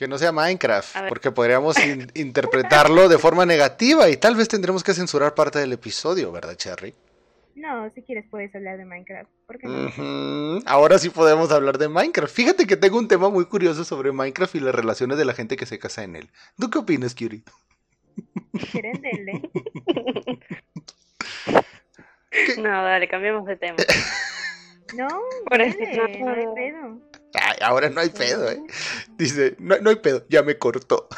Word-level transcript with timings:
Que 0.00 0.08
no 0.08 0.16
sea 0.16 0.32
Minecraft, 0.32 0.96
porque 1.10 1.30
podríamos 1.30 1.76
interpretarlo 2.14 3.06
de 3.06 3.18
forma 3.18 3.44
negativa 3.44 4.08
y 4.08 4.16
tal 4.16 4.34
vez 4.34 4.48
tendremos 4.48 4.82
que 4.82 4.94
censurar 4.94 5.34
parte 5.34 5.58
del 5.58 5.74
episodio, 5.74 6.32
¿verdad, 6.32 6.54
Cherry? 6.54 6.94
No, 7.54 7.90
si 7.94 8.00
quieres 8.00 8.24
puedes 8.30 8.54
hablar 8.54 8.78
de 8.78 8.86
Minecraft. 8.86 9.28
¿Por 9.46 9.58
qué 9.58 9.66
no? 9.68 10.62
Ahora 10.64 10.98
sí 10.98 11.10
podemos 11.10 11.52
hablar 11.52 11.76
de 11.76 11.90
Minecraft. 11.90 12.34
Fíjate 12.34 12.66
que 12.66 12.78
tengo 12.78 12.98
un 12.98 13.08
tema 13.08 13.28
muy 13.28 13.44
curioso 13.44 13.84
sobre 13.84 14.10
Minecraft 14.10 14.54
y 14.54 14.60
las 14.60 14.74
relaciones 14.74 15.18
de 15.18 15.26
la 15.26 15.34
gente 15.34 15.58
que 15.58 15.66
se 15.66 15.78
casa 15.78 16.02
en 16.02 16.16
él. 16.16 16.30
¿Tú 16.58 16.70
qué 16.70 16.78
opinas, 16.78 17.14
Curie? 17.14 17.42
¿Quieren? 18.72 19.02
No, 22.56 22.70
dale, 22.70 23.06
cambiemos 23.06 23.44
de 23.44 23.56
tema. 23.56 23.76
no, 24.96 25.08
Por 25.46 25.60
eso, 25.60 25.78
no, 25.78 26.30
hay 26.30 26.46
pedo. 26.54 27.09
Ahora 27.62 27.90
no 27.90 28.00
hay 28.00 28.10
pedo, 28.10 28.50
¿eh? 28.50 28.62
Dice, 29.16 29.56
no, 29.58 29.78
no 29.78 29.90
hay 29.90 29.96
pedo, 29.96 30.24
ya 30.28 30.42
me 30.42 30.58
cortó. 30.58 31.08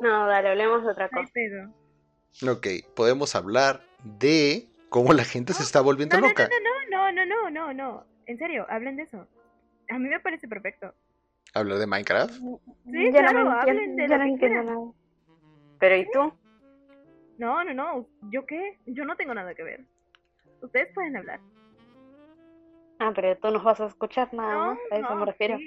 no, 0.00 0.26
dale, 0.26 0.50
hablemos 0.50 0.84
de 0.84 0.90
otra 0.90 1.08
cosa. 1.08 1.22
No 1.22 1.26
hay 1.26 1.32
pedo. 1.32 2.52
Ok, 2.52 2.66
podemos 2.94 3.34
hablar 3.34 3.82
de 4.04 4.68
cómo 4.88 5.12
la 5.12 5.24
gente 5.24 5.52
se 5.52 5.62
está 5.62 5.80
volviendo 5.80 6.18
loca. 6.18 6.48
No, 6.48 7.12
no, 7.12 7.12
no, 7.12 7.24
no, 7.24 7.26
no, 7.26 7.50
no, 7.50 7.74
no. 7.74 8.06
En 8.26 8.38
serio, 8.38 8.66
hablen 8.68 8.96
de 8.96 9.02
eso. 9.04 9.26
A 9.88 9.98
mí 9.98 10.08
me 10.08 10.20
parece 10.20 10.46
perfecto. 10.46 10.94
¿Hablar 11.52 11.78
de 11.78 11.86
Minecraft? 11.86 12.32
Sí, 12.32 13.10
claro, 13.10 13.50
hablen 13.50 13.96
de 13.96 14.08
lo 14.08 14.18
que 14.38 14.92
Pero 15.80 15.96
¿y 15.96 16.10
tú? 16.12 16.32
No, 17.38 17.64
no, 17.64 17.74
no. 17.74 18.06
¿Yo 18.30 18.46
qué? 18.46 18.78
Yo 18.86 19.04
no 19.04 19.16
tengo 19.16 19.34
nada 19.34 19.54
que 19.54 19.64
ver. 19.64 19.84
Ustedes 20.62 20.92
pueden 20.94 21.16
hablar. 21.16 21.40
Ah, 23.00 23.12
pero 23.14 23.34
tú 23.38 23.50
nos 23.50 23.64
vas 23.64 23.80
a 23.80 23.86
escuchar 23.86 24.32
nada 24.34 24.56
más. 24.56 24.78
A 24.90 24.96
eso 24.98 25.14
me 25.16 25.24
refiero. 25.24 25.58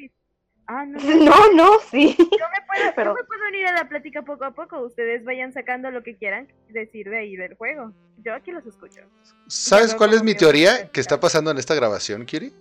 Ah, 0.67 0.85
no, 0.87 0.99
no, 0.99 1.51
no, 1.53 1.79
sí. 1.79 2.15
Yo 2.17 2.25
me, 2.25 2.61
puedo, 2.67 2.93
Pero... 2.95 3.15
me 3.15 3.23
puedo 3.23 3.47
unir 3.47 3.65
a 3.65 3.73
la 3.73 3.89
plática 3.89 4.21
poco 4.21 4.45
a 4.45 4.51
poco. 4.51 4.79
Ustedes 4.81 5.23
vayan 5.23 5.51
sacando 5.51 5.89
lo 5.89 6.03
que 6.03 6.15
quieran 6.15 6.47
decir 6.69 7.09
de 7.09 7.17
ahí 7.17 7.35
del 7.35 7.55
juego. 7.55 7.91
Yo 8.23 8.35
aquí 8.35 8.51
los 8.51 8.65
escucho. 8.67 9.01
¿Sabes 9.47 9.95
cuál 9.95 10.13
es 10.13 10.23
mi 10.23 10.35
teoría 10.35 10.89
que 10.91 11.01
está 11.01 11.19
pasando 11.19 11.49
en 11.49 11.57
esta 11.57 11.73
grabación, 11.73 12.25
Kiri? 12.25 12.53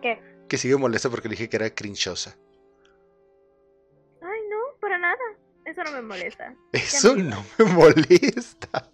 ¿Qué? 0.00 0.18
Que 0.48 0.56
sigue 0.56 0.76
molesta 0.78 1.10
porque 1.10 1.28
le 1.28 1.32
dije 1.32 1.50
que 1.50 1.56
era 1.56 1.70
crinchosa. 1.70 2.38
Ay, 4.22 4.40
no, 4.48 4.80
para 4.80 4.96
nada. 4.98 5.16
Eso 5.66 5.84
no 5.84 5.92
me 5.92 6.00
molesta. 6.00 6.54
Eso 6.72 7.14
no 7.14 7.44
me 7.58 7.64
molesta. 7.66 8.90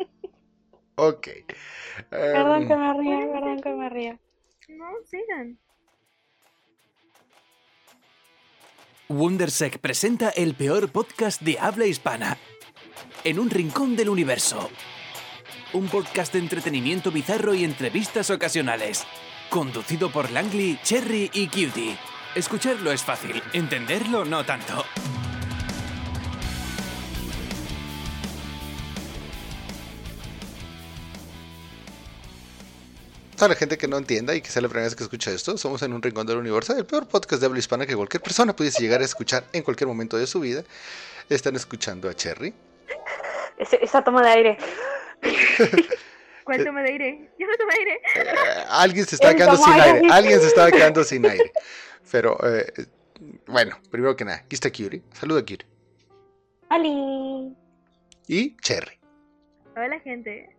ok. 0.96 1.28
Perdón 2.10 2.68
que 2.68 2.76
me 2.76 2.94
ría, 2.94 3.32
perdón 3.32 3.60
que 3.60 3.70
me 3.70 3.88
ría. 3.88 4.18
No, 4.68 4.86
sigan. 5.04 5.58
Wondersec 9.08 9.78
presenta 9.78 10.30
el 10.30 10.54
peor 10.54 10.90
podcast 10.90 11.42
de 11.42 11.58
habla 11.58 11.86
hispana. 11.86 12.38
En 13.24 13.38
un 13.38 13.50
rincón 13.50 13.94
del 13.94 14.08
universo. 14.08 14.70
Un 15.74 15.88
podcast 15.88 16.32
de 16.32 16.38
entretenimiento 16.38 17.10
bizarro 17.10 17.54
y 17.54 17.64
entrevistas 17.64 18.30
ocasionales. 18.30 19.06
Conducido 19.50 20.10
por 20.10 20.30
Langley, 20.30 20.78
Cherry 20.82 21.30
y 21.34 21.46
Cutie. 21.48 21.96
Escucharlo 22.34 22.90
es 22.92 23.02
fácil, 23.02 23.42
entenderlo 23.52 24.24
no 24.24 24.44
tanto. 24.44 24.84
A 33.42 33.48
la 33.48 33.54
gente 33.54 33.76
que 33.76 33.88
no 33.88 33.98
entienda 33.98 34.34
y 34.34 34.40
que 34.40 34.48
sea 34.48 34.62
la 34.62 34.68
primera 34.68 34.86
vez 34.86 34.94
que 34.94 35.02
escucha 35.02 35.30
esto, 35.30 35.58
somos 35.58 35.82
en 35.82 35.92
un 35.92 36.02
rincón 36.02 36.26
del 36.26 36.38
universo, 36.38 36.76
el 36.76 36.86
peor 36.86 37.08
podcast 37.08 37.40
de 37.40 37.46
habla 37.46 37.58
hispana 37.58 37.86
que 37.86 37.96
cualquier 37.96 38.22
persona 38.22 38.54
pudiese 38.54 38.82
llegar 38.82 39.00
a 39.00 39.04
escuchar 39.04 39.44
en 39.52 39.62
cualquier 39.62 39.88
momento 39.88 40.16
de 40.16 40.26
su 40.26 40.40
vida. 40.40 40.62
Están 41.28 41.56
escuchando 41.56 42.08
a 42.08 42.14
Cherry. 42.14 42.54
esa 43.58 44.02
toma 44.04 44.22
de 44.22 44.28
aire. 44.28 44.58
¿Cuál 46.44 46.64
toma 46.64 46.82
de 46.82 46.90
aire? 46.90 47.30
Yo 47.38 47.46
no 47.46 47.56
tomo 47.56 47.70
aire. 47.78 48.00
Eh, 48.16 48.64
alguien 48.68 49.06
se 49.06 49.14
está 49.14 49.34
quedando 49.34 49.56
sin 49.56 49.72
aire. 49.74 50.08
Alguien 50.10 50.40
se 50.40 50.46
está 50.46 50.70
quedando 50.70 51.04
sin 51.04 51.26
aire. 51.26 51.52
Pero, 52.10 52.36
eh, 52.44 52.72
bueno, 53.46 53.78
primero 53.90 54.16
que 54.16 54.24
nada, 54.24 54.38
aquí 54.38 54.54
está 54.54 54.70
Curie. 54.70 55.02
Saluda, 55.12 55.42
Curie. 55.42 55.66
¡Ali! 56.68 57.56
Y 58.26 58.56
Cherry. 58.56 58.98
Hola, 59.76 60.00
gente. 60.00 60.54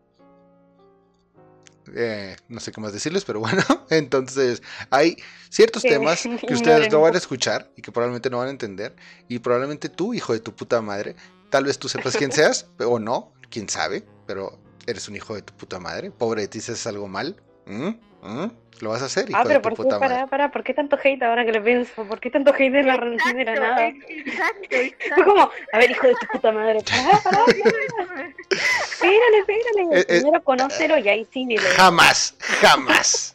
Eh, 1.96 2.36
no 2.48 2.60
sé 2.60 2.72
qué 2.72 2.82
más 2.82 2.94
decirles, 2.94 3.26
pero 3.26 3.40
bueno, 3.40 3.64
entonces 3.90 4.62
hay 4.90 5.18
ciertos 5.50 5.84
temas 5.84 6.22
que 6.48 6.54
ustedes 6.54 6.92
no 6.92 7.02
van 7.02 7.16
a 7.16 7.18
escuchar 7.18 7.72
y 7.76 7.82
que 7.82 7.92
probablemente 7.92 8.30
no 8.30 8.38
van 8.38 8.48
a 8.48 8.52
entender 8.52 8.96
y 9.28 9.40
probablemente 9.40 9.90
tú, 9.90 10.14
hijo 10.14 10.34
de 10.34 10.40
tu 10.40 10.56
puta 10.56 10.82
madre, 10.82 11.16
tal 11.50 11.66
vez 11.66 11.78
tú 11.78 11.90
sepas 11.90 12.16
quién 12.16 12.32
seas 12.32 12.68
o 12.80 13.00
no, 13.00 13.34
quién 13.50 13.70
sabe, 13.70 14.06
pero 14.26 14.60
eres 14.88 15.08
un 15.08 15.16
hijo 15.16 15.36
de 15.36 15.42
tu 15.42 15.54
puta 15.54 15.80
madre, 15.80 16.12
pobre 16.12 16.42
de 16.42 16.48
ti 16.48 16.62
si 16.62 16.72
haces 16.72 16.88
algo 16.88 17.08
mal, 17.08 17.42
¿Mm? 17.66 17.92
¿Mm? 18.24 18.48
Lo 18.80 18.90
vas 18.90 19.02
a 19.02 19.06
hacer, 19.06 19.30
hijo 19.30 19.38
ah, 19.38 19.44
pero 19.44 19.56
de 19.56 19.60
tu 19.60 19.70
¿por 19.70 19.76
puta 19.76 19.96
qué, 19.96 20.00
para, 20.00 20.28
para, 20.28 20.52
¿por 20.52 20.64
qué 20.64 20.74
tanto 20.74 20.98
hate 21.02 21.22
ahora 21.24 21.46
que 21.46 21.54
lo 21.54 21.64
pienso? 21.64 22.04
¿Por 22.06 22.20
qué 22.20 22.30
tanto 22.30 22.54
hate 22.54 22.72
de 22.72 22.84
la, 22.84 22.98
de 22.98 23.46
la 23.46 23.56
nada? 23.56 23.88
Exacto, 23.88 24.76
exacto. 24.76 25.06
Fue 25.16 25.24
como, 25.24 25.42
a 25.44 25.78
ver, 25.78 25.92
hijo 25.92 26.08
de 26.08 26.16
tu 26.16 26.28
puta 26.28 26.52
madre, 26.52 26.80
para, 26.84 27.22
para, 27.22 27.46
Espérale, 27.46 29.38
espérale. 29.40 29.84
Eh, 29.94 30.06
eh, 30.08 30.20
Primero 30.22 30.44
conócelo 30.44 30.98
y 30.98 31.08
ahí 31.08 31.28
sí 31.32 31.46
dile. 31.46 31.62
Jamás, 31.62 32.36
jamás. 32.40 33.32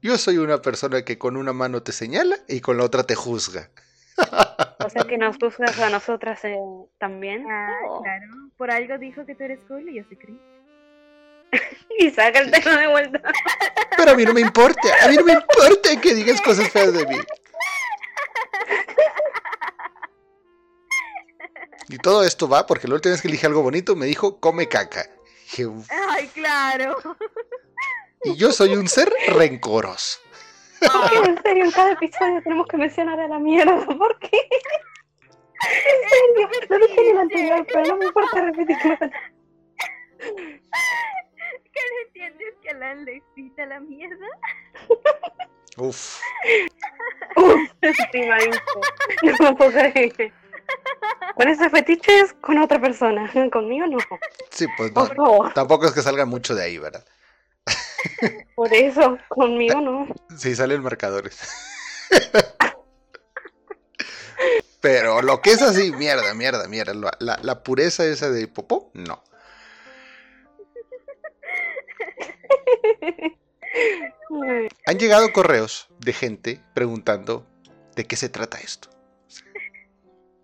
Yo 0.00 0.16
soy 0.16 0.38
una 0.38 0.62
persona 0.62 1.04
que 1.04 1.18
con 1.18 1.36
una 1.36 1.52
mano 1.52 1.82
te 1.82 1.92
señala 1.92 2.36
y 2.48 2.60
con 2.60 2.76
la 2.76 2.84
otra 2.84 3.02
te 3.04 3.14
juzga. 3.14 3.70
O 4.78 4.88
sea 4.88 5.02
que 5.02 5.18
nos 5.18 5.36
juzgas 5.36 5.80
a 5.80 5.90
nosotras 5.90 6.44
eh, 6.44 6.56
también. 6.98 7.44
Ah, 7.50 7.74
claro. 8.02 8.26
Por 8.56 8.70
algo 8.70 8.98
dijo 8.98 9.26
que 9.26 9.34
tú 9.34 9.42
eres 9.42 9.58
cool 9.66 9.88
y 9.88 9.96
yo 9.96 10.04
soy 10.04 10.16
Chris. 10.16 10.36
y 11.98 12.10
saca 12.10 12.40
el 12.40 12.50
tema 12.50 12.78
de 12.78 12.86
vuelta. 12.88 13.20
Pero 13.96 14.10
a 14.10 14.14
mí 14.14 14.24
no 14.24 14.32
me 14.32 14.40
importa, 14.40 14.88
a 15.02 15.08
mí 15.08 15.16
no 15.16 15.24
me 15.24 15.32
importa 15.32 16.00
que 16.00 16.14
digas 16.14 16.40
cosas 16.40 16.68
feas 16.68 16.92
de 16.92 17.06
mí. 17.06 17.18
Y 21.88 21.98
todo 21.98 22.24
esto 22.24 22.48
va 22.48 22.66
porque 22.66 22.88
la 22.88 22.94
última 22.94 23.12
vez 23.12 23.22
que 23.22 23.28
dije 23.28 23.46
algo 23.46 23.62
bonito 23.62 23.94
me 23.94 24.06
dijo 24.06 24.40
come 24.40 24.68
caca. 24.68 25.06
Ay, 26.10 26.26
claro. 26.28 26.96
Y 28.24 28.34
yo 28.36 28.52
soy 28.52 28.74
un 28.74 28.88
ser 28.88 29.12
rencoroso. 29.28 30.18
en 30.80 31.42
serio, 31.42 31.64
en 31.64 31.70
cada 31.70 31.92
episodio 31.92 32.42
tenemos 32.42 32.66
que 32.66 32.76
mencionar 32.76 33.20
a 33.20 33.28
la 33.28 33.38
mierda. 33.38 33.86
¿Por 33.86 34.18
qué? 34.18 34.48
En 35.62 36.08
serio, 36.10 36.48
lo 36.68 36.78
dije 36.78 37.00
en 37.00 37.10
el 37.10 37.18
anterior, 37.18 37.66
pero 37.72 37.84
no 37.86 37.96
me 37.96 38.06
importa 38.06 38.40
repetirlo. 38.42 38.98
¿Qué 41.76 41.82
no 41.92 42.00
entiendes 42.06 42.54
que 42.62 42.70
Alan 42.70 43.04
le 43.04 43.16
excita 43.16 43.66
la 43.66 43.80
mierda? 43.80 44.26
Uf. 45.76 46.20
Uf. 47.36 47.70
No 49.40 49.56
puedo 49.58 49.70
creer. 49.72 50.32
Con 51.36 51.48
esos 51.48 51.70
fetiches, 51.70 52.34
con 52.40 52.56
otra 52.58 52.80
persona. 52.80 53.30
Conmigo 53.52 53.86
no. 53.86 53.98
Sí, 54.50 54.66
pues 54.78 54.90
no. 54.94 55.52
Tampoco 55.54 55.84
es 55.84 55.92
que 55.92 56.00
salga 56.00 56.24
mucho 56.24 56.54
de 56.54 56.64
ahí, 56.64 56.78
¿verdad? 56.78 57.04
Por 58.54 58.72
eso, 58.72 59.18
conmigo 59.28 59.82
no. 59.82 60.08
Sí, 60.34 60.56
salen 60.56 60.82
marcadores. 60.82 61.38
Pero 64.80 65.20
lo 65.20 65.42
que 65.42 65.50
es 65.50 65.60
así, 65.60 65.92
mierda, 65.92 66.32
mierda, 66.32 66.68
mierda. 66.68 66.94
La, 67.18 67.38
la 67.42 67.62
pureza 67.62 68.06
esa 68.06 68.30
de 68.30 68.48
popó, 68.48 68.90
no. 68.94 69.22
Han 74.86 74.98
llegado 74.98 75.32
correos 75.32 75.88
de 75.98 76.12
gente 76.12 76.60
preguntando 76.74 77.46
de 77.94 78.04
qué 78.04 78.16
se 78.16 78.28
trata 78.28 78.58
esto. 78.58 78.88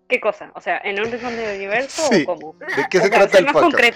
¿Qué 0.07 0.19
cosa? 0.19 0.51
O 0.55 0.61
sea, 0.61 0.79
¿en 0.83 0.99
un 0.99 1.11
rincón 1.11 1.35
del 1.35 1.55
universo 1.57 2.07
o 2.07 2.25
cómo? 2.25 2.55
¿De 2.59 2.85
qué 2.89 2.99
se 2.99 3.09
trata 3.11 3.39
el 3.39 3.45
podcast? 3.47 3.95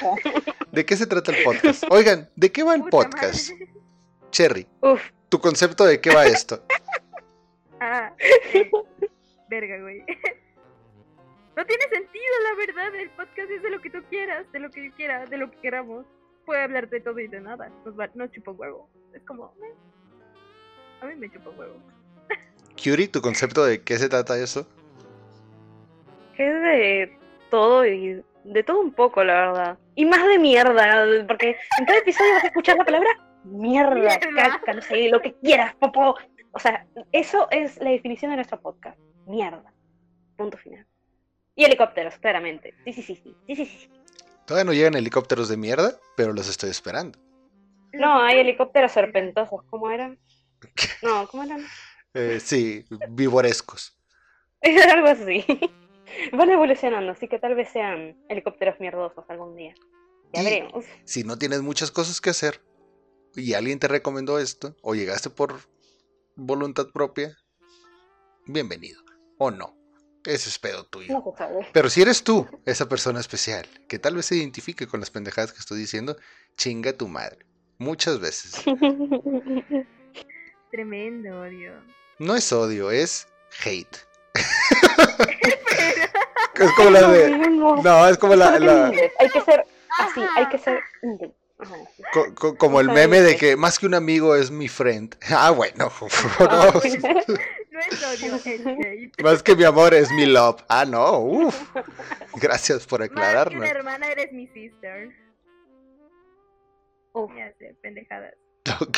¿De 0.71 0.85
qué 0.85 0.97
se 0.97 1.05
trata 1.05 1.31
el 1.31 1.43
podcast? 1.43 1.83
Oigan, 1.89 2.29
¿de 2.35 2.51
qué 2.51 2.63
va 2.63 2.75
el 2.75 2.83
podcast? 2.85 3.51
Cherry, 4.31 4.67
Uf. 4.81 5.01
¿tu 5.29 5.39
concepto 5.39 5.85
de 5.85 6.01
qué 6.01 6.13
va 6.13 6.25
esto? 6.25 6.63
Ah, 7.79 8.11
verga, 9.49 9.79
güey. 9.79 9.99
No 11.55 11.63
tiene 11.63 11.83
sentido, 11.89 12.33
la 12.41 12.55
verdad. 12.55 12.95
El 12.95 13.11
podcast 13.11 13.51
es 13.51 13.61
de 13.61 13.69
lo 13.69 13.79
que 13.79 13.91
tú 13.91 13.99
quieras, 14.09 14.51
de 14.51 14.57
lo 14.57 14.71
que 14.71 14.85
yo 14.85 14.95
quiera, 14.95 15.27
de 15.27 15.37
lo 15.37 15.51
que 15.51 15.59
queramos 15.59 16.03
puede 16.47 16.63
hablar 16.63 16.89
de 16.89 17.01
todo 17.01 17.19
y 17.19 17.27
de 17.27 17.41
nada. 17.41 17.69
Nos, 17.85 17.99
va, 17.99 18.09
nos 18.15 18.31
chupa 18.31 18.51
huevo. 18.51 18.89
Es 19.13 19.21
como. 19.23 19.53
Eh. 19.61 19.73
A 21.01 21.05
mí 21.05 21.15
me 21.15 21.29
chupa 21.29 21.51
huevo. 21.51 21.75
Curie, 22.81 23.09
¿tu 23.09 23.21
concepto 23.21 23.65
de 23.65 23.83
qué 23.83 23.97
se 23.97 24.09
trata 24.09 24.39
eso? 24.39 24.65
Es 26.37 26.53
de 26.61 27.17
todo 27.51 27.85
y 27.85 28.23
de 28.45 28.63
todo 28.63 28.79
un 28.79 28.93
poco, 28.93 29.23
la 29.23 29.33
verdad. 29.33 29.77
Y 29.95 30.05
más 30.05 30.25
de 30.25 30.39
mierda, 30.39 31.05
porque 31.27 31.57
en 31.79 31.85
cada 31.85 31.99
episodio 31.99 32.33
vas 32.33 32.43
a 32.45 32.47
escuchar 32.47 32.77
la 32.77 32.85
palabra 32.85 33.09
mierda, 33.43 34.19
caca, 34.19 34.73
no 34.73 34.81
sé, 34.81 35.09
lo 35.09 35.21
que 35.21 35.33
quieras, 35.35 35.73
popó, 35.75 36.15
O 36.51 36.59
sea, 36.59 36.85
eso 37.11 37.47
es 37.51 37.77
la 37.79 37.89
definición 37.89 38.31
de 38.31 38.37
nuestro 38.37 38.59
podcast. 38.61 38.97
Mierda. 39.25 39.73
Punto 40.37 40.57
final. 40.57 40.85
Y 41.55 41.65
helicópteros, 41.65 42.17
claramente. 42.19 42.73
Sí, 42.85 42.93
sí, 42.93 43.01
sí, 43.01 43.15
sí. 43.15 43.35
Sí, 43.47 43.55
sí, 43.55 43.65
sí. 43.65 43.89
Todavía 44.47 44.63
no 44.63 44.73
llegan 44.73 44.95
helicópteros 44.95 45.49
de 45.49 45.57
mierda, 45.57 45.99
pero 46.15 46.31
los 46.31 46.47
estoy 46.47 46.69
esperando. 46.69 47.19
No, 47.91 48.21
hay 48.21 48.39
helicópteros 48.39 48.93
serpentosos. 48.93 49.61
¿Cómo 49.69 49.91
eran? 49.91 50.17
No, 51.03 51.27
¿cómo 51.27 51.43
eran? 51.43 51.63
Eh, 52.13 52.39
sí, 52.39 52.85
vivorescos. 53.09 53.99
Es 54.61 54.85
algo 54.93 55.07
así. 55.07 55.45
Van 56.31 56.49
evolucionando, 56.49 57.11
así 57.11 57.27
que 57.27 57.39
tal 57.39 57.55
vez 57.55 57.69
sean 57.69 58.17
helicópteros 58.29 58.79
mierdosos 58.79 59.25
algún 59.29 59.55
día. 59.55 59.75
Ya 60.33 60.43
veremos. 60.43 60.85
Si 61.03 61.23
no 61.23 61.37
tienes 61.37 61.61
muchas 61.61 61.91
cosas 61.91 62.21
que 62.21 62.29
hacer 62.29 62.61
y 63.35 63.53
alguien 63.53 63.79
te 63.79 63.89
recomendó 63.89 64.39
esto, 64.39 64.75
o 64.81 64.95
llegaste 64.95 65.29
por 65.29 65.59
voluntad 66.35 66.87
propia, 66.93 67.37
bienvenido. 68.45 69.01
O 69.37 69.51
no. 69.51 69.77
Ese 70.27 70.49
es 70.49 70.59
pedo 70.59 70.85
tuyo. 70.85 71.13
No 71.13 71.31
se 71.31 71.37
sabe. 71.37 71.65
Pero 71.71 71.89
si 71.89 72.01
eres 72.01 72.21
tú, 72.21 72.45
esa 72.65 72.89
persona 72.89 73.21
especial, 73.21 73.65
que 73.87 73.97
tal 73.97 74.15
vez 74.15 74.25
se 74.25 74.35
identifique 74.35 74.85
con 74.85 74.99
las 74.99 75.09
pendejadas 75.09 75.53
que 75.53 75.59
estoy 75.59 75.79
diciendo, 75.79 76.17
chinga 76.57 76.91
tu 76.91 77.07
madre. 77.07 77.45
Muchas 77.77 78.19
veces. 78.19 78.61
Tremendo 80.71 81.39
odio. 81.39 81.81
No 82.19 82.35
es 82.35 82.51
odio, 82.51 82.91
es 82.91 83.29
hate. 83.63 83.97
es 86.55 86.71
como 86.75 86.89
la 86.89 87.07
de. 87.07 87.37
No, 87.47 88.09
es 88.09 88.17
como 88.17 88.35
la, 88.35 88.59
la-. 88.59 88.91
Hay 89.19 89.29
que 89.29 89.41
ser 89.41 89.65
así, 89.97 90.21
hay 90.35 90.49
que 90.49 90.57
ser 90.57 90.81
sí. 91.01 91.31
Co- 92.13 92.35
co- 92.35 92.57
como 92.57 92.79
el 92.79 92.89
meme 92.89 93.21
de 93.21 93.35
que 93.35 93.55
más 93.55 93.79
que 93.79 93.85
un 93.85 93.93
amigo 93.93 94.35
es 94.35 94.51
mi 94.51 94.67
friend. 94.67 95.15
Ah, 95.29 95.51
bueno. 95.51 95.91
no, 96.39 96.71
No 97.71 97.79
es 97.83 98.03
odio, 98.03 98.35
es 98.45 99.23
más 99.23 99.43
que 99.43 99.55
mi 99.55 99.63
amor 99.63 99.93
es 99.93 100.09
mi 100.11 100.25
love. 100.25 100.63
Ah, 100.67 100.83
no. 100.85 101.19
Uf. 101.19 101.55
Gracias 102.35 102.87
por 102.87 103.01
Más 103.01 103.09
que 103.09 103.13
una 103.13 103.21
aclararnos. 103.29 103.69
hermana 103.69 104.07
eres 104.11 104.31
mi 104.33 104.47
sister. 104.47 105.09
Ya 107.35 107.53
sé, 107.59 107.75
pendejadas. 107.81 108.33
Ok. 108.81 108.97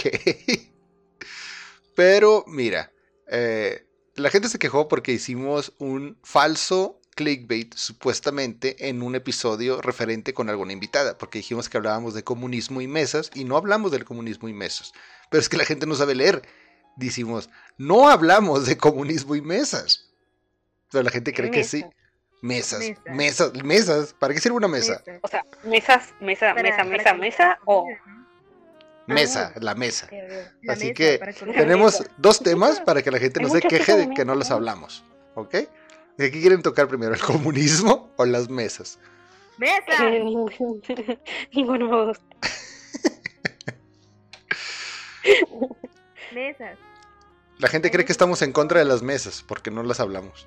Pero 1.95 2.43
mira, 2.47 2.91
eh, 3.27 3.85
la 4.15 4.29
gente 4.29 4.49
se 4.49 4.59
quejó 4.59 4.87
porque 4.87 5.11
hicimos 5.11 5.73
un 5.79 6.17
falso 6.23 6.98
clickbait 7.19 7.73
supuestamente 7.75 8.87
en 8.87 9.03
un 9.03 9.13
episodio 9.13 9.81
referente 9.81 10.33
con 10.33 10.47
alguna 10.49 10.71
invitada, 10.71 11.17
porque 11.17 11.39
dijimos 11.39 11.67
que 11.67 11.75
hablábamos 11.75 12.13
de 12.13 12.23
comunismo 12.23 12.79
y 12.79 12.87
mesas 12.87 13.29
y 13.35 13.43
no 13.43 13.57
hablamos 13.57 13.91
del 13.91 14.05
comunismo 14.05 14.47
y 14.47 14.53
mesas. 14.53 14.93
Pero 15.29 15.41
es 15.41 15.49
que 15.49 15.57
la 15.57 15.65
gente 15.65 15.85
no 15.85 15.95
sabe 15.95 16.15
leer. 16.15 16.41
Decimos, 16.95 17.49
no 17.77 18.07
hablamos 18.07 18.65
de 18.67 18.77
comunismo 18.77 19.35
y 19.35 19.41
mesas. 19.41 20.09
Pero 20.89 21.03
la 21.03 21.11
gente 21.11 21.33
cree 21.33 21.51
que 21.51 21.65
sí. 21.65 21.83
Mesas. 22.41 22.81
Mesas, 23.05 23.51
Mesas. 23.65 24.15
¿Para 24.17 24.33
qué 24.33 24.39
sirve 24.39 24.55
una 24.55 24.69
mesa? 24.69 25.03
Mesas. 25.05 25.19
O 25.21 25.27
sea, 25.27 25.45
mesas, 25.65 26.13
mesa, 26.21 26.53
Para- 26.53 26.63
mesa, 26.63 26.77
para 26.77 26.89
mesa, 26.89 27.13
mesa 27.15 27.59
o. 27.65 27.85
¿no? 29.07 29.13
Mesa, 29.13 29.53
la 29.59 29.75
mesa. 29.75 30.07
La 30.61 30.71
Así 30.73 30.85
mesa 30.85 30.93
que 30.93 31.19
colocar 31.37 31.63
Tenemos 31.63 32.01
dos 32.17 32.39
temas 32.39 32.79
para 32.79 33.01
que 33.01 33.11
la 33.11 33.19
gente 33.19 33.41
Hay 33.41 33.45
no 33.45 33.51
se 33.51 33.59
queje 33.61 33.93
de 33.97 34.09
que 34.13 34.23
no 34.23 34.35
los 34.35 34.51
hablamos. 34.51 35.03
¿Ok? 35.35 35.55
¿De 36.19 36.29
qué 36.29 36.41
quieren 36.41 36.61
tocar 36.61 36.89
primero? 36.89 37.13
¿El 37.13 37.21
comunismo 37.21 38.11
o 38.17 38.25
las 38.25 38.49
mesas? 38.49 38.99
¡Mesa! 39.57 40.09
Ninguno 41.53 41.87
me 41.87 42.05
gusta. 42.07 42.35
Mesas. 46.35 46.77
La 47.59 47.69
gente 47.69 47.89
cree 47.89 48.03
que 48.03 48.11
estamos 48.11 48.41
en 48.41 48.51
contra 48.51 48.79
de 48.79 48.85
las 48.85 49.01
mesas 49.01 49.45
porque 49.47 49.71
no 49.71 49.81
las 49.81 50.01
hablamos. 50.01 50.45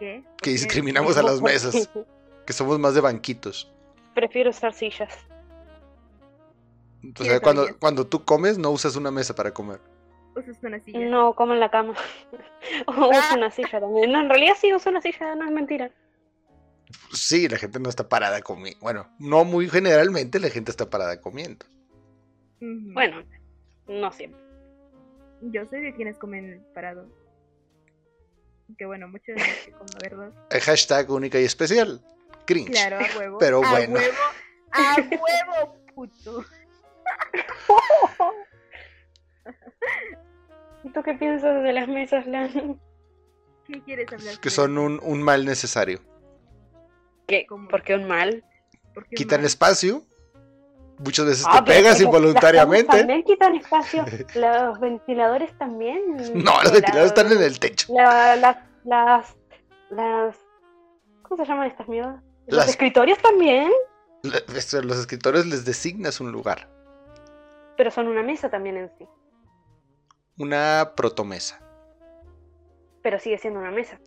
¿Qué? 0.00 0.24
Que 0.42 0.50
discriminamos 0.50 1.16
a 1.18 1.22
las 1.22 1.40
mesas, 1.40 1.88
que 2.44 2.52
somos 2.52 2.80
más 2.80 2.94
de 2.94 3.00
banquitos. 3.00 3.72
Prefiero 4.12 4.50
usar 4.50 4.74
sillas. 4.74 5.14
O 7.16 7.22
sea, 7.22 7.38
cuando, 7.38 7.78
cuando 7.78 8.08
tú 8.08 8.24
comes, 8.24 8.58
no 8.58 8.72
usas 8.72 8.96
una 8.96 9.12
mesa 9.12 9.36
para 9.36 9.54
comer. 9.54 9.78
Usas 10.36 10.62
una 10.62 10.80
silla. 10.80 11.00
No, 11.00 11.34
como 11.34 11.54
en 11.54 11.60
la 11.60 11.70
cama. 11.70 11.94
o 12.86 12.92
uso 12.92 13.34
una 13.36 13.50
silla 13.50 13.80
también. 13.80 14.12
No, 14.12 14.20
en 14.20 14.28
realidad 14.28 14.54
sí 14.60 14.72
uso 14.72 14.90
una 14.90 15.00
silla, 15.00 15.34
no 15.34 15.46
es 15.46 15.52
mentira. 15.52 15.90
Sí, 17.12 17.48
la 17.48 17.58
gente 17.58 17.78
no 17.78 17.88
está 17.88 18.08
parada 18.08 18.42
comiendo. 18.42 18.78
Bueno, 18.80 19.08
no 19.18 19.44
muy 19.44 19.68
generalmente 19.68 20.40
la 20.40 20.50
gente 20.50 20.70
está 20.70 20.90
parada 20.90 21.20
comiendo. 21.20 21.66
Bueno, 22.60 23.22
no 23.86 24.12
siempre. 24.12 24.40
Yo 25.42 25.66
soy 25.66 25.80
de 25.80 25.94
quienes 25.94 26.18
comen 26.18 26.64
parado. 26.74 27.06
Que 28.78 28.86
bueno, 28.86 29.08
muchos 29.08 29.36
de 29.36 29.72
como, 29.72 29.86
¿verdad? 30.00 30.32
El 30.50 30.60
hashtag 30.60 31.10
única 31.10 31.40
y 31.40 31.44
especial. 31.44 32.00
Cringe. 32.46 32.70
Claro, 32.70 32.98
a 32.98 33.18
huevo. 33.18 33.38
Pero 33.38 33.64
a 33.64 33.70
bueno. 33.70 33.94
Huevo, 33.94 34.16
a 34.72 34.96
huevo, 34.96 35.76
puto. 35.94 36.44
¿Y 40.84 40.90
tú 40.90 41.02
qué 41.02 41.14
piensas 41.14 41.62
de 41.62 41.72
las 41.72 41.88
mesas, 41.88 42.26
Lan? 42.26 42.50
¿Qué 43.66 43.82
quieres 43.82 44.12
hablar? 44.12 44.38
Que 44.40 44.50
son 44.50 44.76
un, 44.78 45.00
un 45.02 45.22
mal 45.22 45.44
necesario. 45.44 46.00
¿Qué? 47.26 47.46
¿Cómo? 47.46 47.68
¿Por 47.68 47.82
qué 47.82 47.94
un 47.94 48.06
mal? 48.06 48.44
¿Por 48.92 49.06
qué 49.06 49.16
Quitan 49.16 49.40
mal? 49.40 49.46
espacio. 49.46 50.02
Muchas 50.98 51.26
veces 51.26 51.44
Ah, 51.48 51.64
te 51.64 51.72
pegas 51.72 52.00
involuntariamente. 52.00 52.98
También 52.98 53.22
quitan 53.24 53.56
espacio. 53.56 54.04
Los 54.34 54.78
ventiladores 54.78 55.56
también. 55.58 56.00
No, 56.34 56.52
los 56.62 56.64
La- 56.66 56.70
ventiladores 56.70 57.06
están 57.06 57.32
en 57.32 57.42
el 57.42 57.58
techo. 57.58 57.92
la- 57.94 58.36
las, 58.36 58.56
las, 58.84 59.34
las, 59.90 60.36
¿cómo 61.22 61.42
se 61.44 61.50
llaman 61.50 61.68
estas 61.68 61.88
mierdas? 61.88 62.22
Los 62.46 62.58
Las- 62.58 62.68
escritorios 62.68 63.18
también, 63.18 63.72
La- 64.22 64.40
Los 64.82 64.98
escritores 64.98 65.46
les 65.46 65.64
designas 65.64 66.20
un 66.20 66.30
lugar. 66.30 66.68
pero 67.76 67.90
son 67.90 68.06
una 68.06 68.22
mesa 68.22 68.48
también 68.50 68.76
en 68.76 68.90
sí. 68.98 69.06
Una 70.38 70.92
protomesa. 70.96 71.60
Pero 73.02 73.18
sigue 73.20 73.38
siendo 73.38 73.60
una 73.60 73.70
mesa. 73.70 73.98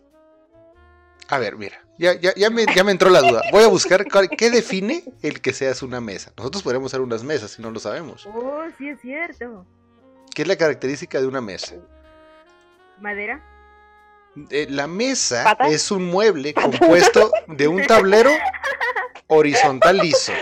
A 1.28 1.38
ver, 1.38 1.56
mira, 1.56 1.84
ya, 1.98 2.14
ya, 2.14 2.32
ya, 2.34 2.48
me, 2.50 2.64
ya 2.74 2.84
me 2.84 2.92
entró 2.92 3.10
la 3.10 3.20
duda. 3.20 3.42
Voy 3.52 3.62
a 3.62 3.68
buscar 3.68 4.10
cuál- 4.10 4.30
qué 4.30 4.50
define 4.50 5.04
el 5.22 5.40
que 5.40 5.52
seas 5.52 5.82
una 5.82 6.00
mesa. 6.00 6.32
Nosotros 6.36 6.62
podríamos 6.62 6.90
ser 6.90 7.00
unas 7.02 7.22
mesas 7.22 7.50
si 7.52 7.62
no 7.62 7.70
lo 7.70 7.78
sabemos. 7.80 8.26
Oh, 8.26 8.62
sí 8.78 8.88
es 8.88 9.00
cierto. 9.00 9.66
¿Qué 10.34 10.42
es 10.42 10.48
la 10.48 10.56
característica 10.56 11.20
de 11.20 11.26
una 11.26 11.40
mesa? 11.40 11.74
¿Madera? 13.00 13.44
Eh, 14.50 14.66
la 14.70 14.86
mesa 14.86 15.56
es 15.68 15.90
un 15.90 16.06
mueble 16.06 16.54
compuesto 16.54 17.30
de 17.48 17.68
un 17.68 17.86
tablero 17.86 18.30
horizontal 19.26 19.98
liso 19.98 20.32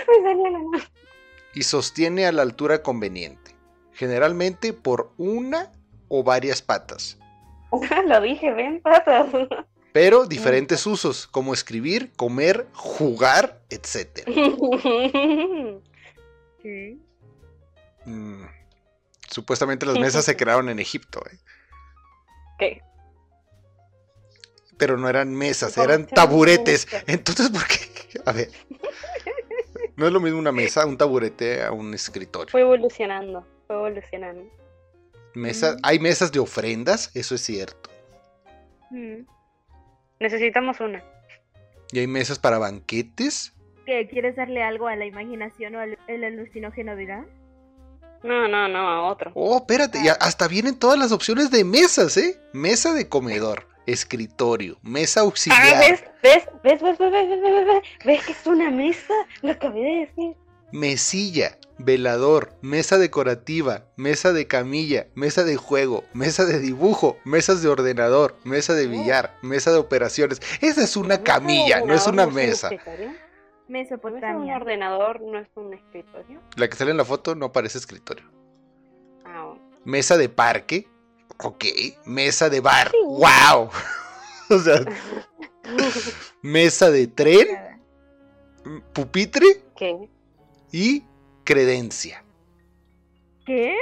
y 1.55 1.62
sostiene 1.62 2.26
a 2.26 2.33
la 2.33 2.43
altura 2.43 2.83
conveniente, 2.83 3.57
generalmente 3.93 4.73
por 4.73 5.12
una 5.16 5.73
o 6.09 6.23
varias 6.23 6.63
patas, 6.63 7.19
Lo 8.07 8.21
dije, 8.21 8.53
ven, 8.53 8.81
patas. 8.81 9.27
pero 9.93 10.27
diferentes 10.27 10.87
usos 10.87 11.27
como 11.27 11.53
escribir, 11.53 12.13
comer, 12.17 12.67
jugar, 12.73 13.61
etc. 13.71 14.27
Mm, 18.09 18.45
Supuestamente 19.29 19.85
las 19.87 19.99
mesas 19.99 20.25
se 20.25 20.37
crearon 20.37 20.69
en 20.69 20.79
Egipto, 20.79 21.21
¿eh? 21.31 21.39
¿Qué? 22.59 22.83
pero 24.77 24.97
no 24.97 25.09
eran 25.09 25.35
mesas, 25.35 25.75
¿Cómo 25.75 25.85
eran 25.85 26.07
taburetes. 26.07 26.87
Entonces, 27.07 27.51
¿por 27.51 27.67
qué? 27.67 28.21
A 28.25 28.33
ver. 28.33 28.51
No 29.97 30.07
es 30.07 30.13
lo 30.13 30.21
mismo 30.21 30.39
una 30.39 30.53
mesa, 30.53 30.85
un 30.85 30.99
taburete 30.99 31.63
a 31.63 31.73
un 31.73 31.95
escritorio. 31.95 32.51
Fue 32.51 32.61
evolucionando, 32.61 33.47
fue 33.67 33.77
evolucionando. 33.77 34.45
Mesa, 35.37 35.76
hay 35.83 35.99
mesas 35.99 36.33
de 36.33 36.38
ofrendas, 36.38 37.11
eso 37.14 37.35
es 37.35 37.43
cierto. 37.43 37.90
Mm. 38.90 39.26
Necesitamos 40.21 40.81
una. 40.81 41.02
Y 41.93 41.99
hay 41.99 42.07
mesas 42.07 42.38
para 42.38 42.59
banquetes. 42.59 43.52
¿Qué? 43.85 44.09
¿Quieres 44.09 44.35
darle 44.37 44.62
algo 44.62 44.88
a 44.88 44.97
la 44.97 45.05
imaginación 45.07 45.76
o 45.76 45.81
al 45.81 45.99
el 46.09 46.25
alucinógeno 46.25 46.97
dirá? 46.97 47.25
No, 48.23 48.49
no, 48.49 48.66
no, 48.66 48.78
a 48.88 49.02
otro. 49.11 49.31
Oh, 49.35 49.59
espérate, 49.59 49.99
y 50.02 50.09
a- 50.09 50.14
hasta 50.14 50.49
vienen 50.49 50.78
todas 50.78 50.99
las 50.99 51.12
opciones 51.12 51.50
de 51.50 51.64
mesas, 51.64 52.16
¿eh? 52.16 52.40
Mesa 52.52 52.95
de 52.95 53.09
comedor, 53.09 53.69
escritorio, 53.87 54.78
mesa 54.83 55.21
Ah, 55.21 55.25
auxiliar, 55.25 55.78
¿ves? 55.78 56.02
¿Ves? 56.23 56.49
¿Ves? 56.64 56.83
¿Ves? 56.83 56.99
¿Ves? 56.99 57.11
¿Ves? 57.12 57.28
¿Ves? 57.28 57.40
¿Ves? 57.43 57.66
¿Ves? 57.66 57.83
¿Ves 58.05 58.25
que 58.26 58.33
es 58.33 58.47
una 58.47 58.71
mesa? 58.71 59.14
Lo 59.43 59.52
acabé 59.52 59.81
de 59.81 59.95
decir. 60.07 60.35
Mesilla, 60.73 61.58
velador, 61.78 62.52
mesa 62.62 62.99
decorativa, 62.99 63.85
mesa 63.96 64.32
de 64.32 64.46
camilla, 64.46 65.06
mesa 65.14 65.44
de 65.44 65.56
juego, 65.56 66.04
mesa 66.14 66.44
de 66.44 66.58
dibujo, 66.58 67.18
mesas 67.25 67.62
de 67.62 67.68
ordenador, 67.68 68.37
mesa 68.44 68.75
de 68.75 68.87
billar, 68.87 69.37
mesa 69.42 69.73
de 69.73 69.78
operaciones. 69.78 70.40
Esa 70.61 70.82
es 70.82 70.96
una 70.96 71.08
¿Mesa 71.08 71.18
de 71.18 71.23
camilla, 71.25 71.80
no 71.80 71.94
es 71.94 72.06
una 72.06 72.26
un 72.26 72.35
mesa. 72.35 72.68
escritorio? 72.68 73.12
¿La 73.68 73.73
mesa 73.73 73.96
de 73.96 74.06
un 74.06 74.12
Mesopotamia. 74.12 74.56
ordenador 74.56 75.20
no 75.23 75.38
es 75.38 75.49
un 75.56 75.75
escritorio? 75.75 76.40
La 76.56 76.68
que 76.68 76.76
sale 76.76 76.92
en 76.92 76.96
la 76.96 77.04
foto 77.04 77.35
no 77.35 77.52
parece 77.52 77.78
escritorio. 77.78 78.25
Ah. 79.25 79.54
Mesa 79.85 80.16
de 80.16 80.28
parque, 80.28 80.88
Ok, 81.38 81.64
mesa 82.06 82.49
de 82.49 82.61
bar. 82.61 82.90
Sí. 82.90 82.96
¡Wow! 83.04 83.68
o 84.50 84.58
sea, 84.58 84.80
mesa 86.42 86.90
de 86.90 87.06
tren, 87.08 87.49
pupitre 88.92 89.46
¿Qué? 89.76 90.08
Y 90.76 91.04
credencia. 91.45 92.23
¿Qué? 93.47 93.75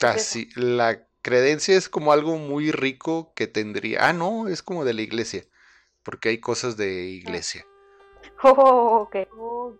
Así, 0.00 0.48
la 0.54 1.06
credencia 1.22 1.76
es 1.76 1.88
como 1.88 2.12
algo 2.12 2.36
muy 2.38 2.70
rico 2.70 3.32
que 3.34 3.46
tendría. 3.46 4.08
Ah, 4.08 4.12
no, 4.12 4.48
es 4.48 4.62
como 4.62 4.84
de 4.84 4.94
la 4.94 5.02
iglesia. 5.02 5.44
Porque 6.02 6.28
hay 6.30 6.38
cosas 6.38 6.76
de 6.76 7.04
iglesia. 7.04 7.66
Oh, 8.42 9.02
ok. 9.02 9.16
Oh, 9.38 9.72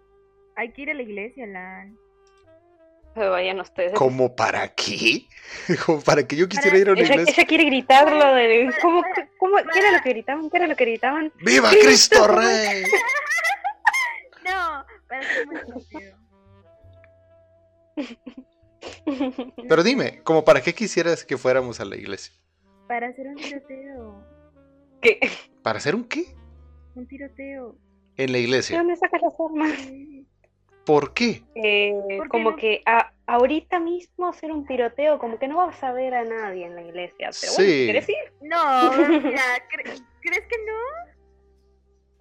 hay 0.54 0.72
que 0.72 0.82
ir 0.82 0.90
a 0.90 0.94
la 0.94 1.02
iglesia, 1.02 1.46
Lan. 1.46 1.98
Pero 3.14 3.32
vayan 3.32 3.58
ustedes. 3.60 3.92
¿Como 3.94 4.34
para 4.36 4.68
qué? 4.74 5.26
Como 5.84 6.00
para 6.00 6.26
que 6.26 6.36
yo 6.36 6.48
quisiera 6.48 6.70
Para- 6.70 6.80
ir 6.80 6.88
a 6.88 6.92
una 6.92 7.00
Ella, 7.00 7.12
iglesia. 7.14 7.34
ella 7.36 7.46
quiere 7.48 7.64
gritar 7.64 8.12
lo 8.12 8.34
de. 8.34 8.72
¿Cómo, 8.80 9.02
cómo, 9.38 9.56
¿Qué 9.72 9.78
era 9.80 9.90
lo 9.92 10.02
que 10.02 10.10
gritaban? 10.10 10.48
¿Qué 10.48 10.56
era 10.58 10.66
lo 10.68 10.76
que 10.76 10.84
gritaban? 10.84 11.32
¡Viva 11.40 11.70
Cristo 11.70 11.86
Cristo 11.86 12.28
Rey! 12.28 12.84
No, 14.46 14.84
para 15.08 15.22
ser 15.22 15.46
muy 15.46 15.56
estúpido. 15.56 16.16
Pero 19.68 19.82
dime, 19.82 20.20
¿como 20.22 20.44
para 20.44 20.60
qué 20.60 20.74
quisieras 20.74 21.24
que 21.24 21.36
fuéramos 21.36 21.80
a 21.80 21.84
la 21.84 21.96
iglesia? 21.96 22.34
Para 22.88 23.08
hacer 23.08 23.26
un 23.28 23.36
tiroteo. 23.36 24.24
¿Qué? 25.00 25.18
¿Para 25.62 25.78
hacer 25.78 25.94
un 25.94 26.04
qué? 26.04 26.24
Un 26.94 27.06
tiroteo. 27.06 27.76
En 28.16 28.32
la 28.32 28.38
¿De 28.38 28.44
iglesia. 28.44 28.78
dónde 28.78 28.96
sacas 28.96 29.20
las 29.22 29.32
armas? 29.38 29.72
¿Por 30.84 31.12
qué? 31.14 31.42
Eh, 31.56 31.92
¿Por 32.16 32.24
qué 32.24 32.28
como 32.28 32.52
no? 32.52 32.56
que 32.56 32.82
a- 32.86 33.12
ahorita 33.26 33.80
mismo 33.80 34.28
hacer 34.28 34.52
un 34.52 34.64
tiroteo, 34.66 35.18
como 35.18 35.38
que 35.38 35.48
no 35.48 35.56
vas 35.56 35.82
a 35.82 35.92
ver 35.92 36.14
a 36.14 36.24
nadie 36.24 36.64
en 36.66 36.76
la 36.76 36.82
iglesia. 36.82 37.30
Pero 37.40 37.52
bueno, 37.54 37.70
Sí. 37.70 37.84
¿quieres 37.84 38.08
ir? 38.08 38.32
No, 38.42 38.92
mira, 38.92 39.42
cre- 39.70 40.04
¿crees 40.20 40.46
que 40.48 40.56
no? 40.64 41.15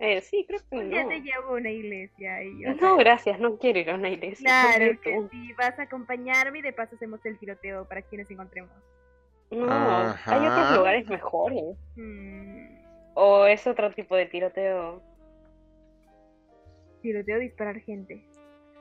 Eh, 0.05 0.21
sí, 0.21 0.45
creo 0.47 0.59
que 0.69 0.75
Un 0.77 0.89
día 0.89 1.03
no. 1.03 1.09
te 1.09 1.21
llevo 1.21 1.49
a 1.49 1.53
una 1.53 1.69
iglesia 1.71 2.43
y 2.43 2.61
yo. 2.61 2.73
No, 2.75 2.95
gracias, 2.97 3.39
no 3.39 3.57
quiero 3.57 3.79
ir 3.79 3.89
a 3.89 3.95
una 3.95 4.09
iglesia. 4.09 4.45
Claro 4.75 4.99
que 5.01 5.27
sí, 5.31 5.53
vas 5.53 5.77
a 5.79 5.83
acompañarme 5.83 6.59
y 6.59 6.61
de 6.61 6.73
paso 6.73 6.95
hacemos 6.95 7.25
el 7.25 7.37
tiroteo 7.39 7.87
para 7.87 8.01
quienes 8.03 8.29
encontremos. 8.29 8.71
No, 9.51 9.69
Ajá. 9.71 10.35
hay 10.39 10.47
otros 10.47 10.77
lugares 10.77 11.07
mejores. 11.07 11.63
Mm, 11.95 12.77
O 13.15 13.45
es 13.45 13.65
otro 13.67 13.91
tipo 13.93 14.15
de 14.15 14.25
tiroteo. 14.27 15.01
tiroteo, 17.01 17.39
disparar 17.39 17.79
gente. 17.81 18.25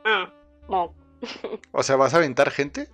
Ah, 0.04 0.33
no. 0.69 0.95
O 1.73 1.83
sea, 1.83 1.97
¿vas 1.97 2.14
a 2.14 2.19
aventar 2.19 2.50
gente? 2.50 2.88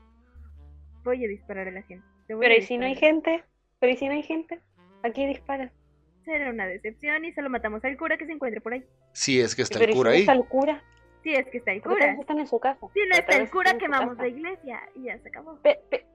Voy 1.05 1.25
a 1.25 1.29
disparar 1.29 1.69
a 1.69 1.71
la 1.71 1.83
gente. 1.83 2.07
Pero 2.29 2.41
a 2.53 2.57
¿y 2.57 2.63
si 2.63 2.79
no 2.79 2.87
hay 2.87 2.95
gente? 2.95 3.43
¿Pero 3.79 3.93
y 3.93 3.97
si 3.97 4.07
no 4.07 4.13
hay 4.15 4.23
gente? 4.23 4.61
Aquí 5.03 5.27
dispara. 5.27 5.73
Será 6.25 6.51
una 6.51 6.67
decepción 6.67 7.25
y 7.25 7.33
solo 7.33 7.49
matamos 7.51 7.85
al 7.85 7.97
cura 7.97 8.17
que 8.19 8.27
se 8.27 8.33
encuentre 8.33 8.61
por 8.61 8.75
ahí. 8.75 8.85
Si 9.13 9.41
es 9.41 9.55
que 9.55 9.63
está 9.63 9.79
Pero 9.79 9.91
el 9.91 9.91
¿y 9.91 9.95
si 9.95 9.99
cura 9.99 10.11
no 10.11 10.15
ahí. 10.15 10.21
está 10.21 10.33
el 10.35 10.45
cura? 10.45 10.83
Si 11.23 11.35
es 11.35 11.47
que 11.49 11.59
está 11.59 11.73
el 11.73 11.83
cura. 11.83 12.13
están 12.19 12.39
en 12.39 12.47
su 12.47 12.59
casa. 12.61 12.79
Si 12.95 13.01
no 13.09 13.17
está 13.17 13.37
el 13.37 13.51
cura, 13.51 13.77
quemamos 13.79 14.17
la 14.17 14.29
iglesia 14.29 14.81
y 14.95 15.05
ya 15.05 15.19
se 15.19 15.29
acabó. 15.29 15.57
Pe- 15.63 15.81
pe- 15.91 16.07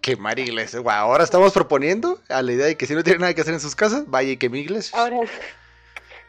Quemar 0.00 0.38
iglesia. 0.38 0.80
Guau, 0.80 1.10
ahora 1.10 1.24
estamos 1.24 1.52
proponiendo 1.52 2.20
a 2.28 2.42
la 2.42 2.52
idea 2.52 2.66
de 2.66 2.76
que 2.76 2.86
si 2.86 2.94
no 2.94 3.02
tiene 3.02 3.20
nada 3.20 3.34
que 3.34 3.40
hacer 3.40 3.54
en 3.54 3.60
sus 3.60 3.74
casas, 3.76 4.04
vaya 4.08 4.30
y 4.32 4.36
queme 4.36 4.58
iglesias. 4.58 4.94
Ahora, 4.94 5.18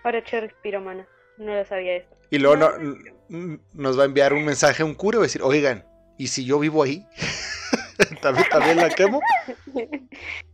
ahora 0.04 0.20
es 0.20 0.54
piromana. 0.62 1.08
No 1.38 1.54
lo 1.56 1.66
sabía 1.66 1.98
eso. 1.98 2.08
Y 2.30 2.38
luego 2.40 2.56
No, 2.58 2.70
nos 3.74 3.98
va 3.98 4.04
a 4.04 4.06
enviar 4.06 4.34
un 4.34 4.46
mensaje 4.46 4.82
a 4.84 4.86
un 4.86 4.94
cura 4.96 5.16
y 5.16 5.20
va 5.20 5.24
a 5.24 5.28
decir, 5.28 5.42
oigan, 5.44 5.86
¿y 6.18 6.28
si 6.28 6.46
yo 6.46 6.60
vivo 6.60 6.84
ahí? 6.84 7.06
¿También, 8.22 8.48
también 8.50 8.78
la 8.78 8.90
quemo? 8.90 9.20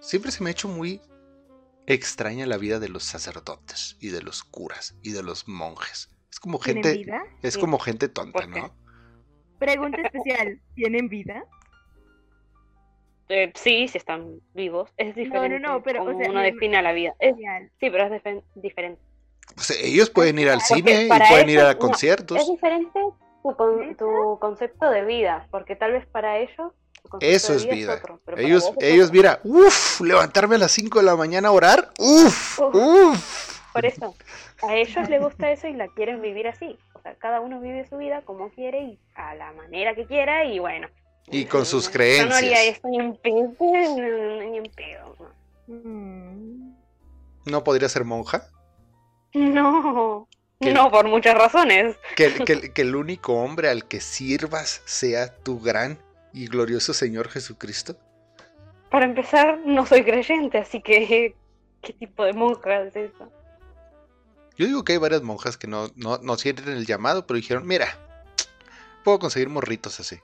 Siempre 0.00 0.30
se 0.30 0.42
me 0.42 0.50
ha 0.50 0.52
hecho 0.52 0.68
muy 0.68 1.00
extraña 1.86 2.46
la 2.46 2.56
vida 2.56 2.78
de 2.80 2.88
los 2.88 3.04
sacerdotes 3.04 3.96
y 4.00 4.08
de 4.08 4.22
los 4.22 4.42
curas 4.44 4.96
y 5.02 5.12
de 5.12 5.22
los 5.22 5.46
monjes. 5.48 6.10
Es 6.30 6.40
como 6.40 6.58
¿Tienen 6.58 6.82
gente, 6.82 6.98
vida? 6.98 7.22
es 7.42 7.54
Sí. 7.54 7.60
como 7.60 7.78
gente 7.78 8.08
tonta. 8.08 8.46
¿no? 8.46 8.74
Pregunta 9.58 10.00
especial. 10.02 10.60
¿Tienen 10.74 11.08
vida? 11.08 11.44
Eh, 13.28 13.52
sí, 13.56 13.88
si 13.88 13.98
están 13.98 14.40
vivos. 14.54 14.90
Es 14.96 15.14
diferente. 15.16 15.58
no, 15.60 15.82
pero, 15.82 16.04
o 16.04 16.16
sea, 16.18 16.30
uno 16.30 16.40
define 16.40 16.80
la 16.82 16.92
vida. 16.92 17.14
Es- 17.18 17.34
sí, 17.80 17.90
pero 17.90 18.04
es 18.14 18.22
diferente. 18.54 19.00
O 19.56 19.60
sea, 19.60 19.76
ellos 19.80 20.10
pueden 20.10 20.38
ir 20.38 20.48
al 20.48 20.58
Porque 20.58 20.74
cine 20.82 21.04
y 21.04 21.08
pueden 21.08 21.48
ir 21.50 21.60
a 21.60 21.72
no, 21.72 21.78
conciertos. 21.78 22.38
Es 22.40 22.48
diferente 22.48 23.00
tu, 23.42 23.56
con- 23.56 23.96
tu 23.96 24.38
concepto 24.40 24.90
de 24.90 25.04
vida, 25.04 25.48
porque 25.50 25.74
tal 25.76 25.92
vez 25.92 26.06
para 26.06 26.38
ellos 26.38 26.72
Eso 27.20 27.54
es 27.54 27.68
vida. 27.68 27.94
otro, 27.94 28.20
Ellos, 28.36 28.64
vos 28.64 28.76
ellos, 28.80 29.10
mira, 29.12 29.40
uff, 29.44 30.00
levantarme 30.00 30.56
a 30.56 30.58
las 30.58 30.72
5 30.72 30.98
de 31.00 31.04
la 31.04 31.16
mañana 31.16 31.48
a 31.48 31.52
orar, 31.52 31.90
uff, 31.98 32.58
Uf. 32.60 32.74
uff. 32.74 33.56
Por 33.72 33.84
eso, 33.84 34.14
a 34.62 34.74
ellos 34.74 35.08
les 35.10 35.20
gusta 35.20 35.50
eso 35.50 35.66
y 35.68 35.74
la 35.74 35.88
quieren 35.88 36.22
vivir 36.22 36.48
así. 36.48 36.78
O 36.94 37.00
sea, 37.02 37.14
cada 37.16 37.40
uno 37.40 37.60
vive 37.60 37.86
su 37.88 37.98
vida 37.98 38.22
como 38.22 38.48
quiere 38.50 38.80
y 38.82 38.98
a 39.14 39.34
la 39.34 39.52
manera 39.52 39.94
que 39.94 40.06
quiera 40.06 40.44
y 40.44 40.58
bueno. 40.58 40.88
Y 41.28 41.44
con 41.44 41.66
sus 41.66 41.90
Yo 41.92 41.98
no 42.26 42.34
haría 42.36 42.52
creencias. 42.54 42.76
esto 42.76 42.88
ni 42.88 42.98
en 43.00 43.16
pedo, 43.16 43.52
no, 43.58 44.42
ni 44.50 44.58
en 44.58 44.72
pedo. 44.74 45.16
no. 45.68 45.74
Mm. 45.74 46.74
¿No 47.46 47.64
podría 47.64 47.88
ser 47.88 48.04
monja? 48.04 48.48
No, 49.34 50.26
no, 50.60 50.90
por 50.90 51.08
muchas 51.08 51.34
razones. 51.34 51.96
Que, 52.16 52.32
que- 52.32 52.72
que 52.72 52.82
el 52.82 52.96
único 52.96 53.34
hombre 53.34 53.68
al 53.68 53.86
que 53.86 54.00
sirvas 54.00 54.82
sea 54.86 55.36
tu 55.42 55.60
gran 55.60 55.98
y 56.36 56.46
glorioso 56.48 56.92
Señor 56.92 57.28
Jesucristo. 57.30 57.96
Para 58.90 59.06
empezar, 59.06 59.58
no 59.64 59.86
soy 59.86 60.04
creyente, 60.04 60.58
así 60.58 60.82
que 60.82 61.34
¿qué 61.82 61.92
tipo 61.94 62.24
de 62.24 62.34
monja 62.34 62.82
es 62.82 62.94
eso? 62.94 63.32
Yo 64.58 64.66
digo 64.66 64.84
que 64.84 64.92
hay 64.92 64.98
varias 64.98 65.22
monjas 65.22 65.56
que 65.56 65.66
no, 65.66 65.90
no, 65.96 66.18
no 66.18 66.36
sienten 66.36 66.68
el 66.68 66.86
llamado, 66.86 67.26
pero 67.26 67.36
dijeron, 67.36 67.66
mira, 67.66 67.88
puedo 69.02 69.18
conseguir 69.18 69.48
morritos 69.48 69.98
así. 70.00 70.18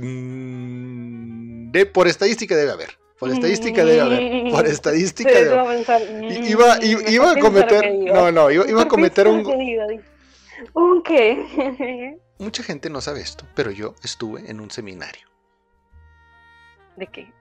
Mm, 0.00 1.70
de, 1.72 1.86
por 1.86 2.08
estadística 2.08 2.56
debe 2.56 2.72
haber. 2.72 2.98
Por 3.18 3.30
estadística 3.30 3.84
debe 3.84 4.00
haber. 4.00 4.50
Por 4.50 4.66
estadística 4.66 5.30
debe 5.30 5.58
haber. 5.58 5.84
Iba, 6.48 6.76
mm, 6.76 6.82
i- 6.82 6.96
mejor 6.96 7.10
iba 7.12 7.30
a 7.32 7.38
cometer. 7.38 7.94
No, 7.94 8.32
no, 8.32 8.50
iba, 8.50 8.68
iba 8.68 8.82
a 8.82 8.88
cometer 8.88 9.28
un. 9.28 9.44
Que 10.64 10.70
digo, 10.70 10.70
dice. 10.70 10.70
¿Un 10.74 11.02
qué? 11.02 12.18
Mucha 12.38 12.62
gente 12.62 12.90
no 12.90 13.00
sabe 13.00 13.20
esto, 13.20 13.46
pero 13.54 13.70
yo 13.70 13.94
estuve 14.02 14.50
en 14.50 14.60
un 14.60 14.70
seminario 14.70 15.28
¿De 16.96 17.06
qué? 17.06 17.32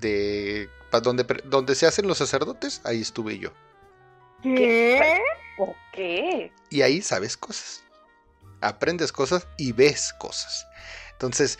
de 0.00 0.68
donde, 1.02 1.24
donde 1.44 1.74
se 1.74 1.86
hacen 1.86 2.06
los 2.06 2.18
sacerdotes, 2.18 2.80
ahí 2.84 3.00
estuve 3.00 3.38
yo. 3.38 3.52
¿Qué? 4.42 5.20
¿Por 5.56 5.74
qué? 5.92 6.52
Y 6.70 6.82
ahí 6.82 7.02
sabes 7.02 7.36
cosas. 7.36 7.84
Aprendes 8.60 9.12
cosas 9.12 9.46
y 9.56 9.72
ves 9.72 10.12
cosas. 10.18 10.66
Entonces, 11.12 11.58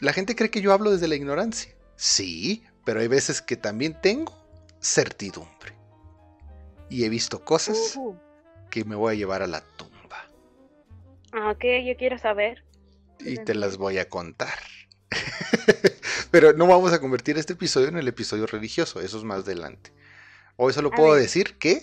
la 0.00 0.12
gente 0.12 0.36
cree 0.36 0.50
que 0.50 0.60
yo 0.60 0.72
hablo 0.72 0.90
desde 0.90 1.08
la 1.08 1.14
ignorancia. 1.14 1.74
Sí, 1.96 2.64
pero 2.84 3.00
hay 3.00 3.08
veces 3.08 3.42
que 3.42 3.56
también 3.56 3.98
tengo 4.00 4.34
certidumbre. 4.80 5.74
Y 6.88 7.04
he 7.04 7.08
visto 7.08 7.44
cosas 7.44 7.98
que 8.70 8.84
me 8.84 8.96
voy 8.96 9.14
a 9.14 9.16
llevar 9.16 9.42
a 9.42 9.46
la 9.46 9.60
tumba. 9.60 9.89
Ah, 11.32 11.50
ok, 11.50 11.64
yo 11.86 11.96
quiero 11.96 12.18
saber. 12.18 12.64
Y 13.20 13.36
te 13.36 13.54
las 13.54 13.76
voy 13.76 13.98
a 13.98 14.08
contar. 14.08 14.58
pero 16.30 16.52
no 16.52 16.66
vamos 16.66 16.92
a 16.92 17.00
convertir 17.00 17.36
este 17.38 17.52
episodio 17.54 17.88
en 17.88 17.96
el 17.98 18.08
episodio 18.08 18.46
religioso. 18.46 19.00
Eso 19.00 19.18
es 19.18 19.24
más 19.24 19.40
adelante. 19.40 19.92
Hoy 20.56 20.72
solo 20.72 20.88
A 20.92 20.96
puedo 20.96 21.12
ver. 21.12 21.22
decir 21.22 21.58
que 21.58 21.82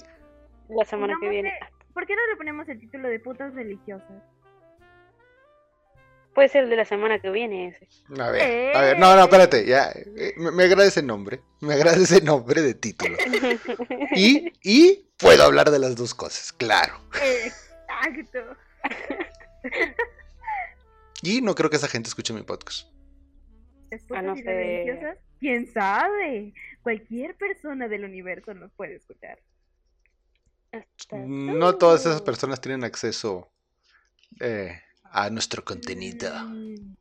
La 0.70 0.86
semana 0.86 1.16
que 1.22 1.30
viene. 1.30 1.54
¿Por 1.94 2.06
qué 2.06 2.16
no 2.16 2.26
le 2.30 2.36
ponemos 2.38 2.68
el 2.70 2.80
título 2.80 3.08
de 3.08 3.20
putas 3.20 3.54
religiosas? 3.54 4.22
Puede 6.36 6.50
ser 6.50 6.66
el 6.66 6.70
de 6.70 6.76
la 6.76 6.86
semana 6.86 7.18
que 7.20 7.32
viene 7.32 7.70
ese. 7.70 7.88
A 8.22 8.30
ver, 8.30 8.76
a 8.76 8.82
ver, 8.82 9.00
no, 9.00 9.16
no, 9.16 9.22
Eh. 9.22 9.24
espérate, 9.24 9.66
ya, 9.66 9.90
eh, 9.92 10.34
me, 10.38 10.52
me 10.52 10.64
agrada 10.66 10.86
ese 10.88 11.02
nombre, 11.02 11.42
me 11.62 11.74
agrada 11.74 11.98
ese 11.98 12.22
nombre 12.22 12.62
de 12.62 12.76
título. 12.76 13.18
Y, 14.16 14.52
y 14.64 15.08
puedo 15.18 15.44
hablar 15.44 15.72
de 15.72 15.80
las 15.80 15.96
dos 15.96 16.14
cosas, 16.14 16.54
claro. 16.54 17.00
Exacto. 17.16 18.56
Y 21.24 21.42
no 21.42 21.56
creo 21.56 21.70
que 21.70 21.78
esa 21.78 21.88
gente 21.88 22.10
escuche 22.10 22.34
mi 22.34 22.44
podcast. 22.44 22.88
¿Las 23.90 24.02
Ah, 24.12 24.22
no 24.22 24.36
de- 24.36 24.44
religiosas? 24.44 25.18
¿Quién 25.40 25.72
sabe? 25.72 26.54
Cualquier 26.82 27.36
persona 27.38 27.88
del 27.88 28.04
universo 28.06 28.54
nos 28.54 28.72
puede 28.74 28.96
escuchar. 28.96 29.40
No 31.12 31.76
todas 31.76 32.02
esas 32.02 32.22
personas 32.22 32.60
tienen 32.62 32.84
acceso 32.84 33.50
eh, 34.40 34.80
a 35.06 35.30
nuestro 35.30 35.64
contenido. 35.64 36.30
Mm. 36.50 36.96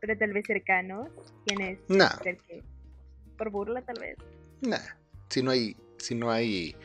Pero 0.00 0.18
tal 0.18 0.32
vez 0.32 0.44
cercanos. 0.46 1.08
¿Quién 1.46 1.60
es? 1.62 1.78
Nah, 1.88 2.10
¿El 2.24 2.36
que? 2.42 2.62
Por 3.38 3.50
burla, 3.50 3.82
tal 3.82 3.98
vez. 4.00 4.16
nah. 4.60 4.78
Si 5.30 5.42
no 5.42 5.50
hay, 5.52 5.76
si 5.98 6.14
no 6.14 6.30
hay 6.30 6.76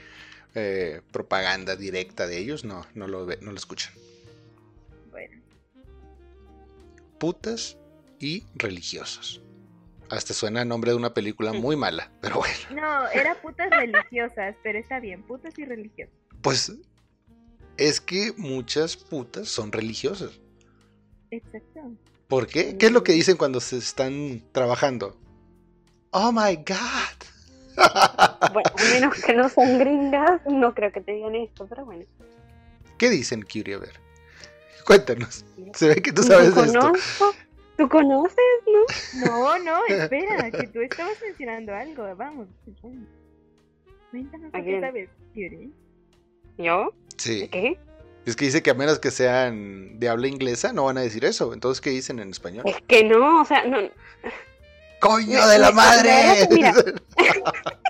eh, 0.56 1.02
propaganda 1.12 1.76
directa 1.76 2.26
de 2.28 2.38
ellos, 2.38 2.64
no, 2.64 2.86
no 2.96 3.08
lo, 3.08 3.26
ve- 3.26 3.40
no 3.42 3.52
lo 3.52 3.58
escuchan. 3.58 3.94
Putas 7.18 7.78
y 8.20 8.44
religiosos. 8.56 9.42
Hasta 10.10 10.34
suena 10.34 10.62
el 10.62 10.68
nombre 10.68 10.92
de 10.92 10.98
una 10.98 11.14
película 11.14 11.54
muy 11.54 11.76
mala, 11.86 12.12
pero 12.22 12.38
bueno. 12.38 12.56
No, 12.82 13.08
era 13.10 13.36
putas 13.42 13.70
religiosas, 13.70 14.56
pero 14.64 14.80
está 14.80 15.00
bien, 15.00 15.24
putas 15.24 15.58
y 15.58 15.66
religiosas. 15.66 16.14
Pues 16.42 16.72
es 17.78 18.02
que 18.02 18.34
muchas 18.38 18.96
putas 18.96 19.48
son 19.48 19.72
religiosas. 19.72 20.40
Exacto. 21.32 21.92
¿Por 22.28 22.48
qué? 22.48 22.78
¿Qué 22.78 22.88
es 22.88 22.92
lo 22.92 23.04
que 23.04 23.14
dicen 23.14 23.38
cuando 23.38 23.60
se 23.60 23.78
están 23.78 24.44
trabajando? 24.52 25.18
Oh 26.12 26.32
my 26.32 26.56
god. 26.56 27.28
Bueno, 28.54 28.70
a 28.76 28.94
menos 28.94 29.24
que 29.24 29.34
no 29.34 29.50
sean 29.50 29.78
gringas, 29.78 30.42
no 30.48 30.74
creo 30.74 30.92
que 30.92 31.02
te 31.02 31.12
digan 31.12 31.36
esto, 31.36 31.68
pero 31.68 31.86
bueno. 31.86 32.06
¿Qué 32.98 33.10
dicen, 33.10 33.44
Curie? 33.44 33.76
A 33.76 33.80
ver. 33.80 34.07
Cuéntanos. 34.88 35.44
Se 35.74 35.90
ve 35.90 36.02
que 36.02 36.14
tú 36.14 36.24
sabes 36.24 36.56
de 36.56 36.62
esto. 36.62 36.94
¿Tú 37.78 37.90
conoces, 37.90 38.38
no? 38.66 39.26
No, 39.26 39.60
no, 39.60 39.86
espera, 39.90 40.50
que 40.50 40.66
tú 40.68 40.80
estabas 40.80 41.22
mencionando 41.22 41.76
algo. 41.76 42.16
Vamos, 42.16 42.48
cuéntanos 44.10 44.50
¿A 44.54 44.62
qué 44.64 44.80
sabes, 44.80 45.10
Yuri. 45.36 45.74
¿Yo? 46.58 46.94
Sí. 47.18 47.50
¿Qué? 47.50 47.78
Es 48.26 48.38
que 48.38 48.46
dice 48.46 48.64
que 48.64 48.72
a 48.72 48.74
menos 48.74 48.98
que 49.00 49.12
sean 49.12 50.00
de 50.00 50.08
habla 50.10 50.28
inglesa, 50.28 50.72
no 50.72 50.86
van 50.86 50.98
a 50.98 51.02
decir 51.02 51.26
eso. 51.26 51.54
Entonces, 51.54 51.82
¿qué 51.82 51.90
dicen 51.90 52.20
en 52.20 52.30
español? 52.30 52.64
Es 52.66 52.82
que 52.88 53.04
no, 53.04 53.42
o 53.42 53.46
sea, 53.46 53.66
no. 53.66 53.78
¡Coño 55.02 55.48
de 55.48 55.60
la 55.60 55.72
madre! 55.72 56.48
mira. 56.50 56.74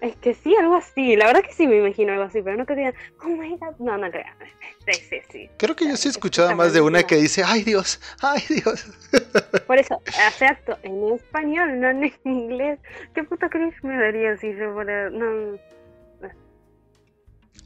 Es 0.00 0.16
que 0.16 0.34
sí, 0.34 0.54
algo 0.56 0.76
así. 0.76 1.16
La 1.16 1.26
verdad 1.26 1.42
que 1.42 1.52
sí 1.52 1.66
me 1.66 1.78
imagino 1.78 2.12
algo 2.12 2.24
así, 2.24 2.42
pero 2.42 2.56
no 2.56 2.66
que 2.66 2.74
digan, 2.74 2.94
oh 3.22 3.28
my 3.28 3.56
god. 3.56 3.74
No, 3.78 3.96
no 3.96 4.10
creo. 4.10 4.24
Sí, 4.86 5.00
sí, 5.08 5.20
sí. 5.30 5.50
Creo 5.56 5.74
que 5.74 5.88
yo 5.88 5.96
sí 5.96 6.08
he 6.08 6.10
escuchado 6.10 6.54
más 6.54 6.72
de 6.72 6.80
una 6.80 7.02
que 7.02 7.16
dice, 7.16 7.42
¡ay 7.44 7.62
Dios! 7.62 8.00
¡ay 8.20 8.42
Dios! 8.48 8.86
Por 9.66 9.78
eso, 9.78 10.00
exacto, 10.06 10.78
en 10.82 11.14
español, 11.14 11.80
no 11.80 11.90
en 11.90 12.12
inglés. 12.24 12.78
¿Qué 13.14 13.24
puta 13.24 13.48
crees 13.48 13.74
me 13.82 13.96
daría 13.96 14.36
si 14.36 14.54
yo 14.54 14.72
fuera.? 14.74 15.10
No, 15.10 15.58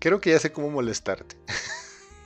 Creo 0.00 0.20
que 0.20 0.30
ya 0.30 0.38
sé 0.38 0.52
cómo 0.52 0.70
molestarte. 0.70 1.34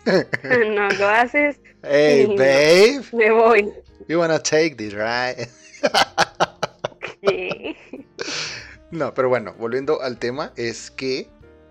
no 0.74 0.88
lo 0.90 1.08
haces, 1.08 1.58
Hey, 1.82 2.26
babe, 2.26 3.00
me 3.12 3.30
voy. 3.30 3.72
you 4.08 4.18
wanna 4.18 4.38
take 4.38 4.76
this, 4.76 4.92
right? 4.92 5.48
No, 8.92 9.12
pero 9.14 9.28
bueno, 9.28 9.54
volviendo 9.54 10.00
al 10.02 10.18
tema, 10.18 10.52
es 10.56 10.90
que 10.90 11.28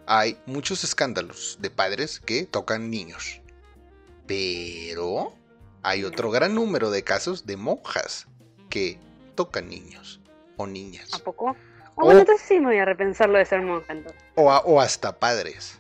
hay 0.08 0.38
muchos 0.46 0.84
escándalos 0.84 1.58
de 1.62 1.70
padres 1.70 2.20
que 2.20 2.46
tocan 2.46 2.90
niños. 2.90 3.40
Pero 4.28 5.34
hay 5.84 6.04
otro 6.04 6.32
gran 6.32 6.54
número 6.56 6.90
de 6.92 7.04
casos 7.04 7.46
de 7.46 7.56
monjas 7.58 8.28
que 8.70 8.98
tocan 9.36 9.70
niños 9.70 10.20
o 10.58 10.66
¿A 10.66 10.68
niñas. 10.68 11.10
poco? 11.22 11.50
Ah, 11.50 11.56
Oh. 11.96 12.06
bueno, 12.06 12.22
entonces 12.22 12.48
sí 12.48 12.60
me 12.60 12.68
voy 12.68 12.78
a 12.78 12.86
repensar 12.86 13.30
lo 13.30 13.38
de 13.38 13.46
ser 13.46 13.62
monja 13.62 13.92
entonces. 13.94 14.22
O, 14.36 14.50
a- 14.52 14.60
o 14.62 14.80
hasta 14.82 15.20
padres. 15.20 15.80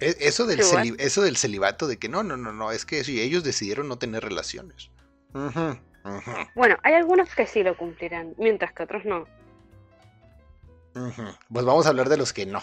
E- 0.00 0.16
Eso 0.20 0.46
del, 0.46 0.60
celi- 0.62 0.94
eso 0.98 1.22
del 1.22 1.36
celibato, 1.36 1.86
de 1.86 1.96
que 1.98 2.08
no, 2.08 2.22
no, 2.22 2.36
no, 2.36 2.52
no, 2.52 2.70
es 2.72 2.84
que 2.84 3.02
si 3.04 3.20
ellos 3.20 3.42
decidieron 3.44 3.88
no 3.88 3.98
tener 3.98 4.22
relaciones. 4.22 4.90
Ujú, 5.34 5.76
Bueno, 6.54 6.76
hay 6.82 6.94
algunos 6.94 7.34
que 7.34 7.46
sí 7.46 7.62
lo 7.62 7.76
cumplirán, 7.76 8.34
mientras 8.38 8.72
que 8.72 8.82
otros 8.82 9.04
no. 9.04 9.26
Pues 11.52 11.64
vamos 11.64 11.86
a 11.86 11.88
hablar 11.88 12.08
de 12.08 12.16
los 12.18 12.32
que 12.32 12.46
no. 12.46 12.62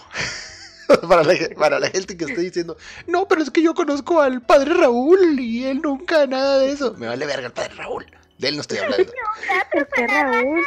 para, 1.10 1.24
la, 1.24 1.36
ge- 1.36 1.56
para 1.56 1.80
la 1.80 1.90
gente 1.90 2.16
que 2.18 2.26
esté 2.26 2.42
diciendo, 2.42 2.78
no, 3.08 3.28
pero 3.28 3.42
es 3.42 3.50
que 3.50 3.62
yo 3.62 3.74
conozco 3.74 4.22
al 4.22 4.42
padre 4.42 4.74
Raúl 4.74 5.40
y 5.40 5.66
él 5.66 5.82
nunca 5.82 6.28
nada 6.28 6.60
de 6.60 6.72
eso. 6.72 6.94
Me 6.98 7.08
vale 7.08 7.26
verga 7.26 7.48
el 7.48 7.54
padre 7.54 7.74
Raúl. 7.76 8.06
De 8.38 8.48
él 8.48 8.56
no 8.56 8.62
estoy 8.62 8.80
hablando. 8.80 9.12
¿Qué 9.96 10.08
Raúl? 10.08 10.62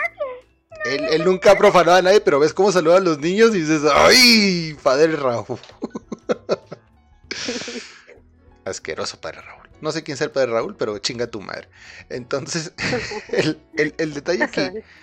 Él, 0.87 1.05
él 1.11 1.25
nunca 1.25 1.53
ha 1.53 1.59
profanado 1.59 1.97
a 1.99 2.03
nadie, 2.03 2.21
pero 2.21 2.39
ves 2.39 2.53
cómo 2.53 2.71
saluda 2.71 2.99
a 2.99 3.01
los 3.01 3.19
niños 3.19 3.55
y 3.55 3.61
dices, 3.61 3.83
¡ay! 3.91 4.77
Padre 4.83 5.17
Raúl. 5.17 5.59
Asqueroso 8.65 9.21
padre 9.21 9.41
Raúl. 9.43 9.64
No 9.81 9.93
sé 9.93 10.03
quién 10.03 10.17
sea 10.17 10.27
el 10.27 10.31
padre 10.33 10.53
Raúl, 10.53 10.77
pero 10.77 10.99
chinga 10.99 11.27
tu 11.27 11.41
madre. 11.41 11.69
Entonces, 12.09 12.73
el, 13.29 13.61
el- 13.77 13.95
el 13.99 14.15
detalle 14.15 14.45
aquí, 14.45 14.61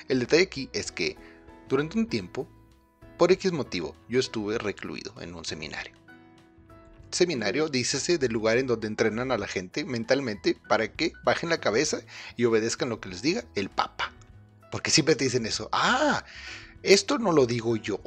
el 0.07 0.19
detalle 0.19 0.43
aquí 0.43 0.69
es 0.73 0.91
que 0.91 1.17
durante 1.69 1.97
un 1.99 2.07
tiempo, 2.07 2.47
por 3.17 3.31
X 3.31 3.51
motivo, 3.51 3.95
yo 4.09 4.19
estuve 4.19 4.57
recluido 4.57 5.13
en 5.21 5.35
un 5.35 5.45
seminario. 5.45 5.93
Seminario, 7.11 7.67
dícese 7.67 8.17
del 8.17 8.31
lugar 8.31 8.57
en 8.57 8.67
donde 8.67 8.87
entrenan 8.87 9.31
a 9.33 9.37
la 9.37 9.47
gente 9.47 9.83
mentalmente 9.83 10.55
para 10.69 10.87
que 10.93 11.11
bajen 11.25 11.49
la 11.49 11.59
cabeza 11.59 11.99
y 12.37 12.45
obedezcan 12.45 12.87
lo 12.89 13.01
que 13.01 13.09
les 13.09 13.21
diga 13.21 13.43
el 13.55 13.69
Papa. 13.69 14.13
Porque 14.71 14.91
siempre 14.91 15.15
te 15.15 15.25
dicen 15.25 15.45
eso. 15.45 15.67
Ah, 15.73 16.23
esto 16.83 17.17
no 17.19 17.33
lo 17.33 17.45
digo 17.45 17.75
yo, 17.75 17.99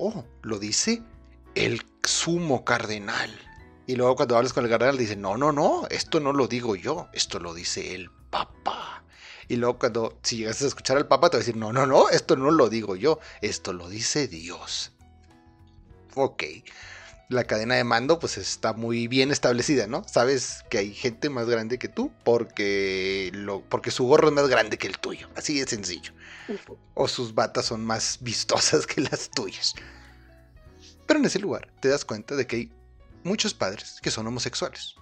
lo 0.43 0.59
dice 0.59 1.03
el 1.55 1.83
sumo 2.03 2.65
cardenal. 2.65 3.31
Y 3.87 3.97
luego 3.97 4.17
cuando 4.17 4.37
hablas 4.37 4.53
con 4.53 4.65
el 4.65 4.71
cardenal 4.71 4.97
dicen, 4.97 5.21
no, 5.21 5.37
no, 5.37 5.53
no, 5.53 5.87
esto 5.91 6.21
no 6.21 6.33
lo 6.33 6.47
digo 6.49 6.75
yo, 6.75 7.09
esto 7.13 7.39
lo 7.39 7.53
dice 7.53 7.95
el 7.95 8.11
Papa. 8.31 9.05
Y 9.49 9.57
luego 9.57 9.79
cuando, 9.79 10.19
si 10.23 10.39
llegas 10.39 10.63
a 10.63 10.67
escuchar 10.67 10.97
al 10.97 11.07
Papa, 11.07 11.29
te 11.29 11.37
va 11.37 11.39
a 11.39 11.45
decir, 11.45 11.57
no, 11.57 11.73
no, 11.73 11.87
no, 11.87 12.09
esto 12.09 12.37
no 12.37 12.51
lo 12.51 12.71
digo 12.71 12.97
yo, 12.97 13.21
esto 13.43 13.73
lo 13.75 13.89
dice 13.91 14.27
Dios. 14.27 14.93
Ok. 16.15 16.45
La 17.29 17.45
cadena 17.45 17.75
de 17.75 17.85
mando 17.85 18.19
pues 18.19 18.39
está 18.39 18.75
muy 18.75 19.09
bien 19.09 19.31
establecida, 19.31 19.87
¿no? 19.87 20.05
Sabes 20.07 20.65
que 20.71 20.79
hay 20.79 20.95
gente 20.95 21.31
más 21.31 21.49
grande 21.49 21.79
que 21.79 21.89
tú 21.89 22.13
porque, 22.23 23.31
lo, 23.35 23.63
porque 23.63 23.91
su 23.91 24.05
gorro 24.07 24.29
es 24.29 24.35
más 24.35 24.49
grande 24.49 24.79
que 24.79 24.87
el 24.87 24.99
tuyo. 24.99 25.29
Así 25.35 25.59
de 25.59 25.67
sencillo. 25.67 26.13
O 26.95 27.09
sus 27.09 27.35
batas 27.35 27.67
son 27.67 27.85
más 27.85 28.19
vistosas 28.21 28.87
que 28.87 29.01
las 29.01 29.31
tuyas. 29.31 29.75
Pero 31.07 31.21
en 31.21 31.27
ese 31.27 31.39
lugar 31.39 31.69
te 31.81 31.89
das 31.89 32.05
cuenta 32.05 32.35
de 32.35 32.47
que 32.47 32.57
hay 32.57 32.73
muchos 33.25 33.53
padres 33.55 33.99
que 34.01 34.11
son 34.11 34.27
homosexuales. 34.27 34.95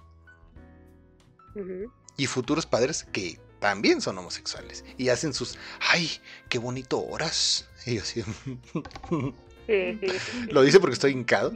Y 2.17 2.25
futuros 2.25 2.65
padres 2.65 3.05
que 3.11 3.39
también 3.59 4.01
son 4.01 4.17
homosexuales. 4.17 4.83
Y 4.97 5.09
hacen 5.09 5.33
sus, 5.33 5.57
ay, 5.91 6.09
qué 6.49 6.57
bonito 6.57 6.99
horas. 6.99 7.69
Y 7.85 7.95
yo 7.95 8.01
así, 8.01 8.23
Sí, 8.23 9.97
sí, 10.01 10.09
sí. 10.19 10.47
lo 10.51 10.61
dice 10.63 10.79
porque 10.79 10.93
estoy 10.95 11.11
hincado. 11.11 11.53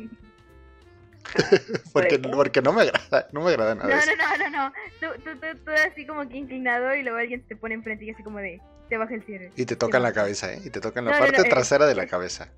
porque, 1.93 2.19
porque 2.19 2.61
no 2.61 2.71
me 2.71 2.83
agrada, 2.83 3.27
no 3.33 3.41
me 3.41 3.49
agrada 3.51 3.75
No, 3.75 3.83
nada. 3.83 3.99
eso. 3.99 4.11
no, 4.15 4.37
no, 4.37 4.49
no, 4.49 4.49
no. 4.69 4.73
Tú, 4.99 5.07
tú, 5.23 5.31
tú, 5.39 5.47
tú 5.65 5.71
así 5.71 6.05
como 6.05 6.27
que 6.29 6.37
inclinado 6.37 6.95
y 6.95 7.03
luego 7.03 7.17
alguien 7.17 7.43
te 7.43 7.55
pone 7.55 7.75
enfrente 7.75 8.05
y 8.05 8.11
así 8.11 8.23
como 8.23 8.39
de, 8.39 8.61
te 8.87 8.97
baja 8.97 9.13
el 9.13 9.23
cierre. 9.23 9.51
Y 9.57 9.65
te 9.65 9.75
tocan 9.75 10.03
la 10.03 10.13
cabeza, 10.13 10.53
¿eh? 10.53 10.61
Y 10.63 10.69
te 10.69 10.79
tocan 10.79 11.03
la 11.05 11.11
No, 11.11 11.17
no, 11.17 11.23
parte 11.25 11.41
no, 11.41 11.45
eh, 11.45 11.49
trasera 11.49 11.85
de 11.85 11.95
la 11.95 12.07
cabeza. 12.07 12.49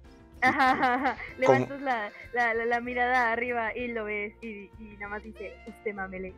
Ajá, 0.41 0.71
ajá, 0.71 0.93
ajá. 0.95 1.17
Como- 1.45 1.53
Levantas 1.53 1.81
la, 1.81 2.11
la, 2.33 2.53
la, 2.53 2.65
la 2.65 2.79
mirada 2.81 3.31
arriba 3.31 3.75
y 3.75 3.87
lo 3.89 4.05
ves 4.05 4.33
y, 4.41 4.69
y 4.79 4.95
nada 4.99 5.09
más 5.09 5.23
dice, 5.23 5.53
usted 5.67 5.93
mamele. 5.93 6.33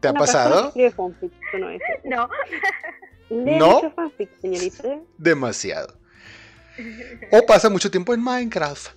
¿Te 0.00 0.08
ha 0.08 0.12
pasado? 0.12 0.68
escribe 0.68 0.90
fanfic, 0.90 1.32
¿tú 1.50 1.58
no? 1.58 1.68
No. 2.04 2.28
Lee 3.30 3.58
¿No? 3.58 3.74
mucho 3.76 3.90
fanfic, 3.92 4.30
señorita. 4.40 4.98
Demasiado. 5.16 5.96
O 7.30 7.44
pasa 7.46 7.70
mucho 7.70 7.90
tiempo 7.90 8.12
en 8.14 8.22
Minecraft. 8.22 8.90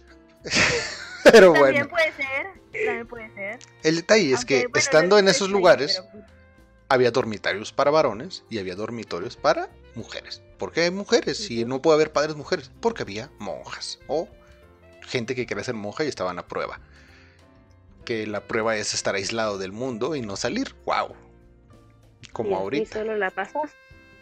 Pero 1.23 1.53
También 1.53 1.87
bueno, 1.87 1.89
puede 1.89 2.11
ser, 2.11 2.47
también 2.85 3.07
puede 3.07 3.29
ser. 3.33 3.59
el 3.83 3.95
detalle 3.95 4.31
es 4.33 4.45
que 4.45 4.67
bueno, 4.67 4.71
estando 4.75 5.17
en 5.17 5.27
es 5.27 5.37
esos 5.37 5.49
lugares, 5.49 5.99
pero, 5.99 6.11
pues, 6.11 6.31
había 6.87 7.09
dormitorios 7.09 7.73
para 7.73 7.89
varones 7.89 8.43
y 8.47 8.59
había 8.59 8.75
dormitorios 8.75 9.35
para 9.35 9.69
mujeres. 9.95 10.43
¿Por 10.57 10.71
qué 10.71 10.81
hay 10.81 10.91
mujeres? 10.91 11.49
Y 11.51 11.59
Ujú. 11.61 11.69
no 11.69 11.81
puede 11.81 11.95
haber 11.95 12.11
padres 12.13 12.35
mujeres. 12.35 12.71
Porque 12.79 13.03
había 13.03 13.29
monjas 13.39 13.99
o 14.07 14.27
gente 15.01 15.35
que 15.35 15.45
quería 15.45 15.63
ser 15.63 15.75
monja 15.75 16.03
y 16.03 16.07
estaban 16.07 16.39
a 16.39 16.47
prueba. 16.47 16.79
Que 18.05 18.25
la 18.27 18.41
prueba 18.47 18.75
es 18.77 18.93
estar 18.93 19.15
aislado 19.15 19.57
del 19.57 19.71
mundo 19.71 20.15
y 20.15 20.21
no 20.21 20.35
salir. 20.35 20.75
¡Wow! 20.85 21.15
Como 22.31 22.49
Y 22.51 22.53
ahorita. 22.53 22.99
solo 22.99 23.17
la 23.17 23.31
pasas. 23.31 23.71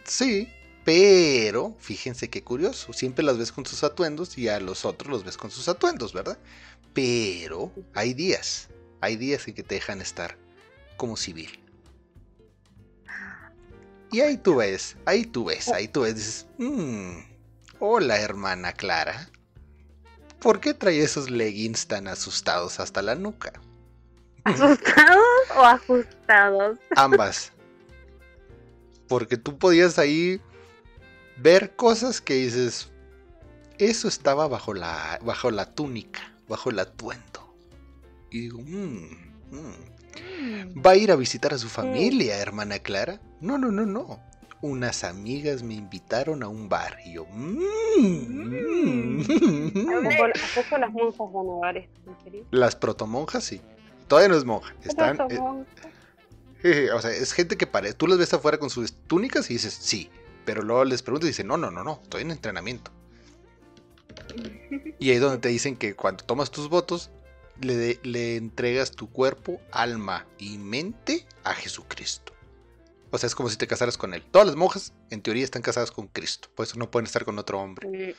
Sí, 0.06 0.50
pero 0.84 1.76
fíjense 1.80 2.30
qué 2.30 2.44
curioso. 2.44 2.94
Siempre 2.94 3.24
las 3.24 3.38
ves 3.38 3.52
con 3.52 3.66
sus 3.66 3.84
atuendos 3.84 4.38
y 4.38 4.50
a 4.50 4.60
los 4.60 4.86
otros 4.86 5.10
los 5.12 5.24
ves 5.24 5.38
con 5.38 5.52
sus 5.52 5.68
atuendos, 5.68 6.14
¿verdad? 6.14 6.38
Pero 6.94 7.72
hay 7.94 8.14
días, 8.14 8.70
hay 9.02 9.16
días 9.16 9.48
en 9.48 9.54
que 9.56 9.64
te 9.64 9.76
dejan 9.76 10.02
estar 10.02 10.38
como 10.98 11.18
civil. 11.18 11.60
Y 14.14 14.22
ahí 14.22 14.38
tú 14.38 14.56
ves, 14.58 14.96
ahí 15.06 15.26
tú 15.26 15.46
ves, 15.46 15.68
ahí 15.70 15.88
tú 15.88 16.02
ves, 16.02 16.16
dices, 16.16 16.46
"Mm, 16.60 17.18
hola 17.80 18.20
hermana 18.20 18.72
Clara, 18.74 19.28
¿por 20.40 20.60
qué 20.60 20.74
trae 20.74 21.02
esos 21.02 21.30
leggings 21.30 21.88
tan 21.88 22.08
asustados 22.08 22.80
hasta 22.80 23.02
la 23.02 23.16
nuca? 23.16 23.52
¿Asustados 24.44 25.26
o 25.58 25.64
ajustados? 25.66 26.78
Ambas. 26.96 27.52
Porque 29.08 29.38
tú 29.38 29.58
podías 29.58 29.98
ahí 29.98 30.40
ver 31.38 31.76
cosas 31.76 32.22
que 32.22 32.36
dices, 32.36 32.90
eso 33.80 34.08
estaba 34.08 34.48
bajo 34.48 34.74
la, 34.74 35.20
bajo 35.24 35.50
la 35.50 35.74
túnica, 35.74 36.34
bajo 36.48 36.70
el 36.70 36.80
atuendo. 36.80 37.56
Y 38.30 38.42
digo, 38.42 38.60
"Mm, 38.60 39.34
Mm. 39.54 39.93
¿Va 40.86 40.92
a 40.92 40.96
ir 40.96 41.12
a 41.12 41.16
visitar 41.16 41.54
a 41.54 41.58
su 41.58 41.70
familia, 41.70 42.38
hermana 42.38 42.80
Clara? 42.80 43.20
No, 43.42 43.58
no, 43.58 43.72
no, 43.72 43.86
no. 43.86 44.20
Unas 44.62 45.04
amigas 45.04 45.62
me 45.64 45.74
invitaron 45.74 46.42
a 46.44 46.48
un 46.48 46.70
bar 46.70 46.98
y 47.06 47.14
yo. 47.14 47.26
"Mm". 47.26 49.20
¿A 49.22 49.26
poco, 50.04 50.24
a 50.26 50.56
poco 50.56 50.78
las 50.78 50.92
monjas 50.92 51.28
van 51.34 51.50
a 51.50 51.60
dar 51.66 51.78
esto? 51.78 52.00
Las 52.52 52.76
protomonjas 52.76 53.44
sí. 53.44 53.62
Todavía 54.08 54.30
no 54.30 54.36
es 54.38 54.46
monja. 54.46 54.74
Están, 54.84 55.18
eh, 55.30 55.40
monjas. 55.40 55.68
jeje, 56.62 56.92
o 56.92 57.02
sea, 57.02 57.12
es 57.12 57.34
gente 57.34 57.58
que 57.58 57.68
parece. 57.68 57.94
Tú 57.94 58.08
las 58.08 58.18
ves 58.18 58.34
afuera 58.34 58.58
con 58.58 58.70
sus 58.70 58.94
túnicas 59.08 59.50
y 59.50 59.54
dices 59.54 59.74
sí. 59.74 60.10
Pero 60.46 60.62
luego 60.62 60.84
les 60.86 61.02
preguntas 61.02 61.28
y 61.28 61.32
dicen, 61.32 61.48
no, 61.48 61.58
no, 61.58 61.72
no, 61.72 61.84
no, 61.84 62.00
estoy 62.04 62.22
en 62.24 62.32
entrenamiento. 62.32 62.92
Y 65.00 65.10
ahí 65.10 65.16
es 65.16 65.22
donde 65.22 65.40
te 65.40 65.50
dicen 65.50 65.76
que 65.76 65.96
cuando 65.96 66.24
tomas 66.24 66.50
tus 66.50 66.70
votos, 66.70 67.10
le, 67.62 67.76
de- 67.76 68.00
le 68.04 68.36
entregas 68.36 68.92
tu 68.92 69.10
cuerpo, 69.12 69.62
alma 69.72 70.26
y 70.38 70.58
mente 70.58 71.26
a 71.44 71.54
Jesucristo. 71.54 72.34
O 73.12 73.18
sea, 73.18 73.28
es 73.28 73.36
como 73.36 73.50
si 73.50 73.58
te 73.58 73.68
casaras 73.68 73.98
con 73.98 74.14
él. 74.14 74.24
Todas 74.32 74.48
las 74.48 74.56
monjas, 74.56 74.94
en 75.12 75.22
teoría, 75.22 75.44
están 75.44 75.62
casadas 75.62 75.92
con 75.92 76.08
Cristo. 76.08 76.50
Por 76.56 76.66
eso 76.66 76.80
no 76.80 76.90
pueden 76.90 77.06
estar 77.06 77.24
con 77.26 77.38
otro 77.38 77.60
hombre. 77.60 77.88
Mm, 77.88 78.14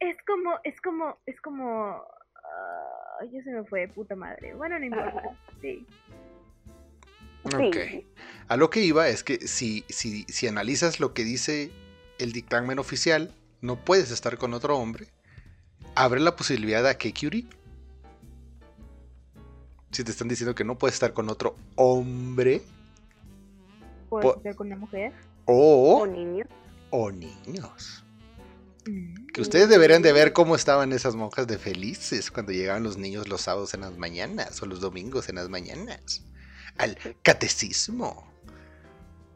Es 0.00 0.16
como, 0.26 0.54
es 0.64 0.80
como, 0.80 1.18
es 1.26 1.40
como. 1.40 1.90
ah, 1.94 3.24
ya 3.32 3.42
se 3.44 3.50
me 3.50 3.64
fue, 3.64 3.88
puta 3.88 4.16
madre. 4.16 4.54
Bueno, 4.54 4.78
no 4.78 4.84
importa. 4.84 5.22
Sí. 5.62 5.86
Ok. 7.44 7.76
A 8.48 8.56
lo 8.56 8.70
que 8.70 8.80
iba 8.80 9.08
es 9.08 9.22
que 9.22 9.46
si, 9.46 9.84
si, 9.88 10.24
si 10.24 10.48
analizas 10.48 10.98
lo 11.00 11.14
que 11.14 11.22
dice 11.24 11.70
el 12.18 12.32
dictamen 12.32 12.78
oficial, 12.80 13.32
no 13.60 13.76
puedes 13.84 14.10
estar 14.10 14.36
con 14.36 14.52
otro 14.52 14.76
hombre. 14.76 15.06
Abre 15.96 16.20
la 16.20 16.36
posibilidad 16.36 16.86
a 16.86 16.96
que 16.98 17.12
Curie. 17.12 17.46
Si 19.90 20.04
te 20.04 20.10
están 20.10 20.28
diciendo 20.28 20.54
que 20.54 20.62
no 20.64 20.76
puedes 20.78 20.94
estar 20.94 21.12
con 21.14 21.28
otro 21.30 21.56
hombre 21.76 22.62
¿Puedo 24.10 24.22
Po- 24.32 24.36
estar 24.36 24.54
con 24.54 24.66
una 24.66 24.76
mujer? 24.76 25.12
o, 25.46 26.00
O 26.02 26.06
niños. 26.06 26.46
o 26.90 27.10
niños. 27.10 28.04
Mm. 28.86 29.26
Que 29.32 29.40
ustedes 29.40 29.68
deberían 29.68 30.02
de 30.02 30.12
ver 30.12 30.32
cómo 30.32 30.54
estaban 30.54 30.92
esas 30.92 31.14
monjas 31.16 31.46
de 31.46 31.56
felices 31.58 32.30
cuando 32.30 32.52
llegaban 32.52 32.82
los 32.82 32.98
niños 32.98 33.26
los 33.28 33.40
sábados 33.40 33.72
en 33.74 33.80
las 33.80 33.96
mañanas 33.96 34.62
o 34.62 34.66
los 34.66 34.80
domingos 34.80 35.28
en 35.30 35.36
las 35.36 35.48
mañanas. 35.48 36.22
Al 36.78 36.98
catecismo. 37.22 38.30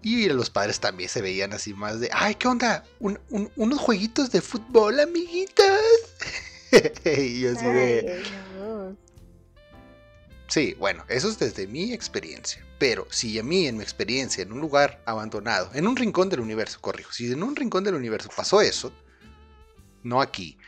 Y 0.03 0.29
los 0.29 0.51
padres 0.51 0.79
también 0.81 1.09
se 1.09 1.21
veían 1.23 1.53
así 1.53 1.75
más 1.75 2.01
de, 2.01 2.11
ay, 2.13 2.35
¿qué 2.37 2.49
onda? 2.49 2.85
Un- 3.01 3.19
un- 3.31 3.51
unos 3.57 3.79
jueguitos 3.81 4.31
de 4.31 4.41
fútbol, 4.41 5.01
amiguitas. 5.01 5.81
y 7.05 7.41
yo 7.41 7.53
así 7.53 7.67
de... 7.67 8.23
Sí, 10.51 10.75
bueno, 10.81 11.05
eso 11.09 11.29
es 11.29 11.39
desde 11.39 11.69
mi 11.69 11.93
experiencia. 11.93 12.67
Pero 12.81 13.07
si 13.11 13.39
a 13.39 13.43
mí, 13.45 13.69
en 13.69 13.77
mi 13.77 13.85
experiencia, 13.85 14.43
en 14.43 14.53
un 14.53 14.61
lugar 14.61 15.01
abandonado, 15.07 15.71
en 15.75 15.87
un 15.87 15.95
rincón 15.95 16.29
del 16.29 16.41
universo, 16.41 16.81
corrijo, 16.81 17.13
si 17.13 17.31
en 17.31 17.45
un 17.45 17.55
rincón 17.55 17.85
del 17.85 17.95
universo 17.95 18.31
pasó 18.35 18.61
eso, 18.61 18.93
no 20.03 20.21
aquí, 20.21 20.59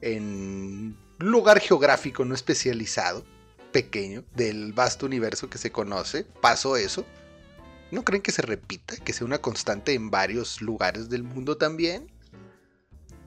en 0.00 0.96
un 1.20 1.28
lugar 1.30 1.60
geográfico 1.60 2.24
no 2.24 2.34
especializado, 2.34 3.24
pequeño, 3.70 4.24
del 4.34 4.72
vasto 4.72 5.06
universo 5.06 5.48
que 5.48 5.58
se 5.58 5.70
conoce, 5.70 6.24
pasó 6.24 6.76
eso, 6.76 7.04
¿no 7.92 8.02
creen 8.02 8.22
que 8.22 8.32
se 8.32 8.42
repita, 8.42 8.96
que 8.96 9.12
sea 9.12 9.24
una 9.24 9.38
constante 9.38 9.94
en 9.94 10.10
varios 10.10 10.60
lugares 10.60 11.08
del 11.08 11.22
mundo 11.22 11.56
también? 11.56 12.10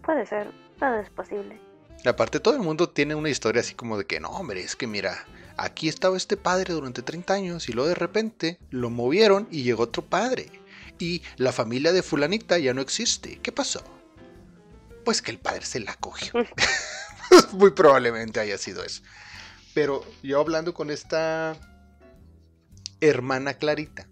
Puede 0.04 0.26
ser, 0.26 0.52
todo 0.78 0.96
es 1.00 1.10
posible. 1.12 1.71
Aparte, 2.06 2.40
todo 2.40 2.56
el 2.56 2.62
mundo 2.62 2.90
tiene 2.90 3.16
una 3.16 3.30
historia 3.30 3.62
así 3.62 3.76
como 3.76 3.98
de 3.98 4.06
que 4.06 4.20
no, 4.20 4.30
hombre, 4.30 4.62
es 4.62 4.76
que 4.76 4.88
mira, 4.88 5.26
aquí 5.58 5.88
estaba 5.88 6.18
este 6.18 6.36
padre 6.36 6.74
durante 6.74 7.04
30 7.04 7.34
años 7.34 7.70
y 7.70 7.74
luego 7.74 7.90
de 7.90 7.96
repente 7.96 8.58
lo 8.72 8.90
movieron 8.90 9.48
y 9.52 9.64
llegó 9.64 9.84
otro 9.84 10.04
padre. 10.04 10.52
Y 10.98 11.22
la 11.38 11.52
familia 11.52 11.92
de 11.94 12.04
fulanita 12.04 12.58
ya 12.58 12.74
no 12.74 12.82
existe. 12.82 13.40
¿Qué 13.42 13.52
pasó? 13.52 13.84
Pues 15.04 15.22
que 15.22 15.32
el 15.32 15.40
padre 15.40 15.66
se 15.66 15.80
la 15.80 15.96
cogió. 15.96 16.34
Muy 17.54 17.72
probablemente 17.72 18.40
haya 18.40 18.58
sido 18.58 18.84
eso. 18.84 19.02
Pero 19.74 20.06
yo 20.22 20.40
hablando 20.40 20.74
con 20.74 20.92
esta 20.92 21.58
hermana 23.00 23.56
Clarita, 23.56 24.08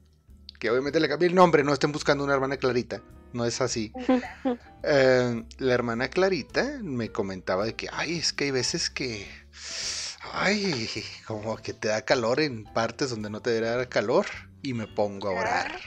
que 0.59 0.69
obviamente 0.69 0.99
le 0.99 1.09
cambié 1.09 1.29
el 1.29 1.35
nombre, 1.35 1.63
no 1.63 1.73
estén 1.73 1.91
buscando 1.91 2.23
una 2.23 2.33
hermana 2.33 2.57
Clarita, 2.57 3.01
no 3.33 3.45
es 3.45 3.61
así. 3.61 3.93
Eh, 4.81 5.43
la 5.57 5.73
hermana 5.73 6.07
Clarita 6.09 6.79
me 6.81 7.11
comentaba 7.11 7.65
de 7.65 7.75
que, 7.75 7.89
ay, 7.91 8.17
es 8.17 8.31
que 8.31 8.45
hay 8.45 8.51
veces 8.51 8.89
que, 8.89 9.27
ay, 10.31 10.89
como 11.27 11.57
que 11.57 11.73
te 11.73 11.89
da 11.89 12.03
calor 12.03 12.39
en 12.39 12.63
partes 12.63 13.09
donde 13.09 13.29
no 13.29 13.41
te 13.41 13.49
debería 13.49 13.75
dar 13.75 13.89
calor 13.89 14.25
y 14.61 14.73
me 14.73 14.87
pongo 14.87 15.27
a 15.27 15.31
orar. 15.33 15.79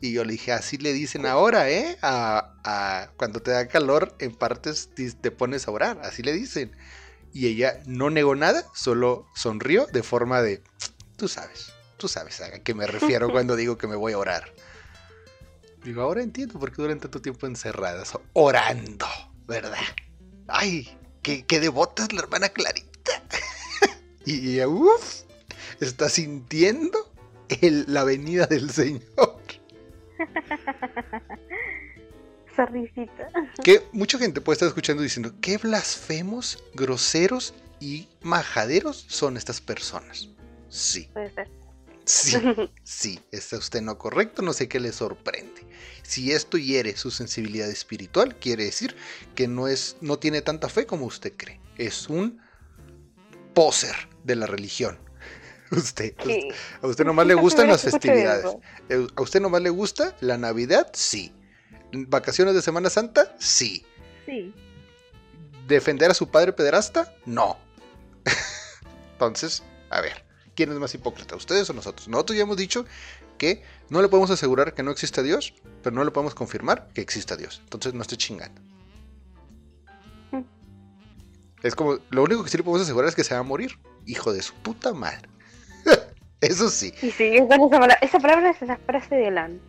Y 0.00 0.12
yo 0.12 0.24
le 0.24 0.32
dije, 0.32 0.50
así 0.52 0.76
le 0.76 0.92
dicen 0.92 1.24
ahora, 1.24 1.70
¿eh? 1.70 1.96
A, 2.02 2.52
a- 2.64 3.12
cuando 3.16 3.40
te 3.40 3.52
da 3.52 3.68
calor 3.68 4.14
en 4.18 4.34
partes 4.34 4.90
te 5.20 5.30
pones 5.30 5.68
a 5.68 5.70
orar, 5.70 6.00
así 6.02 6.22
le 6.22 6.32
dicen. 6.32 6.76
Y 7.32 7.46
ella 7.46 7.80
no 7.86 8.10
negó 8.10 8.34
nada, 8.34 8.64
solo 8.74 9.26
sonrió 9.34 9.86
de 9.92 10.02
forma 10.02 10.42
de, 10.42 10.62
tú 11.16 11.28
sabes, 11.28 11.72
tú 11.96 12.08
sabes 12.08 12.40
a 12.40 12.58
qué 12.60 12.74
me 12.74 12.86
refiero 12.86 13.28
cuando 13.32 13.56
digo 13.56 13.78
que 13.78 13.86
me 13.86 13.96
voy 13.96 14.14
a 14.14 14.18
orar. 14.18 14.52
Digo, 15.84 16.02
ahora 16.02 16.22
entiendo 16.22 16.58
por 16.58 16.70
qué 16.72 16.82
duran 16.82 16.98
tanto 17.00 17.20
tiempo 17.22 17.46
encerradas, 17.46 18.18
orando, 18.32 19.06
¿verdad? 19.46 19.78
Ay, 20.48 20.88
qué, 21.22 21.44
qué 21.46 21.60
devota 21.60 22.04
es 22.04 22.12
la 22.12 22.20
hermana 22.22 22.48
Clarita. 22.48 23.22
y 24.26 24.60
uff, 24.64 25.22
está 25.80 26.08
sintiendo 26.08 26.98
el- 27.60 27.84
la 27.88 28.02
venida 28.04 28.46
del 28.46 28.70
Señor. 28.70 29.36
Esa 32.52 32.66
risita. 32.66 33.28
Que 33.62 33.86
mucha 33.92 34.18
gente 34.18 34.40
puede 34.40 34.54
estar 34.54 34.68
escuchando 34.68 35.02
diciendo, 35.02 35.34
qué 35.42 35.58
blasfemos, 35.58 36.62
groseros 36.74 37.52
y 37.80 38.08
majaderos 38.22 39.04
son 39.08 39.36
estas 39.36 39.60
personas. 39.60 40.28
Sí, 40.70 41.08
Puede 41.12 41.30
ser. 41.34 41.48
sí, 42.06 42.36
sí, 42.84 43.20
está 43.30 43.58
usted 43.58 43.82
no 43.82 43.98
correcto, 43.98 44.40
no 44.42 44.52
sé 44.54 44.68
qué 44.68 44.80
le 44.80 44.92
sorprende. 44.92 45.65
Si 46.02 46.32
esto 46.32 46.58
hiere 46.58 46.96
su 46.96 47.10
sensibilidad 47.10 47.68
espiritual, 47.68 48.36
quiere 48.38 48.64
decir 48.64 48.96
que 49.34 49.48
no 49.48 49.68
es, 49.68 49.96
no 50.00 50.18
tiene 50.18 50.42
tanta 50.42 50.68
fe 50.68 50.86
como 50.86 51.06
usted 51.06 51.32
cree. 51.36 51.60
Es 51.78 52.08
un 52.08 52.40
poser 53.54 53.94
de 54.24 54.36
la 54.36 54.46
religión. 54.46 54.98
Usted, 55.72 56.14
Sí. 56.24 56.48
a 56.80 56.86
usted 56.86 57.04
nomás 57.04 57.26
le 57.26 57.34
gustan 57.34 57.66
las 57.66 57.82
festividades. 57.82 58.46
¿A 59.16 59.20
usted 59.20 59.40
nomás 59.40 59.62
le 59.62 59.70
gusta 59.70 60.16
la 60.20 60.38
Navidad? 60.38 60.88
Sí. 60.92 61.34
¿Vacaciones 61.92 62.54
de 62.54 62.62
Semana 62.62 62.88
Santa? 62.88 63.34
Sí. 63.40 63.84
Sí. 64.26 64.54
¿Defender 65.66 66.10
a 66.10 66.14
su 66.14 66.28
padre 66.30 66.52
pederasta? 66.52 67.12
No. 67.24 67.58
Entonces, 69.12 69.64
a 69.90 70.00
ver, 70.00 70.24
¿quién 70.54 70.70
es 70.70 70.78
más 70.78 70.94
hipócrita? 70.94 71.34
¿Ustedes 71.34 71.68
o 71.70 71.72
nosotros? 71.72 72.06
Nosotros 72.06 72.36
ya 72.36 72.42
hemos 72.44 72.56
dicho 72.56 72.86
que 73.36 73.62
no 73.88 74.02
le 74.02 74.08
podemos 74.08 74.30
asegurar 74.30 74.74
que 74.74 74.82
no 74.82 74.90
existe 74.90 75.22
Dios, 75.22 75.54
pero 75.82 75.94
no 75.94 76.04
le 76.04 76.10
podemos 76.10 76.34
confirmar 76.34 76.88
que 76.94 77.00
exista 77.00 77.36
Dios. 77.36 77.60
Entonces 77.64 77.94
no 77.94 78.02
esté 78.02 78.16
chingando. 78.16 78.60
Mm. 80.32 80.42
Es 81.62 81.74
como, 81.74 81.98
lo 82.10 82.22
único 82.24 82.42
que 82.42 82.50
sí 82.50 82.56
le 82.56 82.64
podemos 82.64 82.82
asegurar 82.82 83.08
es 83.08 83.14
que 83.14 83.24
se 83.24 83.34
va 83.34 83.40
a 83.40 83.44
morir. 83.44 83.78
Hijo 84.06 84.32
de 84.32 84.42
su 84.42 84.54
puta 84.54 84.92
madre. 84.92 85.28
Eso 86.40 86.68
sí. 86.70 86.92
Y 87.02 87.10
con 87.10 87.60
esa 87.60 87.70
palabra. 87.70 87.98
Esa 88.02 88.18
palabra 88.18 88.50
es 88.50 88.60
la 88.62 88.76
frase 88.76 89.14
de 89.14 89.30
Lan. 89.30 89.60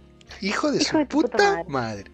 Hijo 0.41 0.71
de 0.71 0.81
Hijo 0.81 0.91
su 0.91 0.97
de 0.97 1.05
puta, 1.05 1.29
puta 1.31 1.43
madre. 1.43 1.65
madre. 1.69 2.11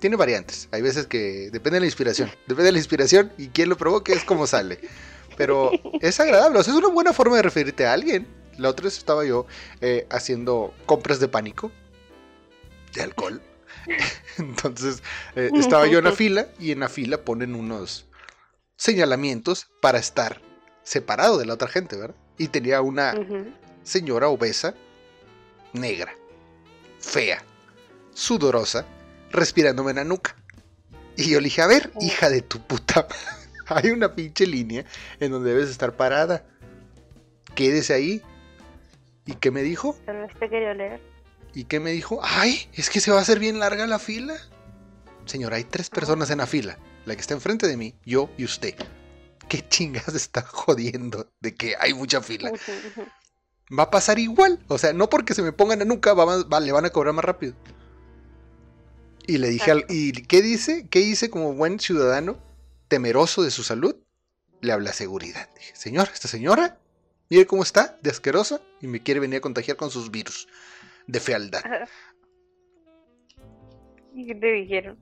Tiene 0.00 0.16
variantes. 0.16 0.68
Hay 0.72 0.82
veces 0.82 1.06
que 1.06 1.50
depende 1.52 1.76
de 1.76 1.80
la 1.80 1.86
inspiración. 1.86 2.30
Depende 2.48 2.64
de 2.64 2.72
la 2.72 2.78
inspiración 2.78 3.32
y 3.38 3.48
quién 3.48 3.68
lo 3.68 3.76
provoque 3.76 4.12
es 4.12 4.24
como 4.24 4.46
sale. 4.46 4.80
Pero 5.36 5.70
es 6.00 6.18
agradable. 6.18 6.58
O 6.58 6.62
sea, 6.62 6.72
es 6.72 6.78
una 6.78 6.88
buena 6.88 7.12
forma 7.12 7.36
de 7.36 7.42
referirte 7.42 7.86
a 7.86 7.92
alguien. 7.92 8.26
La 8.62 8.70
otra 8.70 8.84
vez 8.84 8.96
estaba 8.96 9.24
yo 9.24 9.46
eh, 9.80 10.06
haciendo 10.10 10.72
compras 10.86 11.20
de 11.20 11.28
pánico. 11.28 11.70
De 12.94 13.02
alcohol. 13.02 13.42
Entonces 14.38 15.02
eh, 15.36 15.50
estaba 15.54 15.86
yo 15.86 15.98
en 15.98 16.04
la 16.04 16.12
fila 16.12 16.48
y 16.58 16.72
en 16.72 16.80
la 16.80 16.88
fila 16.88 17.24
ponen 17.24 17.54
unos 17.54 18.06
señalamientos 18.76 19.68
para 19.80 19.98
estar 19.98 20.40
separado 20.82 21.38
de 21.38 21.46
la 21.46 21.54
otra 21.54 21.68
gente, 21.68 21.96
¿verdad? 21.96 22.16
Y 22.38 22.48
tenía 22.48 22.80
una 22.80 23.14
señora 23.84 24.28
obesa, 24.28 24.74
negra, 25.72 26.14
fea, 26.98 27.44
sudorosa, 28.12 28.86
respirándome 29.30 29.90
en 29.90 29.96
la 29.96 30.04
nuca. 30.04 30.36
Y 31.16 31.30
yo 31.30 31.40
le 31.40 31.44
dije, 31.44 31.62
a 31.62 31.66
ver, 31.66 31.92
hija 32.00 32.30
de 32.30 32.42
tu 32.42 32.60
puta, 32.66 33.06
hay 33.66 33.90
una 33.90 34.14
pinche 34.14 34.46
línea 34.46 34.84
en 35.20 35.30
donde 35.30 35.52
debes 35.52 35.70
estar 35.70 35.96
parada. 35.96 36.44
Quédese 37.54 37.92
ahí. 37.92 38.22
¿Y 39.26 39.34
qué 39.34 39.50
me 39.50 39.62
dijo? 39.62 39.96
Vez 40.06 40.30
te 40.38 40.48
quería 40.48 40.74
leer. 40.74 41.00
¿Y 41.54 41.64
qué 41.64 41.80
me 41.80 41.90
dijo? 41.92 42.20
Ay, 42.22 42.68
es 42.74 42.90
que 42.90 43.00
se 43.00 43.10
va 43.10 43.18
a 43.18 43.22
hacer 43.22 43.38
bien 43.38 43.58
larga 43.58 43.86
la 43.86 43.98
fila. 43.98 44.34
Señora, 45.26 45.56
hay 45.56 45.64
tres 45.64 45.90
personas 45.90 46.30
en 46.30 46.38
la 46.38 46.46
fila. 46.46 46.78
La 47.04 47.14
que 47.14 47.20
está 47.20 47.34
enfrente 47.34 47.66
de 47.66 47.76
mí, 47.76 47.94
yo 48.04 48.30
y 48.36 48.44
usted. 48.44 48.74
¿qué 49.48 49.68
chingas 49.68 50.08
está 50.14 50.40
jodiendo 50.40 51.30
de 51.40 51.54
que 51.54 51.74
hay 51.78 51.92
mucha 51.92 52.22
fila? 52.22 52.50
Va 53.78 53.82
a 53.84 53.90
pasar 53.90 54.18
igual. 54.18 54.64
O 54.68 54.78
sea, 54.78 54.94
no 54.94 55.10
porque 55.10 55.34
se 55.34 55.42
me 55.42 55.52
pongan 55.52 55.82
a 55.82 55.84
nuca, 55.84 56.14
va, 56.14 56.42
va- 56.44 56.60
le 56.60 56.72
van 56.72 56.86
a 56.86 56.90
cobrar 56.90 57.12
más 57.12 57.24
rápido. 57.24 57.54
Y 59.26 59.38
le 59.38 59.48
dije, 59.50 59.70
al. 59.70 59.84
¿y 59.90 60.12
qué 60.12 60.40
dice? 60.42 60.86
¿Qué 60.88 61.00
hice 61.00 61.28
como 61.28 61.52
buen 61.54 61.78
ciudadano 61.80 62.38
temeroso 62.88 63.42
de 63.42 63.50
su 63.50 63.62
salud? 63.62 63.94
Le 64.62 64.72
hablé 64.72 64.88
a 64.90 64.94
seguridad. 64.94 65.48
Dije, 65.54 65.76
señor, 65.76 66.08
esta 66.14 66.28
señora, 66.28 66.78
mire 67.32 67.46
cómo 67.46 67.62
está, 67.62 67.98
de 68.02 68.10
asquerosa, 68.10 68.60
y 68.82 68.86
me 68.86 69.02
quiere 69.02 69.18
venir 69.18 69.38
a 69.38 69.40
contagiar 69.40 69.78
con 69.78 69.90
sus 69.90 70.10
virus 70.10 70.46
de 71.06 71.18
fealdad. 71.18 71.62
¿Y 74.14 74.26
qué 74.26 74.34
te 74.34 74.52
dijeron? 74.52 74.98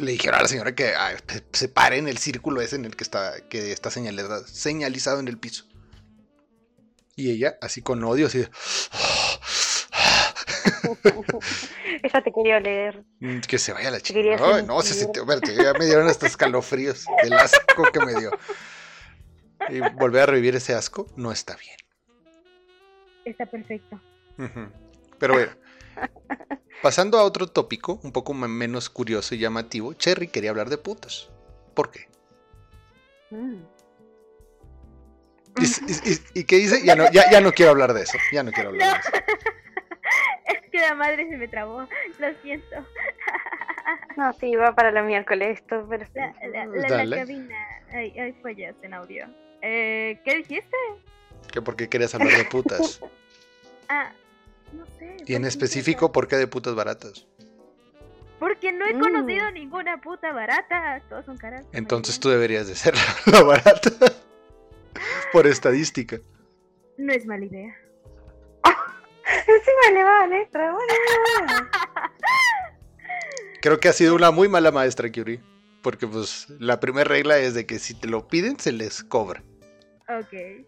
Le 0.00 0.12
dijeron 0.12 0.38
a 0.38 0.42
la 0.42 0.48
señora 0.48 0.74
que 0.74 0.94
ah, 0.94 1.12
se 1.52 1.68
pare 1.68 1.98
en 1.98 2.08
el 2.08 2.16
círculo 2.16 2.62
ese 2.62 2.76
en 2.76 2.86
el 2.86 2.96
que 2.96 3.04
está, 3.04 3.46
que 3.48 3.72
está 3.72 3.90
señalizado, 3.90 4.46
señalizado 4.46 5.20
en 5.20 5.28
el 5.28 5.36
piso. 5.36 5.66
Y 7.14 7.30
ella, 7.30 7.58
así 7.60 7.82
con 7.82 8.02
odio, 8.04 8.28
así 8.28 8.38
de, 8.38 8.48
Esa 12.02 12.22
te 12.22 12.32
quería 12.32 12.58
leer. 12.58 13.04
"Mm, 13.18 13.40
que 13.40 13.58
se 13.58 13.74
vaya 13.74 13.90
la 13.90 14.00
chica. 14.00 14.18
Ay, 14.40 14.64
no, 14.64 14.80
se 14.80 14.94
sintió, 14.94 15.26
ya 15.26 15.74
me 15.74 15.84
dieron 15.84 16.08
hasta 16.08 16.26
escalofríos 16.26 17.04
del 17.22 17.34
asco 17.34 17.82
que 17.92 18.00
me 18.00 18.14
dio. 18.14 18.30
Y 19.68 19.80
volver 19.80 20.22
a 20.22 20.26
revivir 20.26 20.56
ese 20.56 20.74
asco 20.74 21.06
no 21.16 21.30
está 21.32 21.56
bien. 21.56 21.76
Está 23.24 23.46
perfecto. 23.46 24.00
Pero 25.18 25.34
bueno, 25.34 25.52
pasando 26.82 27.18
a 27.18 27.24
otro 27.24 27.46
tópico, 27.46 28.00
un 28.02 28.12
poco 28.12 28.32
me- 28.32 28.48
menos 28.48 28.88
curioso 28.88 29.34
y 29.34 29.38
llamativo, 29.38 29.92
Cherry 29.92 30.28
quería 30.28 30.50
hablar 30.50 30.70
de 30.70 30.78
putas. 30.78 31.28
¿Por 31.74 31.90
qué? 31.90 32.08
Mm. 33.30 33.56
¿Y, 35.58 35.64
y- 35.64 36.12
y- 36.12 36.40
y 36.40 36.44
qué 36.44 36.56
dice? 36.56 36.84
Ya 36.84 36.96
no, 36.96 37.04
ya, 37.12 37.30
ya 37.30 37.40
no 37.40 37.52
quiero 37.52 37.72
hablar 37.72 37.92
de 37.92 38.02
eso. 38.02 38.16
Ya 38.32 38.42
no 38.42 38.50
quiero 38.50 38.70
hablar 38.70 38.94
de 38.94 38.98
eso. 39.00 39.10
Es 40.46 40.70
que 40.72 40.78
la 40.80 40.94
madre 40.94 41.28
se 41.28 41.36
me 41.36 41.46
trabó. 41.46 41.80
Lo 42.18 42.34
siento. 42.42 42.76
No, 44.16 44.32
sí, 44.34 44.56
va 44.56 44.74
para 44.74 44.90
la 44.90 45.02
miércoles 45.02 45.58
esto, 45.60 45.86
pero. 45.88 46.04
La, 46.14 46.34
la, 46.48 46.66
la, 46.66 47.04
la 47.04 47.16
cabina. 47.18 47.56
Hay, 47.92 48.18
hay 48.18 48.32
fallas 48.42 48.74
en 48.82 48.94
audio. 48.94 49.26
Eh, 49.62 50.20
¿Qué 50.24 50.36
dijiste? 50.36 50.76
Que 51.52 51.60
por 51.62 51.76
qué 51.76 51.88
querías 51.88 52.14
hablar 52.14 52.36
de 52.36 52.44
putas. 52.44 53.00
Ah, 53.92 54.12
no 54.72 54.86
sé. 55.00 55.16
Y 55.26 55.34
en 55.34 55.42
¿por 55.42 55.42
qué 55.42 55.48
específico, 55.48 56.12
¿por 56.12 56.28
qué 56.28 56.36
de 56.36 56.46
putas 56.46 56.76
baratas? 56.76 57.26
Porque 58.38 58.70
no 58.70 58.86
he 58.86 58.94
Mm. 58.94 59.00
conocido 59.00 59.50
ninguna 59.50 60.00
puta 60.00 60.32
barata. 60.32 61.02
Todos 61.08 61.24
son 61.24 61.36
caras. 61.36 61.66
Entonces 61.72 62.20
tú 62.20 62.28
deberías 62.28 62.68
de 62.68 62.76
ser 62.76 62.94
la, 63.26 63.42
barata. 63.42 63.90
Por 65.32 65.48
estadística. 65.48 66.20
No 66.98 67.12
es 67.12 67.26
mala 67.26 67.44
idea. 67.46 67.74
Encima 69.46 69.90
le 69.92 70.04
va 70.04 70.20
a 70.22 70.26
la 70.28 70.38
letra. 70.38 70.76
Creo 73.60 73.80
que 73.80 73.88
ha 73.88 73.92
sido 73.92 74.14
una 74.14 74.30
muy 74.30 74.48
mala 74.48 74.70
maestra, 74.70 75.10
Curie. 75.10 75.40
Porque 75.82 76.06
pues 76.06 76.46
la 76.60 76.78
primera 76.78 77.08
regla 77.08 77.38
es 77.38 77.54
de 77.54 77.66
que 77.66 77.78
si 77.78 77.94
te 77.94 78.06
lo 78.06 78.28
piden, 78.28 78.58
se 78.60 78.70
les 78.72 79.02
cobra. 79.02 79.42
Ok. 80.18 80.66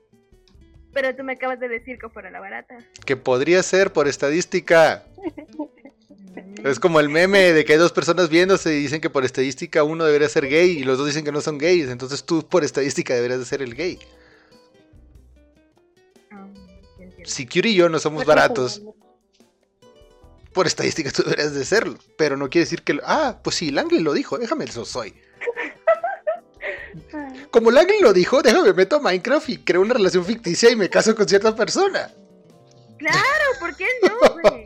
Pero 0.93 1.17
tú 1.17 1.25
me 1.25 1.33
acabas 1.33 1.59
de 1.59 1.69
decir 1.69 1.99
que 1.99 2.09
fuera 2.09 2.31
la 2.31 2.39
barata. 2.41 2.77
Que 3.07 3.17
podría 3.17 3.63
ser 3.63 3.93
por 3.93 4.09
estadística. 4.09 5.05
Mm. 5.17 6.67
Es 6.67 6.79
como 6.79 7.01
el 7.01 7.09
meme 7.09 7.53
de 7.53 7.65
que 7.65 7.73
hay 7.73 7.79
dos 7.79 7.93
personas 7.93 8.29
viéndose 8.29 8.75
y 8.75 8.83
dicen 8.83 9.01
que 9.01 9.11
por 9.11 9.25
estadística 9.25 9.85
uno 9.85 10.05
debería 10.05 10.29
ser 10.29 10.47
gay 10.49 10.71
y 10.79 10.85
los 10.85 10.99
dos 10.99 11.07
dicen 11.07 11.25
que 11.25 11.33
no 11.33 11.41
son 11.41 11.59
gays. 11.59 11.89
Entonces 11.89 12.25
tú 12.25 12.47
por 12.47 12.63
estadística 12.65 13.15
deberías 13.15 13.39
de 13.41 13.47
ser 13.47 13.63
el 13.63 13.75
gay. 13.75 13.99
Ah. 16.31 16.47
Si 17.25 17.47
Curie 17.47 17.73
y 17.73 17.75
yo 17.77 17.89
no 17.89 17.99
somos 17.99 18.19
Pues, 18.25 18.27
baratos, 18.29 18.83
por 20.53 20.67
estadística 20.67 21.11
tú 21.11 21.23
deberías 21.23 21.55
de 21.55 21.65
serlo. 21.65 21.97
Pero 22.17 22.37
no 22.37 22.49
quiere 22.51 22.65
decir 22.67 22.83
que... 22.83 22.95
lo- 22.95 23.03
Ah, 23.05 23.41
pues 23.43 23.57
sí, 23.57 23.71
Langley 23.71 24.01
lo 24.03 24.13
dijo, 24.13 24.39
déjame 24.39 24.65
eso 24.65 24.85
soy. 24.85 25.15
Como 27.51 27.71
Langley 27.71 28.01
lo 28.01 28.13
dijo, 28.13 28.43
déjame 28.43 28.73
meto 28.73 28.97
a 28.97 29.01
Minecraft 29.01 29.49
y 29.49 29.59
creo 29.59 29.81
una 29.81 29.95
relación 29.95 30.25
ficticia 30.25 30.71
y 30.71 30.77
me 30.77 30.89
caso 30.91 31.15
con 31.15 31.29
cierta 31.29 31.55
persona. 31.55 32.11
Claro, 32.99 33.45
¿por 33.61 33.75
qué 33.77 33.87
no, 34.03 34.33
güey? 34.43 34.65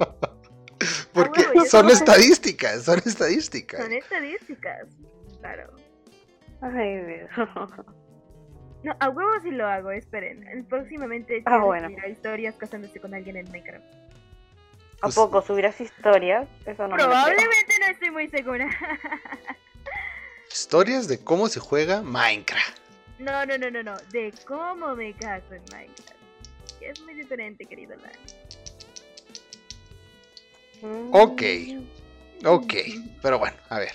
Porque 1.13 1.45
yo 1.55 1.65
son 1.65 1.89
estadísticas, 1.91 2.83
son 2.85 3.01
estadísticas. 3.05 3.81
Son 3.81 3.93
estadísticas. 3.93 4.87
Claro. 5.41 5.73
Ay, 6.61 6.97
Dios. 7.05 7.31
No, 8.83 8.95
a 9.01 9.09
huevo 9.09 9.31
sí 9.43 9.51
lo 9.51 9.67
hago, 9.67 9.91
esperen. 9.91 10.65
Próximamente 10.69 11.43
Ah, 11.47 11.59
bueno. 11.59 11.89
subirá 11.89 12.07
historias 12.09 12.55
casándose 12.55 13.01
con 13.01 13.15
alguien 13.15 13.37
en 13.37 13.51
Minecraft. 13.51 13.85
¿A 13.85 15.01
Pues- 15.01 15.15
poco 15.17 15.43
subirás 15.43 15.81
historias? 15.81 16.47
Eso 16.67 16.87
no. 16.87 16.95
Probablemente 16.95 17.75
no 17.81 17.87
estoy 17.87 18.11
muy 18.11 18.29
segura. 18.29 18.69
Historias 20.51 21.09
de 21.09 21.23
cómo 21.23 21.49
se 21.49 21.61
juega 21.61 22.03
Minecraft. 22.03 22.79
No, 23.19 23.47
no, 23.47 23.59
no, 23.59 23.71
no, 23.71 23.83
no. 23.83 23.97
De 24.13 24.33
cómo 24.47 24.95
me 24.95 25.15
caso 25.15 25.55
en 25.55 25.63
Minecraft. 25.73 26.17
Es 26.81 27.01
muy 27.03 27.15
diferente, 27.15 27.65
querido 27.65 27.97
Lan. 27.97 28.13
Ok. 31.13 31.43
Ok, 32.45 32.75
pero 33.23 33.39
bueno, 33.39 33.57
a 33.69 33.79
ver. 33.79 33.93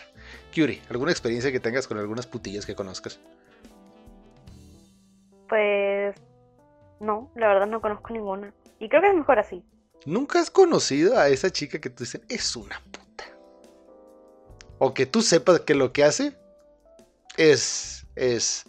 Curie, 0.53 0.81
¿alguna 0.89 1.11
experiencia 1.11 1.51
que 1.51 1.59
tengas 1.59 1.87
con 1.87 1.97
algunas 1.97 2.27
putillas 2.27 2.65
que 2.65 2.75
conozcas? 2.75 3.19
Pues 5.47 6.15
no, 6.99 7.31
la 7.35 7.47
verdad 7.47 7.67
no 7.67 7.81
conozco 7.81 8.13
ninguna. 8.13 8.53
Y 8.79 8.89
creo 8.89 9.01
que 9.01 9.07
es 9.07 9.15
mejor 9.15 9.39
así. 9.39 9.63
¿Nunca 10.05 10.39
has 10.39 10.49
conocido 10.49 11.17
a 11.17 11.29
esa 11.29 11.51
chica 11.51 11.79
que 11.79 11.89
tú 11.89 12.03
dicen 12.03 12.23
es 12.27 12.55
una 12.55 12.81
puta? 12.91 13.25
O 14.79 14.93
que 14.93 15.05
tú 15.05 15.21
sepas 15.21 15.61
que 15.61 15.75
lo 15.75 15.93
que 15.93 16.03
hace 16.03 16.35
es, 17.37 18.05
es 18.15 18.65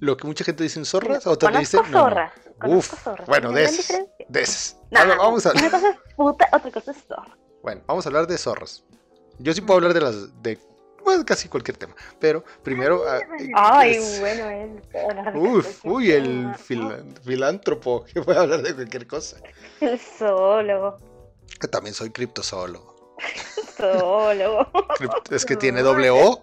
lo 0.00 0.16
que 0.16 0.26
mucha 0.26 0.44
gente 0.44 0.62
dice 0.62 0.78
en 0.78 0.84
zorras, 0.84 1.24
dicen 1.58 1.80
no, 1.84 1.88
no. 1.90 1.98
zorras. 2.00 2.32
Uf, 2.66 3.02
zorras. 3.02 3.26
bueno, 3.28 3.52
de 3.52 3.64
esas, 3.64 3.88
de. 4.28 4.48
No, 4.90 5.16
vamos 5.16 5.44
a 5.46 5.52
Una 5.52 5.70
cosa 5.70 5.90
es 5.90 5.96
puta, 6.16 6.48
otra 6.52 6.70
cosa 6.70 6.90
es 6.92 6.98
zorra. 7.06 7.36
Bueno, 7.62 7.82
vamos 7.86 8.06
a 8.06 8.08
hablar 8.08 8.26
de 8.26 8.38
zorras. 8.38 8.84
Yo 9.38 9.52
sí 9.52 9.60
puedo 9.60 9.78
hablar 9.78 9.94
de 9.94 10.00
las 10.00 10.42
de 10.42 10.58
bueno, 11.04 11.24
casi 11.26 11.48
cualquier 11.48 11.76
tema, 11.76 11.94
pero 12.18 12.42
primero 12.62 13.02
ah, 13.06 13.20
Ay, 13.54 13.96
es- 13.96 14.20
bueno, 14.20 14.48
él. 14.48 14.82
hablar 15.10 15.36
Uf, 15.36 15.84
uy, 15.84 16.10
el 16.12 16.54
filántropo 17.22 18.04
que 18.14 18.22
puede 18.22 18.38
hablar 18.38 18.62
de 18.62 18.74
cualquier 18.74 19.06
cosa. 19.06 19.36
El 19.80 19.98
zoólogo. 19.98 20.96
También 21.70 21.94
soy 21.94 22.10
criptozoólogo. 22.10 23.16
Zoólogo. 23.76 24.66
Es 25.30 25.44
que 25.44 25.56
tiene 25.56 25.82
doble 25.82 26.10
O. 26.10 26.42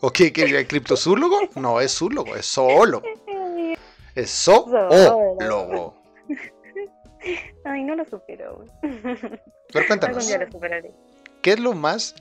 ¿O 0.00 0.10
qué 0.10 0.32
quería? 0.32 0.66
¿Criptozólogo? 0.66 1.48
No, 1.56 1.80
es 1.80 1.96
zoólogo, 1.96 2.36
es 2.36 2.46
zoólogo. 2.46 3.06
Es 4.14 4.30
zoólogo. 4.30 5.96
Ay, 7.64 7.84
no 7.84 7.96
lo 7.96 8.04
supero. 8.04 8.64
Pero 8.80 9.86
cuéntanos, 9.86 10.26
día 10.26 10.38
lo 10.38 10.50
superaré. 10.50 10.92
¿qué 11.42 11.52
es 11.52 11.60
lo 11.60 11.72
más 11.72 12.14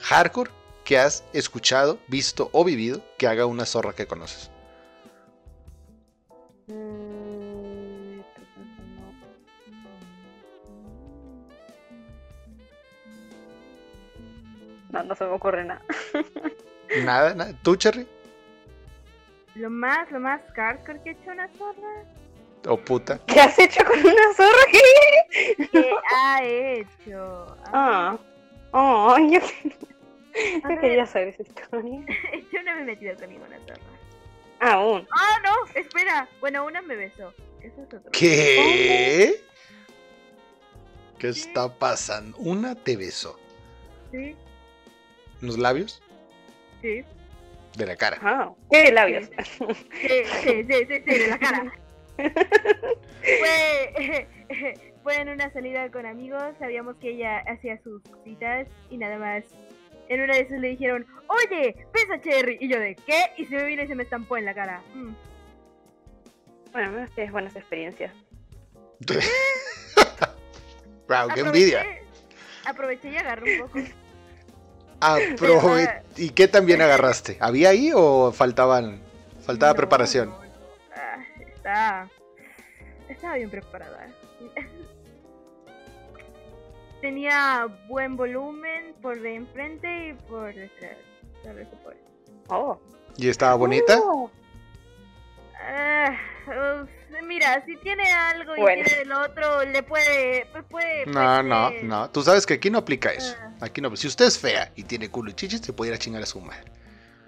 hardcore 0.00 0.50
que 0.84 0.98
has 0.98 1.24
escuchado, 1.32 1.98
visto 2.08 2.48
o 2.52 2.64
vivido 2.64 3.02
que 3.18 3.26
haga 3.26 3.46
una 3.46 3.66
zorra 3.66 3.92
que 3.92 4.06
conoces? 4.06 4.50
Mm. 6.66 7.12
No, 14.92 15.02
no 15.02 15.14
se 15.14 15.24
me 15.24 15.30
ocurre 15.30 15.64
nada. 15.64 15.82
Nada, 17.04 17.34
nada. 17.34 17.52
¿Tú, 17.62 17.76
Cherry? 17.76 18.06
Lo 19.54 19.70
más, 19.70 20.10
lo 20.10 20.20
más 20.20 20.40
hardcore 20.54 21.02
que 21.02 21.10
ha 21.10 21.12
hecho 21.12 21.30
una 21.30 21.48
zorra. 21.58 22.04
¿O 22.66 22.76
puta? 22.76 23.18
¿Qué 23.26 23.40
has 23.40 23.58
hecho 23.58 23.84
con 23.84 23.98
una 23.98 24.34
zorra? 24.34 24.64
¿Qué 24.70 25.94
ha 26.14 26.44
hecho? 26.44 27.56
Ah. 27.66 28.18
Oh, 28.72 29.16
yo, 29.18 29.40
yo 29.40 30.68
ver. 30.68 30.80
quería 30.80 31.06
saber 31.06 31.28
esa 31.28 31.42
historia. 31.42 32.00
Yo 32.52 32.62
no 32.62 32.74
me 32.76 32.80
he 32.80 32.84
metido 32.84 33.14
con 33.16 33.28
ninguna 33.28 33.58
zorra. 33.66 33.80
Aún. 34.60 35.06
Ah, 35.10 35.38
no, 35.44 35.78
espera. 35.78 36.28
Bueno, 36.40 36.64
una 36.64 36.80
me 36.80 36.96
besó. 36.96 37.34
Eso 37.60 37.82
es 37.82 37.94
otro. 37.94 38.10
¿Qué? 38.12 39.44
¿Qué 41.18 41.28
está 41.28 41.68
pasando? 41.68 42.36
Una 42.38 42.74
te 42.74 42.96
besó. 42.96 43.38
Sí, 44.10 44.36
¿En 45.42 45.46
los 45.48 45.58
labios? 45.58 46.02
Sí. 46.82 47.04
De 47.76 47.86
la 47.86 47.96
cara. 47.96 48.18
Ah, 48.20 48.52
¿qué 48.70 48.92
labios? 48.92 49.30
Sí, 49.58 49.66
sí, 50.42 50.64
sí, 50.64 50.64
sí, 50.68 50.84
sí, 50.88 51.00
de 51.18 51.26
la 51.28 51.38
cara. 51.38 51.72
Fue, 53.22 54.26
fue 55.02 55.16
en 55.16 55.28
una 55.30 55.50
salida 55.52 55.90
con 55.90 56.04
amigos, 56.06 56.42
sabíamos 56.58 56.96
que 56.96 57.10
ella 57.10 57.38
hacía 57.46 57.80
sus 57.82 58.02
cositas 58.02 58.66
y 58.90 58.98
nada 58.98 59.16
más 59.16 59.44
En 60.08 60.20
una 60.20 60.34
de 60.34 60.40
esas 60.42 60.58
le 60.60 60.68
dijeron, 60.68 61.06
oye, 61.28 61.74
pesa 61.92 62.20
Cherry. 62.20 62.58
Y 62.60 62.68
yo 62.68 62.78
de, 62.78 62.94
¿qué? 62.96 63.18
Y 63.38 63.46
se 63.46 63.54
me 63.56 63.64
vino 63.64 63.82
y 63.82 63.86
se 63.86 63.94
me 63.94 64.02
estampó 64.02 64.36
en 64.36 64.44
la 64.44 64.52
cara. 64.54 64.82
Mm. 64.94 65.14
Bueno, 66.72 66.90
menos 66.90 67.10
tienes 67.14 67.32
buenas 67.32 67.56
experiencias. 67.56 68.12
wow, 71.08 71.28
qué 71.34 71.40
envidia. 71.40 71.80
Aproveché- 71.82 72.02
Aproveché 72.66 73.10
y 73.10 73.16
agarré 73.16 73.60
un 73.62 73.66
poco. 73.68 73.78
Aprove- 75.36 76.02
¿Y 76.16 76.30
qué 76.30 76.48
también 76.48 76.80
agarraste? 76.82 77.36
¿Había 77.40 77.70
ahí 77.70 77.90
o 77.94 78.32
faltaban 78.32 79.00
faltaba 79.44 79.72
No, 79.72 79.76
preparación? 79.76 80.28
no, 80.30 80.38
ah, 80.94 81.18
está. 81.40 82.08
Estaba 83.08 83.34
bien 83.34 83.50
preparada. 83.50 84.08
Tenía 87.00 87.66
buen 87.88 88.16
volumen 88.16 88.94
por 89.02 89.20
de 89.20 89.34
enfrente 89.34 90.08
y 90.08 90.12
por 90.28 90.54
detrás. 90.54 90.96
Oh. 92.48 92.78
¿Y 93.16 93.28
estaba 93.28 93.54
bonita? 93.56 93.98
Oh. 94.04 94.30
Ah, 95.60 96.16
mira, 97.26 97.64
si 97.64 97.76
tiene 97.78 98.10
algo 98.12 98.56
y 98.56 98.64
tiene 98.64 98.98
del 98.98 99.12
otro, 99.12 99.64
le 99.64 99.82
puede. 99.82 100.46
pues 100.52 100.64
puede 100.64 101.06
No, 101.06 101.12
pues, 101.12 101.44
no, 101.44 101.70
no. 101.82 102.10
Tú 102.10 102.22
sabes 102.22 102.46
que 102.46 102.54
aquí 102.54 102.70
no 102.70 102.78
aplica 102.78 103.10
eso. 103.12 103.36
Aquí 103.62 103.80
no. 103.80 103.94
Si 103.94 104.08
usted 104.08 104.24
es 104.26 104.38
fea 104.40 104.72
y 104.74 104.82
tiene 104.82 105.08
culo 105.08 105.30
y 105.30 105.34
chichis, 105.34 105.60
se 105.60 105.72
puede 105.72 105.92
ir 105.92 105.94
a 105.94 105.98
chingar 105.98 106.22
a 106.22 106.26
su 106.26 106.40
madre. 106.40 106.70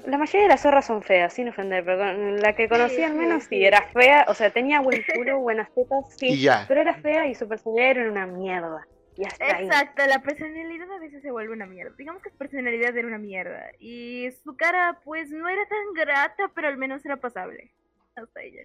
La 0.05 0.19
mayoría 0.19 0.43
de 0.43 0.49
las 0.49 0.63
zorras 0.63 0.85
son 0.85 1.01
feas, 1.01 1.33
sin 1.33 1.49
ofender, 1.49 1.85
pero 1.85 1.99
con 1.99 2.41
la 2.41 2.55
que 2.55 2.69
conocí 2.69 3.03
al 3.03 3.15
menos 3.15 3.45
sí. 3.45 3.65
era 3.65 3.83
fea, 3.93 4.27
o 4.29 4.35
sea, 4.35 4.51
tenía 4.51 4.81
buen 4.81 5.03
culo, 5.15 5.39
buenas 5.41 5.73
tetas, 5.75 6.05
sí, 6.19 6.27
Y 6.27 6.43
ya. 6.43 6.65
pero 6.69 6.81
era 6.83 6.95
fea 6.95 7.29
y 7.29 7.35
su 7.37 7.49
personalidad 7.49 7.91
era 8.03 8.11
una 8.11 8.27
mierda. 8.27 8.87
Y 9.17 9.25
hasta 9.25 9.45
ahí. 9.45 9.65
Exacto, 9.65 10.05
la 10.07 10.21
personalidad 10.23 10.91
a 10.91 10.99
veces 10.99 11.23
se 11.23 11.31
vuelve 11.31 11.55
una 11.55 11.67
mierda. 11.67 11.95
Digamos 11.97 12.21
que 12.21 12.31
su 12.31 12.37
personalidad 12.37 12.97
era 12.97 13.07
una 13.07 13.19
mierda. 13.19 13.71
Y 13.79 14.29
su 14.43 14.57
cara, 14.57 15.01
pues, 15.05 15.31
no 15.31 15.49
era 15.49 15.65
tan 15.69 15.95
grata, 15.95 16.51
pero 16.53 16.67
al 16.67 16.77
menos 16.77 17.05
era 17.05 17.17
pasable. 17.17 17.73
Hasta 18.17 18.43
ella. 18.43 18.63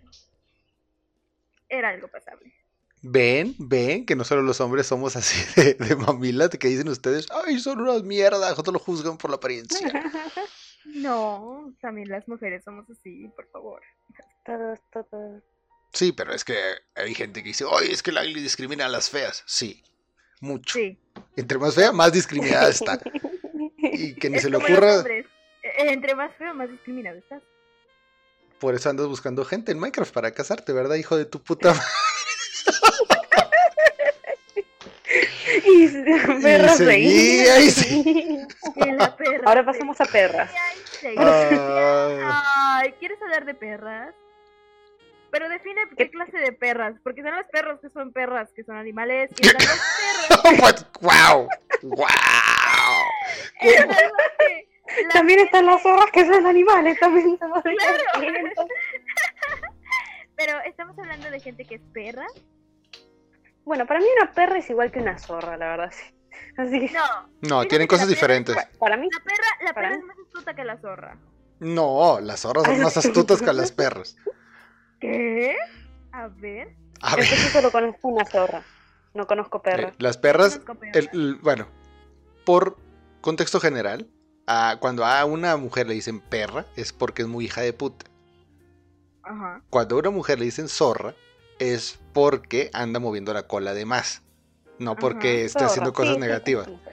Era 1.69 1.89
algo 1.89 2.07
pasable. 2.07 2.51
Ven, 3.01 3.55
ven 3.59 4.05
que 4.05 4.15
no 4.15 4.23
solo 4.25 4.41
los 4.41 4.59
hombres 4.61 4.87
somos 4.87 5.15
así 5.15 5.41
de, 5.61 5.73
de 5.75 5.95
mamilas, 5.95 6.49
que 6.49 6.67
dicen 6.67 6.89
ustedes, 6.89 7.27
ay, 7.45 7.59
son 7.59 7.79
unas 7.81 8.03
mierdas, 8.03 8.57
no 8.65 8.71
lo 8.73 8.79
juzgan 8.79 9.17
por 9.17 9.29
la 9.29 9.37
apariencia. 9.37 9.91
No, 10.85 11.71
también 11.81 12.09
las 12.09 12.27
mujeres 12.27 12.63
somos 12.63 12.89
así, 12.89 13.27
por 13.35 13.47
favor. 13.51 13.81
todos, 14.43 14.79
todos. 14.91 15.43
Sí, 15.93 16.13
pero 16.13 16.33
es 16.33 16.43
que 16.43 16.55
hay 16.95 17.13
gente 17.13 17.43
que 17.43 17.49
dice, 17.49 17.65
ay, 17.71 17.89
es 17.91 18.01
que 18.01 18.11
la 18.11 18.21
Agli 18.21 18.41
discrimina 18.41 18.85
a 18.85 18.89
las 18.89 19.09
feas. 19.09 19.43
Sí, 19.45 19.83
mucho. 20.39 20.79
Sí. 20.79 20.97
Entre 21.35 21.59
más 21.59 21.75
fea, 21.75 21.91
más 21.91 22.11
discriminada 22.11 22.69
está. 22.69 22.99
Y 23.77 24.15
que 24.15 24.29
ni 24.29 24.37
Es 24.37 24.43
se 24.43 24.49
le 24.49 24.57
ocurra, 24.57 24.97
hombres. 24.97 25.25
Eh, 25.61 25.91
Entre 25.91 26.15
más 26.15 26.35
feo, 26.37 26.53
más 26.55 26.69
discriminado 26.71 27.17
estás. 27.19 27.43
por 28.59 28.73
eso 28.73 28.89
andas 28.89 29.07
buscando 29.07 29.45
gente 29.45 29.71
en 29.71 29.79
Minecraft 29.79 30.13
para 30.13 30.31
casarte, 30.31 30.73
¿verdad, 30.73 30.95
hijo 30.95 31.17
de 31.17 31.25
tu 31.25 31.43
puta 31.43 31.69
madre? 31.73 31.83
Y 35.71 35.87
perros 36.41 36.77
seguía, 36.77 37.55
reían. 37.55 37.61
y 37.63 37.69
seguía. 37.69 38.47
Y 38.75 38.91
la 38.91 39.15
perra. 39.15 39.41
Ahora 39.45 39.65
pasamos 39.65 39.99
a 40.01 40.05
perras. 40.05 40.51
Ay, 41.03 41.15
Ay, 41.17 42.91
¿quieres 42.99 43.21
hablar 43.21 43.45
de 43.45 43.53
perras? 43.53 44.13
Pero 45.31 45.47
define 45.47 45.81
qué 45.95 46.09
clase 46.09 46.37
de 46.39 46.51
perras, 46.53 46.95
porque 47.03 47.21
están 47.21 47.35
los 47.35 47.45
perros 47.51 47.79
que 47.81 47.89
son 47.89 48.11
perras, 48.11 48.49
que 48.55 48.63
son 48.63 48.75
animales, 48.77 49.29
y 49.37 49.45
están 49.47 49.63
los 49.67 50.41
perros 50.41 50.59
What? 50.61 50.77
wow, 51.01 51.47
wow. 51.83 52.07
que- 53.61 53.85
la- 55.03 55.09
También 55.09 55.39
están 55.41 55.67
las 55.67 55.83
zorras 55.83 56.09
que 56.11 56.25
son 56.25 56.47
animales, 56.47 56.99
también 56.99 57.37
Claro. 57.37 57.63
Pero 60.35 60.59
estamos 60.65 60.97
hablando 60.97 61.29
de 61.29 61.39
gente 61.39 61.63
que 61.65 61.75
es 61.75 61.81
perra. 61.93 62.25
Bueno, 63.65 63.85
para 63.85 63.99
mí 63.99 64.05
una 64.21 64.31
perra 64.31 64.57
es 64.57 64.69
igual 64.69 64.91
que 64.91 64.99
una 64.99 65.17
zorra, 65.17 65.57
la 65.57 65.67
verdad. 65.69 65.91
sí. 65.91 66.13
Así 66.57 66.79
que 66.87 66.93
No, 66.93 67.29
No, 67.61 67.65
tienen 67.67 67.87
cosas 67.87 68.05
perra- 68.07 68.09
diferentes. 68.09 68.55
para 68.79 68.97
mí, 68.97 69.07
la 69.11 69.23
perra, 69.23 69.65
la 69.65 69.73
perra 69.73 69.89
mí. 69.91 69.95
es 69.97 70.03
más 70.03 70.17
astuta 70.25 70.53
que 70.55 70.63
la 70.63 70.77
zorra. 70.79 71.17
No, 71.59 72.19
las 72.21 72.39
zorras 72.41 72.65
son 72.65 72.81
más 72.81 72.97
astutas 72.97 73.41
que 73.41 73.53
las 73.53 73.71
perras. 73.71 74.15
¿Qué? 74.99 75.55
A 76.11 76.27
ver. 76.27 76.75
A 77.01 77.15
ver, 77.15 77.25
entonces 77.25 77.51
solo 77.51 77.71
conozco 77.71 78.07
una 78.07 78.25
zorra. 78.25 78.63
No 79.13 79.25
conozco 79.27 79.57
eh, 79.57 79.61
perras. 79.63 79.93
las 79.99 80.17
perras, 80.17 80.59
Conozco 80.59 80.75
perras. 80.75 80.95
el- 80.95 81.09
el- 81.13 81.35
bueno, 81.35 81.67
por 82.45 82.77
contexto 83.21 83.59
general, 83.59 84.07
a- 84.47 84.77
cuando 84.79 85.05
a 85.05 85.23
una 85.25 85.55
mujer 85.57 85.87
le 85.87 85.93
dicen 85.93 86.19
perra 86.19 86.65
es 86.75 86.91
porque 86.93 87.21
es 87.23 87.27
muy 87.27 87.45
hija 87.45 87.61
de 87.61 87.73
puta. 87.73 88.05
Ajá. 89.23 89.61
Cuando 89.69 89.95
a 89.95 89.99
una 89.99 90.09
mujer 90.09 90.39
le 90.39 90.45
dicen 90.45 90.67
zorra 90.67 91.13
es 91.59 91.99
porque 92.13 92.69
anda 92.73 92.99
moviendo 92.99 93.33
la 93.33 93.43
cola 93.43 93.73
de 93.73 93.85
más. 93.85 94.23
No 94.79 94.95
porque 94.95 95.27
Ajá, 95.29 95.45
esté 95.45 95.49
Zorra, 95.59 95.65
haciendo 95.67 95.93
cosas 95.93 96.15
sí, 96.15 96.19
negativas. 96.21 96.67
sí, 96.67 96.79
sí. 96.85 96.91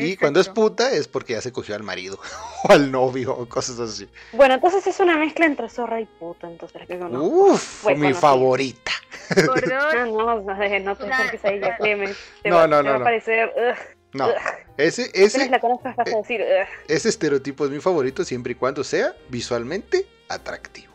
Y 0.00 0.16
cuando 0.16 0.40
es 0.40 0.48
puta 0.48 0.92
es 0.92 1.08
porque 1.08 1.32
ya 1.32 1.40
se 1.40 1.52
cogió 1.52 1.74
al 1.74 1.82
marido 1.82 2.18
o 2.64 2.72
al 2.72 2.90
novio 2.90 3.34
o 3.36 3.48
cosas 3.48 3.80
así. 3.80 4.08
Bueno, 4.32 4.54
entonces 4.54 4.86
es 4.86 5.00
una 5.00 5.16
mezcla 5.16 5.44
entre 5.46 5.68
zorra 5.68 6.00
y 6.00 6.06
puta, 6.06 6.46
entonces 6.48 6.86
que 6.86 6.98
conozco. 6.98 7.26
Uf, 7.26 7.60
Fue 7.62 7.94
mi 7.96 8.12
favorita. 8.14 8.92
Ah, 9.30 10.06
no, 10.06 10.40
no, 10.40 10.56
sé, 10.56 10.80
no 10.80 10.96
ella. 11.44 11.76
Te 12.42 12.50
No, 12.50 12.56
va, 12.56 12.66
no, 12.68 12.78
te 12.78 12.84
no, 12.84 12.90
va 12.90 12.94
a 12.94 12.98
no. 12.98 13.04
parecer. 13.04 13.52
ugh, 13.56 13.76
No, 14.14 14.28
ugh. 14.28 14.34
ese, 14.76 15.10
ese, 15.14 15.50
la 15.50 15.60
conozcas 15.60 15.96
vas 15.96 16.06
a 16.06 16.10
eh, 16.10 16.16
decir. 16.16 16.40
ugh. 16.40 16.68
ese 16.86 17.08
estereotipo 17.08 17.64
es 17.64 17.70
mi 17.70 17.80
favorito 17.80 18.24
siempre 18.24 18.52
y 18.52 18.54
cuando 18.54 18.84
sea 18.84 19.14
visualmente 19.28 20.06
atractivo. 20.28 20.94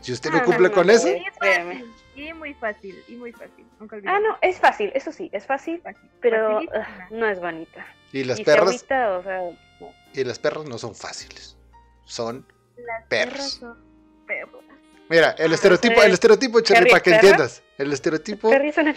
Si 0.00 0.12
usted 0.12 0.30
no 0.30 0.38
Ah, 0.38 0.40
no, 0.40 0.46
cumple 0.46 0.68
no, 0.68 0.74
con 0.74 0.86
no, 0.86 0.92
eso, 0.92 1.08
Y. 2.18 2.24
Créeme. 2.24 2.28
fácil. 2.28 2.28
Y 2.28 2.34
muy 2.34 2.54
fácil. 2.54 3.04
Y 3.08 3.14
muy 3.16 3.32
fácil. 3.32 3.66
Nunca 3.80 3.96
Ah, 4.06 4.18
no, 4.20 4.36
es 4.42 4.58
fácil, 4.58 4.90
eso 4.94 5.12
sí, 5.12 5.30
es 5.32 5.46
fácil, 5.46 5.80
Fácil. 5.82 6.08
pero 6.20 6.58
ugh, 6.60 6.68
no 7.10 7.26
es 7.28 7.40
bonita. 7.40 7.86
y 8.12 8.24
las 8.24 8.38
y 8.40 8.44
perras, 8.44 8.70
se 8.70 8.94
agüita, 8.94 9.18
o 9.18 9.22
sea, 9.22 9.38
no. 9.80 9.92
y 10.14 10.24
las 10.24 10.38
perras 10.38 10.64
no 10.66 10.78
son 10.78 10.94
fáciles. 10.94 11.56
Son 12.04 12.46
Las 12.76 13.04
perros. 13.06 13.32
perras 13.34 13.50
son 13.52 14.24
perras. 14.26 14.64
Mira, 15.10 15.30
el 15.38 15.52
Ah, 15.52 15.54
estereotipo, 15.54 16.02
el 16.02 16.12
estereotipo, 16.12 16.60
Cherry, 16.60 16.90
para 16.90 17.02
que 17.02 17.10
perra. 17.12 17.20
entiendas. 17.22 17.62
El 17.78 17.92
estereotipo. 17.92 18.52
Es 18.52 18.76
una 18.76 18.94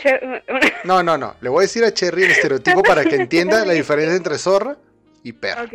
No, 0.84 1.01
no, 1.03 1.17
no. 1.17 1.36
Le 1.39 1.47
voy 1.49 1.60
a 1.60 1.62
decir 1.62 1.86
a 1.86 1.93
Cherry 1.93 2.23
el 2.23 2.31
estereotipo 2.31 2.84
para 2.84 3.03
que 3.05 3.15
entienda 3.15 3.63
la 3.65 3.71
diferencia 3.81 4.15
entre 4.17 4.38
zorra 4.38 4.75
y 5.23 5.31
perra. 5.34 5.62
Ok. 5.63 5.73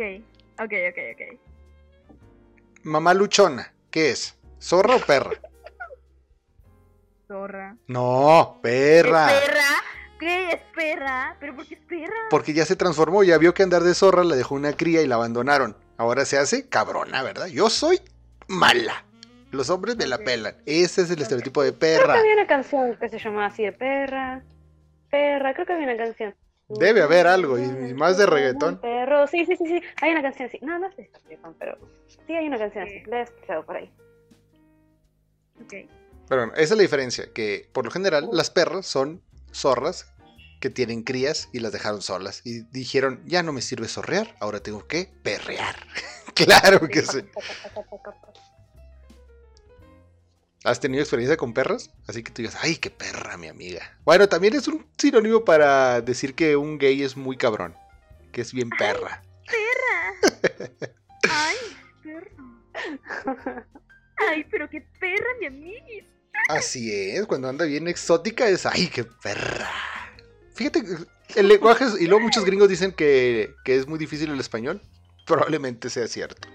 Ok, 0.59 0.73
ok, 0.89 0.99
ok. 1.13 1.39
Mamá 2.83 3.13
luchona, 3.15 3.73
¿qué 3.89 4.11
es? 4.11 4.35
¿Zorra 4.61 4.95
o 4.95 4.99
perra? 4.99 5.31
Zorra. 7.27 7.75
No, 7.87 8.59
perra. 8.61 9.33
¿Es 9.33 9.41
perra? 9.41 9.63
¿Qué 10.19 10.49
es 10.51 10.61
perra? 10.75 11.35
¿Pero 11.39 11.55
por 11.55 11.65
qué 11.67 11.75
es 11.75 11.81
perra? 11.81 12.13
Porque 12.29 12.53
ya 12.53 12.65
se 12.65 12.75
transformó, 12.75 13.23
ya 13.23 13.37
vio 13.37 13.53
que 13.53 13.63
andar 13.63 13.83
de 13.83 13.93
zorra 13.93 14.23
la 14.23 14.35
dejó 14.35 14.55
una 14.55 14.73
cría 14.73 15.01
y 15.01 15.07
la 15.07 15.15
abandonaron. 15.15 15.75
Ahora 15.97 16.25
se 16.25 16.37
hace 16.37 16.67
cabrona, 16.69 17.21
¿verdad? 17.23 17.47
Yo 17.47 17.69
soy 17.69 17.99
mala. 18.47 19.03
Los 19.51 19.69
hombres 19.69 19.95
me 19.97 20.07
la 20.07 20.17
pelan. 20.17 20.55
Ese 20.65 21.01
es 21.01 21.11
el 21.11 21.21
estereotipo 21.21 21.61
de 21.63 21.73
Creo 21.73 21.79
perra. 21.99 22.13
que 22.13 22.19
había 22.19 22.33
una 22.33 22.47
canción 22.47 22.95
que 22.97 23.09
se 23.09 23.19
llamaba 23.19 23.45
así 23.47 23.63
de 23.63 23.71
perra. 23.73 24.41
Perra, 25.09 25.53
creo 25.53 25.65
que 25.65 25.73
había 25.73 25.85
una 25.87 25.97
canción. 25.97 26.35
Debe 26.69 27.01
haber 27.01 27.27
algo, 27.27 27.57
y- 27.57 27.61
y 27.89 27.93
más 27.93 28.17
de 28.17 28.25
reggaetón. 28.25 28.79
Perro, 28.81 29.25
sí, 29.27 29.45
sí, 29.45 29.55
sí, 29.55 29.65
sí. 29.65 29.81
Hay 30.01 30.11
una 30.11 30.21
canción 30.21 30.49
así. 30.49 30.59
No, 30.61 30.77
no 30.79 30.89
sé 30.91 30.95
si 30.95 31.01
es 31.03 31.23
reggaetón, 31.23 31.55
pero 31.57 31.77
sí 32.25 32.33
hay 32.35 32.47
una 32.47 32.57
canción 32.57 32.83
así. 32.85 32.99
Sí. 32.99 33.03
La 33.09 33.19
he 33.19 33.21
escuchado 33.23 33.65
por 33.65 33.77
ahí. 33.77 33.89
Ok. 35.63 35.73
Pero 36.27 36.41
bueno, 36.41 36.53
esa 36.53 36.73
es 36.73 36.77
la 36.77 36.81
diferencia, 36.81 37.31
que 37.33 37.69
por 37.73 37.85
lo 37.85 37.91
general 37.91 38.29
las 38.31 38.49
perras 38.49 38.85
son 38.85 39.21
zorras 39.53 40.07
que 40.59 40.69
tienen 40.69 41.03
crías 41.03 41.49
y 41.53 41.59
las 41.59 41.71
dejaron 41.71 42.01
solas. 42.01 42.41
Y 42.43 42.61
dijeron, 42.71 43.21
ya 43.25 43.43
no 43.43 43.53
me 43.53 43.61
sirve 43.61 43.87
zorrear, 43.87 44.35
ahora 44.39 44.61
tengo 44.61 44.87
que 44.87 45.11
perrear. 45.23 45.75
claro 46.33 46.87
que 46.87 47.01
sí. 47.01 47.19
¿Has 50.63 50.79
tenido 50.79 51.01
experiencia 51.01 51.37
con 51.37 51.53
perras? 51.53 51.91
Así 52.07 52.23
que 52.23 52.31
tú 52.31 52.41
digas, 52.41 52.57
ay, 52.61 52.75
qué 52.75 52.89
perra, 52.89 53.37
mi 53.37 53.47
amiga. 53.47 53.97
Bueno, 54.03 54.27
también 54.27 54.55
es 54.55 54.67
un 54.67 54.85
sinónimo 54.97 55.45
para 55.45 56.01
decir 56.01 56.35
que 56.35 56.57
un 56.57 56.77
gay 56.77 57.03
es 57.03 57.15
muy 57.15 57.37
cabrón, 57.37 57.75
que 58.33 58.41
es 58.41 58.53
bien 58.53 58.69
perra. 58.71 59.21
¡Perra! 59.45 60.57
¡Ay, 61.29 61.55
perro! 62.03 63.65
¡Ay, 64.17 64.45
pero 64.49 64.69
qué 64.69 64.81
perra, 64.99 65.27
mi 65.39 65.45
amiguis! 65.45 66.16
Así 66.45 66.91
es, 66.93 67.25
cuando 67.25 67.49
anda 67.49 67.65
bien 67.65 67.87
exótica 67.87 68.47
es, 68.47 68.65
ay, 68.65 68.87
qué 68.87 69.03
perra. 69.03 69.69
Fíjate, 70.53 70.83
el 71.35 71.47
lenguaje, 71.47 71.83
es- 71.85 71.99
y 71.99 72.07
luego 72.07 72.23
muchos 72.23 72.45
gringos 72.45 72.69
dicen 72.69 72.93
que, 72.93 73.55
que 73.63 73.75
es 73.75 73.87
muy 73.87 73.99
difícil 73.99 74.31
el 74.31 74.39
español. 74.39 74.81
Probablemente 75.25 75.89
sea 75.89 76.07
cierto. 76.07 76.47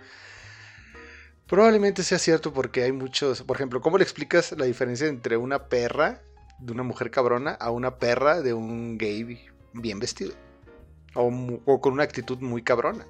Probablemente 1.46 2.02
sea 2.02 2.18
cierto 2.18 2.54
porque 2.54 2.82
hay 2.82 2.92
muchos, 2.92 3.42
por 3.42 3.56
ejemplo, 3.56 3.82
¿cómo 3.82 3.98
le 3.98 4.04
explicas 4.04 4.52
la 4.52 4.64
diferencia 4.64 5.06
entre 5.06 5.36
una 5.36 5.68
perra 5.68 6.22
de 6.58 6.72
una 6.72 6.82
mujer 6.82 7.10
cabrona 7.10 7.50
a 7.52 7.70
una 7.70 7.96
perra 7.98 8.40
de 8.40 8.54
un 8.54 8.96
gay 8.96 9.44
bien 9.74 9.98
vestido? 10.00 10.32
O, 11.14 11.30
o 11.66 11.80
con 11.82 11.92
una 11.92 12.04
actitud 12.04 12.38
muy 12.38 12.62
cabrona. 12.62 13.06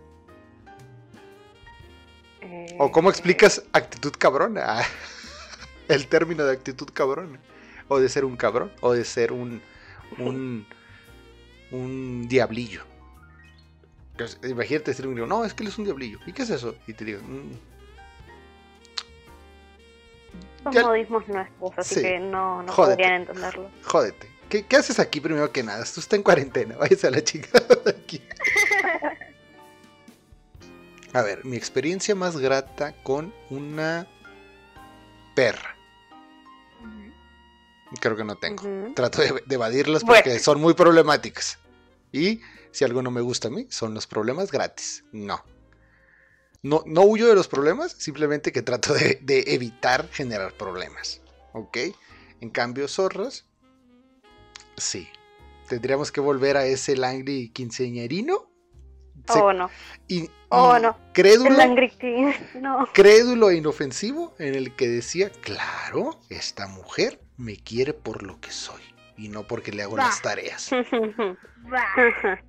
¿O 2.78 2.90
cómo 2.90 3.08
Eh, 3.08 3.12
explicas 3.12 3.62
actitud 3.72 4.12
cabrona? 4.18 4.82
El 5.88 6.06
término 6.06 6.44
de 6.44 6.52
actitud 6.52 6.88
cabrona. 6.92 7.38
O 7.88 7.98
de 8.00 8.08
ser 8.08 8.24
un 8.24 8.36
cabrón. 8.36 8.72
O 8.80 8.92
de 8.92 9.04
ser 9.04 9.32
un. 9.32 9.60
un. 10.18 10.66
un 11.70 12.28
diablillo. 12.28 12.84
Imagínate 14.44 14.90
decir 14.92 15.06
un 15.06 15.14
no, 15.28 15.44
es 15.44 15.54
que 15.54 15.62
él 15.64 15.68
es 15.70 15.78
un 15.78 15.84
diablillo. 15.84 16.18
¿Y 16.26 16.32
qué 16.32 16.42
es 16.42 16.50
eso? 16.50 16.74
Y 16.86 16.92
te 16.92 17.04
digo, 17.04 17.20
"Mm, 17.22 17.52
Ya- 20.72 20.82
modismos 20.86 21.26
nuestros, 21.28 21.72
así 21.76 21.96
Sí. 21.96 22.02
que 22.02 22.18
no, 22.20 22.62
no 22.62 22.72
Jódete. 22.72 22.96
podrían 23.02 23.22
entenderlo. 23.22 23.68
jódete. 23.84 24.30
¿Qué, 24.48 24.64
qué 24.66 24.76
haces 24.76 25.00
aquí 25.00 25.20
primero 25.20 25.50
que 25.50 25.62
nada? 25.64 25.82
Tú 25.84 25.98
estás 26.00 26.12
en 26.18 26.22
cuarentena, 26.22 26.76
váyase 26.78 27.06
a 27.08 27.10
la 27.10 27.24
chingada 27.24 27.66
de 27.84 27.90
aquí. 27.90 28.22
A 31.14 31.20
ver, 31.22 31.44
mi 31.44 31.56
experiencia 31.56 32.14
más 32.14 32.36
grata 32.38 32.94
con 33.02 33.34
una 33.50 34.06
perra. 35.34 35.76
Creo 38.00 38.16
que 38.16 38.24
no 38.24 38.36
tengo. 38.36 38.62
Trato 38.94 39.20
de, 39.20 39.42
de 39.46 39.54
evadirlas 39.54 40.02
Bueno. 40.02 40.22
porque 40.24 40.38
son 40.38 40.60
muy 40.60 40.74
problemáticas. 40.74 41.58
Y 42.10 42.40
si 42.70 42.84
algo 42.84 43.02
no 43.02 43.10
me 43.10 43.20
gusta 43.20 43.48
a 43.48 43.50
mí, 43.50 43.66
son 43.68 43.92
los 43.94 44.06
problemas 44.06 44.50
gratis. 44.50 45.04
No. 45.12 45.44
No, 46.62 46.82
no 46.86 47.02
huyo 47.02 47.28
de 47.28 47.34
los 47.34 47.48
problemas, 47.48 47.92
simplemente 47.92 48.52
que 48.52 48.62
trato 48.62 48.94
de, 48.94 49.18
de 49.22 49.44
evitar 49.48 50.08
generar 50.08 50.54
problemas. 50.54 51.20
¿Ok? 51.52 51.76
En 52.40 52.50
cambio, 52.50 52.88
zorras, 52.88 53.44
sí. 54.76 55.08
Tendríamos 55.68 56.12
que 56.12 56.20
volver 56.20 56.56
a 56.56 56.64
ese 56.64 56.96
Langley 56.96 57.50
quinceañerino. 57.50 58.50
Se- 59.28 59.38
Oh, 59.40 59.52
no. 59.52 59.70
y, 60.08 60.28
Oh, 60.48 60.78
no. 60.78 60.96
Crédulo. 61.12 61.56
No. 62.60 62.88
crédulo 62.92 63.50
e 63.50 63.56
inofensivo 63.56 64.34
en 64.38 64.54
el 64.54 64.74
que 64.76 64.88
decía, 64.88 65.30
claro, 65.30 66.18
esta 66.28 66.66
mujer 66.68 67.20
me 67.36 67.56
quiere 67.56 67.94
por 67.94 68.22
lo 68.22 68.38
que 68.40 68.50
soy 68.50 68.82
y 69.16 69.28
no 69.28 69.46
porque 69.46 69.72
le 69.72 69.82
hago 69.82 69.96
Bah. 69.96 70.04
las 70.06 70.20
tareas. 70.22 70.70
Bah. 71.64 71.86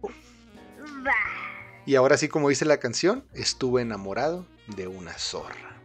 Y 1.86 1.96
ahora 1.96 2.16
sí, 2.18 2.30
como 2.30 2.48
dice 2.48 2.64
la 2.64 2.78
canción, 2.78 3.26
estuve 3.34 3.82
enamorado 3.82 4.46
de 4.68 4.88
una 4.88 5.12
zorra. 5.18 5.82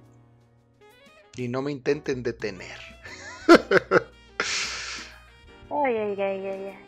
Y 1.36 1.48
no 1.48 1.60
me 1.60 1.72
intenten 1.72 2.22
detener. 2.22 2.78
Ay, 5.70 5.96
ay, 5.96 6.20
ay, 6.20 6.46
ay, 6.46 6.64
ay. 6.66 6.78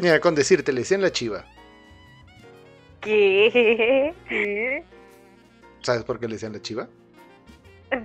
Mira, 0.00 0.20
con 0.20 0.34
decirte, 0.34 0.72
le 0.72 0.80
decían 0.80 1.00
la 1.02 1.10
chiva. 1.10 1.44
¿Qué? 3.06 4.14
¿Qué? 4.28 4.84
¿Sabes 5.82 6.02
por 6.04 6.18
qué 6.18 6.26
le 6.26 6.34
decían 6.34 6.52
la 6.52 6.60
chiva? 6.60 6.88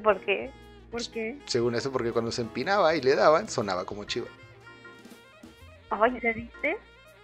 ¿Por 0.04 0.20
qué? 0.22 0.52
¿Por 0.92 1.02
qué? 1.10 1.40
Según 1.46 1.74
eso, 1.74 1.92
porque 1.92 2.12
cuando 2.12 2.32
se 2.32 2.42
empinaba 2.44 2.96
y 2.96 3.02
le 3.02 3.16
daban, 3.16 3.50
sonaba 3.50 3.86
como 3.86 4.04
chiva. 4.04 4.28
Ay, 5.90 6.20
¿Ya 6.22 6.34
viste? 6.34 6.78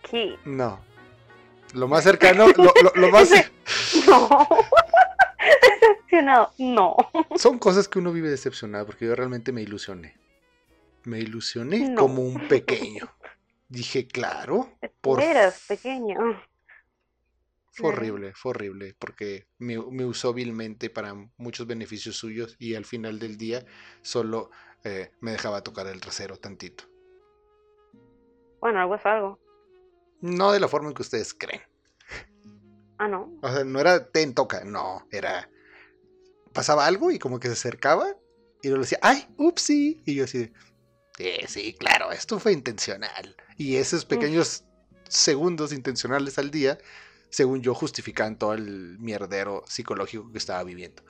¿qué? 0.10 0.36
No. 0.46 0.80
Lo 1.74 1.88
más 1.88 2.04
cercano, 2.04 2.48
lo, 2.48 2.64
lo- 2.82 2.94
lo 2.96 3.10
más... 3.12 3.30
No. 4.08 4.48
Decepcionado. 5.82 6.52
No. 6.58 6.96
Son 7.36 7.60
cosas 7.60 7.88
que 7.88 8.00
uno 8.00 8.12
vive 8.12 8.30
decepcionado 8.30 8.86
porque 8.88 9.06
yo 9.06 9.16
realmente 9.16 9.52
me 9.52 9.62
ilusioné. 9.62 10.18
Me 11.04 11.20
ilusioné 11.20 11.90
No. 11.90 12.02
como 12.02 12.24
un 12.24 12.48
pequeño. 12.48 13.08
Dije, 13.70 14.08
claro, 14.08 14.70
por 15.02 15.22
Eras 15.22 15.64
pequeño. 15.68 16.42
Fue 17.78 17.92
Claro. 17.92 17.98
horrible, 17.98 18.34
fue 18.34 18.50
horrible, 18.50 18.96
porque 18.98 19.48
me, 19.60 19.78
me 19.92 20.04
usó 20.04 20.34
vilmente 20.34 20.90
para 20.90 21.14
muchos 21.38 21.68
beneficios 21.68 22.16
suyos 22.16 22.56
y 22.58 22.74
al 22.74 22.86
final 22.86 23.20
del 23.20 23.38
día 23.38 23.64
solo 24.02 24.50
eh, 24.84 25.12
me 25.20 25.32
dejaba 25.32 25.62
tocar 25.62 25.86
el 25.86 26.02
trasero 26.02 26.38
tantito. 26.38 26.86
Bueno, 28.60 28.80
algo 28.82 28.96
es 28.96 29.06
algo. 29.06 29.40
No 30.22 30.52
de 30.52 30.60
la 30.60 30.68
forma 30.68 30.88
en 30.90 30.96
que 30.96 31.04
ustedes 31.04 31.36
creen. 31.36 31.62
Ah, 32.98 33.08
no. 33.08 33.32
O 33.44 33.48
sea, 33.48 33.64
no 33.64 33.80
era 33.80 34.10
ten, 34.10 34.34
toca, 34.34 34.64
no, 34.64 35.08
era... 35.12 35.48
Pasaba 36.54 36.88
algo 36.88 37.12
y 37.12 37.20
como 37.20 37.40
que 37.40 37.48
se 37.50 37.54
acercaba 37.54 38.08
y 38.64 38.70
luego 38.70 38.82
decía, 38.82 38.98
ay, 39.04 39.28
upsi, 39.38 40.02
y 40.04 40.16
yo 40.16 40.24
así, 40.24 40.40
de, 40.40 40.54
"Sí, 41.16 41.32
sí, 41.48 41.74
claro, 41.74 42.12
esto 42.12 42.40
fue 42.40 42.54
intencional. 42.54 43.36
Y 43.56 43.76
esos 43.76 44.04
pequeños 44.06 44.64
segundos 45.08 45.72
intencionales 45.72 46.40
al 46.40 46.50
día, 46.50 46.80
según 47.30 47.62
yo, 47.62 47.74
justificaban 47.74 48.38
todo 48.38 48.54
el 48.54 48.98
mierdero 49.00 49.64
psicológico 49.68 50.32
que 50.32 50.38
estaba 50.38 50.64
viviendo. 50.64 51.04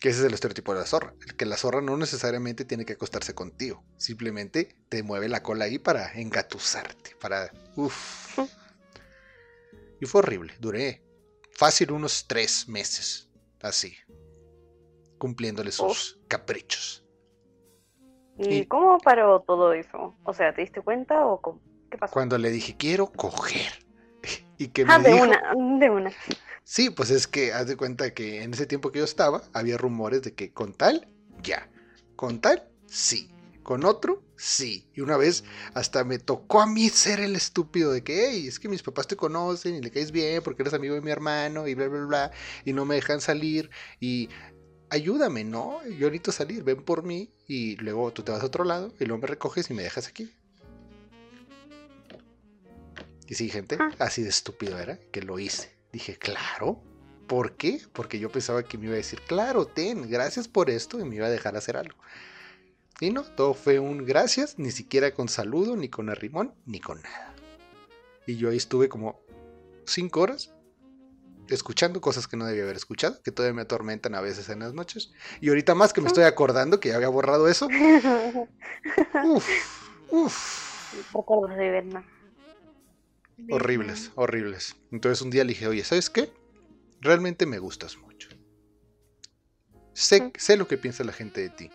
Que 0.00 0.10
ese 0.10 0.20
es 0.20 0.26
el 0.26 0.34
estereotipo 0.34 0.74
de 0.74 0.80
la 0.80 0.86
zorra. 0.86 1.14
El 1.26 1.36
que 1.36 1.46
la 1.46 1.56
zorra 1.56 1.80
no 1.80 1.96
necesariamente 1.96 2.64
tiene 2.64 2.84
que 2.84 2.94
acostarse 2.94 3.34
contigo. 3.34 3.82
Simplemente 3.96 4.76
te 4.88 5.02
mueve 5.02 5.28
la 5.28 5.42
cola 5.42 5.64
ahí 5.66 5.78
para 5.78 6.12
engatusarte. 6.12 7.16
Para. 7.20 7.50
Uf. 7.76 8.38
Y 10.00 10.06
fue 10.06 10.20
horrible. 10.20 10.54
Duré 10.60 11.02
fácil 11.52 11.92
unos 11.92 12.26
tres 12.26 12.68
meses. 12.68 13.30
Así. 13.62 13.96
Cumpliéndole 15.18 15.72
sus 15.72 16.20
caprichos. 16.28 17.02
¿Y 18.38 18.56
Y- 18.58 18.66
cómo 18.66 18.98
paró 18.98 19.40
todo 19.40 19.72
eso? 19.72 20.14
O 20.24 20.34
sea, 20.34 20.54
¿te 20.54 20.60
diste 20.60 20.82
cuenta 20.82 21.24
o 21.26 21.40
cómo? 21.40 21.62
¿Qué 21.90 21.98
pasó? 21.98 22.14
Cuando 22.14 22.38
le 22.38 22.50
dije, 22.50 22.76
quiero 22.76 23.06
coger. 23.12 23.72
Y 24.58 24.68
que 24.68 24.84
me 24.86 24.94
Ah, 24.94 24.98
de 24.98 25.12
dijo, 25.12 25.22
una, 25.22 25.40
de 25.78 25.90
una. 25.90 26.10
Sí, 26.64 26.90
pues 26.90 27.10
es 27.10 27.26
que 27.26 27.52
haz 27.52 27.66
de 27.68 27.76
cuenta 27.76 28.12
que 28.14 28.42
en 28.42 28.54
ese 28.54 28.66
tiempo 28.66 28.90
que 28.92 28.98
yo 29.00 29.04
estaba, 29.04 29.42
había 29.52 29.78
rumores 29.78 30.22
de 30.22 30.34
que 30.34 30.52
con 30.52 30.74
tal, 30.74 31.08
ya. 31.42 31.70
Con 32.16 32.40
tal, 32.40 32.68
sí. 32.86 33.30
Con 33.62 33.84
otro, 33.84 34.24
sí. 34.36 34.88
Y 34.94 35.00
una 35.00 35.16
vez 35.16 35.44
hasta 35.74 36.04
me 36.04 36.18
tocó 36.18 36.60
a 36.60 36.66
mí 36.66 36.88
ser 36.88 37.20
el 37.20 37.36
estúpido 37.36 37.92
de 37.92 38.02
que, 38.04 38.28
hey, 38.30 38.46
es 38.46 38.58
que 38.60 38.68
mis 38.68 38.82
papás 38.82 39.06
te 39.08 39.16
conocen 39.16 39.74
y 39.76 39.80
le 39.82 39.90
caes 39.90 40.12
bien 40.12 40.42
porque 40.42 40.62
eres 40.62 40.74
amigo 40.74 40.94
de 40.94 41.00
mi 41.00 41.10
hermano 41.10 41.66
y 41.68 41.74
bla, 41.74 41.88
bla, 41.88 42.04
bla. 42.06 42.30
Y 42.64 42.72
no 42.72 42.84
me 42.84 42.96
dejan 42.96 43.20
salir 43.20 43.70
y 44.00 44.28
ayúdame, 44.90 45.44
¿no? 45.44 45.84
Yo 45.86 46.06
necesito 46.08 46.32
salir, 46.32 46.64
ven 46.64 46.82
por 46.84 47.02
mí 47.04 47.32
y 47.46 47.76
luego 47.76 48.12
tú 48.12 48.22
te 48.24 48.32
vas 48.32 48.42
a 48.42 48.46
otro 48.46 48.64
lado 48.64 48.94
y 49.00 49.04
luego 49.06 49.22
me 49.22 49.28
recoges 49.28 49.70
y 49.70 49.74
me 49.74 49.82
dejas 49.84 50.08
aquí. 50.08 50.35
Y 53.26 53.34
sí, 53.34 53.48
gente, 53.48 53.76
Ah. 53.80 53.90
así 53.98 54.22
de 54.22 54.28
estúpido 54.28 54.78
era 54.78 54.98
que 55.10 55.22
lo 55.22 55.38
hice. 55.38 55.74
Dije, 55.92 56.16
claro. 56.16 56.82
¿Por 57.26 57.56
qué? 57.56 57.80
Porque 57.92 58.20
yo 58.20 58.30
pensaba 58.30 58.62
que 58.62 58.78
me 58.78 58.84
iba 58.84 58.94
a 58.94 58.98
decir, 58.98 59.20
claro, 59.26 59.66
ten, 59.66 60.08
gracias 60.08 60.46
por 60.46 60.70
esto 60.70 61.00
y 61.00 61.04
me 61.04 61.16
iba 61.16 61.26
a 61.26 61.30
dejar 61.30 61.56
hacer 61.56 61.76
algo. 61.76 61.96
Y 63.00 63.10
no, 63.10 63.24
todo 63.24 63.52
fue 63.52 63.78
un 63.80 64.04
gracias, 64.06 64.58
ni 64.58 64.70
siquiera 64.70 65.12
con 65.12 65.28
saludo, 65.28 65.76
ni 65.76 65.88
con 65.88 66.08
arrimón, 66.08 66.54
ni 66.66 66.78
con 66.80 67.02
nada. 67.02 67.34
Y 68.26 68.36
yo 68.36 68.48
ahí 68.50 68.56
estuve 68.56 68.88
como 68.88 69.20
cinco 69.86 70.20
horas 70.20 70.52
escuchando 71.48 72.00
cosas 72.00 72.26
que 72.26 72.36
no 72.36 72.46
debía 72.46 72.62
haber 72.64 72.76
escuchado, 72.76 73.20
que 73.22 73.30
todavía 73.32 73.54
me 73.54 73.62
atormentan 73.62 74.14
a 74.14 74.20
veces 74.20 74.48
en 74.48 74.60
las 74.60 74.72
noches. 74.72 75.12
Y 75.40 75.48
ahorita 75.48 75.74
más 75.74 75.92
que 75.92 76.00
me 76.00 76.06
estoy 76.08 76.24
acordando 76.24 76.80
que 76.80 76.88
ya 76.90 76.96
había 76.96 77.08
borrado 77.08 77.48
eso. 77.48 77.68
Uf, 79.24 79.48
uf. 80.10 80.96
Recuerdos 81.14 81.56
de 81.56 81.70
Vietnam. 81.70 82.04
Horribles, 83.50 84.12
horribles. 84.14 84.76
Entonces 84.90 85.22
un 85.22 85.30
día 85.30 85.44
le 85.44 85.50
dije, 85.50 85.66
oye, 85.66 85.84
¿sabes 85.84 86.10
qué? 86.10 86.32
Realmente 87.00 87.46
me 87.46 87.58
gustas 87.58 87.96
mucho. 87.98 88.28
Sé, 89.92 90.32
sé 90.36 90.56
lo 90.56 90.66
que 90.66 90.78
piensa 90.78 91.04
la 91.04 91.12
gente 91.12 91.42
de 91.42 91.50
ti 91.50 91.70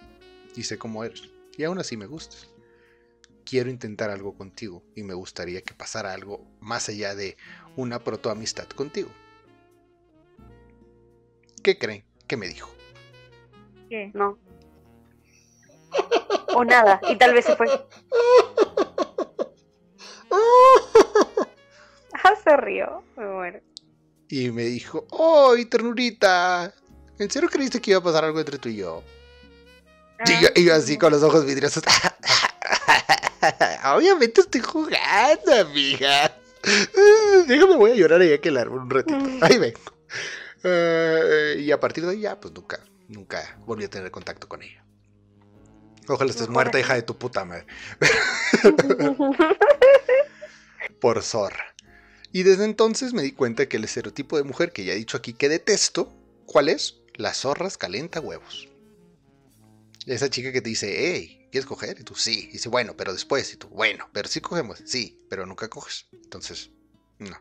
y 0.55 0.63
sé 0.63 0.77
cómo 0.77 1.03
eres. 1.03 1.29
Y 1.57 1.63
aún 1.63 1.79
así 1.79 1.97
me 1.97 2.07
gustas. 2.07 2.49
Quiero 3.45 3.69
intentar 3.69 4.09
algo 4.09 4.35
contigo 4.35 4.83
y 4.95 5.03
me 5.03 5.13
gustaría 5.13 5.61
que 5.61 5.73
pasara 5.73 6.13
algo 6.13 6.47
más 6.59 6.89
allá 6.89 7.15
de 7.15 7.37
una 7.75 8.03
protoamistad 8.03 8.67
contigo. 8.67 9.09
¿Qué 11.63 11.77
creen? 11.77 12.03
¿Qué 12.27 12.37
me 12.37 12.47
dijo? 12.47 12.73
¿Qué? 13.89 14.11
No. 14.13 14.37
O 16.53 16.65
nada, 16.65 16.99
y 17.09 17.17
tal 17.17 17.33
vez 17.33 17.45
se 17.45 17.55
fue. 17.55 17.67
se 22.51 22.57
rió. 22.57 23.03
Me 23.17 23.25
muero. 23.25 23.59
Y 24.29 24.51
me 24.51 24.63
dijo, 24.63 25.05
¡ay, 25.11 25.65
ternurita! 25.65 26.73
¿En 27.19 27.29
serio 27.29 27.49
creíste 27.49 27.81
que 27.81 27.91
iba 27.91 27.99
a 27.99 28.03
pasar 28.03 28.25
algo 28.25 28.39
entre 28.39 28.57
tú 28.57 28.69
y 28.69 28.77
yo? 28.77 29.03
Y 30.25 30.41
yo, 30.41 30.47
y 30.55 30.63
yo 30.65 30.75
así 30.75 30.97
con 30.97 31.11
los 31.11 31.23
ojos 31.23 31.45
vidriosos. 31.45 31.83
Obviamente 33.85 34.41
estoy 34.41 34.61
jugando, 34.61 35.53
amiga. 35.59 36.37
Déjame, 37.47 37.75
voy 37.75 37.91
a 37.91 37.95
llorar 37.95 38.21
ahí 38.21 38.33
a 38.33 38.39
que 38.39 38.51
largo 38.51 38.75
un 38.75 38.89
ratito. 38.89 39.17
Ahí 39.41 39.57
vengo. 39.57 39.79
Eh, 40.63 41.55
y 41.59 41.71
a 41.71 41.79
partir 41.79 42.05
de 42.05 42.11
ahí 42.11 42.19
ya, 42.21 42.39
pues 42.39 42.53
nunca, 42.53 42.79
nunca 43.07 43.57
volví 43.65 43.83
a 43.83 43.89
tener 43.89 44.11
contacto 44.11 44.47
con 44.47 44.61
ella. 44.61 44.85
Ojalá 46.07 46.29
estés 46.29 46.49
muerta, 46.49 46.79
hija 46.79 46.93
de 46.93 47.01
tu 47.01 47.17
puta 47.17 47.45
madre. 47.45 47.65
Por 50.99 51.23
zorra. 51.23 51.70
Y 52.33 52.43
desde 52.43 52.65
entonces 52.65 53.13
me 53.13 53.21
di 53.23 53.31
cuenta 53.31 53.67
que 53.67 53.77
el 53.77 53.83
estereotipo 53.83 54.37
de 54.37 54.43
mujer 54.43 54.71
que 54.71 54.85
ya 54.85 54.93
he 54.93 54.97
dicho 54.97 55.17
aquí 55.17 55.33
que 55.33 55.49
detesto, 55.49 56.13
¿cuál 56.45 56.69
es? 56.69 56.95
Las 57.15 57.41
zorras 57.41 57.77
calenta 57.77 58.21
huevos. 58.21 58.69
Esa 60.05 60.29
chica 60.29 60.51
que 60.51 60.61
te 60.61 60.69
dice, 60.69 61.13
hey, 61.13 61.47
¿quieres 61.51 61.67
coger? 61.67 61.99
Y 61.99 62.03
tú, 62.03 62.15
sí. 62.15 62.47
Y 62.49 62.53
dice, 62.53 62.69
bueno, 62.69 62.95
pero 62.95 63.11
después. 63.13 63.53
Y 63.53 63.57
tú, 63.57 63.67
bueno, 63.67 64.09
pero 64.13 64.29
sí 64.29 64.39
cogemos. 64.39 64.81
Sí, 64.85 65.19
pero 65.29 65.45
nunca 65.45 65.67
coges. 65.69 66.07
Entonces, 66.13 66.71
no. 67.19 67.37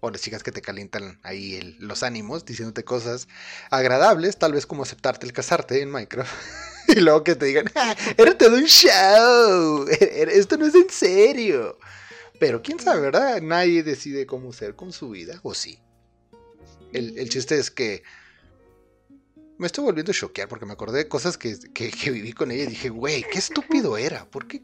O 0.00 0.10
las 0.10 0.20
chicas 0.20 0.42
que 0.42 0.52
te 0.52 0.60
calientan 0.60 1.18
ahí 1.22 1.76
los 1.78 2.02
ánimos, 2.02 2.44
diciéndote 2.44 2.84
cosas 2.84 3.26
agradables, 3.70 4.36
tal 4.38 4.52
vez 4.52 4.66
como 4.66 4.82
aceptarte 4.82 5.26
el 5.26 5.32
casarte 5.32 5.80
en 5.80 5.90
Minecraft. 5.90 6.30
y 6.88 7.00
luego 7.00 7.24
que 7.24 7.34
te 7.34 7.46
digan, 7.46 7.70
"Ah, 7.74 7.96
era 8.18 8.36
todo 8.36 8.54
un 8.56 8.66
show. 8.66 9.86
Esto 9.88 10.58
no 10.58 10.66
es 10.66 10.74
en 10.74 10.90
serio. 10.90 11.78
Pero 12.46 12.62
quién 12.62 12.78
sabe, 12.78 13.00
¿verdad? 13.00 13.40
Nadie 13.40 13.82
decide 13.82 14.26
cómo 14.26 14.52
ser 14.52 14.76
con 14.76 14.92
su 14.92 15.08
vida, 15.10 15.40
o 15.42 15.54
sí. 15.54 15.78
El, 16.92 17.18
el 17.18 17.28
chiste 17.30 17.58
es 17.58 17.70
que 17.70 18.02
me 19.56 19.66
estoy 19.66 19.82
volviendo 19.84 20.12
a 20.12 20.14
choquear 20.14 20.46
porque 20.48 20.66
me 20.66 20.74
acordé 20.74 20.98
de 20.98 21.08
cosas 21.08 21.38
que, 21.38 21.56
que- 21.72 21.90
que 21.90 22.10
viví 22.10 22.32
con 22.34 22.50
ella 22.50 22.64
y 22.64 22.66
dije, 22.66 22.90
güey, 22.90 23.24
qué 23.30 23.38
estúpido 23.38 23.96
era. 23.96 24.26
¿Por 24.26 24.46
qué? 24.46 24.62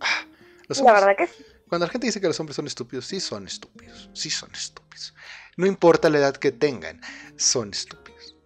Ah, 0.00 0.26
los 0.68 0.78
La 0.78 0.84
hombres- 0.84 1.06
verdad 1.06 1.16
que 1.16 1.26
sí. 1.28 1.44
cuando 1.68 1.86
la 1.86 1.92
gente 1.92 2.06
dice 2.06 2.20
que 2.20 2.26
los 2.26 2.38
hombres 2.38 2.56
son 2.56 2.66
estúpidos, 2.66 3.06
sí 3.06 3.18
son 3.18 3.46
estúpidos, 3.46 4.10
sí 4.12 4.28
son 4.30 4.50
estúpidos. 4.52 5.14
No 5.56 5.66
importa 5.66 6.10
la 6.10 6.18
edad 6.18 6.36
que 6.36 6.52
tengan, 6.52 7.00
son 7.36 7.70
estúpidos. 7.70 8.36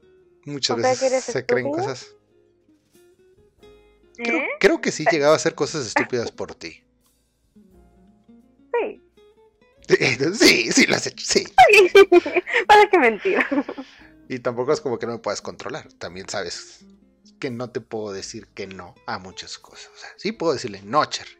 Muchas 0.45 0.79
¿O 0.79 0.81
sea, 0.81 0.95
que 0.95 1.11
veces 1.11 1.25
se 1.25 1.45
creen 1.45 1.73
cosas. 1.73 2.07
Creo, 4.17 4.39
¿Eh? 4.39 4.49
creo 4.61 4.81
que 4.81 4.93
sí 4.93 5.05
llegaba 5.11 5.33
a 5.35 5.37
hacer 5.37 5.55
cosas 5.57 5.87
estúpidas 5.87 6.31
por 6.33 6.55
ti. 6.55 6.85
Sí, 10.39 10.73
sí, 10.73 10.87
lo 10.87 10.97
has 10.97 11.07
hecho, 11.07 11.25
sí. 11.27 11.47
¿Para 12.67 12.89
qué 12.91 12.99
mentir? 12.99 13.39
Y 14.29 14.39
tampoco 14.41 14.73
es 14.73 14.81
como 14.81 14.99
que 14.99 15.07
no 15.07 15.13
me 15.13 15.19
puedas 15.19 15.41
controlar. 15.43 15.93
También 15.95 16.29
sabes 16.29 16.85
que 17.39 17.51
no 17.51 17.71
te 17.71 17.81
puedo 17.81 18.13
decir 18.13 18.49
que 18.49 18.67
no 18.67 18.95
a 19.07 19.19
muchas 19.19 19.59
cosas. 19.59 19.91
O 19.95 19.99
sea, 19.99 20.09
sí 20.17 20.33
puedo 20.33 20.53
decirle 20.55 20.81
no, 20.83 21.05
Cherry. 21.05 21.39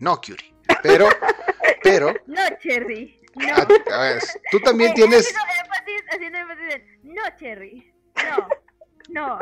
No, 0.00 0.20
Curie. 0.20 0.54
Pero, 0.82 1.08
pero, 1.82 2.14
No, 2.26 2.40
Cherry. 2.60 3.20
No. 3.34 3.54
a- 3.54 3.68
a 3.96 4.00
ver, 4.02 4.22
tú 4.50 4.60
también 4.60 4.90
Eh, 4.90 4.94
tienes. 4.94 5.26
Haciendo 5.26 5.40
énfasis, 5.64 6.02
haciendo 6.10 6.38
en, 6.38 7.14
no, 7.14 7.22
Cherry. 7.38 7.92
No. 8.16 8.48
No. 9.10 9.38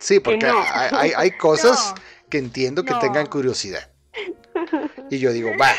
Sí, 0.00 0.20
porque 0.20 0.46
no. 0.46 0.58
hay, 0.62 0.88
hay- 0.92 1.12
hay 1.16 1.30
cosas 1.32 1.92
No. 1.96 2.02
que 2.30 2.38
entiendo 2.38 2.84
que 2.84 2.94
tengan 2.94 3.26
curiosidad. 3.26 3.90
Y 5.10 5.18
yo 5.18 5.32
digo, 5.32 5.50
va, 5.60 5.72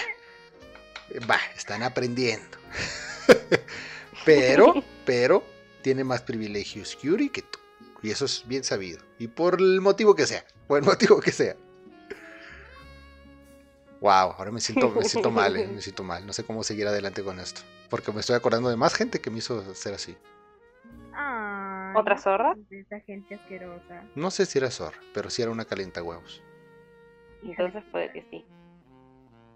va, 1.30 1.40
están 1.56 1.84
aprendiendo. 1.84 2.58
pero, 4.26 4.84
pero, 5.06 5.44
tiene 5.82 6.04
más 6.04 6.22
privilegios 6.22 6.96
Curie 6.96 7.32
que 7.32 7.42
tú. 7.42 7.60
Y 8.02 8.12
eso 8.12 8.26
es 8.26 8.44
bien 8.48 8.64
sabido. 8.64 9.02
Y 9.18 9.28
por 9.28 9.60
el 9.60 9.82
motivo 9.82 10.16
que 10.16 10.26
sea, 10.26 10.46
por 10.68 10.80
el 10.80 10.86
motivo 10.86 11.20
que 11.20 11.32
sea. 11.32 11.56
Wow, 14.02 14.34
ahora 14.38 14.52
me 14.52 14.62
siento, 14.62 14.90
me 14.92 15.04
siento 15.04 15.30
mal, 15.30 15.58
eh, 15.58 15.68
me 15.68 15.82
siento 15.82 16.04
mal. 16.04 16.26
No 16.26 16.32
sé 16.32 16.46
cómo 16.46 16.64
seguir 16.64 16.88
adelante 16.88 17.22
con 17.22 17.40
esto. 17.40 17.62
Porque 17.90 18.14
me 18.14 18.22
estoy 18.22 18.36
acordando 18.36 18.70
de 18.70 18.78
más 18.78 18.94
gente 18.94 19.20
que 19.20 19.30
me 19.30 19.40
hizo 19.40 19.76
ser 19.76 19.94
así. 19.94 20.16
Ay, 21.14 21.94
¿Otra 21.98 22.18
zorra? 22.18 22.56
de 22.70 22.80
Esa 22.80 23.02
gente 23.02 23.36
asquerosa. 23.36 24.06
No 24.16 24.32
sé 24.32 24.46
si 24.46 24.58
era 24.58 24.72
zorra, 24.72 25.00
pero 25.14 25.30
sí 25.30 25.42
era 25.42 25.52
una 25.52 25.66
calienta 25.66 26.02
huevos. 26.02 26.42
Entonces 27.44 27.84
puede 27.92 28.12
que 28.14 28.26
sí. 28.30 28.46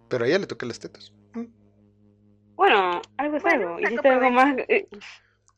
Pero 0.10 0.26
a 0.26 0.28
ella 0.28 0.40
le 0.40 0.48
toqué 0.48 0.66
las 0.66 0.80
tetas. 0.80 1.14
Mm. 2.54 2.56
Bueno, 2.56 3.02
algo 3.18 3.38
es 3.38 3.44
Bueno, 3.44 3.76
algo. 3.76 3.80
Hiciste 3.80 4.10
algo 4.10 4.30
más. 4.32 4.56
eh, 4.68 4.88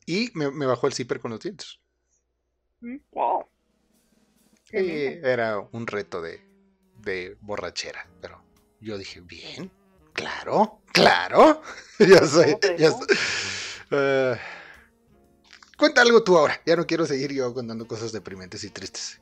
Y 0.06 0.30
me, 0.34 0.50
me 0.50 0.66
bajó 0.66 0.86
el 0.86 0.92
zipper 0.94 1.20
con 1.20 1.30
los 1.30 1.40
dientes. 1.40 1.78
wow. 3.12 3.44
Sí, 4.70 4.76
era 5.22 5.58
un 5.72 5.86
reto 5.86 6.20
de, 6.20 6.40
de 6.98 7.36
borrachera, 7.40 8.08
pero 8.20 8.42
yo 8.80 8.98
dije, 8.98 9.20
bien, 9.20 9.70
claro, 10.12 10.80
claro, 10.92 11.62
ya 11.98 12.24
sé. 12.26 12.58
Eh, 13.92 14.36
cuenta 15.78 16.02
algo 16.02 16.24
tú 16.24 16.36
ahora, 16.36 16.60
ya 16.66 16.74
no 16.74 16.84
quiero 16.86 17.06
seguir 17.06 17.32
yo 17.32 17.54
contando 17.54 17.86
cosas 17.86 18.10
deprimentes 18.10 18.64
y 18.64 18.70
tristes. 18.70 19.20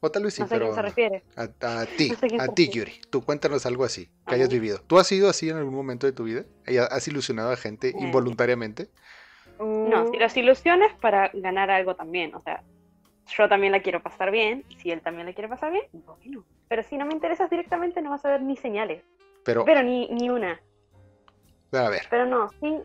O 0.00 0.10
tal 0.10 0.24
vez 0.24 0.34
sí, 0.34 0.42
no 0.42 0.48
sé 0.48 0.54
a 0.54 0.58
pero 0.58 0.66
quién 0.66 0.74
se 0.76 0.82
refiere. 0.82 1.22
a, 1.36 1.42
a 1.82 1.86
ti, 1.86 2.08
No 2.08 2.16
sé 2.16 2.26
a 2.38 2.42
a 2.44 2.48
ti. 2.48 2.68
Yuri, 2.70 2.92
tú 3.10 3.22
cuéntanos 3.22 3.66
algo 3.66 3.84
así, 3.84 4.06
que 4.26 4.32
A 4.32 4.34
hayas 4.34 4.48
vivido. 4.48 4.80
¿Tú 4.86 4.98
has 4.98 5.06
sido 5.06 5.28
así 5.28 5.50
en 5.50 5.56
algún 5.56 5.74
momento 5.74 6.06
de 6.06 6.12
tu 6.12 6.24
vida? 6.24 6.44
¿Has 6.90 7.06
ilusionado 7.08 7.50
a 7.52 7.56
gente 7.56 7.92
involuntariamente? 7.98 8.88
No, 9.58 10.10
si 10.10 10.18
las 10.18 10.36
ilusiones 10.36 10.92
para 11.00 11.30
ganar 11.34 11.70
algo 11.70 11.94
también. 11.94 12.34
O 12.34 12.40
sea, 12.40 12.62
yo 13.36 13.48
también 13.48 13.72
la 13.72 13.82
quiero 13.82 14.02
pasar 14.02 14.30
bien. 14.30 14.64
y 14.70 14.74
Si 14.76 14.90
él 14.90 15.02
también 15.02 15.26
la 15.26 15.34
quiere 15.34 15.48
pasar 15.48 15.70
bien, 15.72 15.84
bueno. 15.92 16.44
Pero 16.68 16.82
si 16.84 16.96
no 16.96 17.04
me 17.04 17.12
interesas 17.12 17.50
directamente, 17.50 18.00
no 18.00 18.10
vas 18.10 18.24
a 18.24 18.30
ver 18.30 18.42
ni 18.42 18.56
señales. 18.56 19.02
Pero, 19.44 19.64
Pero 19.64 19.82
ni, 19.82 20.08
ni 20.08 20.30
una. 20.30 20.60
a 21.72 21.88
ver, 21.90 22.02
Pero 22.08 22.26
no, 22.26 22.48
sí. 22.60 22.76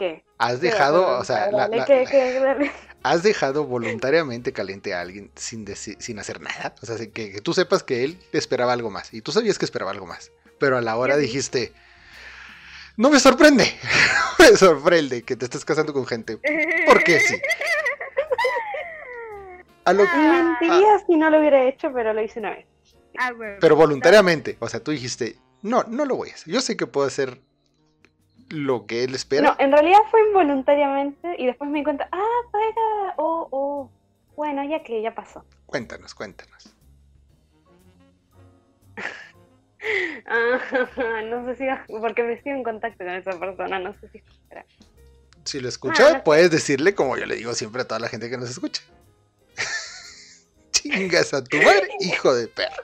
¿Qué? 0.00 0.24
has 0.38 0.58
¿Qué? 0.60 0.66
dejado, 0.70 1.18
o 1.18 1.24
sea, 1.24 1.50
la- 1.52 1.68
la- 1.68 1.84
¿qué, 1.84 2.06
qué? 2.10 2.40
Dale. 2.40 2.72
¿Has 3.02 3.22
dejado 3.22 3.64
voluntariamente 3.66 4.52
caliente 4.52 4.94
a 4.94 5.00
alguien 5.02 5.30
sin, 5.36 5.66
sin 5.76 6.18
hacer 6.18 6.40
nada? 6.40 6.74
O 6.82 6.86
sea, 6.86 6.96
que, 6.96 7.10
que 7.32 7.40
tú 7.42 7.52
sepas 7.52 7.82
que 7.82 8.02
él 8.04 8.18
esperaba 8.32 8.72
algo 8.72 8.90
más 8.90 9.12
y 9.14 9.20
tú 9.22 9.30
sabías 9.32 9.58
que 9.58 9.64
esperaba 9.66 9.90
algo 9.90 10.06
más, 10.06 10.32
pero 10.58 10.76
a 10.78 10.80
la 10.80 10.96
hora 10.96 11.14
Sí. 11.16 11.20
dijiste, 11.20 11.72
no 12.96 13.10
me 13.10 13.20
sorprende, 13.20 13.64
me 14.38 14.56
sorprende 14.56 15.22
que 15.22 15.36
te 15.36 15.44
estés 15.44 15.64
casando 15.66 15.92
con 15.92 16.06
gente, 16.06 16.38
porque 16.86 17.20
sí. 17.20 17.40
A 19.84 19.92
lo- 19.92 20.04
Ah. 20.06 20.56
Mentiría 20.60 20.98
si 21.06 21.16
no 21.16 21.30
lo 21.30 21.38
hubiera 21.40 21.64
hecho, 21.68 21.90
pero 21.92 22.12
lo 22.12 22.22
hice 22.22 22.38
una 22.38 22.50
vez. 22.50 22.66
Ah, 23.18 23.32
pero 23.60 23.76
voluntariamente, 23.76 24.56
o 24.60 24.68
sea, 24.68 24.80
tú 24.80 24.90
dijiste, 24.92 25.36
no, 25.62 25.84
no 25.88 26.04
lo 26.04 26.16
voy 26.16 26.30
a 26.30 26.34
hacer, 26.34 26.52
yo 26.52 26.60
sé 26.60 26.76
que 26.76 26.86
puedo 26.86 27.06
hacer 27.06 27.40
lo 28.50 28.86
que 28.86 29.04
él 29.04 29.14
espera. 29.14 29.42
No, 29.42 29.56
en 29.58 29.72
realidad 29.72 29.98
fue 30.10 30.20
involuntariamente 30.26 31.36
y 31.38 31.46
después 31.46 31.70
me 31.70 31.78
di 31.78 31.84
cuenta, 31.84 32.08
ah, 32.12 32.40
para, 32.52 33.14
oh, 33.16 33.48
oh. 33.50 33.90
Bueno, 34.36 34.62
ya 34.64 34.82
que 34.82 35.00
ya 35.02 35.14
pasó. 35.14 35.44
Cuéntanos, 35.66 36.14
cuéntanos. 36.14 36.74
Ah, 40.26 41.22
no 41.24 41.46
sé 41.46 41.56
si, 41.56 41.64
porque 42.00 42.22
me 42.22 42.34
estoy 42.34 42.52
en 42.52 42.62
contacto 42.62 43.02
con 43.02 43.14
esa 43.14 43.40
persona, 43.40 43.78
no 43.78 43.94
sé 43.98 44.10
si. 44.10 44.22
Si 45.44 45.58
lo 45.58 45.70
escucha, 45.70 46.06
Ah, 46.08 46.12
no. 46.18 46.22
puedes 46.22 46.50
decirle 46.50 46.94
como 46.94 47.16
yo 47.16 47.24
le 47.24 47.36
digo 47.36 47.54
siempre 47.54 47.80
a 47.80 47.88
toda 47.88 47.98
la 47.98 48.08
gente 48.08 48.28
que 48.28 48.36
nos 48.36 48.50
escucha. 48.50 48.82
Chingas 50.72 51.32
a 51.32 51.42
tu 51.42 51.56
madre, 51.56 51.88
hijo 52.00 52.34
de 52.34 52.48
perra. 52.48 52.76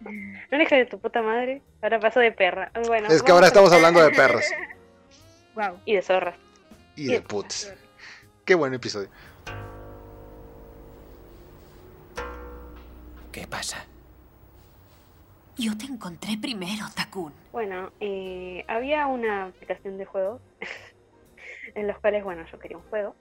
No 0.50 0.56
eres 0.56 0.66
hija 0.66 0.76
de 0.76 0.86
tu 0.86 0.98
puta 0.98 1.22
madre, 1.22 1.62
ahora 1.82 2.00
pasó 2.00 2.20
de 2.20 2.32
perra. 2.32 2.70
Bueno, 2.86 3.08
Es 3.08 3.22
que 3.22 3.32
ahora 3.32 3.46
a- 3.46 3.48
estamos 3.48 3.72
hablando 3.72 4.02
de 4.02 4.10
perros 4.10 4.44
Wow. 5.54 5.78
Y 5.84 5.94
de 5.94 6.02
zorras. 6.02 6.36
y 6.96 7.06
de 7.08 7.20
puts. 7.20 7.72
Qué 8.44 8.54
buen 8.54 8.72
episodio. 8.74 9.08
¿Qué 13.32 13.46
pasa? 13.46 13.84
Yo 15.56 15.76
te 15.76 15.84
encontré 15.86 16.36
primero, 16.40 16.86
Takun. 16.94 17.32
Bueno, 17.52 17.92
eh, 18.00 18.64
había 18.68 19.06
una 19.06 19.46
aplicación 19.46 19.98
de 19.98 20.04
juegos 20.06 20.40
en 21.74 21.86
los 21.86 21.98
cuales, 21.98 22.24
bueno, 22.24 22.44
yo 22.50 22.58
quería 22.58 22.76
un 22.78 22.82
juego. 22.84 23.14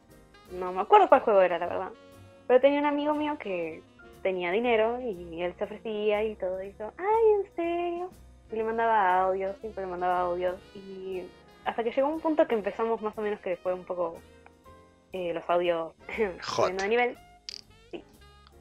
No 0.54 0.72
me 0.72 0.82
acuerdo 0.82 1.10
cuál 1.10 1.22
juego 1.22 1.42
era, 1.42 1.60
la 1.60 1.68
verdad. 1.68 1.90
Pero 2.48 2.62
tenía 2.62 2.80
un 2.80 2.86
amigo 2.86 3.14
mío 3.14 3.38
que 3.38 3.84
tenía 4.22 4.52
dinero 4.52 5.00
y 5.02 5.42
él 5.42 5.54
se 5.58 5.64
ofrecía 5.64 6.24
y 6.24 6.36
todo 6.36 6.60
eso. 6.60 6.92
Ay, 6.98 7.32
¿en 7.40 7.56
serio? 7.56 8.10
Y 8.52 8.56
le 8.56 8.64
mandaba 8.64 9.22
audios, 9.22 9.56
siempre 9.62 9.84
le 9.84 9.92
mandaba 9.92 10.22
audios. 10.22 10.60
Y 10.76 11.24
hasta 11.66 11.84
que 11.84 11.92
llegó 11.92 12.08
un 12.08 12.20
punto 12.20 12.48
que 12.48 12.56
empezamos 12.56 13.02
más 13.02 13.18
o 13.18 13.22
menos 13.22 13.40
que 13.42 13.58
fue 13.58 13.74
un 13.74 13.86
poco 13.86 14.18
eh, 15.14 15.34
los 15.34 15.48
audios 15.50 15.94
subiendo 16.42 16.84
de 16.84 16.90
nivel. 16.90 17.18
Sí, 17.92 18.04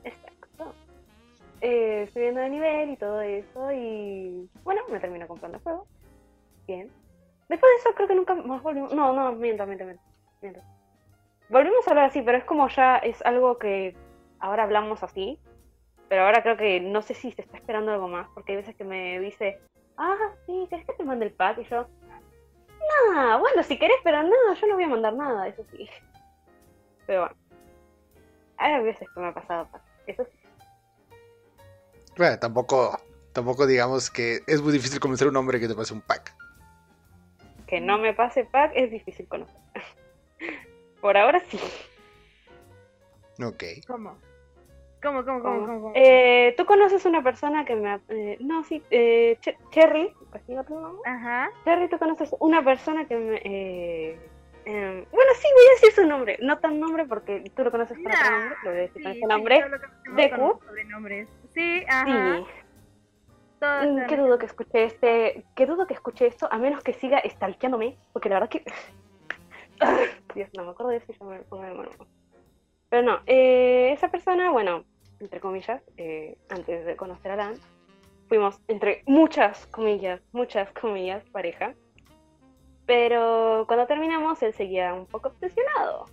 exacto. 0.04 0.74
Eh, 1.60 2.08
subiendo 2.12 2.40
de 2.40 2.50
nivel 2.50 2.90
y 2.90 2.96
todo 2.96 3.20
eso. 3.20 3.72
Y 3.72 4.48
bueno, 4.64 4.82
me 4.90 5.00
terminó 5.00 5.26
comprando 5.26 5.58
el 5.58 5.62
juego. 5.62 5.86
Bien. 6.66 6.90
Después 7.48 7.72
de 7.72 7.76
eso 7.80 7.94
creo 7.96 8.08
que 8.08 8.14
nunca 8.14 8.34
más 8.34 8.62
volvimos. 8.62 8.92
No, 8.92 9.12
no, 9.12 9.32
miento, 9.32 9.66
miento, 9.66 9.84
miento. 9.84 10.02
miento. 10.42 10.60
Volvimos 11.48 11.86
a 11.86 11.90
hablar 11.92 12.04
así, 12.06 12.20
pero 12.20 12.36
es 12.36 12.44
como 12.44 12.68
ya 12.68 12.98
es 12.98 13.24
algo 13.24 13.56
que 13.56 13.96
ahora 14.38 14.64
hablamos 14.64 15.02
así. 15.02 15.38
Pero 16.08 16.22
ahora 16.22 16.42
creo 16.42 16.56
que 16.56 16.80
no 16.80 17.02
sé 17.02 17.14
si 17.14 17.32
se 17.32 17.42
está 17.42 17.58
esperando 17.58 17.92
algo 17.92 18.08
más, 18.08 18.28
porque 18.34 18.52
hay 18.52 18.56
veces 18.56 18.74
que 18.76 18.84
me 18.84 19.20
dice, 19.20 19.58
ah, 19.96 20.16
sí, 20.46 20.66
¿querés 20.70 20.86
que 20.86 20.94
te 20.94 21.04
mande 21.04 21.26
el 21.26 21.32
pack? 21.32 21.58
Y 21.58 21.64
yo, 21.64 21.86
no, 23.12 23.38
bueno, 23.38 23.62
si 23.62 23.78
querés, 23.78 23.98
pero 24.02 24.22
no, 24.22 24.54
yo 24.54 24.66
no 24.66 24.74
voy 24.74 24.84
a 24.84 24.88
mandar 24.88 25.12
nada, 25.14 25.48
eso 25.48 25.64
sí. 25.70 25.88
Pero 27.06 27.20
bueno, 27.20 27.36
hay 28.58 28.82
veces 28.82 29.08
que 29.14 29.20
me 29.20 29.28
ha 29.28 29.34
pasado, 29.34 29.68
pack, 29.70 29.82
eso 30.06 30.24
sí. 30.24 30.38
Bueno, 32.16 32.38
tampoco, 32.38 32.98
tampoco 33.32 33.66
digamos 33.66 34.10
que 34.10 34.40
es 34.46 34.60
muy 34.60 34.72
difícil 34.72 35.00
convencer 35.00 35.26
a 35.26 35.30
un 35.30 35.36
hombre 35.36 35.60
que 35.60 35.68
te 35.68 35.74
pase 35.74 35.94
un 35.94 36.00
pack. 36.00 36.34
no 37.80 37.98
me 37.98 38.12
pase 38.14 38.44
pack, 38.44 38.72
es 38.74 38.90
difícil 38.90 39.26
conocer. 39.28 39.56
Por 41.00 41.16
ahora 41.16 41.40
sí. 41.48 41.60
Ok. 43.42 43.62
¿Cómo? 43.86 44.18
¿Cómo, 45.02 45.24
cómo, 45.24 45.42
cómo, 45.42 45.60
cómo? 45.66 45.80
cómo? 45.82 45.92
Eh, 45.94 46.54
¿Tú 46.56 46.64
conoces 46.66 47.04
una 47.06 47.22
persona 47.22 47.64
que 47.64 47.76
me... 47.76 48.00
eh, 48.08 48.36
no, 48.40 48.64
sí, 48.64 48.82
eh, 48.90 49.38
Che- 49.40 49.56
Cherry, 49.70 50.12
¿así 50.32 50.54
va 50.54 50.64
tu 50.64 50.74
nombre? 50.80 51.08
Ajá. 51.10 51.50
Cherry, 51.64 51.88
¿tú 51.88 51.98
conoces 51.98 52.34
una 52.40 52.64
persona 52.64 53.06
que 53.06 53.16
me... 53.16 53.36
eh, 53.44 54.18
em, 54.64 55.04
bueno, 55.12 55.30
sí, 55.36 55.48
voy 55.54 55.64
a 55.68 55.72
decir 55.74 55.92
su 55.92 56.04
nombre. 56.06 56.36
No 56.42 56.58
tan 56.58 56.80
nombre 56.80 57.06
porque 57.06 57.44
tú 57.54 57.62
lo 57.62 57.70
conoces 57.70 57.96
con 57.98 58.06
otro 58.12 58.24
Nah, 58.24 58.38
nombre. 58.38 58.56
Lo 58.64 58.70
voy 58.70 58.78
a 58.78 58.82
decir 58.82 59.02
con 59.02 59.12
Sí, 59.12 59.18
ese 59.18 59.26
sí, 59.26 59.26
nombre. 59.26 59.62
conocemos 59.62 60.16
Deku. 60.16 60.36
con 60.58 60.66
sobrenombres. 60.68 61.28
Sí, 61.54 61.84
ajá. 61.88 62.36
Sí. 62.36 62.44
Todos 63.60 63.86
Mm, 63.86 64.06
Qué 64.06 64.16
dudo 64.16 64.38
que 64.38 64.46
escuché 64.46 64.84
este, 64.84 65.44
qué 65.56 65.66
dudo 65.66 65.86
que 65.86 65.94
escuché 65.94 66.26
esto, 66.28 66.48
a 66.50 66.58
menos 66.58 66.82
que 66.82 66.92
siga 66.92 67.20
stalkeándome, 67.28 67.96
porque 68.12 68.28
la 68.28 68.36
verdad 68.36 68.48
que 68.50 68.64
Dios, 70.34 70.48
no 70.54 70.64
me 70.64 70.70
acuerdo 70.70 70.90
de 70.90 70.96
eso 70.98 71.06
y 71.12 71.14
ya 71.18 71.24
me 71.26 71.38
pongo 71.40 71.64
de 71.64 71.72
humor. 71.72 71.90
Pero 72.90 73.02
no, 73.02 73.20
eh, 73.26 73.90
esa 73.92 74.10
persona, 74.10 74.50
bueno, 74.50 74.84
entre 75.20 75.40
comillas, 75.40 75.82
eh, 75.96 76.36
antes 76.48 76.86
de 76.86 76.96
conocer 76.96 77.32
a 77.32 77.36
Dan, 77.36 77.54
fuimos 78.28 78.60
entre 78.68 79.02
muchas 79.06 79.66
comillas, 79.66 80.20
muchas 80.32 80.70
comillas, 80.72 81.24
pareja. 81.30 81.74
Pero 82.86 83.64
cuando 83.66 83.86
terminamos, 83.86 84.42
él 84.42 84.54
seguía 84.54 84.94
un 84.94 85.06
poco 85.06 85.28
obsesionado. 85.28 86.06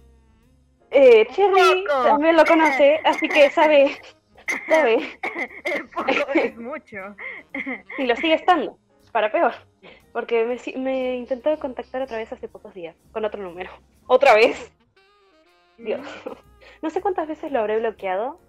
Eh, 0.91 1.27
Cherry 1.31 1.85
también 2.03 2.35
lo 2.35 2.45
conoce, 2.45 2.99
así 3.05 3.27
que 3.27 3.49
sabe, 3.49 3.97
sabe. 4.67 4.97
Poco 5.93 6.11
es 6.33 6.57
mucho. 6.57 6.97
Y 7.97 8.03
lo 8.03 8.15
sigue 8.17 8.35
estando, 8.35 8.77
para 9.11 9.31
peor. 9.31 9.53
Porque 10.11 10.45
me, 10.45 10.77
me 10.79 11.15
intentó 11.15 11.57
contactar 11.59 12.01
otra 12.01 12.17
vez 12.17 12.31
hace 12.31 12.47
pocos 12.47 12.73
días, 12.73 12.95
con 13.11 13.25
otro 13.25 13.41
número. 13.41 13.71
¿Otra 14.07 14.33
vez? 14.35 14.71
Dios. 15.77 16.07
No 16.81 16.89
sé 16.89 17.01
cuántas 17.01 17.27
veces 17.27 17.51
lo 17.51 17.59
habré 17.59 17.79
bloqueado. 17.79 18.39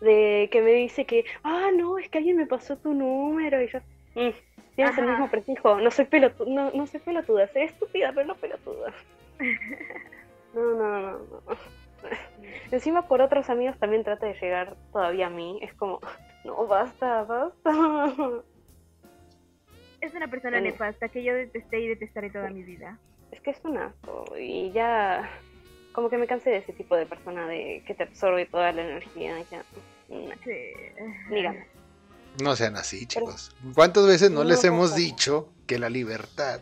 De 0.00 0.48
que 0.52 0.60
me 0.60 0.72
dice 0.72 1.06
que, 1.06 1.24
ah, 1.44 1.70
no, 1.74 1.98
es 1.98 2.08
que 2.08 2.18
alguien 2.18 2.36
me 2.36 2.46
pasó 2.46 2.76
tu 2.76 2.92
número. 2.92 3.62
Y 3.62 3.68
yo, 3.68 3.78
"Mm, 4.14 4.30
tienes 4.76 4.98
el 4.98 5.06
mismo 5.06 5.30
prefijo. 5.30 5.80
No 5.80 5.90
soy 5.90 6.04
pelotuda, 6.06 6.50
no, 6.50 6.70
no 6.72 6.86
soy 6.86 7.00
pelotuda. 7.00 7.48
Soy 7.48 7.62
estúpida, 7.62 8.12
pero 8.12 8.26
no 8.26 8.34
pelotuda. 8.34 8.92
No, 10.54 10.60
no, 10.62 11.00
no, 11.00 11.18
no. 11.18 11.40
Encima 12.70 13.08
por 13.08 13.20
otros 13.20 13.50
amigos 13.50 13.76
también 13.78 14.04
trata 14.04 14.26
de 14.26 14.34
llegar 14.34 14.76
todavía 14.92 15.26
a 15.26 15.30
mí. 15.30 15.58
Es 15.62 15.74
como, 15.74 15.98
no, 16.44 16.64
basta, 16.68 17.24
basta. 17.24 17.70
Es 20.00 20.14
una 20.14 20.28
persona 20.28 20.60
nefasta 20.60 21.08
que 21.08 21.24
yo 21.24 21.34
detesté 21.34 21.80
y 21.80 21.88
detestaré 21.88 22.30
toda 22.30 22.50
mi 22.50 22.62
vida. 22.62 22.98
Es 23.32 23.40
que 23.40 23.50
es 23.50 23.60
un 23.64 23.78
asco 23.78 24.26
y 24.38 24.70
ya 24.70 25.28
como 25.94 26.10
que 26.10 26.18
me 26.18 26.26
cansé 26.26 26.50
de 26.50 26.56
ese 26.58 26.72
tipo 26.72 26.96
de 26.96 27.06
persona 27.06 27.46
de 27.46 27.82
que 27.86 27.94
te 27.94 28.02
absorbe 28.02 28.46
toda 28.46 28.72
la 28.72 28.82
energía. 28.82 29.40
Ya, 29.50 29.64
no, 30.08 30.34
Sí. 30.44 30.52
ni 31.30 31.42
ganas. 31.42 31.66
No 32.42 32.56
sean 32.56 32.76
así, 32.76 33.06
chicos. 33.06 33.54
¿Cuántas 33.74 34.04
veces 34.06 34.30
no, 34.32 34.42
No, 34.42 34.50
les 34.50 34.64
hemos 34.64 34.96
dicho 34.96 35.52
que 35.68 35.78
la 35.78 35.88
libertad 35.88 36.60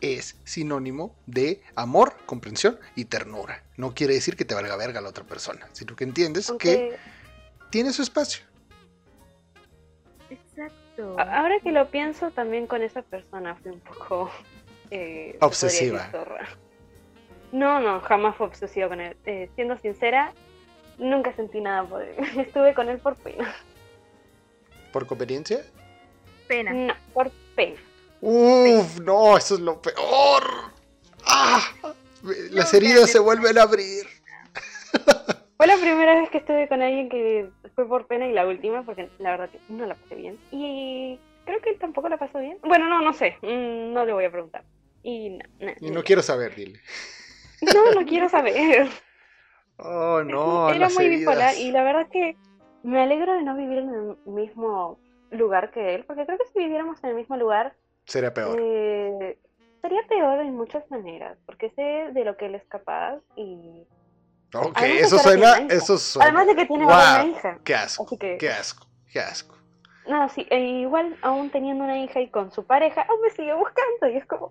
es 0.00 0.36
sinónimo 0.44 1.14
de 1.26 1.62
amor, 1.76 2.16
comprensión 2.26 2.78
y 2.96 3.04
ternura? 3.04 3.62
No 3.76 3.94
quiere 3.94 4.14
decir 4.14 4.36
que 4.36 4.44
te 4.44 4.54
valga 4.56 4.76
verga 4.76 5.00
la 5.00 5.08
otra 5.08 5.24
persona, 5.24 5.68
sino 5.72 5.94
que 5.94 6.02
entiendes 6.02 6.52
que 6.58 6.96
tiene 7.70 7.92
su 7.92 8.02
espacio. 8.02 8.42
Exacto. 10.30 11.16
ahora 11.20 11.60
que 11.62 11.70
lo 11.70 11.88
pienso, 11.90 12.32
también 12.32 12.66
con 12.66 12.82
esa 12.82 13.02
persona 13.02 13.54
fui 13.54 13.70
un 13.70 13.80
poco 13.80 14.30
eh, 14.90 15.38
Obsesiva. 15.40 16.10
No, 17.52 17.80
no, 17.80 18.00
jamás 18.00 18.36
fue 18.36 18.46
obsesiva 18.46 18.88
con 18.88 19.00
él. 19.00 19.16
Eh, 19.24 19.48
siendo 19.54 19.76
sincera, 19.78 20.32
nunca 20.98 21.32
sentí 21.34 21.60
nada 21.60 21.84
por 21.84 22.02
él. 22.02 22.14
Estuve 22.38 22.74
con 22.74 22.88
él 22.88 22.98
por 22.98 23.16
pena. 23.16 23.54
¿Por 24.92 25.06
conveniencia? 25.06 25.64
Pena. 26.46 26.72
No, 26.72 26.94
por 27.12 27.30
pena. 27.54 27.76
Uf, 28.20 28.98
no, 29.00 29.36
eso 29.36 29.54
es 29.54 29.60
lo 29.60 29.80
peor. 29.80 30.42
¡Ah! 31.26 31.60
Las 32.50 32.72
No, 32.72 32.76
heridas 32.78 33.10
se 33.10 33.18
vuelven 33.18 33.58
a 33.58 33.62
abrir. 33.62 34.04
Fue 35.56 35.66
la 35.66 35.76
primera 35.76 36.14
vez 36.20 36.30
que 36.30 36.38
estuve 36.38 36.68
con 36.68 36.82
alguien 36.82 37.08
que 37.08 37.50
fue 37.74 37.86
por 37.88 38.06
pena 38.06 38.26
y 38.28 38.32
la 38.32 38.46
última, 38.46 38.84
porque 38.84 39.08
la 39.18 39.32
verdad 39.32 39.50
que 39.50 39.58
no 39.68 39.86
la 39.86 39.96
pasé 39.96 40.14
bien. 40.14 40.38
Y 40.52 41.18
creo 41.44 41.60
que 41.60 41.70
él 41.70 41.78
tampoco 41.80 42.08
la 42.08 42.16
pasó 42.16 42.38
bien. 42.38 42.58
Bueno, 42.62 42.88
no, 42.88 43.02
no 43.02 43.12
sé. 43.12 43.36
Mm, 43.42 43.92
No 43.92 44.04
le 44.04 44.12
voy 44.12 44.24
a 44.24 44.30
preguntar. 44.30 44.62
Y 45.02 45.30
no, 45.30 45.44
no, 45.60 45.72
Y 45.80 45.90
no 45.90 46.04
quiero 46.04 46.22
saber, 46.22 46.54
dile. 46.54 46.80
No, 47.62 48.00
no 48.00 48.06
quiero 48.06 48.28
saber. 48.28 48.88
Oh, 49.78 50.22
no, 50.24 50.70
Era 50.70 50.88
muy 50.88 51.04
heridas. 51.04 51.20
bipolar 51.20 51.54
y 51.56 51.70
la 51.70 51.82
verdad 51.84 52.08
que 52.10 52.36
me 52.82 53.00
alegro 53.02 53.32
de 53.34 53.42
no 53.42 53.56
vivir 53.56 53.78
en 53.78 53.88
el 53.90 54.16
mismo 54.24 54.98
lugar 55.30 55.70
que 55.70 55.94
él, 55.94 56.04
porque 56.04 56.26
creo 56.26 56.38
que 56.38 56.46
si 56.52 56.58
viviéramos 56.58 57.02
en 57.04 57.10
el 57.10 57.16
mismo 57.16 57.36
lugar, 57.36 57.74
Sería 58.06 58.32
peor. 58.32 58.58
eh, 58.58 59.38
sería 59.82 60.00
peor 60.08 60.40
en 60.40 60.56
muchas 60.56 60.88
maneras, 60.90 61.38
porque 61.46 61.70
sé 61.70 62.12
de 62.12 62.24
lo 62.24 62.36
que 62.36 62.46
él 62.46 62.54
es 62.54 62.64
capaz 62.68 63.18
y 63.36 63.86
Ok, 64.54 64.80
eso 64.80 65.18
suena, 65.18 65.58
eso 65.68 65.98
además 66.20 66.46
de 66.46 66.56
que 66.56 66.66
tiene 66.66 66.84
Wow, 66.86 66.94
una 66.94 67.24
hija. 67.24 67.58
Qué 67.64 67.74
asco, 67.74 68.04
Así 68.04 68.16
que 68.16 68.38
qué 68.38 68.48
asco, 68.48 68.86
qué 69.12 69.20
asco. 69.20 69.54
No, 70.08 70.26
sí, 70.30 70.46
e 70.48 70.58
igual 70.58 71.18
aún 71.20 71.50
teniendo 71.50 71.84
una 71.84 71.98
hija 71.98 72.18
y 72.20 72.30
con 72.30 72.50
su 72.50 72.64
pareja, 72.64 73.02
aún 73.02 73.20
me 73.20 73.30
sigue 73.30 73.52
buscando 73.52 74.08
y 74.08 74.16
es 74.16 74.24
como. 74.26 74.50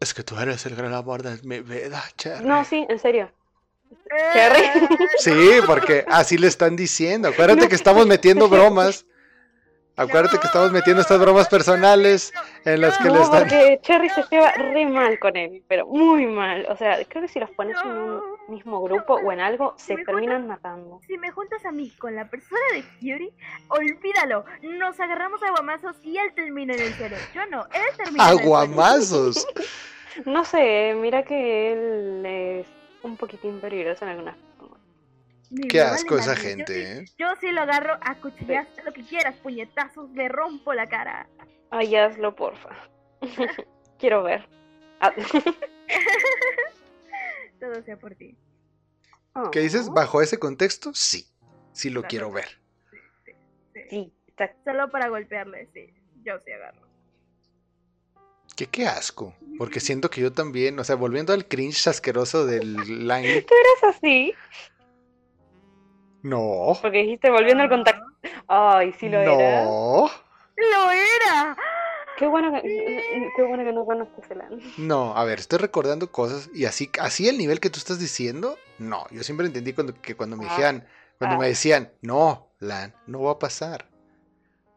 Es 0.00 0.12
que 0.14 0.22
tú 0.22 0.38
eres 0.38 0.64
el 0.66 0.76
gran 0.76 0.92
amor 0.94 1.22
de 1.22 1.38
mi 1.42 1.60
vida, 1.60 2.02
Cherry. 2.16 2.44
No, 2.44 2.64
sí, 2.64 2.84
en 2.88 2.98
serio. 2.98 3.30
Eh, 3.90 4.30
Cherry. 4.32 4.62
Sí, 5.18 5.58
porque 5.66 6.04
así 6.08 6.36
le 6.38 6.48
están 6.48 6.76
diciendo. 6.76 7.28
Acuérdate 7.28 7.68
que 7.68 7.74
estamos 7.76 8.06
metiendo 8.06 8.48
bromas. 8.50 9.06
Acuérdate 9.98 10.38
que 10.38 10.46
estamos 10.46 10.72
metiendo 10.72 11.00
estas 11.00 11.18
bromas 11.18 11.48
personales 11.48 12.30
en 12.66 12.82
las 12.82 12.98
que 12.98 13.04
le 13.08 13.14
No, 13.14 13.22
están. 13.22 13.40
porque 13.44 13.80
Cherry 13.82 14.10
se 14.10 14.22
lleva 14.30 14.52
re 14.52 14.84
mal 14.84 15.18
con 15.18 15.34
él, 15.36 15.62
pero 15.66 15.86
muy 15.86 16.26
mal. 16.26 16.66
O 16.68 16.76
sea, 16.76 17.02
creo 17.08 17.22
que 17.22 17.28
si 17.28 17.40
los 17.40 17.48
pones 17.52 17.76
en 17.82 17.90
un. 17.92 18.20
Mismo 18.48 18.82
grupo 18.82 19.14
o 19.14 19.32
en 19.32 19.40
algo, 19.40 19.74
se 19.76 19.96
terminan 19.96 20.46
matando. 20.46 21.00
Si 21.06 21.16
me 21.18 21.30
juntas 21.30 21.64
a 21.64 21.72
mí 21.72 21.90
con 21.98 22.14
la 22.14 22.28
persona 22.28 22.60
de 22.74 22.82
Kyuri, 23.00 23.32
olvídalo. 23.68 24.44
Nos 24.62 24.98
agarramos 25.00 25.42
a 25.42 25.50
guamazos 25.50 25.96
y 26.02 26.16
él 26.18 26.32
termina 26.34 26.74
en 26.74 26.80
el 26.80 26.92
cielo. 26.94 27.16
Yo 27.34 27.46
no, 27.46 27.64
él 27.66 27.96
termina 27.96 28.24
en 28.24 28.30
el 28.32 28.38
cielo. 28.38 28.56
Aguamazos. 28.56 29.46
No 30.24 30.46
sé, 30.46 30.94
mira 30.96 31.24
que 31.24 31.72
él 31.72 32.24
es 32.24 32.66
un 33.02 33.18
poquitín 33.18 33.60
peligroso 33.60 34.06
en 34.06 34.12
algunas 34.12 34.34
formas. 34.56 34.80
Ni 35.50 35.68
Qué 35.68 35.82
asco 35.82 36.16
esa 36.16 36.34
yo 36.34 36.40
gente, 36.40 36.72
sí- 36.72 37.00
¿eh? 37.02 37.04
Yo 37.18 37.26
sí 37.38 37.52
lo 37.52 37.60
agarro 37.60 37.98
a 38.00 38.14
cuchillas, 38.14 38.66
lo 38.82 38.94
que 38.94 39.02
quieras, 39.04 39.36
puñetazos, 39.42 40.10
le 40.12 40.28
rompo 40.28 40.72
la 40.72 40.86
cara. 40.86 41.28
Ay, 41.70 41.94
hazlo, 41.96 42.34
porfa. 42.34 42.70
Quiero 43.98 44.22
ver. 44.22 44.48
Todo 47.60 47.82
sea 47.84 47.98
por 47.98 48.14
ti. 48.14 48.36
¿Qué 49.52 49.60
dices? 49.60 49.88
Oh, 49.88 49.92
¿Bajo 49.92 50.22
ese 50.22 50.38
contexto? 50.38 50.92
Sí. 50.94 51.26
Sí 51.72 51.90
lo 51.90 52.00
Claro. 52.00 52.08
quiero 52.10 52.32
ver. 52.32 52.48
Sí, 52.90 52.96
sí, 53.24 53.32
sí. 53.74 53.80
Sí, 53.90 54.12
está 54.28 54.54
Solo 54.64 54.90
para 54.90 55.08
golpearle, 55.08 55.68
sí. 55.74 55.92
Yo 56.24 56.38
sí 56.44 56.52
agarro. 56.52 56.86
Que 58.56 58.66
qué 58.66 58.86
asco. 58.86 59.34
Porque 59.58 59.80
siento 59.80 60.08
que 60.10 60.22
yo 60.22 60.32
también, 60.32 60.78
o 60.78 60.84
sea, 60.84 60.96
volviendo 60.96 61.32
al 61.34 61.46
cringe 61.46 61.86
asqueroso 61.88 62.46
del 62.46 63.06
Langley. 63.06 63.42
¿Tú 63.42 63.54
eras 63.82 63.96
así? 63.96 64.32
No. 66.22 66.78
Porque 66.80 66.98
dijiste 67.02 67.30
volviendo 67.30 67.62
al 67.62 67.68
contacto. 67.68 68.04
Ay, 68.48 68.92
sí 68.98 69.08
lo 69.08 69.20
era. 69.20 69.64
No. 69.64 70.10
¡Lo 70.56 70.90
era! 70.90 71.56
Qué 72.18 72.26
bueno 72.26 72.50
que, 72.52 72.62
qué 73.36 73.42
bueno 73.42 73.64
que 73.64 73.72
no. 73.72 73.86
No, 74.78 75.16
a 75.16 75.24
ver, 75.24 75.38
estoy 75.38 75.58
recordando 75.58 76.10
cosas 76.10 76.48
y 76.54 76.64
así, 76.64 76.90
así 76.98 77.28
el 77.28 77.36
nivel 77.38 77.60
que 77.60 77.68
tú 77.70 77.78
estás 77.78 77.98
diciendo, 77.98 78.58
no. 78.78 79.06
Yo 79.10 79.22
siempre 79.22 79.46
entendí 79.46 79.72
cuando, 79.72 79.94
que 80.00 80.14
cuando 80.16 80.36
me 80.36 80.46
Ah. 80.46 80.50
decían, 80.50 80.86
cuando 81.18 81.36
Ah. 81.36 81.40
me 81.40 81.48
decían, 81.48 81.92
no, 82.00 82.50
Lan, 82.58 82.94
no 83.06 83.20
va 83.22 83.32
a 83.32 83.38
pasar. 83.38 83.90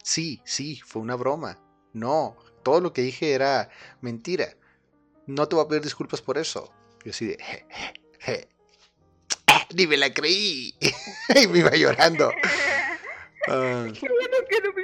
Sí, 0.04 0.42
sí, 0.44 0.82
fue 0.86 1.02
una 1.02 1.16
broma. 1.16 1.58
No, 1.94 2.36
todo 2.64 2.82
lo 2.82 2.92
que 2.94 3.02
dije 3.02 3.34
era 3.34 3.70
mentira. 4.02 4.50
No 5.26 5.48
te 5.48 5.56
voy 5.56 5.66
a 5.66 5.68
pedir 5.70 5.84
disculpas 5.84 6.22
por 6.22 6.38
eso. 6.38 6.74
Yo 7.06 7.12
así 7.12 7.26
de, 7.28 7.38
je, 7.38 7.66
je, 7.70 7.94
je. 8.20 8.50
Ni 9.76 9.88
me 9.88 9.96
la 9.98 10.14
creí. 10.14 10.74
y 11.42 11.48
me 11.48 11.60
iba 11.60 11.72
llorando. 11.72 12.32
Ah, 13.48 13.88
Qué 13.94 14.02
bueno 14.08 14.38
que 14.50 14.62
no 14.62 14.74
me 14.74 14.84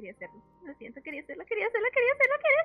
quería 0.00 0.12
hacerlo. 0.12 0.42
Lo 0.64 0.74
siento, 0.74 1.02
quería 1.02 1.22
hacerlo, 1.22 1.44
quería 1.46 1.66
hacerlo, 1.66 1.88
quería 1.92 2.12
hacerlo, 2.12 2.36
quería 2.42 2.62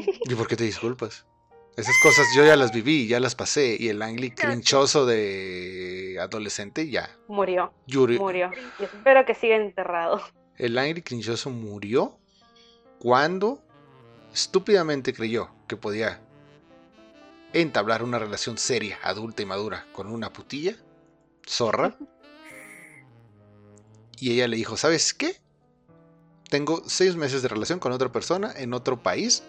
hacerlo. 0.00 0.22
¿Y 0.30 0.34
por 0.34 0.48
qué 0.48 0.56
te 0.56 0.64
disculpas? 0.64 1.26
Esas 1.76 1.94
cosas 2.02 2.26
yo 2.34 2.44
ya 2.44 2.56
las 2.56 2.72
viví, 2.72 3.06
ya 3.06 3.20
las 3.20 3.34
pasé. 3.34 3.76
Y 3.78 3.88
el 3.88 4.00
Angli 4.00 4.30
crinchoso 4.30 5.04
de 5.04 6.16
adolescente 6.20 6.88
ya. 6.88 7.10
Murió, 7.28 7.72
Yuri. 7.86 8.18
murió. 8.18 8.50
Y 8.78 8.84
espero 8.84 9.24
que 9.26 9.34
siga 9.34 9.56
enterrado. 9.56 10.22
El 10.56 10.78
Angry 10.78 11.02
Crinchoso 11.02 11.50
murió 11.50 12.18
cuando 12.98 13.62
estúpidamente 14.32 15.12
creyó 15.12 15.50
que 15.68 15.76
podía 15.76 16.22
entablar 17.52 18.02
una 18.02 18.18
relación 18.18 18.56
seria, 18.56 18.98
adulta 19.02 19.42
y 19.42 19.46
madura 19.46 19.86
con 19.92 20.06
una 20.06 20.32
putilla, 20.32 20.76
zorra. 21.46 21.96
Y 24.18 24.32
ella 24.32 24.48
le 24.48 24.56
dijo, 24.56 24.78
¿sabes 24.78 25.12
qué? 25.12 25.36
Tengo 26.48 26.82
seis 26.86 27.16
meses 27.16 27.42
de 27.42 27.48
relación 27.48 27.78
con 27.78 27.92
otra 27.92 28.10
persona 28.10 28.52
en 28.56 28.74
otro 28.74 29.02
país. 29.02 29.42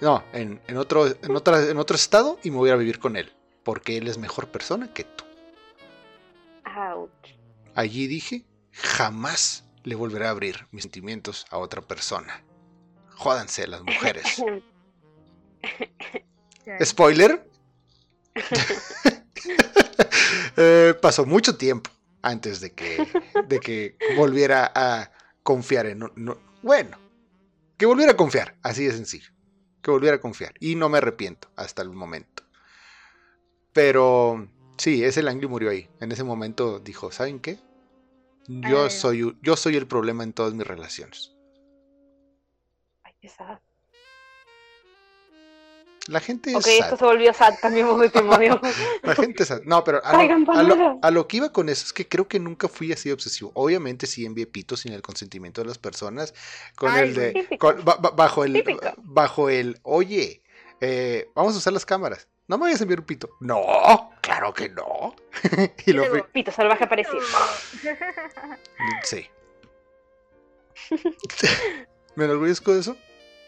No, 0.00 0.24
en, 0.32 0.60
en 0.66 0.76
otro, 0.78 1.06
en, 1.06 1.36
otra, 1.36 1.68
en 1.68 1.78
otro 1.78 1.96
estado 1.96 2.38
y 2.42 2.50
me 2.50 2.56
voy 2.56 2.70
a 2.70 2.76
vivir 2.76 2.98
con 2.98 3.16
él. 3.16 3.32
Porque 3.62 3.98
él 3.98 4.08
es 4.08 4.16
mejor 4.16 4.48
persona 4.48 4.92
que 4.92 5.04
tú. 5.04 5.24
Ouch. 6.64 7.36
Allí 7.74 8.06
dije, 8.06 8.44
jamás 8.72 9.64
le 9.84 9.94
volveré 9.94 10.26
a 10.26 10.30
abrir 10.30 10.66
mis 10.70 10.82
sentimientos 10.82 11.46
a 11.50 11.58
otra 11.58 11.82
persona. 11.82 12.42
Jódanse 13.10 13.66
las 13.66 13.82
mujeres. 13.82 14.42
Spoiler. 16.84 17.46
Eh, 20.56 20.94
pasó 21.00 21.24
mucho 21.24 21.56
tiempo 21.56 21.90
antes 22.22 22.60
de 22.60 22.72
que, 22.72 23.08
de 23.48 23.60
que 23.60 23.96
volviera 24.16 24.70
a 24.74 25.10
confiar 25.42 25.86
en... 25.86 25.98
no- 26.00 26.12
no- 26.16 26.38
bueno, 26.62 26.98
que 27.78 27.86
volviera 27.86 28.12
a 28.12 28.16
confiar, 28.16 28.56
así 28.62 28.84
de 28.84 28.92
sencillo. 28.92 29.30
Que 29.82 29.90
volviera 29.90 30.16
a 30.16 30.20
confiar. 30.20 30.54
Y 30.60 30.74
no 30.74 30.88
me 30.88 30.98
arrepiento 30.98 31.48
hasta 31.56 31.80
el 31.82 31.90
momento. 31.90 32.42
Pero 33.72 34.48
sí, 34.76 35.04
ese 35.04 35.22
Langley 35.22 35.48
murió 35.48 35.70
ahí. 35.70 35.88
En 36.00 36.12
ese 36.12 36.24
momento 36.24 36.80
dijo, 36.80 37.10
¿saben 37.12 37.40
qué? 37.40 37.58
Yo 38.46 38.90
soy, 38.90 39.36
yo 39.42 39.56
soy 39.56 39.76
el 39.76 39.86
problema 39.86 40.24
en 40.24 40.32
todas 40.32 40.54
mis 40.54 40.66
relaciones. 40.66 41.34
Ay, 43.04 43.14
qué 43.20 43.28
sad. 43.28 43.58
La 46.10 46.18
gente 46.20 46.50
es 46.50 46.56
Ok, 46.56 46.62
sad. 46.62 46.72
esto 46.84 46.96
se 46.96 47.04
volvió 47.04 47.32
sad, 47.32 47.54
de 47.62 48.10
tema, 48.10 48.36
Dios. 48.38 48.58
La 49.02 49.14
gente 49.14 49.44
es- 49.44 49.64
No, 49.64 49.84
pero 49.84 49.98
a 50.04 50.10
Traigan 50.10 50.44
lo, 50.44 50.52
a, 50.52 50.62
lo, 50.64 50.68
palabras. 50.74 50.96
a 51.02 51.10
lo 51.12 51.28
que 51.28 51.36
iba 51.36 51.52
con 51.52 51.68
eso 51.68 51.84
es 51.86 51.92
que 51.92 52.08
creo 52.08 52.26
que 52.26 52.40
nunca 52.40 52.66
fui 52.68 52.92
así 52.92 53.08
de 53.08 53.12
obsesivo. 53.12 53.52
Obviamente 53.54 54.06
sí 54.08 54.26
envié 54.26 54.46
pitos 54.48 54.80
sin 54.80 54.92
el 54.92 55.02
consentimiento 55.02 55.60
de 55.60 55.68
las 55.68 55.78
personas. 55.78 56.34
Con 56.74 56.90
Ay, 56.90 57.02
el 57.10 57.14
de. 57.14 57.32
típico. 57.32 57.74
con- 57.74 57.84
ba- 57.84 57.96
ba- 58.00 58.10
bajo 58.10 58.44
el. 58.44 58.54
Típico. 58.54 58.80
Bajo 58.98 59.48
el. 59.50 59.78
Oye, 59.82 60.42
eh, 60.80 61.28
vamos 61.34 61.54
a 61.54 61.58
usar 61.58 61.72
las 61.72 61.86
cámaras. 61.86 62.26
No 62.48 62.58
me 62.58 62.64
vayas 62.64 62.80
a 62.80 62.82
enviar 62.82 62.98
un 62.98 63.06
pito. 63.06 63.30
No, 63.38 64.10
claro 64.20 64.52
que 64.52 64.68
no. 64.68 65.14
y 65.86 65.92
lo 65.92 66.02
fui. 66.06 66.10
luego- 66.10 66.26
Pito 66.32 66.50
salvaje 66.50 66.82
aparecido. 66.84 67.20
Sí. 69.04 69.28
¿Me 72.16 72.24
enorgullezco 72.24 72.74
de 72.74 72.80
eso? 72.80 72.96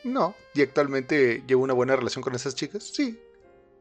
No. 0.04 0.34
¿Y 0.54 0.62
actualmente 0.62 1.42
llevo 1.46 1.62
una 1.62 1.74
buena 1.74 1.96
relación 1.96 2.22
con 2.22 2.34
esas 2.34 2.54
chicas? 2.54 2.84
Sí. 2.92 3.20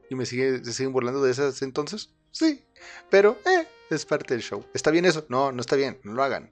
¿Y 0.10 0.16
me 0.16 0.26
sigue, 0.26 0.64
se 0.64 0.74
siguen 0.74 0.94
burlando 0.94 1.24
de 1.24 1.32
esas 1.32 1.62
entonces? 1.62 2.10
Sí. 2.32 2.64
Pero, 3.10 3.40
eh, 3.46 3.68
es 3.90 4.06
parte 4.06 4.34
del 4.34 4.44
show. 4.44 4.66
¿Está 4.74 4.92
bien 4.92 5.06
eso? 5.06 5.26
No, 5.30 5.52
no 5.52 5.62
está 5.62 5.76
bien. 5.76 6.00
No 6.04 6.14
lo 6.14 6.24
hagan. 6.24 6.52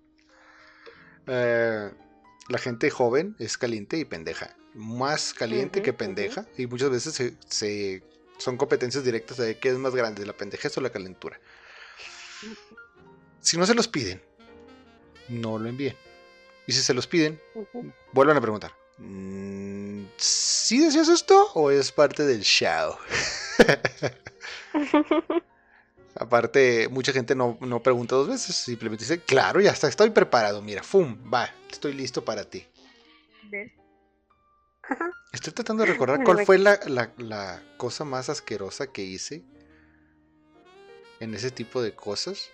Eh, 1.27 1.91
la 2.47 2.57
gente 2.57 2.89
joven 2.89 3.35
es 3.39 3.57
caliente 3.57 3.97
y 3.97 4.05
pendeja. 4.05 4.55
Más 4.73 5.33
caliente 5.33 5.81
que 5.81 5.93
pendeja. 5.93 6.45
Y 6.57 6.67
muchas 6.67 6.89
veces 6.89 7.13
se, 7.13 7.35
se- 7.47 8.03
son 8.37 8.57
competencias 8.57 9.03
directas 9.03 9.37
de 9.37 9.57
qué 9.57 9.69
es 9.69 9.77
más 9.77 9.93
grande, 9.95 10.25
la 10.25 10.33
pendejez 10.33 10.77
o 10.77 10.81
la 10.81 10.89
calentura. 10.91 11.39
Si 13.41 13.57
no 13.57 13.65
se 13.65 13.73
los 13.75 13.87
piden, 13.87 14.21
no 15.27 15.57
lo 15.59 15.69
envíen. 15.69 15.95
Y 16.67 16.71
si 16.71 16.81
se 16.81 16.93
los 16.93 17.07
piden, 17.07 17.39
vuelvan 18.13 18.37
a 18.37 18.41
preguntar. 18.41 18.73
"Mm, 18.99 20.05
¿Sí 20.17 20.79
decías 20.83 21.07
esto 21.09 21.51
o 21.53 21.71
es 21.71 21.91
parte 21.91 22.25
del 22.25 22.41
show? 22.41 22.95
Aparte, 26.15 26.87
mucha 26.89 27.13
gente 27.13 27.35
no, 27.35 27.57
no 27.61 27.81
pregunta 27.81 28.15
dos 28.15 28.27
veces, 28.27 28.55
simplemente 28.55 29.05
dice, 29.05 29.21
claro, 29.21 29.61
ya 29.61 29.71
está, 29.71 29.87
estoy 29.87 30.09
preparado, 30.09 30.61
mira, 30.61 30.83
¡fum! 30.83 31.17
Va, 31.33 31.49
estoy 31.71 31.93
listo 31.93 32.25
para 32.25 32.43
ti. 32.43 32.65
¿Ves? 33.43 33.71
Estoy 35.31 35.53
tratando 35.53 35.85
de 35.85 35.91
recordar 35.91 36.23
cuál 36.25 36.45
fue 36.45 36.57
la, 36.57 36.79
la- 36.87 37.13
la 37.17 37.63
cosa 37.77 38.03
más 38.03 38.27
asquerosa 38.29 38.87
que 38.87 39.03
hice 39.03 39.43
en 41.19 41.33
ese 41.35 41.51
tipo 41.51 41.81
de 41.81 41.93
cosas, 41.93 42.49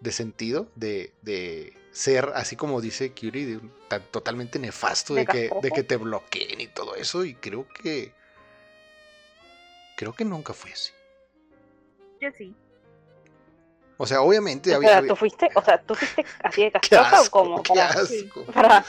de 0.00 0.12
sentido, 0.12 0.70
de, 0.76 1.12
de 1.22 1.74
ser, 1.96 2.30
así 2.34 2.56
como 2.56 2.82
dice 2.82 3.12
Curie, 3.12 3.46
de 3.46 3.56
un- 3.56 3.72
tan 3.88 4.02
totalmente 4.10 4.58
nefasto, 4.58 5.14
de 5.14 5.20
¿De 5.22 5.26
que, 5.26 5.50
de 5.62 5.70
que 5.70 5.82
te 5.82 5.96
bloqueen 5.96 6.60
y 6.60 6.66
todo 6.66 6.94
eso, 6.94 7.24
y 7.24 7.34
creo 7.34 7.66
que... 7.68 8.12
Creo 9.96 10.12
que 10.12 10.26
nunca 10.26 10.52
fui 10.52 10.72
así. 10.72 10.92
Yo 12.20 12.28
sí. 12.36 12.54
O 13.96 14.06
sea, 14.06 14.20
obviamente 14.20 14.74
había... 14.74 14.98
Había- 14.98 15.08
¿tú 15.08 15.16
fuiste, 15.16 15.48
o 15.54 15.62
sea, 15.62 15.80
tú 15.80 15.94
fuiste 15.94 16.22
así 16.44 16.64
de 16.64 16.72
¡Qué 16.82 16.90
castrosa 16.90 17.22
o 17.22 17.30
cómo? 17.30 17.62
¡Qué 17.62 17.72
Para, 17.72 17.86
asco! 17.86 18.44
para, 18.52 18.84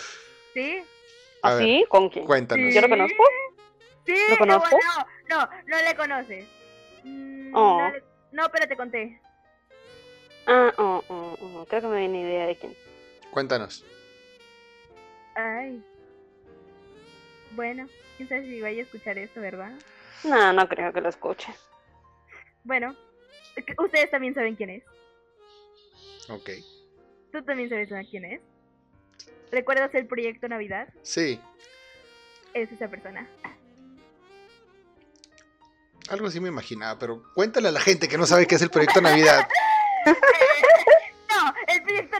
¿Sí? 0.53 0.83
A 1.43 1.53
ver, 1.53 1.63
¿así? 1.63 1.85
¿Con 1.87 2.09
quién? 2.09 2.25
Cuéntanos. 2.25 2.73
¿Yo 2.73 2.81
lo 2.81 2.89
conozco? 2.89 3.23
Sí, 4.05 4.15
¿Lo 4.29 4.37
conozco? 4.37 4.77
No, 5.29 5.39
no, 5.45 5.49
no 5.67 5.81
le 5.81 5.95
conoces. 5.95 6.45
Mm, 7.05 7.55
Oh. 7.55 7.77
No, 7.79 7.89
le- 7.91 8.03
no, 8.33 8.49
pero 8.51 8.67
te 8.67 8.75
conté. 8.75 9.21
Ah, 10.45 10.73
oh, 10.77 11.01
oh, 11.07 11.37
oh, 11.41 11.65
creo 11.69 11.81
que 11.81 11.87
me 11.87 11.99
viene 11.99 12.21
idea 12.21 12.45
de 12.47 12.57
quién. 12.57 12.75
Cuéntanos. 13.31 13.85
Ay. 15.35 15.83
Bueno, 17.51 17.87
quién 18.17 18.29
sabe 18.29 18.43
si 18.43 18.61
vaya 18.61 18.81
a 18.81 18.85
escuchar 18.85 19.17
eso, 19.17 19.39
¿verdad? 19.41 19.71
No, 20.23 20.53
no 20.53 20.67
creo 20.67 20.91
que 20.93 21.01
lo 21.01 21.09
escuche. 21.09 21.53
Bueno, 22.63 22.95
ustedes 23.77 24.09
también 24.11 24.33
saben 24.33 24.55
quién 24.55 24.69
es. 24.71 24.83
Ok. 26.29 26.49
Tú 27.31 27.41
también 27.43 27.69
sabes 27.69 27.89
quién 28.09 28.25
es. 28.25 28.41
¿Recuerdas 29.51 29.93
el 29.95 30.07
proyecto 30.07 30.47
Navidad? 30.49 30.89
Sí, 31.03 31.39
Es 32.53 32.71
esa 32.71 32.87
persona. 32.89 33.27
algo 36.09 36.27
así 36.27 36.39
me 36.39 36.47
imaginaba, 36.49 36.97
pero 36.99 37.21
cuéntale 37.33 37.67
a 37.67 37.71
la 37.71 37.79
gente 37.81 38.07
que 38.07 38.17
no 38.17 38.25
sabe 38.25 38.47
qué 38.47 38.55
es 38.55 38.61
el 38.61 38.69
proyecto 38.69 39.01
Navidad. 39.01 39.47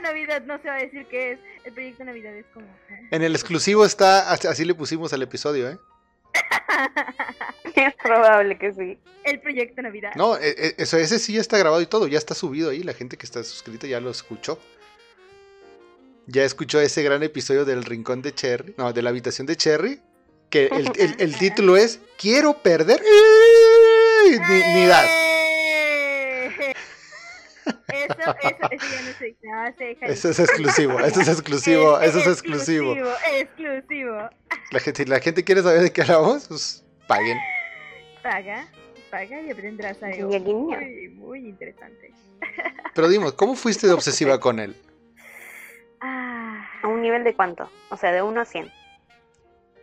Navidad 0.02 0.42
no 0.46 0.60
se 0.62 0.68
va 0.68 0.74
a 0.76 0.78
decir 0.80 1.06
qué 1.10 1.32
es. 1.32 1.38
El 1.64 1.72
proyecto 1.72 2.04
Navidad 2.04 2.34
es 2.36 2.46
como. 2.54 2.66
En 3.10 3.22
el 3.22 3.34
exclusivo 3.34 3.84
está, 3.84 4.30
así 4.32 4.64
le 4.64 4.74
pusimos 4.74 5.12
al 5.12 5.22
episodio, 5.22 5.68
¿eh? 5.70 5.78
Es 7.74 7.94
probable 8.02 8.58
que 8.58 8.72
sí. 8.72 8.98
el 9.24 9.40
proyecto 9.40 9.82
Navidad. 9.82 10.10
No, 10.16 10.36
e- 10.36 10.48
e- 10.50 10.74
eso, 10.78 10.96
ese 10.98 11.18
sí 11.18 11.34
ya 11.34 11.40
está 11.40 11.56
grabado 11.58 11.80
y 11.80 11.86
todo, 11.86 12.06
ya 12.08 12.18
está 12.18 12.34
subido 12.34 12.70
ahí, 12.70 12.82
la 12.82 12.92
gente 12.92 13.16
que 13.16 13.24
está 13.26 13.42
suscrita 13.44 13.86
ya 13.86 14.00
lo 14.00 14.10
escuchó. 14.10 14.58
Ya 16.26 16.44
escuchó 16.44 16.80
ese 16.80 17.02
gran 17.02 17.22
episodio 17.22 17.64
del 17.64 17.84
Rincón 17.84 18.20
de 18.22 18.34
Cherry, 18.34 18.74
no, 18.76 18.92
de 18.92 19.02
la 19.02 19.10
habitación 19.10 19.46
de 19.46 19.56
Cherry, 19.56 20.00
que 20.50 20.66
el, 20.66 20.90
el- 20.96 21.16
el 21.18 21.36
título 21.38 21.76
es 21.76 22.00
Quiero 22.18 22.54
perder 22.62 23.00
mi 23.04 24.82
edad. 24.82 25.04
¡Eh! 25.06 25.27
Eso, 28.08 28.34
eso, 28.42 28.68
eso 28.70 28.86
ya 28.92 29.02
no 29.02 29.12
se, 29.18 29.96
Eso 30.12 30.28
es 30.30 30.38
exclusivo, 30.40 31.00
eso 31.00 31.20
es 31.20 31.28
exclusivo, 31.28 32.00
Es- 32.00 32.08
eso 32.10 32.18
es 32.20 32.26
exclusivo. 32.26 32.92
Exclusivo, 32.94 33.38
exclusivo. 33.38 34.30
La 34.70 34.80
gente, 34.80 35.06
la 35.06 35.20
gente 35.20 35.44
quiere 35.44 35.62
saber 35.62 35.80
de 35.82 35.92
qué 35.92 36.02
hablamos, 36.02 36.46
pues 36.48 36.84
paguen. 37.06 37.38
Paga, 38.22 38.66
paga 39.10 39.40
y 39.40 39.50
aprenderás 39.50 40.02
algo 40.02 40.28
muy, 40.40 41.08
muy 41.10 41.38
interesante. 41.48 42.12
Pero 42.94 43.08
dimos, 43.08 43.32
¿cómo 43.34 43.54
fuiste 43.54 43.86
de 43.86 43.92
obsesiva 43.92 44.38
con 44.40 44.58
él? 44.58 44.76
Ah, 46.00 46.68
¿A 46.82 46.88
un 46.88 47.02
nivel 47.02 47.24
de 47.24 47.34
cuánto? 47.34 47.68
O 47.90 47.96
sea, 47.96 48.12
de 48.12 48.22
1 48.22 48.40
a 48.40 48.44
100. 48.44 48.70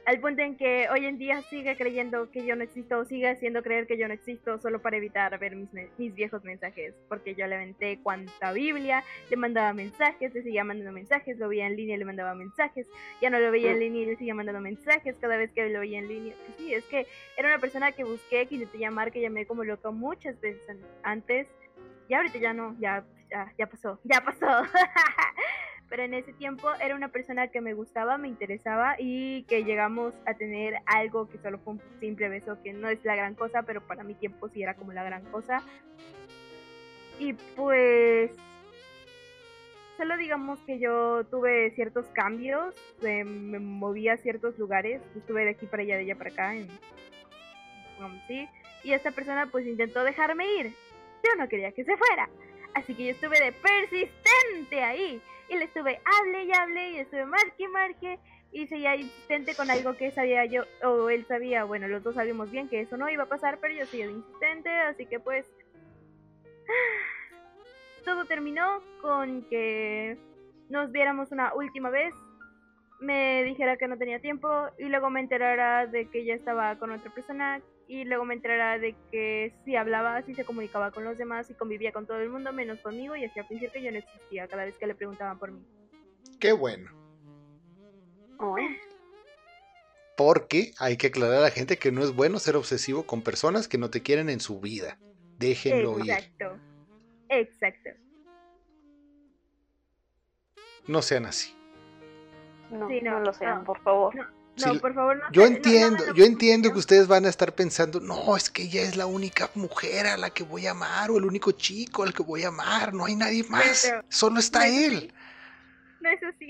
Al 0.05 0.19
punto 0.19 0.41
en 0.43 0.55
que 0.55 0.87
hoy 0.89 1.05
en 1.05 1.17
día 1.17 1.41
sigue 1.43 1.75
creyendo 1.75 2.29
que 2.29 2.45
yo 2.45 2.55
no 2.55 2.63
existo, 2.63 3.03
sigue 3.05 3.27
haciendo 3.29 3.63
creer 3.63 3.87
que 3.87 3.97
yo 3.97 4.07
no 4.07 4.13
existo 4.13 4.59
solo 4.59 4.79
para 4.81 4.97
evitar 4.97 5.37
ver 5.39 5.55
mis, 5.55 5.69
mis 5.97 6.13
viejos 6.13 6.43
mensajes, 6.43 6.93
porque 7.09 7.33
yo 7.33 7.47
le 7.47 7.55
aventé 7.55 7.99
cuanta 8.03 8.51
Biblia, 8.51 9.03
le 9.29 9.35
mandaba 9.37 9.73
mensajes, 9.73 10.33
le 10.33 10.43
seguía 10.43 10.63
mandando 10.63 10.91
mensajes, 10.91 11.37
lo 11.39 11.47
veía 11.49 11.65
en 11.65 11.75
línea, 11.75 11.97
le 11.97 12.05
mandaba 12.05 12.35
mensajes, 12.35 12.87
ya 13.21 13.29
no 13.31 13.39
lo 13.39 13.49
veía 13.51 13.71
en 13.71 13.79
línea 13.79 14.03
y 14.03 14.05
le 14.05 14.15
seguía 14.15 14.35
mandando 14.35 14.61
mensajes 14.61 15.15
cada 15.19 15.37
vez 15.37 15.51
que 15.51 15.67
lo 15.69 15.79
veía 15.79 15.97
en 15.99 16.07
línea. 16.07 16.35
Sí, 16.57 16.73
es 16.73 16.83
que 16.85 17.07
era 17.35 17.47
una 17.49 17.59
persona 17.59 17.91
que 17.91 18.03
busqué, 18.03 18.45
que 18.45 18.55
intenté 18.55 18.77
llamar, 18.77 19.11
que 19.11 19.21
llamé 19.21 19.47
como 19.47 19.63
loca 19.63 19.89
muchas 19.89 20.39
veces 20.39 20.61
an- 20.69 20.79
antes, 21.01 21.47
y 22.07 22.13
ahorita 22.13 22.37
ya 22.37 22.53
no, 22.53 22.75
ya, 22.79 23.03
ya, 23.31 23.51
ya 23.57 23.65
pasó, 23.67 23.99
ya 24.03 24.21
pasó. 24.21 24.45
pero 25.89 26.03
en 26.03 26.13
ese 26.13 26.33
tiempo 26.33 26.69
era 26.81 26.95
una 26.95 27.09
persona 27.09 27.47
que 27.47 27.61
me 27.61 27.73
gustaba, 27.73 28.17
me 28.17 28.27
interesaba 28.27 28.95
y 28.97 29.43
que 29.43 29.63
llegamos 29.63 30.13
a 30.25 30.33
tener 30.33 30.75
algo 30.85 31.29
que 31.29 31.37
solo 31.37 31.59
fue 31.59 31.73
un 31.73 31.81
simple 31.99 32.29
beso, 32.29 32.61
que 32.63 32.73
no 32.73 32.89
es 32.89 33.03
la 33.03 33.15
gran 33.15 33.35
cosa, 33.35 33.63
pero 33.63 33.81
para 33.81 34.03
mi 34.03 34.15
tiempo 34.15 34.49
sí 34.49 34.63
era 34.63 34.75
como 34.75 34.93
la 34.93 35.03
gran 35.03 35.23
cosa. 35.25 35.61
Y 37.19 37.33
pues 37.55 38.31
solo 39.97 40.17
digamos 40.17 40.59
que 40.61 40.79
yo 40.79 41.23
tuve 41.25 41.71
ciertos 41.71 42.05
cambios, 42.07 42.75
eh, 43.01 43.23
me 43.23 43.59
moví 43.59 44.09
a 44.09 44.17
ciertos 44.17 44.57
lugares, 44.57 45.01
estuve 45.15 45.45
de 45.45 45.51
aquí 45.51 45.65
para 45.65 45.83
allá, 45.83 45.95
de 45.95 46.01
allá 46.01 46.15
para 46.15 46.29
acá, 46.31 46.55
en, 46.55 46.67
sí, 48.27 48.47
y 48.83 48.91
esta 48.91 49.11
persona 49.11 49.47
pues 49.51 49.65
intentó 49.65 50.03
dejarme 50.03 50.45
ir. 50.59 50.73
Yo 51.23 51.35
no 51.37 51.47
quería 51.47 51.71
que 51.71 51.85
se 51.85 51.97
fuera, 51.97 52.29
así 52.73 52.93
que 52.93 53.05
yo 53.05 53.11
estuve 53.11 53.39
de 53.39 53.51
persistente 53.51 54.83
ahí, 54.83 55.21
y 55.49 55.55
le 55.55 55.65
estuve 55.65 55.99
hable 56.05 56.43
y 56.43 56.51
hable, 56.53 56.89
y 56.91 56.97
estuve 56.97 57.25
marque 57.25 57.63
y 57.63 57.67
marque, 57.67 58.19
y 58.51 58.67
seguía 58.67 58.95
insistente 58.95 59.55
con 59.55 59.69
algo 59.69 59.95
que 59.97 60.11
sabía 60.11 60.45
yo, 60.45 60.63
o 60.83 61.09
él 61.09 61.25
sabía, 61.27 61.63
bueno, 61.65 61.87
los 61.87 62.03
dos 62.03 62.15
sabíamos 62.15 62.51
bien 62.51 62.69
que 62.69 62.81
eso 62.81 62.97
no 62.97 63.09
iba 63.09 63.23
a 63.23 63.29
pasar, 63.29 63.59
pero 63.59 63.73
yo 63.73 63.85
seguía 63.85 64.05
insistente, 64.05 64.69
así 64.69 65.05
que 65.05 65.19
pues 65.19 65.45
todo 68.05 68.25
terminó 68.25 68.81
con 69.01 69.43
que 69.43 70.17
nos 70.69 70.91
viéramos 70.91 71.31
una 71.31 71.53
última 71.53 71.89
vez, 71.89 72.13
me 73.05 73.43
dijera 73.43 73.77
que 73.77 73.87
no 73.87 73.97
tenía 73.97 74.19
tiempo 74.19 74.49
y 74.77 74.85
luego 74.85 75.09
me 75.09 75.19
enterara 75.19 75.85
de 75.85 76.09
que 76.09 76.21
ella 76.21 76.35
estaba 76.35 76.77
con 76.77 76.91
otra 76.91 77.13
persona 77.13 77.61
y 77.87 78.03
luego 78.03 78.25
me 78.25 78.33
enterara 78.33 78.79
de 78.79 78.95
que 79.11 79.53
si 79.63 79.75
hablaba, 79.75 80.21
si 80.23 80.33
se 80.33 80.43
comunicaba 80.43 80.91
con 80.91 81.03
los 81.03 81.17
demás 81.17 81.49
y 81.49 81.53
convivía 81.53 81.91
con 81.91 82.07
todo 82.07 82.19
el 82.19 82.29
mundo 82.29 82.51
menos 82.51 82.79
conmigo 82.79 83.15
y 83.15 83.25
hacía 83.25 83.43
fingir 83.45 83.71
que 83.71 83.81
yo 83.81 83.91
no 83.91 83.99
existía 83.99 84.47
cada 84.47 84.65
vez 84.65 84.75
que 84.77 84.87
le 84.87 84.95
preguntaban 84.95 85.37
por 85.37 85.51
mí. 85.51 85.63
Qué 86.39 86.51
bueno. 86.51 86.91
Porque 90.17 90.71
hay 90.79 90.97
que 90.97 91.07
aclarar 91.07 91.37
a 91.37 91.41
la 91.41 91.51
gente 91.51 91.77
que 91.77 91.91
no 91.91 92.03
es 92.03 92.13
bueno 92.13 92.39
ser 92.39 92.55
obsesivo 92.55 93.05
con 93.05 93.21
personas 93.21 93.67
que 93.67 93.77
no 93.77 93.89
te 93.89 94.01
quieren 94.01 94.29
en 94.29 94.39
su 94.39 94.59
vida. 94.59 94.97
Déjenlo 95.37 95.99
ir. 95.99 96.11
Exacto. 96.11 96.59
Exacto. 97.29 97.89
No 100.87 101.01
sean 101.01 101.25
así. 101.25 101.55
No, 102.75 102.87
Sí, 102.87 102.99
no, 103.01 103.11
no 103.11 103.19
lo 103.21 103.33
sean, 103.33 103.59
no. 103.59 103.63
por 103.63 103.81
favor. 103.81 104.15
No, 104.15 104.23
Sí, 104.57 104.63
no, 104.73 104.79
por 104.79 104.93
favor, 104.93 105.17
no. 105.17 105.23
Yo 105.33 105.41
no- 105.41 105.49
no 105.49 105.55
entiendo, 105.55 106.13
yo 106.13 106.23
entiendo 106.25 106.71
que 106.71 106.79
ustedes 106.79 107.07
van 107.07 107.25
a 107.25 107.29
estar 107.29 107.53
pensando, 107.55 107.99
no, 107.99 108.37
es 108.37 108.49
que 108.49 108.63
ella 108.63 108.83
es 108.83 108.95
la 108.95 109.05
única 109.05 109.49
mujer 109.55 110.07
a 110.07 110.15
la 110.15 110.29
que 110.29 110.43
voy 110.43 110.65
a 110.65 110.71
amar 110.71 111.11
o 111.11 111.17
el 111.17 111.25
único 111.25 111.51
chico 111.51 112.03
al 112.03 112.13
que 112.13 112.23
voy 112.23 112.43
a 112.43 112.47
amar, 112.47 112.93
no 112.93 113.03
hay 113.05 113.15
nadie 113.17 113.43
más, 113.49 113.81
Pero- 113.85 114.03
solo 114.09 114.39
está 114.39 114.59
no 114.59 114.65
es 114.65 114.73
él. 114.83 114.95
así. 114.95 115.11
No 116.01 116.09
es 116.09 116.23
así. 116.23 116.47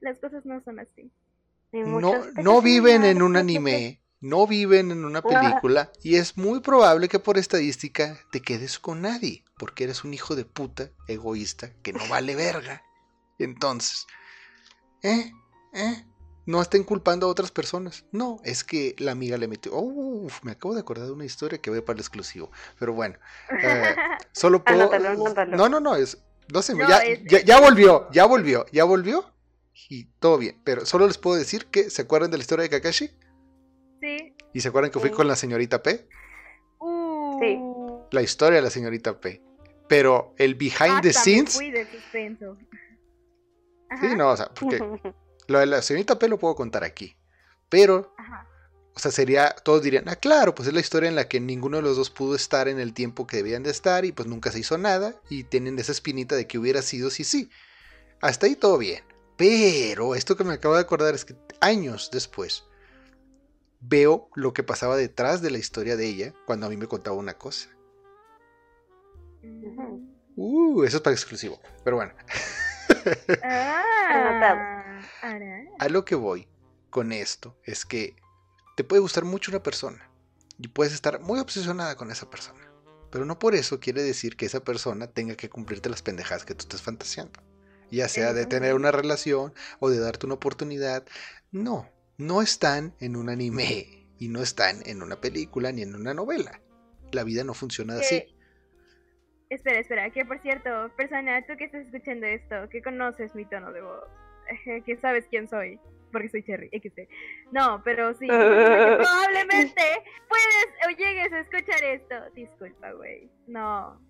Las 0.00 0.18
cosas 0.18 0.44
no 0.44 0.60
son 0.64 0.80
así. 0.80 1.10
No, 1.72 2.14
no 2.42 2.62
viven 2.62 3.04
en 3.04 3.22
un 3.22 3.36
anime, 3.36 4.02
no 4.20 4.46
viven 4.48 4.90
en 4.90 5.04
una 5.04 5.22
película 5.22 5.92
y 6.02 6.16
es 6.16 6.36
muy 6.36 6.58
probable 6.60 7.08
que 7.08 7.18
por 7.20 7.38
estadística 7.38 8.18
te 8.32 8.40
quedes 8.40 8.78
con 8.80 9.02
nadie, 9.02 9.44
porque 9.58 9.84
eres 9.84 10.02
un 10.02 10.14
hijo 10.14 10.34
de 10.34 10.44
puta 10.44 10.90
egoísta 11.06 11.70
que 11.82 11.92
no 11.92 12.00
vale 12.08 12.34
verga. 12.34 12.82
Entonces, 13.38 14.06
¿eh? 15.02 15.32
¿eh? 15.74 16.04
No 16.46 16.62
estén 16.62 16.82
culpando 16.84 17.26
a 17.26 17.30
otras 17.30 17.50
personas. 17.50 18.06
No, 18.10 18.38
es 18.42 18.64
que 18.64 18.94
la 18.98 19.12
amiga 19.12 19.36
le 19.36 19.48
metió. 19.48 19.72
Uf, 19.76 20.42
me 20.44 20.52
acabo 20.52 20.74
de 20.74 20.80
acordar 20.80 21.06
de 21.06 21.12
una 21.12 21.26
historia 21.26 21.58
que 21.58 21.68
voy 21.70 21.82
para 21.82 21.94
el 21.96 22.00
exclusivo. 22.00 22.50
Pero 22.78 22.94
bueno, 22.94 23.16
eh, 23.62 23.94
solo 24.32 24.64
puedo. 24.64 24.80
Anótalo, 24.92 25.08
anótalo. 25.10 25.56
No, 25.56 25.68
no, 25.68 25.80
no, 25.80 25.94
es. 25.96 26.16
No 26.50 26.62
ya, 26.62 26.98
es- 27.00 27.20
ya, 27.28 27.42
ya 27.44 27.60
volvió, 27.60 28.08
ya 28.10 28.24
volvió, 28.24 28.64
ya 28.72 28.84
volvió. 28.84 29.34
Y 29.90 30.06
todo 30.18 30.38
bien. 30.38 30.58
Pero 30.64 30.86
solo 30.86 31.06
les 31.06 31.18
puedo 31.18 31.36
decir 31.36 31.66
que 31.66 31.90
se 31.90 32.02
acuerdan 32.02 32.30
de 32.30 32.38
la 32.38 32.42
historia 32.42 32.62
de 32.62 32.70
Kakashi. 32.70 33.10
sí. 34.00 34.34
Y 34.54 34.60
se 34.60 34.68
acuerdan 34.68 34.90
que 34.90 34.98
fui 34.98 35.10
Sí. 35.10 35.14
con 35.14 35.28
la 35.28 35.36
señorita 35.36 35.82
P. 35.82 36.08
Uh, 36.80 37.38
Sí. 37.40 37.58
La 38.10 38.22
historia 38.22 38.56
de 38.56 38.62
la 38.62 38.70
señorita 38.70 39.20
P. 39.20 39.42
Pero 39.88 40.34
el 40.38 40.54
behind 40.54 41.02
the 41.02 41.10
hasta 41.10 41.20
me 41.20 41.24
scenes. 41.24 41.54
fui 41.54 41.70
de 41.70 41.86
suspenso. 41.90 42.56
Sí, 44.00 44.14
no, 44.16 44.30
o 44.30 44.36
sea, 44.36 44.50
porque 44.54 44.78
lo 45.46 45.58
de 45.58 45.66
la 45.66 45.82
señorita 45.82 46.18
P 46.18 46.28
lo 46.28 46.38
puedo 46.38 46.54
contar 46.54 46.84
aquí. 46.84 47.16
Pero 47.68 48.14
ajá. 48.16 48.48
O 48.98 49.00
sea, 49.00 49.12
sería, 49.12 49.54
todos 49.62 49.80
dirían, 49.84 50.08
ah, 50.08 50.16
claro, 50.16 50.56
pues 50.56 50.66
es 50.66 50.74
la 50.74 50.80
historia 50.80 51.08
en 51.08 51.14
la 51.14 51.28
que 51.28 51.38
ninguno 51.38 51.76
de 51.76 51.84
los 51.84 51.96
dos 51.96 52.10
pudo 52.10 52.34
estar 52.34 52.66
en 52.66 52.80
el 52.80 52.92
tiempo 52.92 53.28
que 53.28 53.36
debían 53.36 53.62
de 53.62 53.70
estar 53.70 54.04
y 54.04 54.10
pues 54.10 54.26
nunca 54.26 54.50
se 54.50 54.58
hizo 54.58 54.76
nada 54.76 55.14
y 55.30 55.44
tienen 55.44 55.78
esa 55.78 55.92
espinita 55.92 56.34
de 56.34 56.48
que 56.48 56.58
hubiera 56.58 56.82
sido 56.82 57.08
sí, 57.08 57.22
sí. 57.22 57.48
Hasta 58.20 58.46
ahí 58.46 58.56
todo 58.56 58.76
bien. 58.76 59.04
Pero 59.36 60.16
esto 60.16 60.36
que 60.36 60.42
me 60.42 60.54
acabo 60.54 60.74
de 60.74 60.80
acordar 60.80 61.14
es 61.14 61.24
que 61.24 61.36
años 61.60 62.10
después 62.12 62.64
veo 63.78 64.30
lo 64.34 64.52
que 64.52 64.64
pasaba 64.64 64.96
detrás 64.96 65.42
de 65.42 65.52
la 65.52 65.58
historia 65.58 65.96
de 65.96 66.04
ella 66.04 66.34
cuando 66.44 66.66
a 66.66 66.68
mí 66.68 66.76
me 66.76 66.88
contaba 66.88 67.14
una 67.14 67.34
cosa. 67.34 67.68
Uh, 70.34 70.82
eso 70.82 70.96
es 70.96 71.02
para 71.04 71.14
exclusivo. 71.14 71.60
Pero 71.84 71.98
bueno, 71.98 72.14
Ah, 73.42 75.00
a 75.78 75.88
lo 75.88 76.04
que 76.04 76.14
voy 76.14 76.48
con 76.90 77.12
esto 77.12 77.56
es 77.64 77.84
que 77.84 78.16
te 78.76 78.84
puede 78.84 79.00
gustar 79.00 79.24
mucho 79.24 79.50
una 79.50 79.62
persona 79.62 80.10
y 80.58 80.68
puedes 80.68 80.92
estar 80.92 81.20
muy 81.20 81.40
obsesionada 81.40 81.96
con 81.96 82.10
esa 82.10 82.30
persona. 82.30 82.60
Pero 83.10 83.24
no 83.24 83.38
por 83.38 83.54
eso 83.54 83.80
quiere 83.80 84.02
decir 84.02 84.36
que 84.36 84.46
esa 84.46 84.60
persona 84.60 85.06
tenga 85.06 85.34
que 85.34 85.48
cumplirte 85.48 85.88
las 85.88 86.02
pendejadas 86.02 86.44
que 86.44 86.54
tú 86.54 86.62
estás 86.62 86.82
fantaseando. 86.82 87.40
Ya 87.90 88.08
sea 88.08 88.34
de 88.34 88.44
tener 88.44 88.74
una 88.74 88.90
relación 88.90 89.54
o 89.80 89.88
de 89.88 89.98
darte 89.98 90.26
una 90.26 90.34
oportunidad. 90.34 91.06
No, 91.50 91.88
no 92.18 92.42
están 92.42 92.94
en 93.00 93.16
un 93.16 93.30
anime 93.30 94.06
y 94.18 94.28
no 94.28 94.42
están 94.42 94.82
en 94.84 95.02
una 95.02 95.20
película 95.20 95.72
ni 95.72 95.82
en 95.82 95.94
una 95.94 96.12
novela. 96.12 96.60
La 97.12 97.24
vida 97.24 97.44
no 97.44 97.54
funciona 97.54 97.96
así. 97.98 98.24
Que- 99.48 99.54
Espera, 99.54 99.78
espera, 99.80 100.10
que 100.10 100.24
por 100.24 100.38
cierto, 100.40 100.90
persona, 100.96 101.40
tú 101.46 101.56
que 101.56 101.64
estás 101.64 101.86
escuchando 101.86 102.26
esto, 102.26 102.68
que 102.68 102.82
conoces 102.82 103.34
mi 103.34 103.44
tono 103.46 103.72
de 103.72 103.80
voz, 103.82 104.04
que 104.84 104.96
sabes 104.96 105.26
quién 105.30 105.48
soy, 105.48 105.80
porque 106.12 106.28
soy 106.28 106.42
Cherry, 106.42 106.68
XD. 106.68 107.08
No, 107.52 107.80
pero 107.84 108.12
sí, 108.14 108.26
probablemente 108.28 109.82
puedes 110.28 110.68
o 110.86 110.90
llegues 110.96 111.32
a 111.32 111.40
escuchar 111.40 111.82
esto. 111.82 112.14
Disculpa, 112.34 112.92
güey. 112.92 113.30
No, 113.46 114.00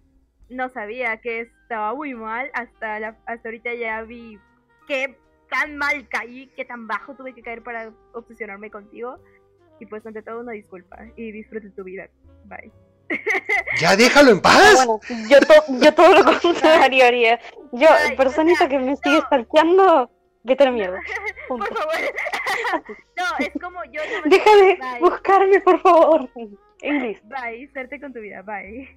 no 0.49 0.69
sabía 0.71 1.17
que 1.19 1.41
estaba 1.41 1.95
muy 1.95 2.15
mal, 2.15 2.51
hasta, 2.55 2.99
la, 3.01 3.17
hasta 3.27 3.49
ahorita 3.49 3.75
ya 3.75 4.03
vi 4.03 4.39
qué 4.87 5.17
tan 5.51 5.77
mal 5.77 6.09
caí, 6.09 6.49
qué 6.57 6.65
tan 6.65 6.87
bajo 6.87 7.15
tuve 7.15 7.35
que 7.35 7.43
caer 7.43 7.63
para 7.63 7.93
obsesionarme 8.13 8.71
contigo. 8.71 9.19
Y 9.81 9.87
pues 9.87 10.05
ante 10.05 10.23
todo 10.23 10.41
una 10.41 10.53
disculpa 10.53 11.07
y 11.17 11.31
disfrute 11.31 11.71
tu 11.71 11.85
vida. 11.85 12.09
Bye. 12.47 12.73
¡Ya 13.81 13.97
déjalo 13.97 14.31
en 14.33 14.41
paz! 14.41 14.75
bueno, 14.87 15.01
yo, 15.29 15.41
to- 15.41 15.79
yo 15.81 15.95
todo 15.95 16.15
lo 16.23 16.41
contrario 16.41 17.05
haría. 17.05 17.41
Yo, 17.73 17.89
Ay, 17.91 18.17
personita 18.17 18.69
que 18.69 18.79
me 18.79 18.97
sigue 18.97 19.21
stalkeando, 19.23 20.11
vete 20.43 20.63
a 20.65 20.67
la 20.67 20.73
mierda. 20.73 21.01
Punto. 21.49 21.67
Por 21.67 21.77
favor. 21.79 21.95
no, 23.17 23.25
es 23.39 23.51
como 23.61 23.85
yo 23.85 24.01
no 24.23 24.31
Deja 24.31 24.51
de 24.57 24.77
Bye. 24.77 25.01
buscarme, 25.01 25.61
por 25.61 25.81
favor. 25.81 26.29
English, 26.83 27.21
Bye, 27.25 27.69
suerte 27.73 28.01
con 28.01 28.13
tu 28.13 28.21
vida, 28.21 28.43
bye. 28.43 28.89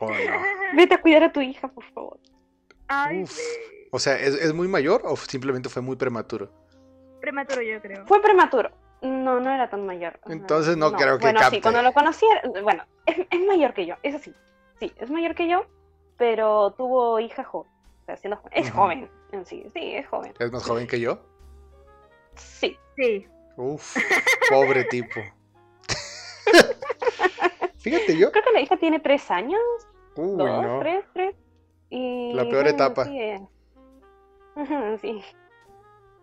Oh, 0.00 0.06
no. 0.08 0.14
vete 0.76 0.94
a 0.94 1.00
cuidar 1.00 1.24
a 1.24 1.32
tu 1.32 1.40
hija, 1.40 1.68
por 1.68 1.84
favor. 1.92 2.18
Ay, 2.88 3.22
Uf. 3.22 3.38
O 3.90 3.98
sea, 3.98 4.16
¿es, 4.18 4.34
es 4.34 4.52
muy 4.52 4.68
mayor 4.68 5.02
o 5.04 5.16
simplemente 5.16 5.68
fue 5.68 5.80
muy 5.82 5.96
prematuro? 5.96 6.50
Prematuro 7.20 7.62
yo 7.62 7.80
creo. 7.80 8.06
Fue 8.06 8.20
prematuro. 8.22 8.70
No, 9.00 9.38
no 9.40 9.50
era 9.50 9.70
tan 9.70 9.86
mayor. 9.86 10.18
Entonces 10.26 10.76
no 10.76 10.92
creo 10.92 11.18
que 11.18 11.24
Bueno, 11.26 11.40
capte. 11.40 11.56
sí, 11.56 11.62
cuando 11.62 11.82
lo 11.82 11.92
conocí, 11.92 12.26
era- 12.26 12.62
bueno, 12.62 12.82
es, 13.06 13.18
es 13.30 13.46
mayor 13.46 13.72
que 13.74 13.86
yo, 13.86 13.94
eso 14.02 14.18
sí. 14.18 14.34
Sí, 14.80 14.92
es 14.96 15.10
mayor 15.10 15.34
que 15.34 15.48
yo, 15.48 15.66
pero 16.16 16.72
tuvo 16.72 17.18
hija 17.20 17.44
joven. 17.44 17.70
O 18.02 18.04
sea, 18.06 18.16
siendo 18.16 18.36
joven. 18.38 18.52
Es 18.54 18.70
joven 18.70 19.10
en 19.32 19.44
sí, 19.46 19.64
sí, 19.74 19.94
es 19.94 20.06
joven. 20.08 20.32
¿Es 20.38 20.50
más 20.52 20.64
joven 20.64 20.86
que 20.86 20.98
yo? 21.00 21.20
Sí. 22.34 22.76
Sí. 22.96 23.26
Uf, 23.56 23.96
pobre 24.50 24.84
tipo. 24.84 25.20
Fíjate 27.78 28.16
yo. 28.16 28.30
Creo 28.32 28.44
que 28.44 28.52
la 28.52 28.60
hija 28.60 28.76
tiene 28.76 29.00
tres 29.00 29.30
años, 29.30 29.60
Uy, 30.16 30.36
dos, 30.36 30.62
no. 30.62 30.78
tres, 30.80 31.04
tres. 31.12 31.34
Y, 31.90 32.32
La 32.34 32.44
peor 32.48 32.66
etapa. 32.66 33.04
Sí, 33.04 33.20
sí. 35.00 35.22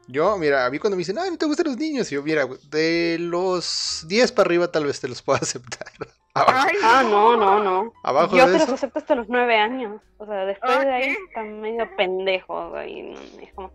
Yo, 0.08 0.38
mira, 0.38 0.66
a 0.66 0.70
mí 0.70 0.78
cuando 0.78 0.96
me 0.96 1.02
dicen, 1.02 1.18
ay, 1.18 1.32
no 1.32 1.38
te 1.38 1.46
gustan 1.46 1.66
los 1.68 1.78
niños, 1.78 2.12
y 2.12 2.16
yo, 2.16 2.24
mira, 2.24 2.48
de 2.70 3.18
los 3.20 4.06
10 4.08 4.32
para 4.34 4.48
arriba 4.48 4.72
tal 4.72 4.86
vez 4.86 5.00
te 5.00 5.08
los 5.08 5.22
pueda 5.22 5.40
aceptar. 5.42 5.88
Ay, 6.36 6.76
Ah, 6.84 7.02
no, 7.04 7.38
no, 7.38 7.64
no. 7.64 7.94
abajo 8.04 8.36
Yo 8.36 8.46
de 8.46 8.54
te 8.54 8.60
los 8.60 8.70
acepto 8.70 9.00
hasta 9.00 9.16
los 9.16 9.28
nueve 9.30 9.56
años. 9.58 10.02
O 10.18 10.26
sea, 10.26 10.46
después 10.46 10.80
de 10.82 10.94
ahí 10.94 11.16
están 11.30 11.62
medio 11.62 11.90
pendejos. 11.96 12.76
Ahí, 12.76 13.04
mm, 13.04 13.40
es 13.42 13.54
como. 13.54 13.72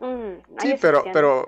mm, 0.00 0.58
Sí, 0.62 0.74
pero, 0.80 1.04
pero, 1.12 1.46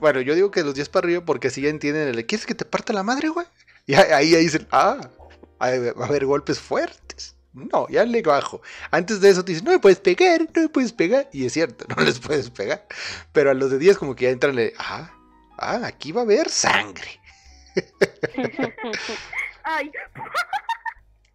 bueno, 0.00 0.20
yo 0.20 0.34
digo 0.34 0.50
que 0.50 0.60
de 0.60 0.66
los 0.66 0.74
10 0.74 0.88
para 0.88 1.06
arriba 1.06 1.24
porque 1.24 1.50
si 1.50 1.62
ya 1.62 1.68
entienden 1.68 2.08
el, 2.08 2.26
¿quieres 2.26 2.46
que 2.46 2.54
te 2.56 2.64
parta 2.64 2.92
la 2.92 3.04
madre, 3.04 3.28
güey? 3.28 3.46
Y 3.86 3.94
ahí, 3.94 4.34
ahí 4.34 4.44
dicen, 4.44 4.66
ah, 4.72 5.08
ahí 5.60 5.78
va 5.78 6.04
a 6.04 6.08
haber 6.08 6.26
golpes 6.26 6.58
fuertes. 6.58 7.36
No, 7.54 7.86
ya 7.88 8.04
le 8.04 8.22
bajo. 8.22 8.62
Antes 8.90 9.20
de 9.20 9.28
eso 9.30 9.44
te 9.44 9.52
dicen, 9.52 9.66
no 9.66 9.72
me 9.72 9.78
puedes 9.78 9.98
pegar, 10.00 10.40
no 10.54 10.62
me 10.62 10.68
puedes 10.68 10.92
pegar. 10.92 11.28
Y 11.32 11.44
es 11.46 11.52
cierto, 11.52 11.84
no 11.96 12.02
les 12.02 12.18
puedes 12.18 12.48
pegar. 12.50 12.86
Pero 13.32 13.50
a 13.50 13.54
los 13.54 13.70
de 13.70 13.78
10 13.78 13.98
como 13.98 14.14
que 14.16 14.24
ya 14.24 14.30
entran, 14.30 14.56
de, 14.56 14.72
ah, 14.78 15.10
ah, 15.58 15.80
aquí 15.84 16.12
va 16.12 16.22
a 16.22 16.24
haber 16.24 16.48
sangre. 16.50 17.20
Ay, 19.64 19.90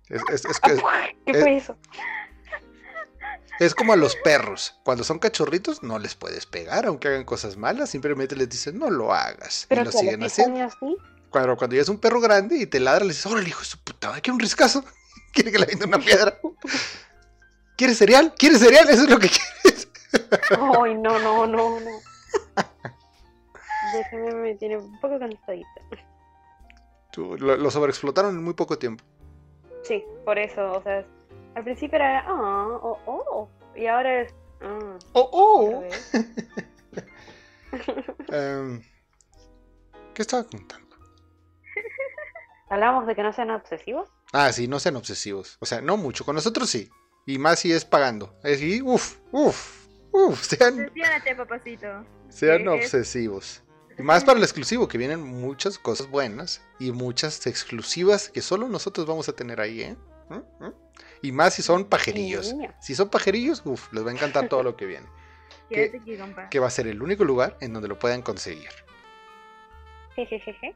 Es, 0.10 0.22
es- 0.32 0.46
es 0.46 0.60
que- 0.60 0.82
¿Qué 1.26 1.34
fue 1.34 1.56
eso? 1.58 1.78
Es 3.60 3.74
como 3.74 3.94
a 3.94 3.96
los 3.96 4.16
perros. 4.18 4.80
Cuando 4.84 5.04
son 5.04 5.18
cachorritos, 5.18 5.82
no 5.82 5.98
les 5.98 6.14
puedes 6.16 6.46
pegar, 6.46 6.86
aunque 6.86 7.08
hagan 7.08 7.24
cosas 7.24 7.58
malas. 7.58 7.90
Simplemente 7.90 8.36
les 8.36 8.48
dices, 8.50 8.74
no 8.74 8.90
lo 8.92 9.14
hagas. 9.14 9.66
Pero 9.68 9.82
y 9.82 9.86
lo 9.86 9.92
siguen 9.92 10.24
haciendo. 10.24 10.56
años 10.60 10.74
sí. 10.80 10.96
Cuando, 11.32 11.58
cuando 11.58 11.76
ya 11.76 11.82
es 11.82 11.90
un 11.90 12.00
perro 12.00 12.22
grande 12.22 12.56
y 12.58 12.68
te 12.68 12.80
ladra, 12.80 13.04
le 13.04 13.10
dices, 13.10 13.26
órale, 13.26 13.50
hijo 13.50 13.60
de 13.62 13.66
su 13.66 13.80
puta, 13.80 14.10
madre, 14.10 14.22
quiere 14.22 14.36
un 14.36 14.40
riscazo. 14.40 14.86
Quiere 15.38 15.52
que 15.52 15.60
le 15.60 15.68
venda 15.68 15.86
una 15.86 16.00
piedra. 16.00 16.36
¿Quieres 17.78 18.00
cereal? 18.00 18.34
¿Quieres 18.36 18.58
cereal? 18.58 18.90
Eso 18.90 19.04
es 19.04 19.10
lo 19.10 19.20
que 19.20 19.30
quieres. 19.30 19.88
Ay, 20.50 20.96
no, 20.96 21.20
no, 21.20 21.46
no, 21.46 21.80
no. 21.80 21.92
Déjame, 23.94 24.34
me 24.34 24.56
tiene 24.56 24.78
un 24.78 25.00
poco 25.00 25.20
cansadita. 25.20 25.70
Tú, 27.12 27.38
Lo, 27.38 27.56
lo 27.56 27.70
sobreexplotaron 27.70 28.36
en 28.36 28.44
muy 28.44 28.56
poco 28.56 28.80
tiempo. 28.80 29.04
Sí, 29.84 30.04
por 30.26 30.40
eso, 30.40 30.72
o 30.72 30.82
sea, 30.82 31.06
al 31.54 31.64
principio 31.64 31.98
era, 31.98 32.26
ah, 32.28 32.68
oh, 32.82 32.98
oh, 33.06 33.48
y 33.76 33.86
ahora 33.86 34.22
es, 34.22 34.34
ah, 34.62 34.98
¡Oh, 35.14 35.30
oh! 35.32 35.84
Em, 38.34 38.82
¿Qué 40.16 40.24
estaba 40.24 40.44
contando? 40.46 40.96
Hablamos 42.70 43.06
de 43.06 43.14
que 43.14 43.22
no 43.22 43.32
sean 43.34 43.52
obsesivos. 43.52 44.10
Ah, 44.34 44.52
sí, 44.52 44.68
no 44.68 44.80
sean 44.80 44.96
obsesivos. 44.98 45.58
O 45.60 45.66
sea, 45.66 45.82
no 45.82 45.98
mucho. 45.98 46.26
Con 46.26 46.36
nosotros 46.36 46.70
sí. 46.70 46.90
Y 47.26 47.38
más 47.40 47.60
si 47.60 47.72
es 47.72 47.86
pagando. 47.86 48.38
Así, 48.44 48.82
uff, 48.82 49.18
uff, 49.32 49.86
uff. 50.12 50.42
Sean, 50.44 50.92
papacito. 51.38 52.06
sean 52.30 52.68
es- 52.68 52.86
obsesivos. 52.86 53.64
Y 53.98 54.04
más 54.04 54.24
para 54.24 54.38
el 54.38 54.44
exclusivo, 54.44 54.88
que 54.88 54.98
vienen 55.00 55.22
muchas 55.24 55.80
cosas 55.80 56.08
buenas 56.10 56.62
y 56.80 56.92
muchas 56.92 57.48
exclusivas 57.48 58.30
que 58.30 58.42
solo 58.42 58.68
nosotros 58.68 59.08
vamos 59.08 59.28
a 59.28 59.34
tener 59.34 59.60
ahí, 59.60 59.82
¿eh? 59.82 59.96
¿Mm? 60.30 60.66
¿Mm? 60.66 60.74
Y 61.24 61.32
más 61.32 61.56
si 61.56 61.64
son 61.64 61.86
pajerillos. 61.86 62.54
Si 62.80 62.94
son 62.94 63.10
pajerillos, 63.10 63.64
uff, 63.66 63.92
les 63.92 64.06
va 64.06 64.10
a 64.12 64.14
encantar 64.14 64.50
todo 64.50 64.62
lo 64.62 64.76
que 64.78 64.86
viene. 64.86 65.08
Aquí, 65.72 66.16
compa. 66.18 66.48
Que 66.50 66.60
va 66.60 66.68
a 66.68 66.72
ser 66.72 66.86
el 66.88 67.02
único 67.02 67.24
lugar 67.26 67.58
en 67.60 67.74
donde 67.74 67.88
lo 67.88 67.98
puedan 67.98 68.22
conseguir. 68.22 68.70
Jejejeje. 70.16 70.76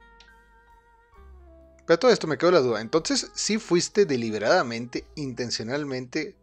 Pero 1.92 2.00
todo 2.00 2.12
esto 2.12 2.26
me 2.26 2.38
quedó 2.38 2.52
la 2.52 2.62
duda. 2.62 2.80
Entonces, 2.80 3.30
¿sí 3.34 3.58
fuiste 3.58 4.06
deliberadamente, 4.06 5.04
intencionalmente 5.16 6.38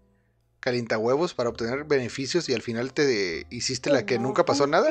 calientahuevos 0.60 1.32
para 1.32 1.48
obtener 1.48 1.84
beneficios 1.84 2.50
y 2.50 2.54
al 2.54 2.60
final 2.60 2.92
te 2.92 3.46
hiciste 3.48 3.88
la 3.88 4.04
que 4.04 4.18
no 4.18 4.24
nunca 4.24 4.44
pasó 4.44 4.66
nada? 4.66 4.90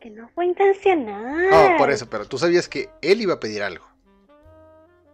Que 0.00 0.10
no 0.10 0.28
fue 0.36 0.46
intencional. 0.46 1.50
No, 1.50 1.76
por 1.76 1.90
eso, 1.90 2.08
pero 2.08 2.26
tú 2.28 2.38
sabías 2.38 2.68
que 2.68 2.90
él 3.02 3.22
iba 3.22 3.34
a 3.34 3.40
pedir 3.40 3.64
algo, 3.64 3.84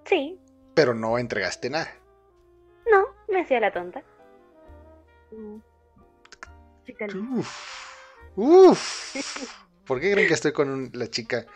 Sí, 0.04 0.38
pero 0.74 0.92
no 0.92 1.16
entregaste 1.16 1.70
nada. 1.70 1.90
no, 2.90 3.06
me 3.26 3.40
hacía 3.40 3.58
la 3.60 3.72
tonta. 3.72 4.02
Uf, 7.38 7.56
uf. 8.36 9.16
¿Por 9.86 9.98
qué 9.98 10.12
creen 10.12 10.28
que 10.28 10.34
estoy 10.34 10.52
con 10.52 10.68
un- 10.68 10.90
la 10.92 11.08
chica 11.08 11.46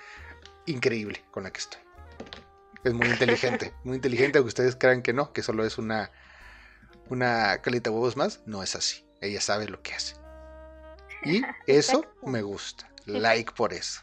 increíble 0.64 1.22
con 1.30 1.42
la 1.42 1.52
que 1.52 1.58
estoy? 1.60 1.83
Es 2.84 2.92
muy 2.92 3.08
inteligente, 3.08 3.72
muy 3.84 3.96
inteligente, 3.96 4.38
aunque 4.38 4.48
ustedes 4.48 4.76
crean 4.76 5.02
que 5.02 5.12
no, 5.12 5.32
que 5.32 5.42
solo 5.42 5.64
es 5.64 5.78
una, 5.78 6.10
una 7.08 7.60
calita 7.62 7.90
huevos 7.90 8.16
más. 8.16 8.40
No 8.46 8.62
es 8.62 8.76
así. 8.76 9.04
Ella 9.20 9.40
sabe 9.40 9.66
lo 9.68 9.82
que 9.82 9.94
hace. 9.94 10.16
Y 11.24 11.42
eso 11.66 12.04
me 12.26 12.42
gusta. 12.42 12.90
Like 13.06 13.52
por 13.52 13.72
eso. 13.72 14.02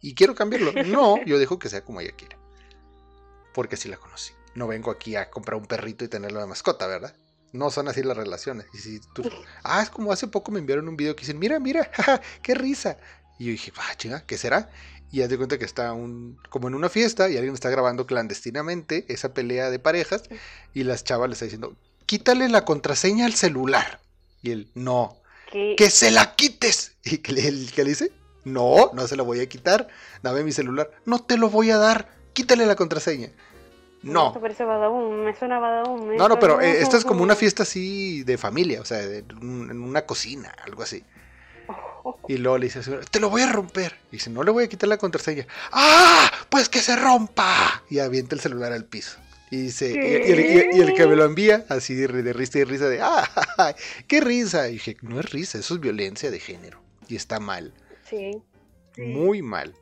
Y 0.00 0.14
quiero 0.14 0.34
cambiarlo. 0.34 0.72
No, 0.84 1.22
yo 1.26 1.38
dejo 1.38 1.58
que 1.58 1.68
sea 1.68 1.84
como 1.84 2.00
ella 2.00 2.12
quiera. 2.16 2.38
Porque 3.52 3.74
así 3.74 3.88
la 3.88 3.98
conocí. 3.98 4.32
No 4.54 4.66
vengo 4.66 4.90
aquí 4.90 5.16
a 5.16 5.30
comprar 5.30 5.58
un 5.58 5.66
perrito 5.66 6.04
y 6.04 6.08
tenerlo 6.08 6.40
de 6.40 6.46
mascota, 6.46 6.86
¿verdad? 6.86 7.14
No 7.52 7.70
son 7.70 7.88
así 7.88 8.02
las 8.02 8.16
relaciones. 8.16 8.66
Y 8.72 8.78
si 8.78 9.00
tú... 9.14 9.22
Ah, 9.62 9.82
es 9.82 9.90
como 9.90 10.12
hace 10.12 10.26
poco 10.26 10.50
me 10.50 10.58
enviaron 10.58 10.88
un 10.88 10.96
video 10.96 11.14
que 11.14 11.20
dicen, 11.20 11.38
mira, 11.38 11.60
mira, 11.60 11.88
jaja, 11.92 12.20
qué 12.42 12.54
risa. 12.54 12.98
Y 13.38 13.46
yo 13.46 13.50
dije, 13.52 13.72
ah, 13.76 13.94
chinga, 13.96 14.26
¿qué 14.26 14.38
será? 14.38 14.70
Y 15.14 15.22
haz 15.22 15.28
de 15.28 15.36
cuenta 15.36 15.58
que 15.58 15.64
está 15.64 15.92
un, 15.92 16.40
como 16.50 16.66
en 16.66 16.74
una 16.74 16.88
fiesta 16.88 17.30
y 17.30 17.36
alguien 17.36 17.54
está 17.54 17.70
grabando 17.70 18.04
clandestinamente 18.04 19.04
esa 19.06 19.32
pelea 19.32 19.70
de 19.70 19.78
parejas 19.78 20.24
y 20.72 20.82
las 20.82 21.04
chavas 21.04 21.28
le 21.28 21.34
está 21.34 21.44
diciendo, 21.44 21.76
quítale 22.04 22.48
la 22.48 22.64
contraseña 22.64 23.26
al 23.26 23.34
celular. 23.34 24.00
Y 24.42 24.50
él, 24.50 24.72
no, 24.74 25.16
Que, 25.52 25.76
que 25.78 25.88
se 25.90 26.10
la 26.10 26.34
quites. 26.34 26.96
Y 27.04 27.18
que 27.18 27.32
le, 27.32 27.46
el 27.46 27.70
que 27.70 27.84
le 27.84 27.90
dice, 27.90 28.10
no, 28.42 28.90
no 28.92 29.06
se 29.06 29.14
la 29.14 29.22
voy 29.22 29.38
a 29.38 29.48
quitar. 29.48 29.86
Dame 30.24 30.42
mi 30.42 30.50
celular. 30.50 30.90
No 31.04 31.20
te 31.20 31.38
lo 31.38 31.48
voy 31.48 31.70
a 31.70 31.78
dar. 31.78 32.08
Quítale 32.32 32.66
la 32.66 32.74
contraseña. 32.74 33.28
No. 34.02 34.26
Esto 34.26 34.40
parece 34.40 34.64
me 34.64 35.36
suena 35.36 35.60
me 35.60 36.16
No, 36.16 36.28
no, 36.28 36.40
pero 36.40 36.60
eh, 36.60 36.80
esta 36.80 36.96
es 36.96 37.04
como 37.04 37.22
una 37.22 37.36
fiesta 37.36 37.62
así 37.62 38.24
de 38.24 38.36
familia, 38.36 38.80
o 38.80 38.84
sea, 38.84 39.00
en 39.00 39.80
una 39.80 40.06
cocina, 40.06 40.52
algo 40.64 40.82
así. 40.82 41.04
Y 42.28 42.36
luego 42.38 42.58
le 42.58 42.66
dice, 42.66 42.78
al 42.78 42.84
señor, 42.84 43.04
te 43.06 43.20
lo 43.20 43.30
voy 43.30 43.42
a 43.42 43.50
romper. 43.52 43.96
Y 44.10 44.16
dice, 44.16 44.30
no 44.30 44.42
le 44.42 44.50
voy 44.50 44.64
a 44.64 44.68
quitar 44.68 44.88
la 44.88 44.98
contraseña. 44.98 45.46
¡Ah! 45.72 46.30
Pues 46.48 46.68
que 46.68 46.80
se 46.80 46.96
rompa. 46.96 47.82
Y 47.90 47.98
avienta 47.98 48.34
el 48.34 48.40
celular 48.40 48.72
al 48.72 48.84
piso. 48.84 49.18
Y 49.50 49.56
dice, 49.58 49.90
y, 49.90 49.94
y 49.94 50.32
el, 50.32 50.40
y- 50.40 50.78
y 50.78 50.80
el 50.80 50.94
que 50.94 51.06
me 51.06 51.14
lo 51.16 51.24
envía, 51.24 51.64
así 51.68 51.94
de, 51.94 52.08
de 52.08 52.32
risa 52.32 52.58
y 52.58 52.64
risa 52.64 52.88
de, 52.88 53.00
¡ah! 53.02 53.74
¡Qué 54.08 54.20
risa! 54.20 54.68
Y 54.68 54.72
dije, 54.74 54.96
no 55.02 55.20
es 55.20 55.30
risa, 55.30 55.58
eso 55.58 55.74
es 55.74 55.80
violencia 55.80 56.30
de 56.30 56.40
género. 56.40 56.80
Y 57.08 57.16
está 57.16 57.38
mal, 57.40 57.72
Sí, 58.08 58.42
Sí, 58.94 59.02
muy 59.02 59.42
mal. 59.42 59.74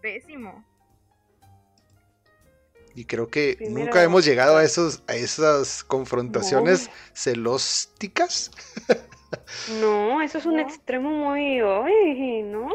Pésimo. 0.00 0.64
Y 2.94 3.04
creo 3.06 3.28
que 3.28 3.54
Primero- 3.58 3.84
nunca 3.86 4.02
hemos 4.02 4.24
llegado 4.24 4.56
a 4.56 4.64
esos, 4.64 5.02
a 5.06 5.14
esas 5.14 5.82
confrontaciones 5.84 6.90
celósticas. 7.14 8.50
no, 9.80 10.20
eso 10.22 10.38
es 10.38 10.46
un 10.46 10.56
No. 10.56 10.62
extremo 10.62 11.10
muy, 11.10 11.60
ay, 11.60 12.42
no. 12.42 12.68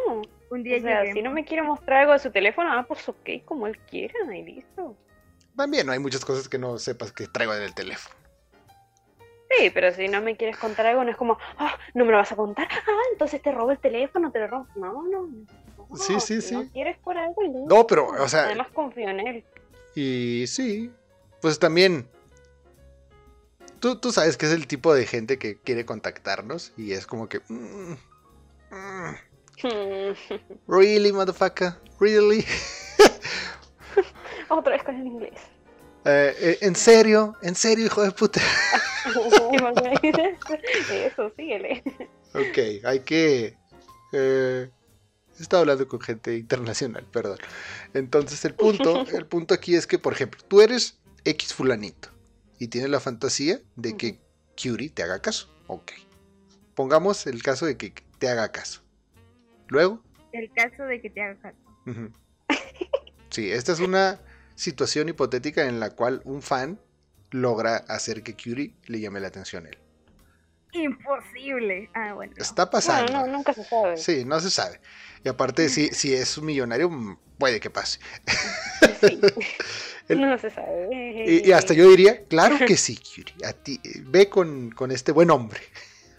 Un 0.50 0.64
día 0.64 0.78
O 0.78 0.82
sea, 0.82 1.14
si 1.14 1.22
no 1.22 1.32
me 1.32 1.44
quiere 1.44 1.62
mostrar 1.64 2.00
algo 2.02 2.14
de 2.14 2.20
su 2.20 2.32
teléfono, 2.32 2.72
ah, 2.72 2.86
pues 2.88 3.08
ok, 3.10 3.30
como 3.46 3.68
él 3.68 3.78
quiera, 3.90 4.14
y 4.36 4.44
listo. 4.44 4.96
También 5.56 5.86
no 5.88 5.92
hay 5.92 6.00
muchas 6.00 6.24
cosas 6.24 6.48
que 6.48 6.58
no 6.58 6.78
sepas 6.78 7.12
que 7.12 7.28
traigo 7.28 7.54
en 7.54 7.64
el 7.64 7.74
teléfono. 7.74 8.16
Sí, 9.58 9.70
pero 9.74 9.92
si 9.92 10.08
no 10.08 10.22
me 10.22 10.36
quieres 10.38 10.58
contar 10.58 10.86
algo, 10.86 11.04
no 11.04 11.10
es 11.12 11.18
como, 11.18 11.38
ah, 11.58 11.78
no 11.94 12.06
me 12.06 12.12
lo 12.12 12.18
vas 12.18 12.32
a 12.32 12.36
contar, 12.36 12.68
ah, 12.72 13.02
entonces 13.12 13.42
te 13.42 13.52
robo 13.52 13.72
el 13.72 13.80
teléfono, 13.80 14.32
te 14.32 14.40
lo 14.40 14.48
robo. 14.48 14.68
No, 14.76 15.04
no. 15.08 15.28
no, 15.90 15.96
Sí, 15.96 16.20
sí, 16.20 16.42
si 16.42 16.48
sí. 16.50 16.56
No 16.56 16.70
quieres 16.70 16.98
por 17.00 17.18
algo, 17.18 17.42
y 17.44 17.48
listo. 17.48 17.66
No, 17.76 17.88
pero, 17.88 18.08
o 18.08 18.28
sea, 18.28 18.44
Además 18.46 18.68
confío 18.74 19.10
en 19.10 19.20
él. 19.22 19.46
y 19.96 20.46
sí, 20.48 20.92
pues 21.42 21.58
también. 21.60 22.08
Tú, 23.80 23.98
tú 23.98 24.12
sabes 24.12 24.38
que 24.38 24.46
es 24.46 24.52
el 24.52 24.68
tipo 24.68 24.94
de 24.94 25.06
gente 25.06 25.38
que 25.38 25.58
quiere 25.58 25.86
contactarnos 25.86 26.74
y 26.78 26.94
es 26.94 27.06
como 27.06 27.30
que. 27.30 27.42
mm, 27.48 27.94
mm, 28.72 29.16
really, 30.68 31.12
motherfucker, 31.12 31.74
really. 32.00 32.46
Otra 34.50 34.74
vez 34.74 34.84
con 34.84 34.96
el 34.96 35.08
inglés. 35.08 35.40
Eh, 36.06 36.36
eh, 36.40 36.58
en 36.62 36.76
serio, 36.76 37.36
en 37.42 37.56
serio, 37.56 37.86
hijo 37.86 38.02
de 38.02 38.12
puta. 38.12 38.40
Eso, 40.90 41.32
síguele. 41.36 41.84
Ok, 42.34 42.86
hay 42.86 43.00
que. 43.02 43.58
Eh, 44.14 44.70
he 45.38 45.42
estado 45.42 45.62
hablando 45.62 45.88
con 45.88 46.00
gente 46.00 46.38
internacional, 46.38 47.06
perdón. 47.12 47.40
Entonces, 47.94 48.44
el 48.46 48.54
punto, 48.56 49.06
el 49.12 49.26
punto 49.26 49.54
aquí 49.54 49.76
es 49.76 49.86
que, 49.86 50.00
por 50.00 50.14
ejemplo, 50.14 50.42
tú 50.48 50.62
eres 50.62 50.98
X 51.26 51.54
fulanito 51.54 52.17
y 52.60 52.68
tienes 52.68 52.90
la 52.90 53.00
fantasía 53.00 53.60
de 53.76 53.98
que 53.98 54.20
Curie 54.62 54.90
te 54.90 55.04
haga 55.04 55.22
caso. 55.22 55.50
Ok. 55.68 55.92
Pongamos 56.76 57.28
el 57.28 57.42
caso 57.44 57.66
de 57.66 57.78
que 57.78 57.94
te 58.20 58.30
haga 58.30 58.52
caso. 58.52 58.82
Luego. 59.68 60.04
El 60.32 60.52
caso 60.52 60.84
de 60.84 61.02
que 61.02 61.10
te 61.10 61.22
haga 61.22 61.36
caso. 61.40 61.58
Sí, 63.30 63.52
esta 63.52 63.72
es 63.72 63.80
una 63.80 64.20
situación 64.56 65.10
hipotética 65.10 65.68
en 65.68 65.80
la 65.80 65.92
cual 65.92 66.22
un 66.26 66.42
fan 66.42 66.80
logra 67.32 67.78
hacer 67.78 68.24
que 68.24 68.36
Curie 68.36 68.74
le 68.86 69.00
llame 69.00 69.20
la 69.20 69.28
atención 69.28 69.66
a 69.66 69.70
él. 69.70 69.78
Imposible. 70.74 71.90
Ah, 71.94 72.14
bueno. 72.14 72.34
Está 72.38 72.70
pasando. 72.70 73.12
Bueno, 73.12 73.28
no, 73.28 73.34
nunca 73.38 73.54
se 73.54 73.64
sabe. 73.64 73.98
Sí, 73.98 74.26
no 74.26 74.40
se 74.40 74.50
sabe. 74.50 74.80
Y 75.24 75.30
aparte, 75.30 75.70
si, 75.70 75.88
si 75.90 76.14
es 76.14 76.38
un 76.38 76.46
millonario, 76.46 76.90
mm, 76.90 77.18
puede 77.38 77.60
que 77.60 77.70
pase. 77.70 78.00
Sí. 79.02 79.20
El- 80.10 80.22
No 80.22 80.38
se 80.38 80.50
sabe. 80.50 80.88
Y, 81.28 81.50
y 81.50 81.52
hasta 81.52 81.74
yo 81.74 81.90
diría, 81.90 82.24
claro 82.28 82.58
que 82.66 82.78
sí, 82.78 82.98
Curie. 83.16 83.46
A 83.46 83.52
ti, 83.54 83.80
ve 84.06 84.30
con, 84.30 84.72
con 84.72 84.92
este 84.92 85.12
buen 85.12 85.30
hombre 85.32 85.60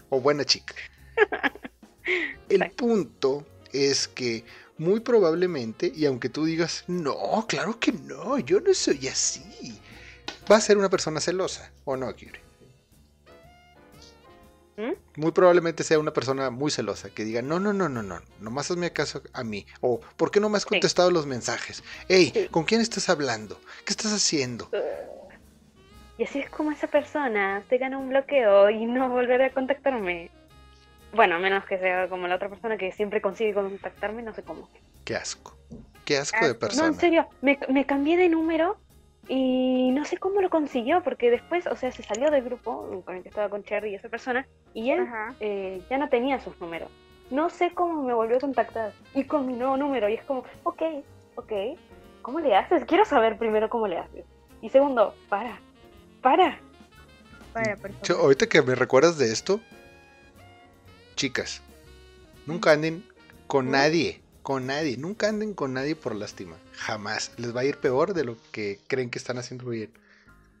o 0.09 0.21
buena 0.21 0.45
chica. 0.45 0.75
El 2.49 2.71
punto 2.71 3.45
es 3.73 4.07
que 4.07 4.43
muy 4.77 4.99
probablemente, 4.99 5.91
y 5.93 6.05
aunque 6.05 6.29
tú 6.29 6.45
digas, 6.45 6.83
no, 6.87 7.45
claro 7.47 7.79
que 7.79 7.91
no, 7.91 8.39
yo 8.39 8.59
no 8.61 8.73
soy 8.73 9.07
así, 9.07 9.79
va 10.51 10.55
a 10.57 10.61
ser 10.61 10.77
una 10.77 10.89
persona 10.89 11.19
celosa, 11.19 11.71
¿o 11.83 11.97
no, 11.97 12.11
Curie? 12.13 12.39
¿Mm? 14.79 14.93
Muy 15.19 15.31
probablemente 15.33 15.83
sea 15.83 15.99
una 15.99 16.13
persona 16.13 16.49
muy 16.49 16.71
celosa 16.71 17.09
que 17.09 17.25
diga, 17.25 17.41
no, 17.41 17.59
no, 17.59 17.73
no, 17.73 17.89
no, 17.89 18.01
no, 18.01 18.21
nomás 18.39 18.71
hazme 18.71 18.93
caso 18.93 19.21
a 19.33 19.43
mí. 19.43 19.65
O, 19.81 19.99
¿por 20.15 20.31
qué 20.31 20.39
no 20.39 20.47
me 20.47 20.55
has 20.55 20.63
Sí. 20.63 20.69
contestado 20.69 21.11
los 21.11 21.25
mensajes? 21.25 21.83
Hey, 22.07 22.31
Sí. 22.33 22.47
¿con 22.49 22.63
quién 22.63 22.79
estás 22.79 23.09
hablando? 23.09 23.59
¿Qué 23.85 23.91
estás 23.91 24.13
haciendo? 24.13 24.69
Y 26.17 26.23
así 26.23 26.39
es 26.39 26.49
como 26.49 26.71
esa 26.71 26.87
persona 26.87 27.61
se 27.69 27.77
gana 27.77 27.97
un 27.97 28.07
bloqueo 28.09 28.69
y 28.69 28.85
no 28.85 29.09
volverá 29.09 29.47
a 29.47 29.53
contactarme. 29.53 30.31
Bueno, 31.13 31.35
a 31.35 31.39
menos 31.39 31.65
que 31.65 31.77
sea 31.77 32.07
como 32.07 32.27
la 32.27 32.35
otra 32.35 32.47
persona 32.49 32.77
que 32.77 32.91
siempre 32.93 33.21
consigue 33.21 33.53
contactarme, 33.53 34.21
no 34.21 34.33
sé 34.33 34.43
cómo. 34.43 34.69
Qué 35.03 35.15
asco. 35.15 35.57
Qué 36.05 36.17
asco 36.17 36.45
de 36.47 36.55
persona. 36.55 36.83
No, 36.87 36.93
en 36.93 36.99
serio, 36.99 37.27
me, 37.41 37.59
me 37.69 37.85
cambié 37.85 38.15
de 38.15 38.29
número 38.29 38.77
y 39.31 39.91
no 39.91 40.05
sé 40.05 40.17
cómo 40.17 40.41
lo 40.41 40.49
consiguió, 40.49 41.03
porque 41.03 41.29
después, 41.29 41.67
o 41.67 41.75
sea, 41.75 41.91
se 41.91 42.01
salió 42.01 42.31
del 42.31 42.43
grupo 42.43 43.03
con 43.05 43.15
el 43.15 43.21
que 43.21 43.29
estaba 43.29 43.47
con 43.47 43.63
Cherry 43.63 43.91
y 43.91 43.95
esa 43.95 44.09
persona, 44.09 44.47
y 44.73 44.89
él 44.89 45.07
eh, 45.39 45.83
ya 45.87 45.99
no 45.99 46.09
tenía 46.09 46.39
sus 46.39 46.59
números. 46.59 46.89
No 47.29 47.51
sé 47.51 47.71
cómo 47.75 48.01
me 48.01 48.13
volvió 48.13 48.37
a 48.37 48.39
contactar. 48.39 48.91
Y 49.13 49.25
con 49.25 49.45
mi 49.45 49.53
nuevo 49.53 49.77
número, 49.77 50.09
y 50.09 50.15
es 50.15 50.23
como, 50.23 50.43
ok, 50.63 50.81
ok, 51.35 51.51
¿cómo 52.23 52.39
le 52.39 52.55
haces? 52.55 52.83
Quiero 52.85 53.05
saber 53.05 53.37
primero 53.37 53.69
cómo 53.69 53.87
le 53.87 53.99
haces. 53.99 54.25
Y 54.63 54.69
segundo, 54.69 55.13
para, 55.29 55.59
para. 56.23 56.59
Persona. 57.53 58.03
Yo, 58.03 58.17
ahorita 58.17 58.47
que 58.47 58.63
me 58.63 58.73
recuerdas 58.73 59.19
de 59.19 59.31
esto, 59.31 59.59
chicas, 61.15 61.61
nunca 62.47 62.71
anden 62.71 63.03
con 63.45 63.67
¿Mm? 63.67 63.71
nadie, 63.71 64.21
con 64.41 64.67
nadie, 64.67 64.97
nunca 64.97 65.29
anden 65.29 65.53
con 65.53 65.73
nadie 65.73 65.95
por 65.95 66.15
lástima, 66.15 66.57
jamás. 66.73 67.31
Les 67.37 67.55
va 67.55 67.61
a 67.61 67.65
ir 67.65 67.77
peor 67.77 68.13
de 68.13 68.23
lo 68.23 68.37
que 68.51 68.79
creen 68.87 69.09
que 69.09 69.19
están 69.19 69.37
haciendo 69.37 69.65
bien. 69.69 69.91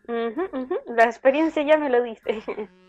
La 0.07 1.03
experiencia 1.05 1.63
ya 1.63 1.77
me 1.77 1.89
lo 1.89 2.03
dice. 2.03 2.43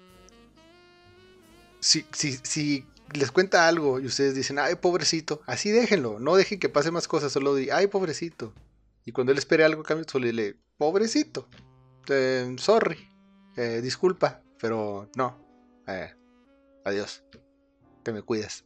Si, 1.83 2.05
si, 2.13 2.33
si 2.43 2.85
les 3.15 3.33
cuenta 3.33 3.67
algo 3.67 4.01
y 4.01 4.05
ustedes 4.05 4.35
dicen, 4.35 4.59
ay, 4.59 4.75
pobrecito, 4.75 5.41
así 5.47 5.71
déjenlo, 5.71 6.19
no 6.19 6.37
dejen 6.37 6.61
que 6.61 6.69
pase 6.69 6.91
más 6.91 7.09
cosas, 7.09 7.33
solo 7.33 7.55
di, 7.55 7.71
ay, 7.71 7.87
pobrecito. 7.87 8.53
Y 9.07 9.13
cuando 9.13 9.33
él 9.33 9.39
espere 9.39 9.65
algo, 9.65 9.83
cambio, 9.83 10.05
solo 10.07 10.27
dile, 10.27 10.57
pobrecito, 10.77 11.49
eh, 12.09 12.55
sorry, 12.59 13.09
eh, 13.57 13.81
disculpa, 13.83 14.43
pero 14.61 15.09
no, 15.17 15.39
eh, 15.87 16.15
adiós, 16.85 17.25
te 18.03 18.13
me 18.13 18.21
cuidas. 18.21 18.65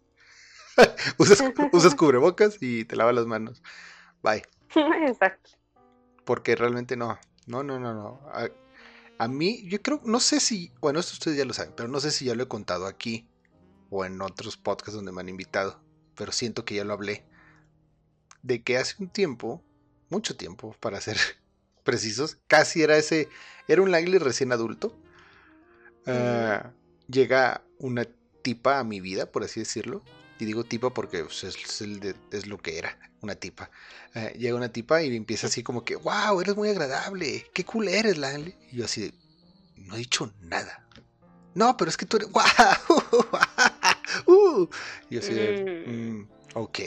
usas, 1.18 1.42
usas 1.72 1.94
cubrebocas 1.94 2.58
y 2.60 2.84
te 2.84 2.96
lavas 2.96 3.14
las 3.14 3.26
manos. 3.26 3.62
Bye. 4.22 4.42
Exacto. 5.06 5.50
Porque 6.24 6.56
realmente 6.56 6.96
no. 6.96 7.18
No, 7.46 7.62
no, 7.62 7.78
no, 7.78 7.94
no. 7.94 8.20
A, 8.32 8.48
a 9.18 9.28
mí, 9.28 9.66
yo 9.68 9.80
creo, 9.82 10.00
no 10.04 10.20
sé 10.20 10.40
si, 10.40 10.72
bueno, 10.80 10.98
esto 10.98 11.12
ustedes 11.12 11.36
ya 11.36 11.44
lo 11.44 11.52
saben, 11.52 11.74
pero 11.76 11.88
no 11.88 12.00
sé 12.00 12.10
si 12.10 12.24
ya 12.24 12.34
lo 12.34 12.42
he 12.42 12.48
contado 12.48 12.86
aquí 12.86 13.28
o 13.90 14.04
en 14.04 14.20
otros 14.20 14.56
podcasts 14.56 14.94
donde 14.94 15.12
me 15.12 15.20
han 15.20 15.28
invitado, 15.28 15.80
pero 16.16 16.32
siento 16.32 16.64
que 16.64 16.74
ya 16.74 16.84
lo 16.84 16.94
hablé. 16.94 17.24
De 18.42 18.62
que 18.62 18.76
hace 18.76 18.96
un 19.02 19.08
tiempo, 19.08 19.62
mucho 20.10 20.36
tiempo, 20.36 20.74
para 20.80 21.00
ser 21.00 21.16
precisos, 21.84 22.38
casi 22.48 22.82
era 22.82 22.96
ese, 22.96 23.28
era 23.68 23.82
un 23.82 23.90
Langley 23.90 24.18
recién 24.18 24.52
adulto. 24.52 24.98
ah, 26.06 26.72
llega 27.06 27.62
una 27.78 28.06
tipa 28.42 28.78
a 28.78 28.84
mi 28.84 29.00
vida, 29.00 29.30
por 29.30 29.44
así 29.44 29.60
decirlo. 29.60 30.02
Y 30.38 30.44
digo 30.46 30.64
tipa 30.64 30.90
porque 30.92 31.22
pues, 31.24 31.44
es, 31.44 31.56
es 31.56 31.80
el 31.80 32.00
de- 32.00 32.14
es 32.32 32.46
lo 32.46 32.58
que 32.58 32.78
era, 32.78 32.98
una 33.20 33.34
tipa. 33.36 33.70
Eh, 34.14 34.34
llega 34.38 34.56
una 34.56 34.72
tipa 34.72 35.02
y 35.02 35.14
empieza 35.16 35.46
así 35.46 35.62
como 35.62 35.84
que, 35.84 35.96
wow, 35.96 36.40
eres 36.40 36.56
muy 36.56 36.68
agradable, 36.68 37.46
qué 37.54 37.64
cool 37.64 37.88
eres, 37.88 38.18
Langley. 38.18 38.56
Y 38.72 38.78
yo 38.78 38.84
así 38.86 39.02
de, 39.02 39.14
no 39.76 39.94
he 39.94 39.98
dicho 39.98 40.32
nada. 40.40 40.86
No, 41.54 41.76
pero 41.76 41.88
es 41.88 41.96
que 41.96 42.04
tú 42.06 42.16
eres, 42.16 42.30
wow. 42.32 42.42
uh". 44.26 44.68
Y 45.08 45.14
yo 45.14 45.20
así 45.20 45.34
de, 45.34 45.84
Mm. 45.86 45.90
"Mm, 46.18 46.28
ok. 46.54 46.78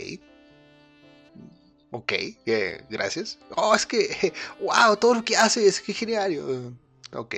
Ok, 1.91 2.11
eh, 2.45 2.83
gracias. 2.89 3.39
Oh, 3.55 3.73
es 3.73 3.85
que, 3.85 4.33
wow, 4.59 4.97
todo 4.97 5.13
lo 5.15 5.23
que 5.23 5.37
haces, 5.37 5.79
qué 5.81 5.93
genial. 5.93 6.33
"Eh, 6.33 6.71
ok. 7.13 7.35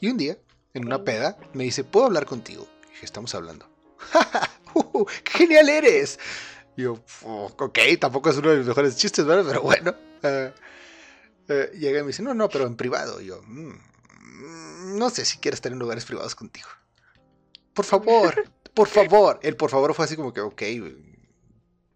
Y 0.00 0.08
un 0.08 0.16
día, 0.16 0.38
en 0.72 0.86
una 0.86 1.04
peda, 1.04 1.36
me 1.52 1.64
dice, 1.64 1.84
¿puedo 1.84 2.06
hablar 2.06 2.24
contigo? 2.24 2.66
Y 2.86 2.88
dije, 2.94 3.04
estamos 3.04 3.34
hablando. 3.34 3.68
Uh, 4.74 5.04
¡Qué 5.24 5.32
genial 5.32 5.68
eres! 5.68 6.18
Y 6.76 6.82
yo, 6.82 6.98
"Oh, 7.24 7.52
ok, 7.58 7.78
tampoco 8.00 8.30
es 8.30 8.36
uno 8.36 8.50
de 8.50 8.58
mis 8.58 8.66
mejores 8.66 8.96
chistes, 8.96 9.24
¿verdad? 9.24 9.44
Pero 9.46 9.62
bueno. 9.62 9.94
eh, 10.22 10.52
eh, 11.48 11.70
llega 11.74 11.98
y 11.98 12.02
me 12.02 12.08
dice, 12.08 12.22
no, 12.22 12.34
no, 12.34 12.48
pero 12.48 12.66
en 12.66 12.76
privado. 12.76 13.20
Y 13.20 13.26
yo, 13.26 13.42
"Mm, 13.44 13.72
mm, 13.72 14.98
no 14.98 15.10
sé 15.10 15.24
si 15.24 15.38
quieres 15.38 15.58
estar 15.58 15.72
en 15.72 15.78
lugares 15.78 16.04
privados 16.04 16.34
contigo. 16.34 16.68
Por 17.74 17.84
favor, 17.84 18.34
por 18.74 18.88
favor. 18.88 19.40
El 19.42 19.56
por 19.56 19.70
favor 19.70 19.94
fue 19.94 20.04
así 20.04 20.16
como 20.16 20.32
que, 20.32 20.40
ok, 20.40 20.62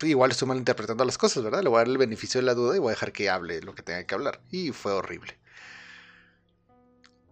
igual 0.02 0.30
estoy 0.30 0.48
malinterpretando 0.48 1.04
las 1.04 1.18
cosas, 1.18 1.42
¿verdad? 1.42 1.62
Le 1.62 1.68
voy 1.68 1.76
a 1.76 1.80
dar 1.80 1.88
el 1.88 1.98
beneficio 1.98 2.40
de 2.40 2.46
la 2.46 2.54
duda 2.54 2.76
y 2.76 2.78
voy 2.78 2.88
a 2.88 2.90
dejar 2.94 3.12
que 3.12 3.30
hable 3.30 3.60
lo 3.62 3.74
que 3.74 3.82
tenga 3.82 4.04
que 4.04 4.14
hablar. 4.14 4.40
Y 4.50 4.72
fue 4.72 4.92
horrible. 4.92 5.38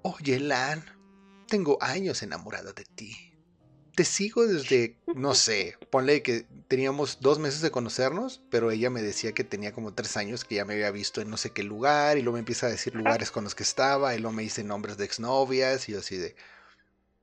Oye, 0.03 0.39
Lan, 0.41 0.85
tengo 1.49 1.79
años 1.83 2.23
enamorada 2.23 2.73
de 2.73 2.85
ti. 2.85 3.17
Te 3.95 4.05
sigo 4.05 4.47
desde, 4.47 4.97
no 5.15 5.35
sé, 5.35 5.77
ponle 5.91 6.23
que 6.23 6.47
teníamos 6.69 7.19
dos 7.21 7.39
meses 7.39 7.61
de 7.61 7.71
conocernos, 7.71 8.43
pero 8.51 8.71
ella 8.71 8.91
me 8.91 9.03
decía 9.03 9.33
que 9.33 9.45
tenía 9.45 9.73
como 9.73 9.95
tres 9.95 10.17
años 10.17 10.45
que 10.45 10.57
ya 10.57 10.65
me 10.65 10.75
había 10.75 10.91
visto 10.91 11.21
en 11.21 11.31
no 11.31 11.37
sé 11.37 11.51
qué 11.51 11.63
lugar, 11.63 12.19
y 12.19 12.23
luego 12.23 12.35
me 12.35 12.41
empieza 12.41 12.67
a 12.67 12.71
decir 12.71 12.95
lugares 12.95 13.31
con 13.31 13.45
los 13.45 13.55
que 13.55 13.63
estaba, 13.63 14.15
y 14.15 14.19
luego 14.19 14.35
me 14.35 14.43
dice 14.43 14.65
nombres 14.65 14.97
de 14.97 15.05
exnovias, 15.05 15.89
y 15.89 15.93
yo 15.93 15.99
así 16.01 16.17
de, 16.17 16.35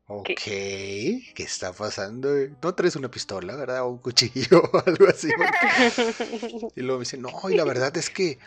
ok, 0.07 0.25
¿qué 0.25 1.33
está 1.37 1.73
pasando? 1.73 2.29
No 2.61 2.75
traes 2.75 2.95
una 2.95 3.09
pistola, 3.09 3.55
¿verdad? 3.55 3.83
O 3.83 3.89
un 3.89 3.97
cuchillo 3.99 4.61
o 4.73 4.83
algo 4.85 5.07
así. 5.07 5.29
Y 6.75 6.81
luego 6.81 6.99
me 6.99 7.03
dice, 7.03 7.17
no, 7.17 7.31
y 7.49 7.55
la 7.55 7.63
verdad 7.63 7.95
es 7.97 8.09
que 8.09 8.39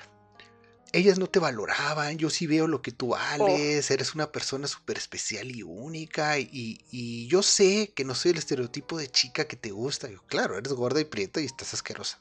ellas 0.97 1.19
no 1.19 1.27
te 1.27 1.39
valoraban, 1.39 2.17
yo 2.19 2.31
sí 2.31 2.47
veo 2.47 2.67
lo 2.67 2.81
que 2.83 2.93
tú 2.93 3.09
vales, 3.09 3.91
eres 3.91 4.15
una 4.15 4.31
persona 4.33 4.67
súper 4.67 4.97
especial 4.97 5.51
y 5.51 5.63
única, 5.63 6.39
y, 6.39 6.79
y 6.91 7.27
yo 7.27 7.43
sé 7.43 7.93
que 7.95 8.05
no 8.05 8.15
soy 8.15 8.31
el 8.33 8.39
estereotipo 8.39 8.97
de 8.99 9.09
chica 9.11 9.47
que 9.47 9.57
te 9.57 9.71
gusta. 9.73 10.09
Yo, 10.11 10.23
claro, 10.27 10.57
eres 10.57 10.73
gorda 10.73 11.01
y 11.01 11.05
prieta 11.05 11.41
y 11.41 11.47
estás 11.47 11.75
asquerosa. 11.75 12.21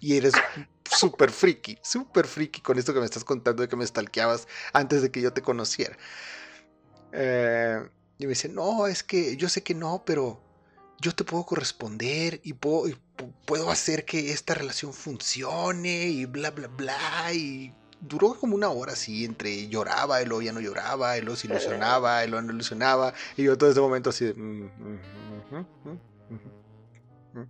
Y 0.00 0.16
eres 0.16 0.34
súper 0.90 1.30
friki, 1.30 1.78
súper 1.82 2.26
friki 2.26 2.60
con 2.60 2.78
esto 2.78 2.92
que 2.94 3.00
me 3.00 3.06
estás 3.06 3.24
contando 3.24 3.62
de 3.62 3.68
que 3.68 3.76
me 3.76 3.86
stalkeabas 3.86 4.46
antes 4.72 5.02
de 5.02 5.10
que 5.10 5.20
yo 5.20 5.32
te 5.32 5.42
conociera. 5.42 5.96
Eh, 7.12 7.78
y 8.18 8.24
me 8.24 8.30
dice, 8.30 8.48
no, 8.48 8.86
es 8.86 9.02
que 9.02 9.36
yo 9.36 9.48
sé 9.48 9.62
que 9.62 9.74
no, 9.74 10.02
pero 10.06 10.40
yo 11.00 11.14
te 11.14 11.24
puedo 11.24 11.44
corresponder 11.44 12.40
y 12.44 12.54
puedo, 12.54 12.88
y 12.88 12.92
pu- 13.16 13.32
puedo 13.46 13.70
hacer 13.70 14.04
que 14.04 14.32
esta 14.32 14.54
relación 14.54 14.92
funcione 14.94 16.06
y 16.08 16.24
bla, 16.24 16.50
bla, 16.50 16.68
bla. 16.68 17.32
Y 17.34 17.72
duró 18.00 18.34
como 18.34 18.54
una 18.54 18.68
hora 18.68 18.92
así, 18.92 19.24
entre 19.24 19.68
lloraba 19.68 20.22
y 20.22 20.26
luego 20.26 20.42
ya 20.42 20.52
no 20.52 20.60
lloraba, 20.60 21.16
y 21.18 21.22
luego 21.22 21.36
se 21.36 21.46
ilusionaba, 21.46 22.24
y 22.24 22.28
luego 22.28 22.46
no 22.46 22.52
ilusionaba. 22.52 23.14
Y 23.36 23.44
yo 23.44 23.56
todo 23.56 23.70
ese 23.70 23.80
momento 23.80 24.10
así 24.10 24.26
de... 24.26 24.34
"Mm, 24.34 24.64
mm, 24.64 24.98
mm". 27.34 27.44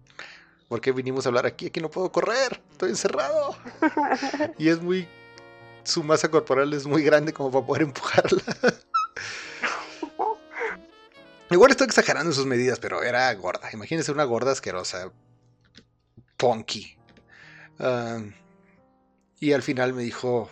¿Por 0.69 0.81
qué 0.81 0.93
vinimos 0.93 1.25
a 1.27 1.29
hablar 1.29 1.47
aquí? 1.47 1.67
Aquí 1.67 1.81
no 1.81 1.91
puedo 1.91 2.11
correr, 2.11 2.61
estoy 2.73 2.91
encerrado. 2.91 3.57
Y 4.59 4.69
es 4.69 4.81
muy... 4.81 5.09
Su 5.85 6.03
masa 6.03 6.29
corporal 6.29 6.73
es 6.73 6.87
muy 6.87 7.05
grande 7.05 7.33
como 7.33 7.53
para 7.53 7.65
poder 7.65 7.83
empujarla. 7.83 8.43
Igual 11.51 11.71
estoy 11.71 11.87
exagerando 11.87 12.31
en 12.31 12.35
sus 12.35 12.47
medidas, 12.47 12.81
pero 12.81 13.05
era 13.05 13.33
gorda. 13.35 13.71
Imagínense 13.73 14.11
una 14.11 14.25
gorda 14.25 14.51
asquerosa. 14.51 15.13
Punky. 16.37 16.99
Ah, 17.79 18.19
y 19.41 19.53
al 19.53 19.63
final 19.63 19.93
me 19.93 20.03
dijo, 20.03 20.51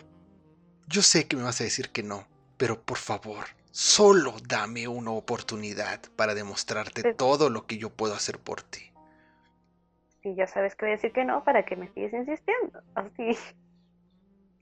yo 0.88 1.02
sé 1.02 1.26
que 1.26 1.36
me 1.36 1.42
vas 1.42 1.60
a 1.60 1.64
decir 1.64 1.90
que 1.90 2.02
no, 2.02 2.26
pero 2.56 2.82
por 2.82 2.98
favor, 2.98 3.46
solo 3.70 4.36
dame 4.46 4.86
una 4.88 5.10
oportunidad 5.10 6.00
para 6.16 6.34
demostrarte 6.34 7.02
Pero- 7.02 7.16
todo 7.16 7.50
lo 7.50 7.66
que 7.66 7.78
yo 7.78 7.90
puedo 7.90 8.14
hacer 8.14 8.38
por 8.38 8.62
ti. 8.62 8.90
Y 10.22 10.34
ya 10.36 10.46
sabes 10.46 10.74
que 10.74 10.86
voy 10.86 10.92
a 10.92 10.96
decir 10.96 11.12
que 11.12 11.24
no 11.24 11.44
para 11.44 11.66
que 11.66 11.76
me 11.76 11.92
sigues 11.92 12.12
insistiendo. 12.14 12.80
Así. 12.94 13.36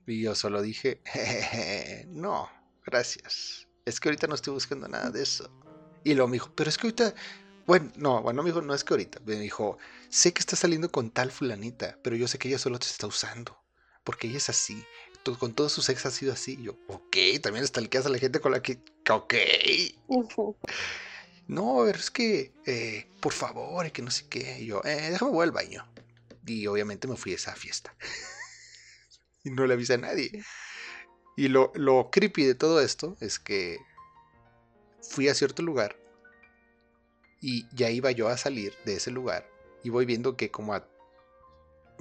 Y 0.05 0.21
yo 0.21 0.35
solo 0.35 0.61
dije, 0.61 1.01
"Jejeje, 1.05 2.05
no, 2.09 2.49
gracias. 2.85 3.67
Es 3.85 3.99
que 4.01 4.09
ahorita 4.09 4.27
no 4.27 4.35
estoy 4.35 4.53
buscando 4.53 4.87
nada 4.89 5.09
de 5.09 5.23
eso. 5.23 5.49
Y 6.03 6.15
luego 6.15 6.27
me 6.27 6.33
dijo, 6.35 6.51
pero 6.53 6.69
es 6.69 6.77
que 6.77 6.87
ahorita, 6.87 7.13
bueno, 7.65 7.89
no, 7.95 8.21
bueno, 8.21 8.43
me 8.43 8.49
dijo, 8.49 8.61
no 8.61 8.73
es 8.73 8.83
que 8.83 8.93
ahorita. 8.93 9.19
Me 9.25 9.35
dijo, 9.35 9.77
sé 10.09 10.33
que 10.33 10.39
estás 10.41 10.59
saliendo 10.59 10.91
con 10.91 11.09
tal 11.11 11.31
fulanita, 11.31 11.97
pero 12.03 12.17
yo 12.17 12.27
sé 12.27 12.37
que 12.37 12.49
ella 12.49 12.59
solo 12.59 12.77
te 12.77 12.87
está 12.87 13.07
usando. 13.07 13.57
Porque 14.03 14.27
ella 14.27 14.37
es 14.37 14.49
así. 14.49 14.83
Con 15.39 15.53
todos 15.53 15.71
sus 15.71 15.87
ex 15.89 16.05
ha 16.05 16.11
sido 16.11 16.33
así. 16.33 16.57
Y 16.59 16.63
yo, 16.63 16.77
ok, 16.87 17.15
también 17.41 17.65
stalkeas 17.65 18.05
a 18.05 18.09
la 18.09 18.19
gente 18.19 18.39
con 18.39 18.51
la 18.51 18.61
que, 18.61 18.79
ok. 19.09 19.33
No, 21.47 21.83
pero 21.85 21.97
es 21.97 22.11
que, 22.11 22.53
eh, 22.65 23.07
por 23.19 23.33
favor, 23.33 23.85
y 23.85 23.91
que 23.91 24.01
no 24.01 24.11
sé 24.11 24.25
qué. 24.29 24.59
Y 24.59 24.67
yo, 24.67 24.81
eh, 24.83 25.09
déjame 25.11 25.31
voy 25.31 25.43
al 25.43 25.51
baño. 25.51 25.87
Y 26.45 26.67
obviamente 26.67 27.07
me 27.07 27.15
fui 27.15 27.31
a 27.31 27.35
esa 27.35 27.55
fiesta. 27.55 27.95
y 29.43 29.51
no 29.51 29.65
le 29.65 29.73
avisé 29.73 29.93
a 29.93 29.97
nadie. 29.97 30.43
Y 31.35 31.47
lo, 31.47 31.71
lo 31.75 32.09
creepy 32.11 32.45
de 32.45 32.55
todo 32.55 32.81
esto 32.81 33.17
es 33.19 33.39
que 33.39 33.79
fui 35.01 35.27
a 35.27 35.35
cierto 35.35 35.63
lugar 35.63 35.97
y 37.41 37.67
ya 37.75 37.89
iba 37.89 38.11
yo 38.11 38.29
a 38.29 38.37
salir 38.37 38.73
de 38.85 38.95
ese 38.95 39.11
lugar 39.11 39.49
y 39.83 39.89
voy 39.89 40.05
viendo 40.05 40.37
que 40.37 40.49
como 40.49 40.73
a 40.73 40.87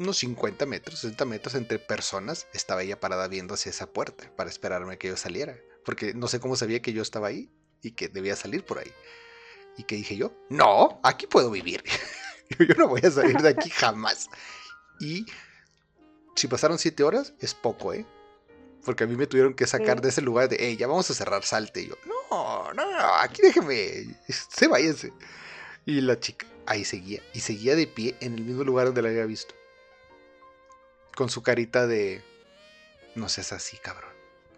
unos 0.02 0.18
50 0.18 0.66
metros, 0.66 1.00
60 1.00 1.24
metros 1.24 1.54
entre 1.54 1.78
personas, 1.78 2.46
estaba 2.52 2.82
ella 2.82 3.00
parada 3.00 3.28
viendo 3.28 3.54
hacia 3.54 3.70
esa 3.70 3.86
puerta 3.86 4.30
para 4.36 4.50
esperarme 4.50 4.98
que 4.98 5.08
yo 5.08 5.16
saliera. 5.16 5.56
porque 5.84 6.14
no 6.14 6.28
sé 6.28 6.38
cómo 6.38 6.54
sabía 6.54 6.80
que 6.80 6.92
yo 6.92 7.02
estaba 7.02 7.28
ahí 7.28 7.50
y 7.82 7.92
que 7.92 8.08
debía 8.08 8.36
salir 8.36 8.64
por 8.64 8.78
ahí. 8.78 8.92
Y 9.76 9.84
que 9.84 9.96
dije 9.96 10.16
yo, 10.16 10.32
no, 10.48 11.00
aquí 11.02 11.26
puedo 11.26 11.50
vivir. 11.50 11.82
yo 12.58 12.74
no 12.76 12.88
voy 12.88 13.00
a 13.04 13.10
salir 13.10 13.38
de 13.38 13.48
aquí 13.48 13.70
jamás. 13.70 14.28
Y 15.00 15.26
si 16.36 16.46
pasaron 16.46 16.78
siete 16.78 17.02
horas, 17.02 17.34
es 17.40 17.54
poco, 17.54 17.92
¿eh? 17.92 18.06
Porque 18.84 19.04
a 19.04 19.06
mí 19.06 19.16
me 19.16 19.26
tuvieron 19.26 19.54
que 19.54 19.66
sacar 19.66 20.00
de 20.00 20.08
ese 20.08 20.22
lugar 20.22 20.48
de, 20.48 20.56
hey, 20.58 20.76
ya 20.76 20.86
vamos 20.86 21.08
a 21.10 21.14
cerrar, 21.14 21.44
salte. 21.44 21.82
Y 21.82 21.88
yo, 21.88 21.96
no, 22.06 22.72
no, 22.72 22.90
no, 22.90 23.14
aquí 23.16 23.42
déjeme, 23.42 24.18
se 24.28 24.68
váyase. 24.68 25.12
Y 25.86 26.00
la 26.00 26.18
chica 26.18 26.46
ahí 26.66 26.84
seguía, 26.84 27.22
y 27.32 27.40
seguía 27.40 27.76
de 27.76 27.86
pie 27.86 28.16
en 28.20 28.34
el 28.34 28.44
mismo 28.44 28.64
lugar 28.64 28.86
donde 28.86 29.02
la 29.02 29.08
había 29.08 29.24
visto. 29.24 29.54
Con 31.14 31.28
su 31.28 31.42
carita 31.42 31.86
de, 31.86 32.22
no 33.14 33.28
seas 33.28 33.52
así, 33.52 33.76
cabrón, 33.78 34.12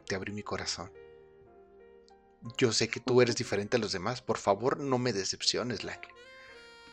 te 0.06 0.14
abrí 0.14 0.32
mi 0.32 0.43
corazón. 0.43 0.93
Yo 2.59 2.72
sé 2.72 2.89
que 2.89 3.01
tú 3.01 3.22
eres 3.22 3.36
diferente 3.36 3.76
a 3.76 3.81
los 3.81 3.93
demás, 3.93 4.20
por 4.22 4.39
favor 4.39 4.78
no 4.78 4.98
me 4.98 5.12
decepciones, 5.12 5.82
Langley. 5.82 6.14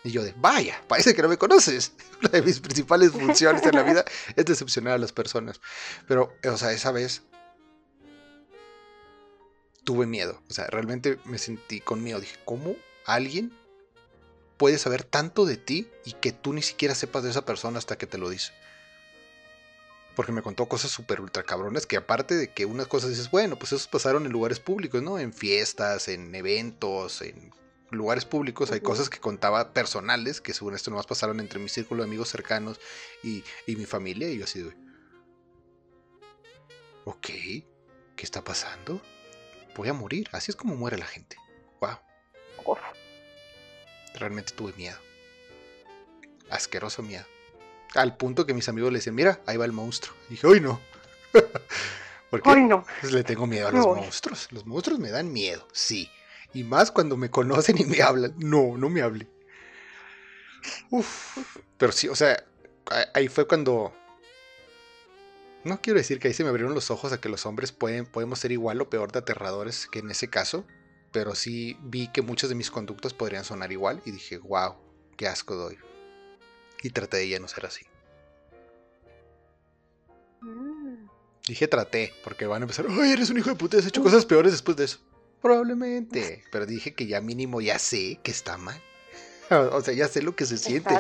Y 0.04 0.12
yo 0.12 0.24
de, 0.24 0.34
vaya, 0.36 0.82
parece 0.88 1.14
que 1.14 1.22
no 1.22 1.28
me 1.28 1.38
conoces. 1.38 1.94
Una 2.20 2.30
de 2.30 2.42
mis 2.42 2.60
principales 2.60 3.12
funciones 3.12 3.64
en 3.64 3.76
la 3.76 3.84
vida 3.84 4.06
es 4.36 4.46
decepcionar 4.46 4.94
a 4.94 4.98
las 4.98 5.12
personas. 5.12 5.62
Pero, 6.08 6.34
o 6.44 6.58
sea, 6.58 6.72
esa 6.72 6.92
vez 6.92 7.22
tuve 9.84 10.08
miedo. 10.08 10.42
O 10.50 10.54
sea, 10.54 10.68
realmente 10.68 11.20
me 11.26 11.38
sentí 11.38 11.82
con 11.82 12.04
miedo. 12.04 12.20
Dije, 12.20 12.38
¿cómo 12.46 12.76
alguien 13.06 13.54
puede 14.58 14.78
saber 14.78 15.04
tanto 15.04 15.46
de 15.46 15.58
ti 15.58 15.88
y 16.06 16.14
que 16.14 16.32
tú 16.32 16.54
ni 16.54 16.62
siquiera 16.62 16.96
sepas 16.96 17.24
de 17.24 17.30
esa 17.30 17.46
persona 17.46 17.78
hasta 17.78 17.98
que 17.98 18.08
te 18.08 18.18
lo 18.18 18.30
dice? 18.30 18.54
Porque 20.22 20.34
me 20.34 20.44
contó 20.44 20.68
cosas 20.68 20.92
súper 20.92 21.20
ultra 21.20 21.42
cabrones 21.42 21.88
que 21.88 21.98
aparte 21.98 22.36
de 22.36 22.54
que 22.54 22.68
unas 22.68 22.86
cosas 22.86 23.10
dices, 23.10 23.32
bueno, 23.32 23.58
pues 23.58 23.72
esos 23.72 23.88
pasaron 23.88 24.28
en 24.28 24.32
lugares 24.32 24.60
públicos, 24.60 25.02
¿no? 25.02 25.18
En 25.18 25.34
fiestas, 25.34 26.08
en 26.10 26.36
eventos, 26.36 27.24
en 27.24 27.52
lugares 27.90 28.24
públicos, 28.24 28.72
hay 28.72 28.82
cosas 28.82 29.10
que 29.10 29.18
contaba 29.18 29.74
personales, 29.74 30.40
que 30.40 30.54
según 30.54 30.76
esto 30.76 30.92
nomás 30.92 31.08
pasaron 31.08 31.40
entre 31.40 31.58
mi 31.58 31.70
círculo 31.70 32.04
de 32.04 32.08
amigos 32.08 32.30
cercanos 32.30 32.80
y, 33.24 33.44
mi 33.66 33.88
familia, 33.88 34.30
y 34.30 34.38
yo 34.38 34.44
así 34.44 34.62
de, 34.62 34.76
ok, 37.06 37.26
¿qué 37.26 37.66
está 38.22 38.44
pasando? 38.44 39.02
Voy 39.76 39.90
a 39.90 39.94
morir, 39.94 40.30
así 40.34 40.52
es 40.52 40.56
como 40.56 40.76
muere 40.76 41.00
la 41.00 41.08
gente. 41.08 41.36
Wow. 41.80 41.98
Realmente 44.14 44.54
tuve 44.54 44.72
miedo. 44.74 45.00
Asqueroso 46.52 47.02
miedo. 47.02 47.26
Al 47.96 48.16
punto 48.16 48.46
que 48.46 48.54
mis 48.54 48.70
amigos 48.70 48.92
le 48.92 49.00
decían, 49.00 49.16
mira, 49.16 49.42
ahí 49.46 49.58
va 49.58 49.66
el 49.66 49.74
monstruo. 49.74 50.16
Y 50.28 50.32
dije, 50.32 50.48
hoy 50.48 50.62
no. 50.62 50.80
Porque 52.30 52.56
no. 52.62 52.86
Pues 53.02 53.12
le 53.12 53.24
tengo 53.24 53.46
miedo 53.46 53.68
a 53.68 53.72
los 53.72 53.86
monstruos. 53.86 54.48
Los 54.52 54.66
monstruos 54.66 55.00
me 55.00 55.12
dan 55.12 55.32
miedo, 55.34 55.68
sí. 55.74 56.10
Y 56.54 56.64
más 56.64 56.92
cuando 56.92 57.18
me 57.18 57.30
conocen 57.30 57.78
y 57.78 57.86
me 57.86 58.02
hablan. 58.02 58.34
No, 58.38 58.78
no 58.78 58.90
me 58.90 59.02
hable. 59.02 59.28
Uf. 60.90 61.38
Pero 61.78 61.92
sí, 61.92 62.08
o 62.08 62.16
sea, 62.16 62.44
ahí 63.14 63.28
fue 63.28 63.48
cuando... 63.48 63.94
No 65.64 65.82
quiero 65.82 66.00
decir 66.00 66.20
que 66.20 66.30
ahí 66.30 66.34
se 66.34 66.44
me 66.44 66.50
abrieron 66.50 66.74
los 66.74 66.90
ojos 66.90 67.12
a 67.12 67.20
que 67.20 67.30
los 67.30 67.46
hombres 67.46 67.72
pueden, 67.72 68.06
podemos 68.06 68.40
ser 68.40 68.52
igual 68.52 68.82
o 68.82 68.90
peor 68.90 69.12
de 69.12 69.20
aterradores 69.20 69.88
que 69.88 70.00
en 70.00 70.10
ese 70.10 70.30
caso. 70.30 70.66
Pero 71.12 71.36
sí 71.36 71.78
vi 71.82 72.08
que 72.08 72.22
muchas 72.22 72.50
de 72.50 72.56
mis 72.56 72.72
conductas 72.72 73.14
podrían 73.14 73.44
sonar 73.44 73.72
igual 73.72 74.02
y 74.06 74.12
dije, 74.12 74.38
wow, 74.38 74.76
qué 75.18 75.28
asco 75.28 75.56
doy. 75.56 75.78
Y 76.82 76.90
traté 76.90 77.18
de 77.18 77.30
ya 77.30 77.40
no 77.40 77.48
ser 77.48 77.66
así. 77.66 77.86
Mm. 80.42 81.08
Dije 81.48 81.68
traté, 81.68 82.14
porque 82.24 82.46
van 82.46 82.62
a 82.62 82.66
empezar, 82.66 82.86
ay, 82.90 83.12
eres 83.12 83.30
un 83.30 83.38
hijo 83.38 83.50
de 83.50 83.56
puta, 83.56 83.78
has 83.78 83.86
hecho 83.86 84.02
cosas 84.02 84.26
peores 84.26 84.52
después 84.52 84.78
de 84.78 84.86
eso. 84.86 85.00
Probablemente, 85.42 86.44
pero 86.52 86.66
dije 86.66 86.94
que 86.94 87.08
ya 87.08 87.22
mínimo 87.22 87.62
ya 87.62 87.80
sé 87.80 88.20
que 88.24 88.32
está 88.32 88.58
mal. 88.58 88.82
O 89.52 89.82
sea, 89.82 89.94
ya 89.94 90.08
sé 90.08 90.22
lo 90.22 90.34
que 90.34 90.46
se 90.46 90.58
siente. 90.58 90.94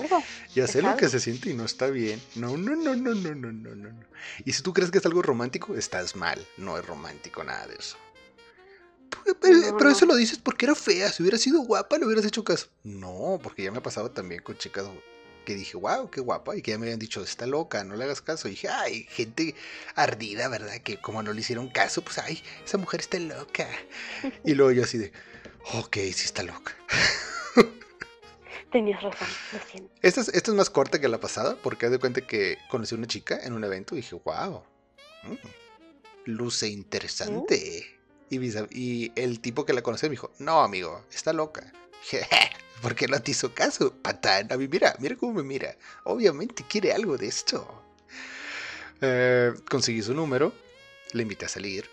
Ya 0.53 0.67
sé 0.67 0.81
lo 0.81 0.97
que 0.97 1.07
se 1.07 1.21
siente 1.21 1.49
y 1.49 1.53
no 1.53 1.63
está 1.63 1.87
bien. 1.87 2.21
No, 2.35 2.57
no, 2.57 2.75
no, 2.75 2.95
no, 2.97 3.15
no, 3.15 3.33
no, 3.33 3.51
no, 3.53 3.75
no. 3.75 4.05
Y 4.43 4.51
si 4.51 4.61
tú 4.61 4.73
crees 4.73 4.91
que 4.91 4.97
es 4.97 5.05
algo 5.05 5.21
romántico, 5.21 5.73
estás 5.77 6.17
mal. 6.17 6.45
No 6.57 6.77
es 6.77 6.85
romántico 6.85 7.45
nada 7.45 7.65
de 7.67 7.75
eso. 7.75 7.95
Pero, 9.39 9.89
eso 9.89 10.05
lo 10.05 10.15
dices 10.15 10.37
porque 10.37 10.65
era 10.65 10.75
fea. 10.75 11.09
Si 11.13 11.23
hubiera 11.23 11.37
sido 11.37 11.61
guapa, 11.61 11.97
le 11.97 12.05
hubieras 12.05 12.25
hecho 12.25 12.43
caso. 12.43 12.67
No, 12.83 13.39
porque 13.41 13.63
ya 13.63 13.71
me 13.71 13.77
ha 13.77 13.83
pasado 13.83 14.11
también 14.11 14.41
con 14.41 14.57
chicas 14.57 14.85
que 15.45 15.55
dije, 15.55 15.77
wow, 15.77 16.09
qué 16.09 16.22
guapa, 16.22 16.55
y 16.55 16.61
que 16.61 16.72
ya 16.72 16.77
me 16.77 16.85
habían 16.85 16.99
dicho, 16.99 17.22
está 17.22 17.45
loca, 17.45 17.84
no 17.84 17.95
le 17.95 18.03
hagas 18.03 18.22
caso. 18.22 18.47
Y 18.47 18.51
dije, 18.51 18.69
ay, 18.69 19.07
gente 19.09 19.55
ardida, 19.95 20.47
¿verdad? 20.47 20.77
Que 20.84 20.97
como 20.97 21.23
no 21.23 21.34
le 21.34 21.41
hicieron 21.41 21.69
caso, 21.69 22.01
pues, 22.01 22.18
ay, 22.18 22.41
esa 22.63 22.77
mujer 22.77 23.01
está 23.01 23.19
loca. 23.19 23.68
Y 24.45 24.53
luego 24.53 24.72
yo 24.72 24.84
así 24.84 24.97
de, 24.97 25.11
ok, 25.73 25.95
sí 25.95 26.26
está 26.26 26.43
loca. 26.43 26.76
Tenías 28.72 29.03
razón, 29.03 29.27
lo 29.51 29.59
siento. 29.59 29.91
Esta 30.01 30.22
es, 30.22 30.30
esta 30.30 30.51
es 30.51 30.55
más 30.55 30.69
corta 30.69 31.01
que 31.01 31.09
la 31.09 31.19
pasada, 31.19 31.57
porque 31.61 31.89
de 31.89 31.99
cuenta 31.99 32.22
que 32.22 32.57
conocí 32.69 32.95
a 32.95 32.97
una 32.97 33.07
chica 33.07 33.38
en 33.43 33.53
un 33.53 33.63
evento 33.63 33.95
y 33.95 33.97
dije, 33.97 34.15
wow, 34.23 34.63
mm, 35.23 35.35
luce 36.26 36.69
interesante. 36.69 37.97
Y, 38.30 38.39
y 38.72 39.11
el 39.15 39.41
tipo 39.41 39.65
que 39.65 39.73
la 39.73 39.81
conocía 39.81 40.07
me 40.07 40.13
dijo, 40.13 40.31
no, 40.39 40.61
amigo, 40.61 41.03
está 41.11 41.34
loca. 41.34 41.73
¿Por 42.81 42.95
qué 42.95 43.07
no 43.07 43.21
te 43.21 43.31
hizo 43.31 43.53
caso, 43.53 43.93
patán? 43.93 44.51
A 44.51 44.57
mí, 44.57 44.67
mira, 44.67 44.95
mira 44.99 45.15
cómo 45.15 45.33
me 45.33 45.43
mira. 45.43 45.77
Obviamente 46.03 46.65
quiere 46.67 46.91
algo 46.91 47.17
de 47.17 47.27
esto. 47.27 47.83
Eh, 49.01 49.53
conseguí 49.69 50.01
su 50.01 50.13
número, 50.13 50.53
le 51.13 51.23
invité 51.23 51.45
a 51.45 51.49
salir. 51.49 51.89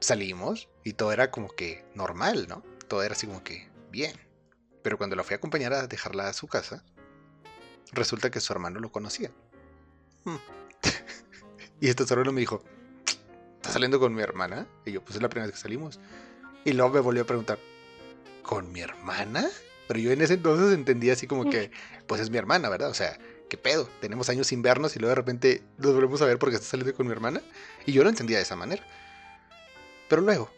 Salimos 0.00 0.68
y 0.82 0.94
todo 0.94 1.12
era 1.12 1.30
como 1.30 1.48
que 1.48 1.84
normal, 1.94 2.46
¿no? 2.48 2.64
Todo 2.88 3.02
era 3.02 3.14
así 3.14 3.26
como 3.26 3.44
que 3.44 3.68
bien. 3.90 4.16
Pero 4.82 4.98
cuando 4.98 5.14
la 5.14 5.22
fui 5.22 5.34
a 5.34 5.36
acompañar 5.36 5.72
a 5.72 5.86
dejarla 5.86 6.28
a 6.28 6.32
su 6.32 6.48
casa, 6.48 6.84
resulta 7.92 8.30
que 8.30 8.40
su 8.40 8.52
hermano 8.52 8.80
lo 8.80 8.90
conocía. 8.90 9.30
Hmm. 10.24 10.36
y 11.80 11.88
este 11.88 12.04
hermano 12.10 12.32
me 12.32 12.40
dijo, 12.40 12.64
¿estás 13.56 13.74
saliendo 13.74 14.00
con 14.00 14.12
mi 14.14 14.22
hermana? 14.22 14.66
Y 14.84 14.92
yo, 14.92 15.04
pues 15.04 15.16
es 15.16 15.22
la 15.22 15.28
primera 15.28 15.46
vez 15.46 15.54
que 15.54 15.62
salimos. 15.62 16.00
Y 16.64 16.72
luego 16.72 16.94
me 16.94 17.00
volvió 17.00 17.22
a 17.22 17.26
preguntar, 17.26 17.58
¿con 18.42 18.72
mi 18.72 18.80
hermana? 18.80 19.48
Pero 19.88 20.00
yo 20.00 20.12
en 20.12 20.22
ese 20.22 20.34
entonces 20.34 20.72
entendía 20.74 21.12
así 21.12 21.26
como 21.26 21.48
que, 21.50 21.70
pues 22.06 22.20
es 22.20 22.30
mi 22.30 22.38
hermana, 22.38 22.68
¿verdad? 22.68 22.90
O 22.90 22.94
sea, 22.94 23.18
¿qué 23.48 23.56
pedo? 23.56 23.88
Tenemos 24.00 24.28
años 24.28 24.46
sin 24.46 24.62
vernos 24.62 24.96
y 24.96 24.98
luego 24.98 25.10
de 25.10 25.16
repente 25.16 25.62
nos 25.78 25.94
volvemos 25.94 26.22
a 26.22 26.26
ver 26.26 26.38
porque 26.38 26.56
está 26.56 26.68
saliendo 26.68 26.94
con 26.94 27.06
mi 27.06 27.12
hermana. 27.12 27.42
Y 27.86 27.92
yo 27.92 28.02
lo 28.02 28.08
entendía 28.08 28.38
de 28.38 28.44
esa 28.44 28.56
manera. 28.56 28.84
Pero 30.08 30.22
luego... 30.22 30.50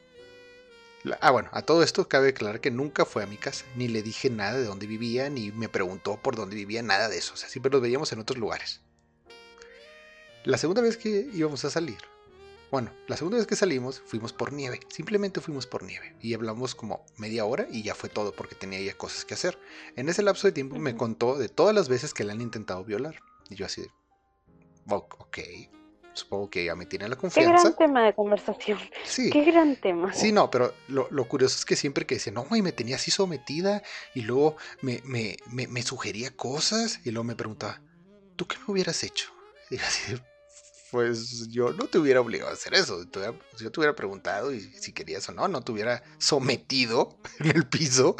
ah, 1.21 1.31
bueno, 1.31 1.49
a 1.53 1.63
todo 1.63 1.83
esto 1.83 2.09
cabe 2.09 2.31
aclarar 2.31 2.61
que 2.61 2.71
nunca 2.71 3.05
fue 3.05 3.23
a 3.23 3.27
mi 3.27 3.37
casa, 3.37 3.65
ni 3.77 3.89
le 3.89 4.03
dije 4.03 4.31
nada 4.31 4.59
de 4.59 4.65
dónde 4.65 4.87
vivía, 4.87 5.29
ni 5.31 5.53
me 5.53 5.69
preguntó 5.69 6.17
por 6.17 6.37
dónde 6.37 6.57
vivía, 6.57 6.83
nada 6.83 7.09
de 7.09 7.19
eso. 7.19 7.35
O 7.35 7.37
sea, 7.37 7.49
siempre 7.49 7.71
nos 7.71 7.81
veíamos 7.81 8.13
en 8.13 8.21
otros 8.21 8.39
lugares. 8.39 8.81
La 10.45 10.59
segunda 10.59 10.83
vez 10.83 10.97
que 10.97 11.29
íbamos 11.33 11.65
a 11.65 11.71
salir, 11.71 11.99
bueno, 12.75 12.91
la 13.07 13.17
segunda 13.17 13.39
vez 13.39 13.47
que 13.47 13.55
salimos 13.55 14.03
fuimos 14.05 14.33
por 14.33 14.53
nieve, 14.53 14.81
simplemente 14.89 15.41
fuimos 15.41 15.65
por 15.65 15.85
nieve 15.85 16.17
y 16.21 16.35
hablamos 16.35 16.75
como 16.75 17.07
media 17.17 17.45
hora 17.45 17.69
y 17.71 17.85
ya 17.85 17.95
fue 17.95 18.09
todo 18.09 18.33
porque 18.33 18.57
tenía 18.57 18.81
ya 18.81 18.95
cosas 18.95 19.25
que 19.25 19.35
hacer. 19.35 19.57
En 19.95 20.09
ese 20.09 20.25
lapso 20.25 20.49
de 20.49 20.53
tiempo 20.53 20.75
me 20.81 20.97
contó 20.97 21.39
de 21.39 21.49
todas 21.49 21.73
las 21.73 21.89
veces 21.89 22.13
que 22.13 22.25
le 22.25 22.33
han 22.33 22.41
intentado 22.41 22.85
violar 22.85 23.15
y 23.49 23.55
yo 23.55 23.67
así 23.67 23.83
de, 23.83 23.91
ok, 24.89 25.39
supongo 26.15 26.51
que 26.51 26.65
ya 26.65 26.75
me 26.75 26.85
tiene 26.85 27.09
la 27.09 27.15
confianza. 27.15 27.53
Qué 27.53 27.63
gran 27.63 27.77
tema 27.77 28.05
de 28.07 28.13
conversación. 28.13 28.81
Sí. 29.05 29.31
Qué 29.31 29.45
gran 29.45 29.77
tema. 29.77 30.13
Sí, 30.13 30.33
no, 30.33 30.51
pero 30.51 30.75
lo, 30.89 31.29
curioso 31.29 31.57
es 31.57 31.65
que 31.65 31.77
siempre 31.77 32.07
que 32.07 32.17
dice, 32.17 32.33
no, 32.33 32.45
y 32.57 32.61
me 32.61 32.73
tenía 32.73 32.97
así 32.97 33.13
sometida 33.13 33.85
y 34.17 34.23
luego 34.23 34.57
me, 34.83 35.01
me, 35.05 35.37
me, 35.47 35.83
sugería 35.83 36.35
cosas 36.35 36.99
y 37.05 37.13
luego 37.13 37.23
me 37.23 37.37
preguntaba, 37.37 37.81
¿tú 38.35 38.49
qué 38.49 38.57
me 38.59 38.65
hubieras 38.73 39.05
hecho? 39.05 39.31
Y 39.71 39.77
así 39.77 40.17
pues 40.95 41.49
yo 41.49 41.73
no 41.73 41.89
te 41.89 41.99
hubiera 41.99 42.21
obligado 42.21 42.53
a 42.53 42.55
hacer 42.55 42.73
eso. 42.73 43.05
yo 43.59 43.73
te 43.73 43.81
hubiera 43.81 43.97
preguntado 43.97 44.55
y 44.55 44.61
si 44.61 44.93
querías 44.93 45.29
o 45.29 45.33
no, 45.33 45.49
no 45.49 45.61
te 45.61 45.73
hubiera 45.73 46.05
sometido 46.19 47.19
en 47.41 47.51
el 47.51 47.67
piso 47.67 48.15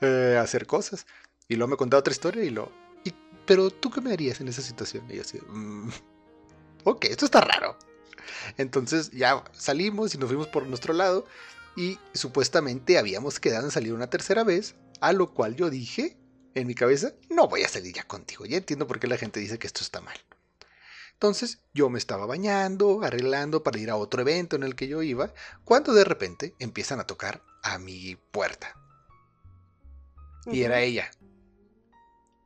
eh, 0.00 0.34
a 0.36 0.42
hacer 0.42 0.66
cosas. 0.66 1.06
Y 1.46 1.54
luego 1.54 1.70
me 1.70 1.76
contaba 1.76 2.00
otra 2.00 2.10
historia 2.10 2.42
y 2.42 2.50
lo... 2.50 2.72
Pero 3.46 3.70
tú 3.70 3.92
qué 3.92 4.00
me 4.00 4.12
harías 4.12 4.40
en 4.40 4.48
esa 4.48 4.60
situación? 4.60 5.04
Y 5.08 5.14
yo 5.14 5.22
así, 5.22 5.38
mm, 5.38 5.88
ok, 6.82 7.04
esto 7.04 7.26
está 7.26 7.42
raro. 7.42 7.78
Entonces 8.56 9.12
ya 9.12 9.44
salimos 9.52 10.12
y 10.16 10.18
nos 10.18 10.28
fuimos 10.28 10.48
por 10.48 10.66
nuestro 10.66 10.94
lado 10.94 11.26
y 11.76 12.00
supuestamente 12.12 12.98
habíamos 12.98 13.38
quedado 13.38 13.66
en 13.66 13.70
salir 13.70 13.92
una 13.92 14.10
tercera 14.10 14.42
vez, 14.42 14.74
a 15.00 15.12
lo 15.12 15.32
cual 15.32 15.54
yo 15.54 15.70
dije 15.70 16.16
en 16.56 16.66
mi 16.66 16.74
cabeza, 16.74 17.12
no 17.30 17.46
voy 17.46 17.62
a 17.62 17.68
salir 17.68 17.94
ya 17.94 18.02
contigo. 18.02 18.46
Ya 18.46 18.56
entiendo 18.56 18.88
por 18.88 18.98
qué 18.98 19.06
la 19.06 19.16
gente 19.16 19.38
dice 19.38 19.60
que 19.60 19.68
esto 19.68 19.82
está 19.82 20.00
mal. 20.00 20.18
Entonces 21.16 21.62
yo 21.72 21.88
me 21.88 21.98
estaba 21.98 22.26
bañando, 22.26 23.02
arreglando 23.02 23.62
para 23.62 23.78
ir 23.78 23.88
a 23.90 23.96
otro 23.96 24.20
evento 24.20 24.54
en 24.54 24.62
el 24.64 24.74
que 24.76 24.86
yo 24.86 25.02
iba, 25.02 25.32
cuando 25.64 25.94
de 25.94 26.04
repente 26.04 26.54
empiezan 26.58 27.00
a 27.00 27.06
tocar 27.06 27.42
a 27.62 27.78
mi 27.78 28.16
puerta. 28.32 28.74
Y 30.44 30.62
era 30.62 30.80
ella. 30.82 31.10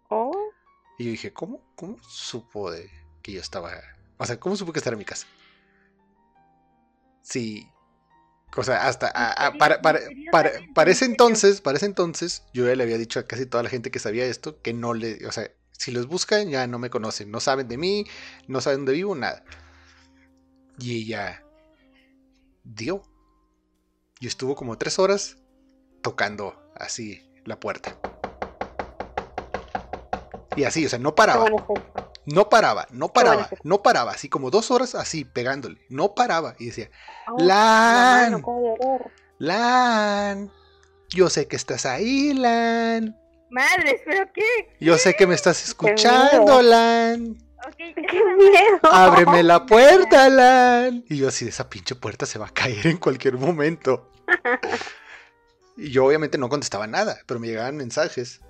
Oh. 0.09 0.51
Y 0.99 1.05
yo 1.07 1.11
dije, 1.11 1.33
¿cómo, 1.33 1.61
cómo 1.75 1.97
supo 2.03 2.71
de 2.71 2.89
que 3.23 3.33
yo 3.33 3.41
estaba... 3.41 3.73
O 4.19 4.25
sea, 4.25 4.39
¿cómo 4.39 4.55
supo 4.55 4.73
que 4.73 4.79
estaba 4.79 4.95
en 4.95 4.99
mi 5.01 5.05
casa? 5.05 5.27
Sí. 7.23 7.69
O 8.57 8.63
sea, 8.63 8.87
hasta 8.87 9.09
a- 9.09 9.33
a- 9.47 9.51
Misteriosa- 9.53 9.59
para, 9.59 9.83
para, 9.83 10.01
para, 10.31 10.51
para 10.75 10.91
ese 10.93 11.07
entonces, 11.07 11.61
para 11.61 11.77
ese 11.77 11.87
entonces, 11.87 12.45
yo 12.53 12.67
ya 12.67 12.77
le 12.77 12.85
había 12.85 12.99
dicho 12.99 13.19
a 13.19 13.25
casi 13.27 13.47
toda 13.47 13.65
la 13.65 13.69
gente 13.69 13.91
que 13.91 13.99
sabía 13.99 14.27
esto 14.27 14.63
que 14.63 14.73
no 14.73 14.95
le, 14.95 15.27
o 15.27 15.33
sea, 15.33 15.51
si 15.81 15.93
los 15.93 16.09
buscan 16.09 16.51
ya 16.51 16.67
no 16.67 16.79
me 16.79 16.91
conocen, 16.91 17.31
no 17.31 17.41
saben 17.41 17.67
de 17.67 17.79
mí, 17.79 18.05
no 18.47 18.61
saben 18.61 18.81
dónde 18.81 18.93
vivo, 18.93 19.15
nada. 19.15 19.43
Y 20.79 20.95
ella 20.99 21.43
dio. 22.65 23.03
Y 24.19 24.27
estuvo 24.27 24.55
como 24.55 24.77
tres 24.77 24.99
horas 24.99 25.39
tocando 26.03 26.55
así 26.77 27.27
la 27.47 27.59
puerta. 27.59 27.99
Y 30.55 30.65
así, 30.65 30.85
o 30.85 30.89
sea, 30.91 30.99
no 30.99 31.15
paraba. 31.15 31.47
No 32.27 32.51
paraba, 32.51 32.87
no 32.91 33.09
paraba, 33.15 33.49
no 33.65 33.83
paraba, 33.83 34.13
así 34.13 34.29
como 34.29 34.51
dos 34.51 34.71
horas 34.71 34.95
así 34.95 35.25
pegándole, 35.25 35.81
no 35.89 36.15
paraba 36.15 36.55
y 36.59 36.67
decía, 36.67 36.91
la 37.39 38.29
Lan. 38.31 38.43
Lan, 39.39 40.53
yo 41.09 41.31
sé 41.31 41.49
que 41.49 41.57
estás 41.57 41.87
ahí, 41.87 42.35
Lan, 42.35 43.19
Madres, 43.51 44.01
¿pero 44.05 44.31
qué? 44.33 44.77
yo 44.81 44.97
sé 44.97 45.15
que 45.15 45.27
me 45.27 45.35
estás 45.35 45.65
escuchando, 45.65 46.63
Lan, 46.63 47.37
Ok, 47.67 47.77
¡Qué 47.77 47.95
miedo! 48.39 48.81
ábreme 48.91 49.43
la 49.43 49.67
puerta, 49.67 50.29
Lan. 50.31 51.05
Y 51.09 51.19
yo 51.19 51.29
así, 51.29 51.47
esa 51.49 51.69
pinche 51.69 51.95
puerta 51.95 52.25
se 52.27 52.39
va 52.39 52.47
a 52.47 52.55
caer 52.55 52.87
en 52.87 52.97
cualquier 52.97 53.37
momento. 53.37 54.11
Y 55.77 55.93
yo 55.93 56.05
obviamente 56.05 56.37
no 56.37 56.51
contestaba 56.51 56.87
nada, 56.87 57.19
pero 57.27 57.41
me 57.41 57.47
llegaban 57.47 57.77
mensajes 57.79 58.41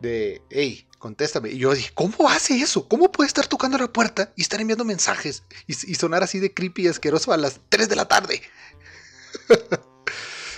de, 0.00 0.40
hey, 0.48 0.88
contéstame. 0.98 1.50
Y 1.50 1.58
yo 1.58 1.74
dije, 1.74 1.90
¿cómo 1.92 2.30
hace 2.30 2.56
eso? 2.58 2.88
¿Cómo 2.88 3.12
puede 3.12 3.26
estar 3.28 3.46
tocando 3.46 3.76
la 3.76 3.88
puerta 3.88 4.32
y 4.36 4.42
estar 4.42 4.58
enviando 4.62 4.84
mensajes? 4.86 5.42
Y, 5.66 5.72
y 5.72 5.94
sonar 5.96 6.22
así 6.22 6.40
de 6.40 6.54
creepy 6.54 6.84
y 6.84 6.88
asqueroso 6.88 7.32
a 7.34 7.36
las 7.36 7.60
3 7.68 7.90
de 7.90 7.96
la 7.96 8.08
tarde. 8.08 8.40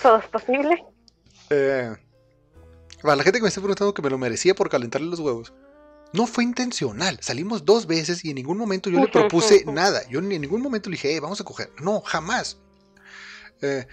Todo 0.01 0.17
es 0.19 0.25
posible. 0.27 0.85
Eh, 1.49 1.93
para 3.01 3.15
la 3.15 3.23
gente 3.23 3.39
que 3.39 3.43
me 3.43 3.49
está 3.49 3.61
preguntando 3.61 3.93
que 3.93 4.01
me 4.01 4.09
lo 4.09 4.17
merecía 4.17 4.55
por 4.55 4.69
calentarle 4.69 5.07
los 5.07 5.19
huevos. 5.19 5.53
No 6.11 6.25
fue 6.25 6.43
intencional. 6.43 7.19
Salimos 7.21 7.65
dos 7.65 7.85
veces 7.85 8.25
y 8.25 8.29
en 8.29 8.35
ningún 8.35 8.57
momento 8.57 8.89
yo 8.89 8.99
le 8.99 9.07
propuse 9.07 9.63
nada. 9.65 10.07
Yo 10.09 10.21
ni 10.21 10.35
en 10.35 10.41
ningún 10.41 10.61
momento 10.61 10.89
le 10.89 10.95
dije, 10.95 11.15
"Eh, 11.15 11.19
vamos 11.19 11.39
a 11.39 11.43
coger. 11.43 11.69
No, 11.81 12.01
jamás. 12.01 12.57
Eh, 13.61 13.85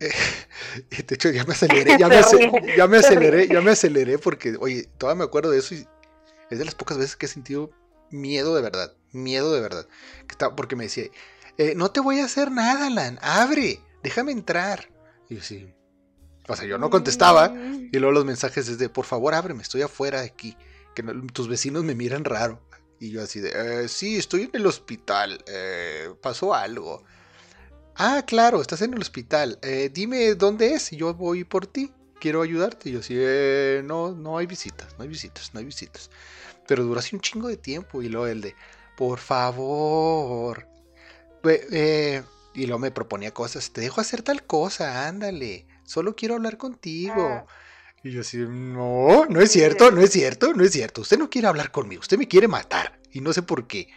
eh, 0.00 0.10
de 1.06 1.14
hecho, 1.14 1.30
ya 1.30 1.44
me 1.44 1.54
aceleré, 1.54 1.96
ya 1.98 2.08
me, 2.08 2.14
ya 2.76 2.84
aceleré, 2.84 3.48
ya 3.48 3.60
me 3.60 3.72
aceleré 3.72 4.18
porque, 4.18 4.56
oye, 4.60 4.88
todavía 4.98 5.18
me 5.20 5.24
acuerdo 5.24 5.50
de 5.50 5.58
eso 5.58 5.74
y 5.74 5.86
es 6.50 6.58
de 6.58 6.64
las 6.64 6.74
pocas 6.74 6.96
veces 6.96 7.16
que 7.16 7.26
he 7.26 7.28
sentido 7.28 7.70
miedo 8.10 8.54
de 8.54 8.62
verdad. 8.62 8.94
Miedo 9.12 9.52
de 9.52 9.60
verdad. 9.60 9.88
Porque 10.56 10.76
me 10.76 10.84
decía, 10.84 11.06
"Eh, 11.58 11.74
no 11.76 11.90
te 11.90 12.00
voy 12.00 12.20
a 12.20 12.24
hacer 12.24 12.50
nada, 12.52 12.88
Lan. 12.90 13.18
Abre, 13.20 13.80
déjame 14.02 14.32
entrar. 14.32 14.90
Y 15.28 15.36
yo 15.36 15.42
sí. 15.42 15.72
O 16.48 16.56
sea, 16.56 16.66
yo 16.66 16.78
no 16.78 16.90
contestaba. 16.90 17.48
Mm, 17.48 17.88
Y 17.92 17.98
luego 17.98 18.12
los 18.12 18.24
mensajes 18.24 18.68
es 18.68 18.78
de, 18.78 18.88
por 18.88 19.04
favor, 19.06 19.34
ábreme, 19.34 19.62
estoy 19.62 19.82
afuera 19.82 20.20
de 20.20 20.26
aquí. 20.26 20.56
Que 20.94 21.02
no- 21.02 21.26
tus 21.32 21.48
vecinos 21.48 21.84
me 21.84 21.94
miran 21.94 22.24
raro. 22.24 22.60
Y 23.00 23.10
yo 23.10 23.22
así 23.22 23.40
de, 23.40 23.84
"Eh, 23.84 23.88
sí, 23.88 24.16
estoy 24.16 24.42
en 24.42 24.50
el 24.54 24.66
hospital. 24.66 25.42
eh, 25.46 26.10
pasó 26.22 26.54
algo. 26.54 27.02
Ah, 27.96 28.24
claro, 28.26 28.60
estás 28.60 28.82
en 28.82 28.94
el 28.94 29.00
hospital. 29.00 29.58
eh, 29.62 29.90
dime 29.92 30.34
dónde 30.34 30.74
es 30.74 30.92
y 30.92 30.96
yo 30.96 31.14
voy 31.14 31.44
por 31.44 31.66
ti. 31.66 31.92
Quiero 32.20 32.42
ayudarte. 32.42 32.88
Y 32.88 32.92
yo 32.92 33.00
así, 33.00 33.14
"Eh, 33.16 33.82
no, 33.84 34.12
no 34.12 34.38
hay 34.38 34.46
visitas, 34.46 34.94
no 34.98 35.02
hay 35.02 35.08
visitas, 35.08 35.52
no 35.54 35.60
hay 35.60 35.66
visitas. 35.66 36.10
Pero 36.66 36.84
duró 36.84 36.98
así 37.00 37.14
un 37.16 37.20
chingo 37.22 37.48
de 37.48 37.56
tiempo. 37.56 38.02
Y 38.02 38.08
luego 38.08 38.26
el 38.26 38.40
de, 38.40 38.54
por 38.96 39.18
favor. 39.18 40.66
Y 42.54 42.66
luego 42.66 42.78
me 42.78 42.90
proponía 42.90 43.32
cosas. 43.34 43.72
Te 43.72 43.80
dejo 43.80 44.00
hacer 44.00 44.22
tal 44.22 44.44
cosa, 44.44 45.06
ándale. 45.08 45.66
Solo 45.84 46.16
quiero 46.16 46.34
hablar 46.34 46.56
contigo. 46.56 47.28
Ah. 47.28 47.46
Y 48.02 48.10
yo 48.10 48.20
así, 48.20 48.38
no, 48.38 49.24
no 49.26 49.40
es 49.40 49.50
cierto, 49.50 49.90
no 49.90 50.02
es 50.02 50.10
cierto, 50.10 50.52
no 50.52 50.62
es 50.62 50.72
cierto. 50.72 51.00
Usted 51.00 51.18
no 51.18 51.30
quiere 51.30 51.48
hablar 51.48 51.70
conmigo, 51.70 52.00
usted 52.00 52.18
me 52.18 52.28
quiere 52.28 52.48
matar. 52.48 53.00
Y 53.12 53.20
no 53.20 53.32
sé 53.32 53.42
por 53.42 53.66
qué. 53.66 53.88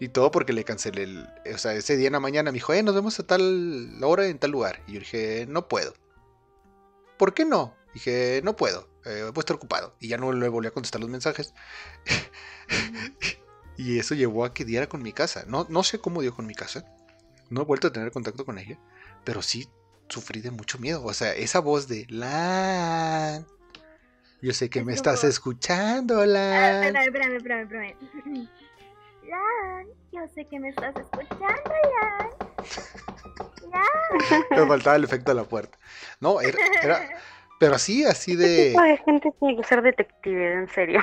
Y 0.00 0.08
todo 0.08 0.30
porque 0.30 0.52
le 0.52 0.64
cancelé 0.64 1.02
el... 1.02 1.28
O 1.54 1.58
sea, 1.58 1.74
ese 1.74 1.96
día 1.96 2.06
en 2.06 2.14
la 2.14 2.20
mañana 2.20 2.50
me 2.50 2.56
dijo, 2.56 2.72
eh, 2.72 2.82
nos 2.82 2.94
vemos 2.94 3.20
a 3.20 3.26
tal 3.26 4.02
hora 4.02 4.26
en 4.26 4.38
tal 4.38 4.50
lugar. 4.50 4.82
Y 4.86 4.94
yo 4.94 5.00
dije, 5.00 5.46
no 5.48 5.68
puedo. 5.68 5.94
¿Por 7.18 7.34
qué 7.34 7.44
no? 7.44 7.76
Dije, 7.92 8.40
no 8.42 8.56
puedo, 8.56 8.88
eh, 9.04 9.22
voy 9.24 9.34
a 9.36 9.40
estar 9.40 9.56
ocupado. 9.56 9.94
Y 10.00 10.08
ya 10.08 10.16
no 10.16 10.32
le 10.32 10.48
volví 10.48 10.68
a 10.68 10.72
contestar 10.72 11.00
los 11.00 11.10
mensajes. 11.10 11.54
y 13.76 13.98
eso 13.98 14.14
llevó 14.14 14.44
a 14.44 14.54
que 14.54 14.64
diera 14.64 14.88
con 14.88 15.02
mi 15.02 15.12
casa. 15.12 15.44
No, 15.46 15.66
no 15.68 15.84
sé 15.84 16.00
cómo 16.00 16.22
dio 16.22 16.34
con 16.34 16.46
mi 16.46 16.54
casa. 16.54 16.84
No 17.50 17.62
he 17.62 17.64
vuelto 17.64 17.88
a 17.88 17.92
tener 17.92 18.10
contacto 18.10 18.44
con 18.44 18.58
ella. 18.58 18.78
Pero 19.24 19.42
sí 19.42 19.68
sufrí 20.10 20.40
de 20.40 20.50
mucho 20.50 20.78
miedo. 20.78 21.02
O 21.04 21.14
sea, 21.14 21.32
esa 21.34 21.60
voz 21.60 21.88
de 21.88 22.06
Lan. 22.10 23.46
Yo 24.42 24.52
sé 24.52 24.68
que 24.70 24.80
Es 24.80 24.84
me 24.84 24.92
como- 24.92 24.96
estás 24.96 25.24
escuchando, 25.24 26.20
Ah, 26.20 26.26
Lan. 26.26 26.84
espérame, 26.96 27.36
espérame, 27.36 27.36
espérame, 27.36 27.62
espérame. 27.62 28.48
Lan, 29.30 29.86
yo 30.12 30.20
sé 30.34 30.44
que 30.46 30.58
me 30.58 30.68
estás 30.70 30.94
escuchando, 30.96 31.72
Lan. 31.94 32.30
Lan. 33.70 34.42
Me 34.50 34.66
faltaba 34.66 34.96
el 34.96 35.04
efecto 35.04 35.30
de 35.30 35.36
la 35.36 35.44
puerta. 35.44 35.78
No, 36.20 36.40
era, 36.40 36.58
era- 36.82 37.08
pero 37.58 37.74
así, 37.74 38.04
así 38.04 38.32
¿Qué 38.36 38.42
de. 38.42 38.68
tipo 38.70 38.82
de 38.82 38.96
gente 38.98 39.32
tiene 39.38 39.56
que 39.56 39.64
ser 39.64 39.82
detective, 39.82 40.52
en 40.54 40.68
serio? 40.68 41.00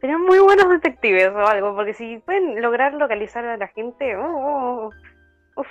Serían 0.00 0.20
muy 0.22 0.40
buenos 0.40 0.68
detectives 0.68 1.28
o 1.28 1.46
algo, 1.46 1.76
porque 1.76 1.94
si 1.94 2.18
pueden 2.18 2.60
lograr 2.60 2.92
localizar 2.94 3.44
a 3.46 3.56
la 3.56 3.68
gente, 3.68 4.16
oh, 4.16 4.24
oh, 4.26 4.90
oh. 5.54 5.60
Uf, 5.60 5.66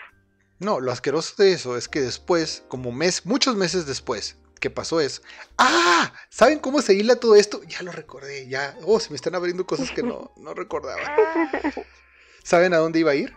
No, 0.62 0.80
lo 0.80 0.92
asqueroso 0.92 1.34
de 1.42 1.54
eso 1.54 1.76
es 1.76 1.90
que 1.90 2.02
después, 2.02 2.64
como 2.68 2.92
mes, 2.92 3.26
muchos 3.26 3.56
meses 3.56 3.88
después, 3.88 4.38
que 4.60 4.70
pasó 4.70 5.02
es. 5.02 5.24
¡Ah! 5.58 6.14
¿Saben 6.30 6.60
cómo 6.60 6.84
se 6.84 6.94
hila 6.94 7.16
todo 7.16 7.36
esto? 7.36 7.64
Ya 7.64 7.82
lo 7.82 7.92
recordé, 7.92 8.48
ya. 8.48 8.78
Oh, 8.86 9.00
se 9.00 9.10
me 9.10 9.16
están 9.16 9.34
abriendo 9.34 9.66
cosas 9.66 9.90
que 9.90 10.04
no, 10.04 10.32
no 10.38 10.54
recordaba. 10.54 11.02
¿Saben 12.44 12.76
a 12.76 12.78
dónde 12.78 13.00
iba 13.00 13.10
a 13.10 13.16
ir? 13.16 13.34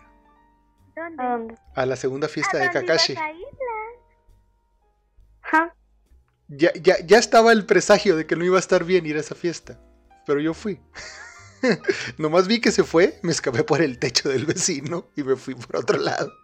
¿Dónde? 0.94 1.22
¿a 1.22 1.30
dónde? 1.30 1.54
A 1.74 1.86
la 1.86 1.96
segunda 1.96 2.28
fiesta 2.28 2.58
¿A 2.58 2.60
de 2.60 2.66
dónde 2.66 2.80
ibas 2.84 3.06
Kakashi. 3.06 3.16
a 5.50 5.74
Ya, 6.48 6.72
ya, 6.74 6.98
ya 7.06 7.18
estaba 7.18 7.52
el 7.52 7.64
presagio 7.64 8.16
de 8.16 8.26
que 8.26 8.36
no 8.36 8.44
iba 8.44 8.56
a 8.56 8.60
estar 8.60 8.84
bien 8.84 9.06
ir 9.06 9.16
a 9.16 9.20
esa 9.20 9.34
fiesta. 9.34 9.80
Pero 10.26 10.40
yo 10.40 10.52
fui. 10.52 10.78
Nomás 12.18 12.48
vi 12.48 12.60
que 12.60 12.70
se 12.70 12.84
fue, 12.84 13.18
me 13.22 13.32
escapé 13.32 13.64
por 13.64 13.80
el 13.80 13.98
techo 13.98 14.28
del 14.28 14.44
vecino 14.44 15.08
y 15.16 15.22
me 15.22 15.36
fui 15.36 15.54
por 15.54 15.76
otro 15.76 15.96
lado. 15.96 16.43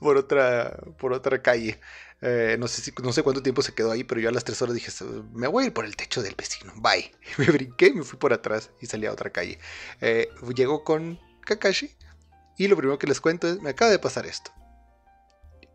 Por 0.00 0.16
otra, 0.16 0.78
por 0.98 1.12
otra 1.12 1.42
calle. 1.42 1.80
Eh, 2.26 2.56
no, 2.58 2.68
sé 2.68 2.80
si, 2.80 2.92
no 3.02 3.12
sé 3.12 3.22
cuánto 3.22 3.42
tiempo 3.42 3.60
se 3.60 3.74
quedó 3.74 3.90
ahí, 3.90 4.02
pero 4.02 4.20
yo 4.20 4.30
a 4.30 4.32
las 4.32 4.44
tres 4.44 4.60
horas 4.62 4.74
dije, 4.74 4.90
me 5.34 5.46
voy 5.46 5.64
a 5.64 5.66
ir 5.66 5.72
por 5.74 5.84
el 5.84 5.94
techo 5.94 6.22
del 6.22 6.34
vecino. 6.34 6.72
Bye. 6.76 7.12
Me 7.38 7.46
brinqué, 7.46 7.92
me 7.92 8.02
fui 8.02 8.18
por 8.18 8.32
atrás 8.32 8.70
y 8.80 8.86
salí 8.86 9.06
a 9.06 9.12
otra 9.12 9.30
calle. 9.30 9.58
Eh, 10.00 10.30
llego 10.54 10.84
con 10.84 11.20
Kakashi 11.44 11.94
y 12.56 12.68
lo 12.68 12.76
primero 12.76 12.98
que 12.98 13.06
les 13.06 13.20
cuento 13.20 13.48
es, 13.48 13.60
me 13.60 13.70
acaba 13.70 13.90
de 13.90 13.98
pasar 13.98 14.26
esto. 14.26 14.50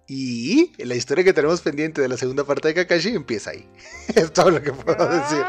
Y 0.08 0.74
la 0.84 0.96
historia 0.96 1.24
que 1.24 1.34
tenemos 1.34 1.62
pendiente 1.62 2.02
de 2.02 2.08
la 2.08 2.18
segunda 2.18 2.44
parte 2.44 2.70
de 2.70 2.74
Kakashi 2.74 3.10
empieza 3.10 3.52
ahí. 3.52 3.70
es 4.16 4.34
todo 4.34 4.50
lo 4.50 4.62
que 4.62 4.74
puedo 4.74 5.08
decir. 5.08 5.46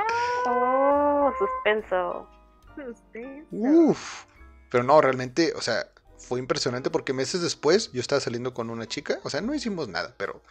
oh, 0.46 1.32
suspenso. 1.38 2.28
Suspenso. 2.76 3.46
Uf. 3.50 4.24
Pero 4.70 4.84
no, 4.84 5.00
realmente, 5.00 5.54
o 5.56 5.62
sea, 5.62 5.86
fue 6.20 6.38
impresionante 6.38 6.90
porque 6.90 7.12
meses 7.12 7.40
después 7.40 7.90
yo 7.92 8.00
estaba 8.00 8.20
saliendo 8.20 8.54
con 8.54 8.70
una 8.70 8.86
chica. 8.86 9.18
O 9.24 9.30
sea, 9.30 9.40
no 9.40 9.54
hicimos 9.54 9.88
nada, 9.88 10.14
pero 10.16 10.42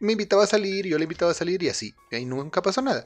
me 0.00 0.12
invitaba 0.12 0.44
a 0.44 0.46
salir, 0.46 0.86
yo 0.86 0.98
le 0.98 1.04
invitaba 1.04 1.32
a 1.32 1.34
salir 1.34 1.62
y 1.62 1.68
así. 1.68 1.94
Y 2.10 2.24
nunca 2.24 2.62
pasó 2.62 2.82
nada. 2.82 3.04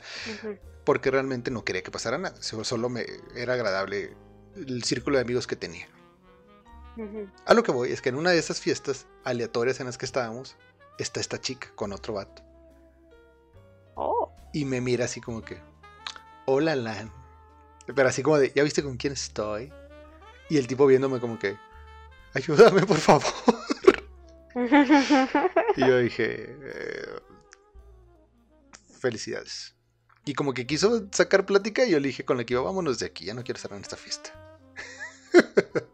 Porque 0.84 1.10
realmente 1.10 1.50
no 1.50 1.64
quería 1.64 1.82
que 1.82 1.90
pasara 1.90 2.18
nada. 2.18 2.36
Solo 2.40 2.88
me 2.88 3.06
era 3.34 3.54
agradable 3.54 4.16
el 4.56 4.82
círculo 4.84 5.16
de 5.16 5.22
amigos 5.22 5.46
que 5.46 5.56
tenía. 5.56 5.88
A 7.46 7.54
lo 7.54 7.62
que 7.62 7.70
voy 7.70 7.92
es 7.92 8.02
que 8.02 8.08
en 8.08 8.16
una 8.16 8.30
de 8.30 8.38
esas 8.38 8.60
fiestas 8.60 9.06
aleatorias 9.24 9.78
en 9.78 9.86
las 9.86 9.98
que 9.98 10.06
estábamos, 10.06 10.56
está 10.98 11.20
esta 11.20 11.40
chica 11.40 11.70
con 11.76 11.92
otro 11.92 12.14
vato. 12.14 12.42
Oh, 13.94 14.32
Y 14.52 14.64
me 14.64 14.80
mira 14.80 15.04
así 15.04 15.20
como 15.20 15.42
que, 15.42 15.60
hola 16.46 16.74
Lan. 16.74 17.12
Pero 17.86 18.08
así 18.08 18.22
como 18.22 18.38
de, 18.38 18.52
¿ya 18.54 18.64
viste 18.64 18.82
con 18.82 18.96
quién 18.96 19.12
estoy? 19.12 19.72
Y 20.50 20.56
el 20.56 20.66
tipo 20.66 20.86
viéndome 20.86 21.20
como 21.20 21.38
que, 21.38 21.56
ayúdame 22.34 22.86
por 22.86 22.96
favor. 22.98 23.32
Y 25.76 25.80
yo 25.86 25.98
dije, 25.98 26.56
"Eh, 26.60 27.20
felicidades. 29.00 29.74
Y 30.24 30.34
como 30.34 30.52
que 30.52 30.66
quiso 30.66 31.06
sacar 31.12 31.46
plática 31.46 31.84
y 31.84 31.90
yo 31.90 32.00
le 32.00 32.08
dije 32.08 32.24
con 32.24 32.36
la 32.36 32.44
que 32.44 32.54
iba, 32.54 32.62
vámonos 32.62 32.98
de 32.98 33.06
aquí, 33.06 33.24
ya 33.26 33.34
no 33.34 33.44
quiero 33.44 33.56
estar 33.56 33.72
en 33.72 33.82
esta 33.82 33.96
fiesta. 33.96 34.32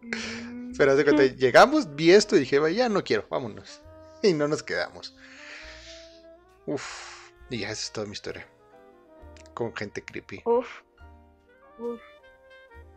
Mm, 0.01 0.73
Pero 0.77 0.91
haz 0.93 0.97
de 0.97 1.05
cuenta, 1.05 1.25
llegamos, 1.25 1.95
vi 1.95 2.11
esto 2.13 2.37
y 2.37 2.41
dije, 2.41 2.59
"Va, 2.59 2.71
ya 2.71 2.89
no 2.89 3.05
quiero, 3.05 3.27
vámonos. 3.29 3.81
Y 4.23 4.33
no 4.33 4.49
nos 4.49 4.63
quedamos. 4.63 5.15
Uf, 6.67 7.31
y 7.51 7.59
ya 7.59 7.71
esa 7.71 7.83
es 7.83 7.93
toda 7.93 8.07
mi 8.07 8.13
historia. 8.15 8.47
Con 9.53 9.75
gente 9.77 10.03
creepy. 10.05 10.43
uf. 10.47 10.67
uf. 11.79 12.01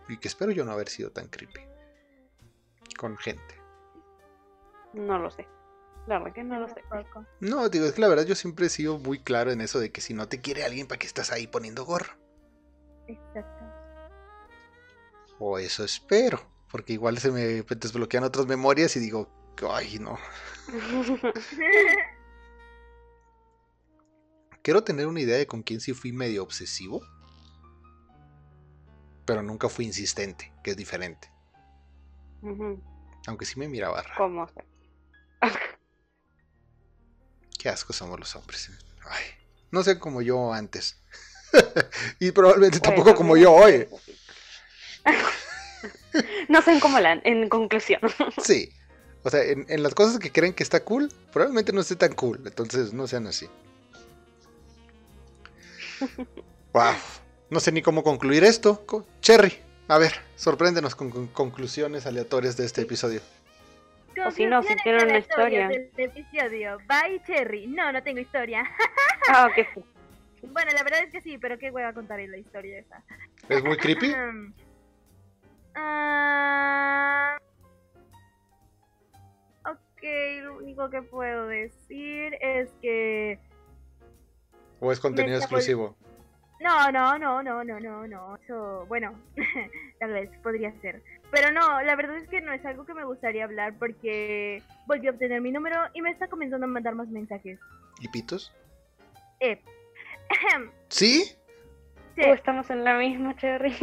Y 0.10 0.18
que 0.18 0.28
espero 0.28 0.52
yo 0.52 0.66
no 0.66 0.72
haber 0.72 0.90
sido 0.90 1.12
tan 1.12 1.28
creepy. 1.28 1.62
Con 2.98 3.18
gente. 3.18 3.62
No 4.94 5.20
lo 5.20 5.30
sé. 5.30 5.48
La 6.08 6.20
verdad 6.20 6.34
que 6.34 6.44
no 6.44 6.60
lo 6.60 6.68
sé. 6.70 6.82
No, 7.42 7.68
digo, 7.70 7.86
es 7.86 7.94
que 7.94 8.02
la 8.02 8.08
verdad 8.08 8.26
yo 8.26 8.36
siempre 8.36 8.68
he 8.68 8.70
sido 8.70 8.98
muy 8.98 9.20
claro 9.20 9.52
en 9.52 9.60
eso 9.60 9.80
de 9.80 9.92
que 9.92 10.02
si 10.02 10.14
no 10.14 10.28
te 10.30 10.40
quiere 10.40 10.64
alguien, 10.64 10.88
¿para 10.88 11.00
qué 11.00 11.08
estás 11.08 11.32
ahí 11.32 11.48
poniendo 11.48 11.84
gorro? 11.84 12.14
Exacto. 13.08 13.66
O 15.40 15.60
eso 15.60 15.84
espero, 15.84 16.40
porque 16.72 16.94
igual 16.94 17.18
se 17.18 17.32
me 17.32 17.62
desbloquean 17.62 18.24
otras 18.24 18.48
memorias 18.48 18.96
y 18.96 19.02
digo, 19.02 19.30
ay, 19.70 20.00
no. 20.00 20.18
Quiero 24.62 24.84
tener 24.84 25.08
una 25.08 25.22
idea 25.22 25.38
de 25.38 25.48
con 25.48 25.62
quién 25.62 25.80
sí 25.80 25.94
fui 25.94 26.12
medio 26.12 26.44
obsesivo, 26.44 27.02
pero 29.28 29.44
nunca 29.44 29.70
fui 29.70 29.86
insistente, 29.86 30.52
que 30.64 30.72
es 30.72 30.78
diferente. 30.78 31.30
Aunque 33.28 33.46
sí 33.46 33.60
me 33.60 33.68
miraba 33.68 34.02
raro. 34.02 34.16
¿Cómo? 34.18 34.50
Qué 37.60 37.70
asco 37.70 37.92
somos 37.92 38.18
los 38.20 38.36
hombres. 38.38 38.72
Ay, 39.04 39.26
no 39.70 39.84
sé 39.84 40.00
como 40.00 40.22
yo 40.22 40.54
antes. 40.54 40.98
y 42.20 42.32
probablemente 42.32 42.80
tampoco 42.80 43.14
como 43.14 43.38
yo 43.38 43.54
hoy. 43.54 43.88
No 46.50 46.64
sé 46.64 46.72
en 46.72 46.80
cómo 46.80 47.00
la, 47.00 47.22
en 47.26 47.48
conclusión. 47.48 48.02
Sí. 48.44 48.74
O 49.22 49.30
sea, 49.30 49.44
en, 49.44 49.68
en 49.70 49.84
las 49.84 49.94
cosas 49.94 50.18
que 50.18 50.32
creen 50.32 50.54
que 50.54 50.64
está 50.64 50.84
cool, 50.84 51.14
probablemente 51.32 51.74
no 51.74 51.82
esté 51.82 51.96
tan 51.96 52.14
cool. 52.14 52.42
Entonces 52.44 52.92
no 52.92 53.06
sean 53.06 53.28
así. 53.28 53.48
Wow. 56.74 56.96
No 57.50 57.60
sé 57.60 57.72
ni 57.72 57.82
cómo 57.82 58.04
concluir 58.04 58.44
esto. 58.44 58.86
Cherry, 59.22 59.54
a 59.88 59.98
ver, 59.98 60.14
sorpréndenos 60.36 60.96
con, 60.96 61.12
con 61.12 61.28
conclusiones 61.28 62.06
aleatorias 62.06 62.58
de 62.58 62.66
este 62.66 62.82
episodio. 62.82 63.22
O 64.26 64.32
si 64.32 64.46
no, 64.46 64.64
si 64.64 64.76
tienen 64.78 65.06
una 65.06 65.20
historia. 65.20 65.68
del 65.68 65.92
episodio. 65.98 66.78
Bye, 66.88 67.22
Cherry. 67.26 67.68
No, 67.68 67.92
no 67.92 68.02
tengo 68.04 68.20
historia. 68.20 68.64
Ah, 69.30 69.48
ok. 69.48 69.68
sí. 69.74 69.84
Bueno, 70.54 70.72
la 70.72 70.84
verdad 70.84 71.02
es 71.04 71.12
que 71.12 71.20
sí, 71.20 71.38
pero 71.38 71.58
qué 71.58 71.70
hueva 71.70 71.92
contar 71.92 72.18
la 72.18 72.38
historia 72.38 72.80
esa. 72.80 73.04
¿Es 73.50 73.64
muy 73.64 73.76
creepy? 73.78 74.14
Ah, 75.80 77.38
ok, 79.64 80.04
lo 80.42 80.58
único 80.58 80.90
que 80.90 81.04
puedo 81.04 81.46
decir 81.46 82.36
es 82.42 82.72
que... 82.82 83.38
¿O 84.80 84.92
es 84.92 85.00
contenido 85.00 85.38
exclusivo? 85.38 85.96
No, 86.60 86.92
no, 86.92 87.18
no, 87.20 87.44
no, 87.44 87.64
no, 87.64 87.80
no, 87.80 88.08
no. 88.08 88.36
Eso, 88.38 88.86
bueno, 88.88 89.14
tal 90.00 90.12
vez 90.12 90.30
podría 90.42 90.72
ser. 90.82 91.04
Pero 91.32 91.52
no, 91.52 91.82
la 91.82 91.96
verdad 91.96 92.18
es 92.18 92.28
que 92.30 92.42
no 92.42 92.52
es 92.54 92.66
algo 92.66 92.86
que 92.86 92.94
me 92.94 93.04
gustaría 93.04 93.44
hablar 93.44 93.74
porque 93.78 94.64
volví 94.88 95.08
a 95.08 95.12
obtener 95.12 95.42
mi 95.42 95.52
número 95.52 95.78
y 95.94 96.02
me 96.02 96.10
está 96.12 96.28
comenzando 96.28 96.66
a 96.66 96.70
mandar 96.70 96.96
más 96.96 97.08
mensajes. 97.10 97.60
¿Y 98.00 98.08
pitos? 98.08 98.52
Eh, 99.40 99.62
¿Sí? 100.90 101.26
sí. 102.16 102.22
Uh, 102.26 102.34
estamos 102.34 102.70
en 102.70 102.84
la 102.84 102.98
misma, 102.98 103.36
Cherry. 103.38 103.76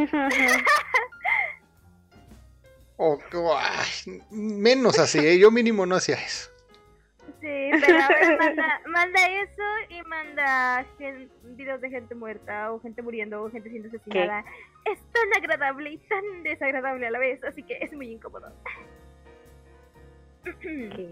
O- 2.96 3.18
o- 3.34 3.56
ay, 3.58 4.20
menos 4.30 4.98
así, 4.98 5.18
¿eh? 5.18 5.38
yo 5.38 5.50
mínimo 5.50 5.86
no 5.86 5.96
hacía 5.96 6.16
eso. 6.16 6.50
Sí, 7.44 7.70
pero 7.86 7.98
ahora 8.02 8.36
manda, 8.40 8.80
manda 8.86 9.20
eso 9.28 9.62
y 9.90 10.02
manda 10.08 10.84
gen- 10.96 11.30
videos 11.56 11.78
de 11.82 11.90
gente 11.90 12.14
muerta 12.14 12.72
o 12.72 12.80
gente 12.80 13.02
muriendo 13.02 13.42
o 13.42 13.50
gente 13.50 13.68
siendo 13.68 13.88
asesinada. 13.88 14.42
Es 14.86 14.98
tan 15.12 15.28
agradable 15.36 15.90
y 15.90 15.98
tan 15.98 16.42
desagradable 16.42 17.06
a 17.06 17.10
la 17.10 17.18
vez, 17.18 17.44
así 17.44 17.62
que 17.62 17.76
es 17.82 17.92
muy 17.92 18.08
incómodo. 18.12 18.50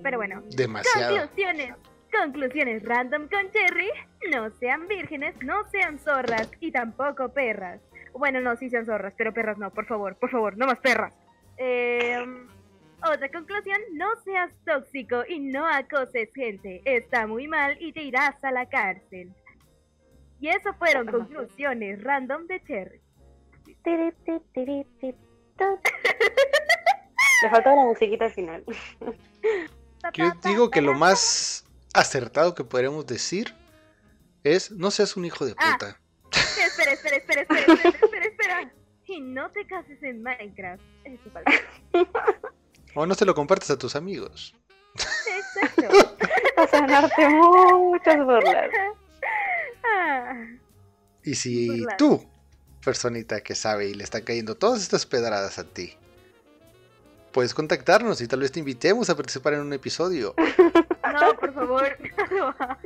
Pero 0.03 0.17
bueno, 0.17 0.43
Demasiado. 0.57 1.17
conclusiones. 1.19 1.75
Conclusiones 2.19 2.83
random 2.83 3.29
con 3.29 3.51
Cherry. 3.51 3.89
No 4.31 4.51
sean 4.59 4.87
vírgenes, 4.89 5.35
no 5.43 5.69
sean 5.71 5.99
zorras 5.99 6.51
y 6.61 6.71
tampoco 6.73 7.31
perras. 7.31 7.81
Bueno, 8.15 8.41
no, 8.41 8.57
sí 8.57 8.69
sean 8.71 8.85
zorras, 8.87 9.15
pero 9.17 9.33
perras 9.35 9.57
no, 9.59 9.71
por 9.71 9.87
favor, 9.87 10.17
por 10.17 10.31
favor, 10.31 10.57
no 10.59 10.67
más 10.67 10.79
perras. 10.81 11.13
Eh, 11.57 12.25
otra 13.05 13.31
conclusión, 13.31 13.79
no 13.93 14.07
seas 14.25 14.51
tóxico 14.65 15.23
y 15.29 15.41
no 15.41 15.67
acoses 15.67 16.29
gente. 16.35 16.83
Está 16.85 17.27
muy 17.27 17.49
mal 17.49 17.77
y 17.81 17.93
te 17.93 18.03
irás 18.03 18.43
a 18.43 18.51
la 18.53 18.67
cárcel. 18.69 19.33
Y 20.41 20.49
eso 20.49 20.75
fueron 20.75 21.07
conclusiones 21.07 22.03
random 22.03 22.47
de 22.47 22.63
Cherry. 22.65 23.01
Le 27.43 27.51
faltó 27.51 27.71
la 27.71 27.85
musiquita 27.85 28.27
al 28.27 28.33
final. 28.33 28.65
Yo 30.15 30.33
digo 30.45 30.71
que 30.71 30.81
lo 30.81 30.95
más 30.95 31.67
acertado 31.95 32.55
que 32.55 32.65
podríamos 32.65 33.07
decir 33.07 33.55
es 34.45 34.71
no 34.73 34.91
seas 34.91 35.17
un 35.17 35.25
hijo 35.25 35.45
de 35.45 35.55
Ah. 35.59 35.73
puta. 35.73 36.01
Espera, 36.33 36.93
espera, 36.93 37.17
espera, 37.17 37.43
espera, 37.43 37.61
espera, 37.61 37.89
espera, 37.91 38.25
espera. 38.27 38.73
Y 39.07 39.21
no 39.21 39.51
te 39.51 39.67
cases 39.67 40.03
en 40.03 40.23
Minecraft. 40.23 40.83
Eso 41.05 41.31
falta. 41.31 41.53
O 42.95 43.07
no 43.07 43.15
se 43.15 43.25
lo 43.25 43.35
compartes 43.35 43.71
a 43.71 43.79
tus 43.79 43.97
amigos. 43.97 44.55
Exacto. 44.95 46.17
Vas 46.57 46.75
a 46.75 46.81
ganarte 46.81 47.29
muchas 47.29 48.17
burlas. 48.25 48.71
Ah, 49.85 50.35
Y 51.25 51.35
si 51.35 51.69
Burlas. 51.69 51.97
tú, 51.97 52.29
personita 52.85 53.41
que 53.41 53.55
sabe 53.55 53.89
y 53.89 53.95
le 53.95 54.05
está 54.05 54.23
cayendo 54.23 54.55
todas 54.57 54.83
estas 54.83 55.07
pedradas 55.07 55.59
a 55.59 55.65
ti, 55.65 55.97
puedes 57.33 57.55
contactarnos 57.55 58.21
y 58.21 58.29
tal 58.29 58.41
vez 58.41 58.53
te 58.53 58.59
invitemos 58.61 59.09
a 59.11 59.17
participar 59.17 59.55
en 59.55 59.61
un 59.61 59.73
episodio. 59.73 60.35
no, 61.21 61.35
por 61.39 61.55
favor, 61.55 61.97
no 62.31 62.37
lo 62.37 62.49
hagas. 62.59 62.79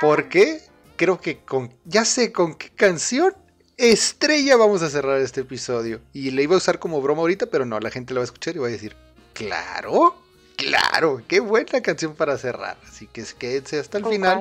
Porque 0.00 0.60
creo 0.96 1.20
que 1.20 1.38
con 1.44 1.72
ya 1.84 2.04
sé 2.04 2.32
con 2.32 2.54
qué 2.56 2.70
canción 2.70 3.34
estrella 3.76 4.56
vamos 4.56 4.82
a 4.82 4.90
cerrar 4.90 5.20
este 5.20 5.42
episodio. 5.42 6.00
Y 6.12 6.30
le 6.30 6.42
iba 6.42 6.54
a 6.54 6.58
usar 6.58 6.78
como 6.78 7.00
broma 7.02 7.20
ahorita, 7.22 7.46
pero 7.46 7.64
no, 7.66 7.78
la 7.80 7.90
gente 7.90 8.14
la 8.14 8.20
va 8.20 8.24
a 8.24 8.26
escuchar 8.26 8.54
y 8.56 8.58
va 8.58 8.68
a 8.68 8.70
decir, 8.70 8.96
claro, 9.32 10.16
claro, 10.56 11.22
qué 11.28 11.40
buena 11.40 11.80
canción 11.82 12.14
para 12.14 12.38
cerrar. 12.38 12.76
Así 12.86 13.06
que 13.06 13.24
quédense 13.38 13.78
hasta 13.78 13.98
el 13.98 14.04
¿Con 14.04 14.12
final. 14.12 14.40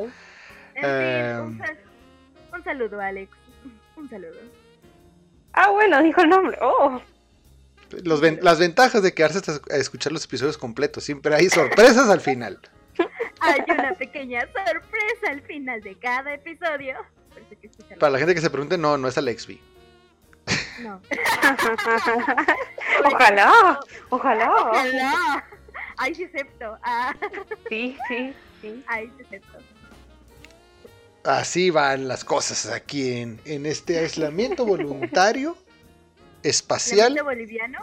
fin, 0.73 0.84
un, 0.85 1.57
sal- 1.60 1.80
un 2.53 2.64
saludo, 2.64 2.99
Alex. 2.99 3.31
Un 3.95 4.10
saludo. 4.10 4.39
Ah, 5.53 5.69
bueno, 5.69 6.01
dijo 6.01 6.22
el 6.22 6.30
nombre. 6.30 6.57
Oh, 6.61 6.99
Los 8.03 8.19
ven- 8.22 8.39
las 8.41 8.57
ventajas 8.60 9.03
de 9.03 9.14
quedarse 9.14 9.38
hasta 9.38 9.61
a 9.72 9.77
escuchar 9.77 10.11
los 10.11 10.26
episodios 10.26 10.57
completos. 10.57 11.03
Siempre 11.03 11.35
hay 11.35 11.47
sorpresas 11.49 12.10
al 12.10 12.19
final. 12.22 12.60
Hay 13.39 13.60
una 13.69 13.93
pequeña 13.93 14.41
sorpresa 14.41 15.31
al 15.31 15.41
final 15.41 15.81
de 15.81 15.95
cada 15.99 16.34
episodio. 16.34 16.95
Para 17.99 18.11
la 18.11 18.19
gente 18.19 18.35
que 18.35 18.41
se 18.41 18.49
pregunte, 18.49 18.77
no, 18.77 18.97
no 18.97 19.07
es 19.07 19.17
Alexby. 19.17 19.59
No. 20.81 21.01
ojalá, 23.05 23.80
ojalá. 24.09 24.51
Ojalá. 24.51 25.45
Ay, 25.97 26.15
sí 26.15 26.23
acepto. 26.25 26.77
Ah, 26.84 27.15
Sí, 27.69 27.95
sí, 28.07 28.34
sí. 28.61 28.84
ay, 28.88 29.11
sí 29.17 29.23
acepto. 29.25 29.57
Así 31.23 31.69
van 31.69 32.07
las 32.07 32.25
cosas 32.25 32.65
aquí 32.67 33.13
en, 33.13 33.39
en 33.45 33.65
este 33.65 33.99
aislamiento 33.99 34.65
voluntario, 34.73 35.57
espacial, 36.41 37.17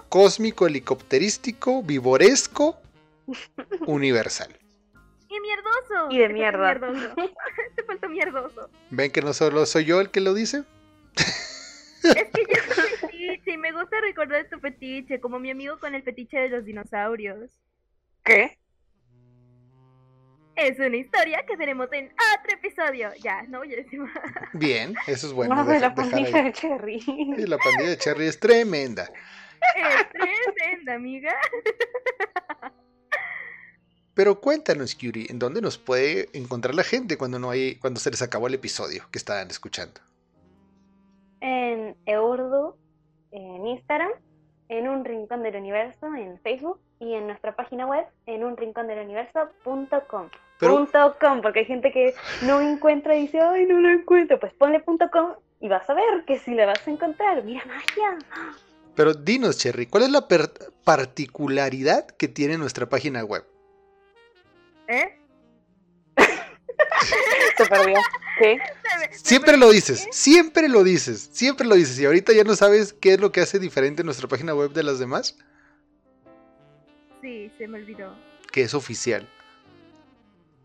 cósmico, 0.09 0.67
helicópterístico, 0.67 1.83
vivoresco, 1.83 2.79
universal. 3.87 4.55
Y 5.31 5.41
mierdoso. 5.41 6.11
Y 6.11 6.19
de 6.19 6.27
Te 6.27 6.35
mierda. 6.35 6.75
Mierdoso. 6.75 7.15
Te 7.77 7.83
faltó 7.85 8.09
mierdoso. 8.09 8.71
¿Ven 8.91 9.13
que 9.13 9.23
no 9.23 9.33
solo 9.33 9.65
soy 9.65 9.85
yo 9.85 10.01
el 10.01 10.11
que 10.11 10.21
lo 10.21 10.35
dice? 10.35 10.65
Es 12.03 12.15
que 12.15 12.47
yo 12.49 12.75
soy 12.75 12.91
fetiche 12.99 13.53
y 13.53 13.57
me 13.59 13.73
gusta 13.73 14.01
recordar 14.01 14.49
tu 14.49 14.59
fetiche, 14.59 15.21
como 15.21 15.39
mi 15.39 15.51
amigo 15.51 15.79
con 15.79 15.95
el 15.95 16.03
fetiche 16.03 16.39
de 16.39 16.49
los 16.49 16.65
dinosaurios. 16.65 17.51
¿Qué? 18.25 18.59
Es 20.57 20.79
una 20.79 20.97
historia 20.97 21.45
que 21.47 21.57
tenemos 21.57 21.93
en 21.93 22.07
otro 22.07 22.55
episodio. 22.55 23.11
Ya, 23.23 23.43
no 23.45 23.59
voy 23.59 23.73
a 23.73 23.77
decir 23.77 24.01
más. 24.01 24.13
Bien, 24.55 24.95
eso 25.07 25.29
es 25.29 25.33
bueno. 25.33 25.55
Más 25.55 25.67
de 25.67 25.79
la 25.79 25.95
pandilla 25.95 26.43
de 26.43 26.53
Cherry. 26.53 27.01
Sí, 27.01 27.47
la 27.47 27.59
pandilla 27.59 27.91
de 27.91 27.99
Cherry 27.99 28.27
es 28.27 28.41
tremenda. 28.41 29.09
Es 29.77 30.09
tremenda, 30.11 30.95
amiga. 30.95 31.35
Pero 34.21 34.39
cuéntanos, 34.39 34.99
Yuri, 34.99 35.29
¿en 35.31 35.39
dónde 35.39 35.63
nos 35.63 35.79
puede 35.79 36.29
encontrar 36.35 36.75
la 36.75 36.83
gente 36.85 37.17
cuando 37.17 37.39
no 37.39 37.49
hay, 37.49 37.77
cuando 37.77 38.01
se 38.01 38.11
les 38.11 38.21
acabó 38.21 38.49
el 38.49 38.53
episodio 38.53 39.05
que 39.11 39.17
estaban 39.17 39.49
escuchando? 39.49 39.99
En 41.41 41.97
Eurdu, 42.05 42.75
en 43.31 43.67
Instagram, 43.67 44.11
en 44.69 44.89
un 44.89 45.07
rincón 45.07 45.43
del 45.43 45.57
universo 45.57 46.15
en 46.15 46.39
Facebook 46.41 46.79
y 46.99 47.15
en 47.15 47.29
nuestra 47.29 47.57
página 47.57 47.87
web 47.87 48.05
en 48.27 48.45
un 48.45 48.59
rincón 48.59 48.89
del 48.89 49.07
universo.com. 49.07 50.29
Pero- 50.59 50.77
Punto 50.77 51.17
.com, 51.19 51.41
porque 51.41 51.61
hay 51.61 51.65
gente 51.65 51.91
que 51.91 52.13
no 52.43 52.61
encuentra 52.61 53.17
y 53.17 53.23
dice, 53.23 53.41
ay, 53.41 53.65
no 53.65 53.81
lo 53.81 53.89
encuentro. 53.89 54.39
Pues 54.39 54.53
ponle 54.53 54.81
punto 54.81 55.11
.com 55.11 55.33
y 55.61 55.69
vas 55.69 55.89
a 55.89 55.95
ver 55.95 56.27
que 56.27 56.39
si 56.39 56.53
la 56.53 56.67
vas 56.67 56.87
a 56.87 56.91
encontrar. 56.91 57.43
Mira, 57.43 57.65
magia. 57.65 58.19
Pero 58.95 59.15
dinos, 59.15 59.57
Cherry, 59.57 59.87
¿cuál 59.87 60.03
es 60.03 60.11
la 60.11 60.29
particularidad 60.85 62.07
que 62.07 62.29
tiene 62.29 62.59
nuestra 62.59 62.87
página 62.87 63.25
web? 63.25 63.47
¿Eh? 64.91 65.17
Se 67.57 67.67
perdió. 67.67 67.95
¿Qué? 68.39 68.59
Siempre 69.13 69.57
lo 69.57 69.71
dices, 69.71 70.09
siempre 70.11 70.69
lo 70.69 70.83
dices, 70.83 71.29
siempre 71.33 71.67
lo 71.67 71.75
dices. 71.75 71.99
Y 72.01 72.07
ahorita 72.07 72.33
ya 72.33 72.43
no 72.45 72.57
sabes 72.57 72.93
qué 72.93 73.15
es 73.15 73.21
lo 73.21 73.31
que 73.33 73.41
hace 73.41 73.59
diferente 73.59 74.03
nuestra 74.03 74.27
página 74.29 74.55
web 74.55 74.73
de 74.73 74.83
las 74.83 74.99
demás. 74.99 75.37
Sí, 77.23 77.51
se 77.59 77.69
me 77.69 77.79
olvidó. 77.79 78.15
Que 78.51 78.63
es 78.63 78.75
oficial. 78.75 79.29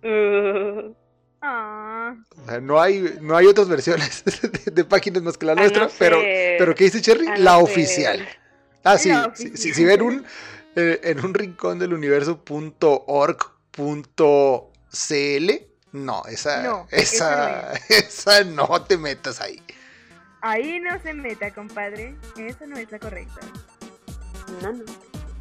Uh, 0.04 0.94
Ah, 1.48 2.16
O 2.42 2.46
sea, 2.50 2.60
no 2.60 2.82
hay, 2.82 3.18
no 3.22 3.38
hay 3.38 3.46
otras 3.46 3.68
versiones 3.70 4.24
de, 4.66 4.72
de 4.72 4.84
páginas 4.84 5.22
más 5.22 5.38
que 5.38 5.46
la 5.46 5.52
a 5.52 5.56
no 5.56 5.62
nuestra, 5.62 5.90
pero, 6.00 6.18
pero 6.58 6.74
¿qué 6.74 6.86
dice 6.86 7.02
Cherry? 7.02 7.28
a 7.28 7.38
La 7.38 7.52
no 7.54 7.60
oficial. 7.60 8.18
ser- 8.18 8.40
Ah, 8.84 8.98
sí, 8.98 9.12
sí, 9.56 9.74
si 9.74 9.84
ven 9.86 10.02
un, 10.02 10.26
eh, 10.76 11.00
en 11.04 11.24
un 11.24 11.34
rincón 11.36 11.78
del 11.78 11.94
universo 11.94 12.44
punto 12.44 13.04
org 13.06 13.38
punto 13.38 13.55
cl, 13.76 15.68
no, 15.92 16.24
esa, 16.28 16.64
No, 16.64 16.88
esa, 16.92 17.74
esa 17.90 18.44
no 18.44 18.82
te 18.84 18.98
metas 18.98 19.42
ahí. 19.42 19.62
ahí 20.42 20.80
no 20.80 21.00
se 21.02 21.14
meta, 21.14 21.54
compadre. 21.54 22.16
Esa 22.38 22.66
no 22.66 22.78
es 22.78 22.92
la 22.92 23.00
correcta. 23.00 23.42
No, 24.62 24.72
no. 24.72 24.84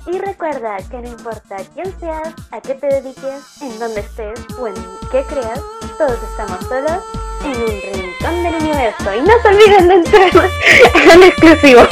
Y 0.07 0.19
recuerda 0.19 0.77
que 0.91 0.99
no 0.99 1.09
importa 1.09 1.57
quién 1.73 1.99
seas, 1.99 2.35
a 2.51 2.61
qué 2.61 2.75
te 2.75 2.87
dediques, 2.89 3.63
en 3.63 3.79
dónde 3.79 4.01
estés 4.01 4.39
o 4.59 4.67
en 4.67 4.75
qué 5.11 5.23
creas, 5.23 5.61
todos 5.97 6.19
estamos 6.31 6.63
solos 6.67 7.03
en 7.43 7.57
un 7.63 7.81
rincón 7.95 8.43
del 8.43 8.55
universo. 8.57 9.15
Y 9.15 9.23
no 9.23 9.33
se 9.41 9.49
olviden 9.49 9.89
de 9.89 9.95
entrar 9.95 10.31
al 11.11 11.23
exclusivo. 11.23 11.83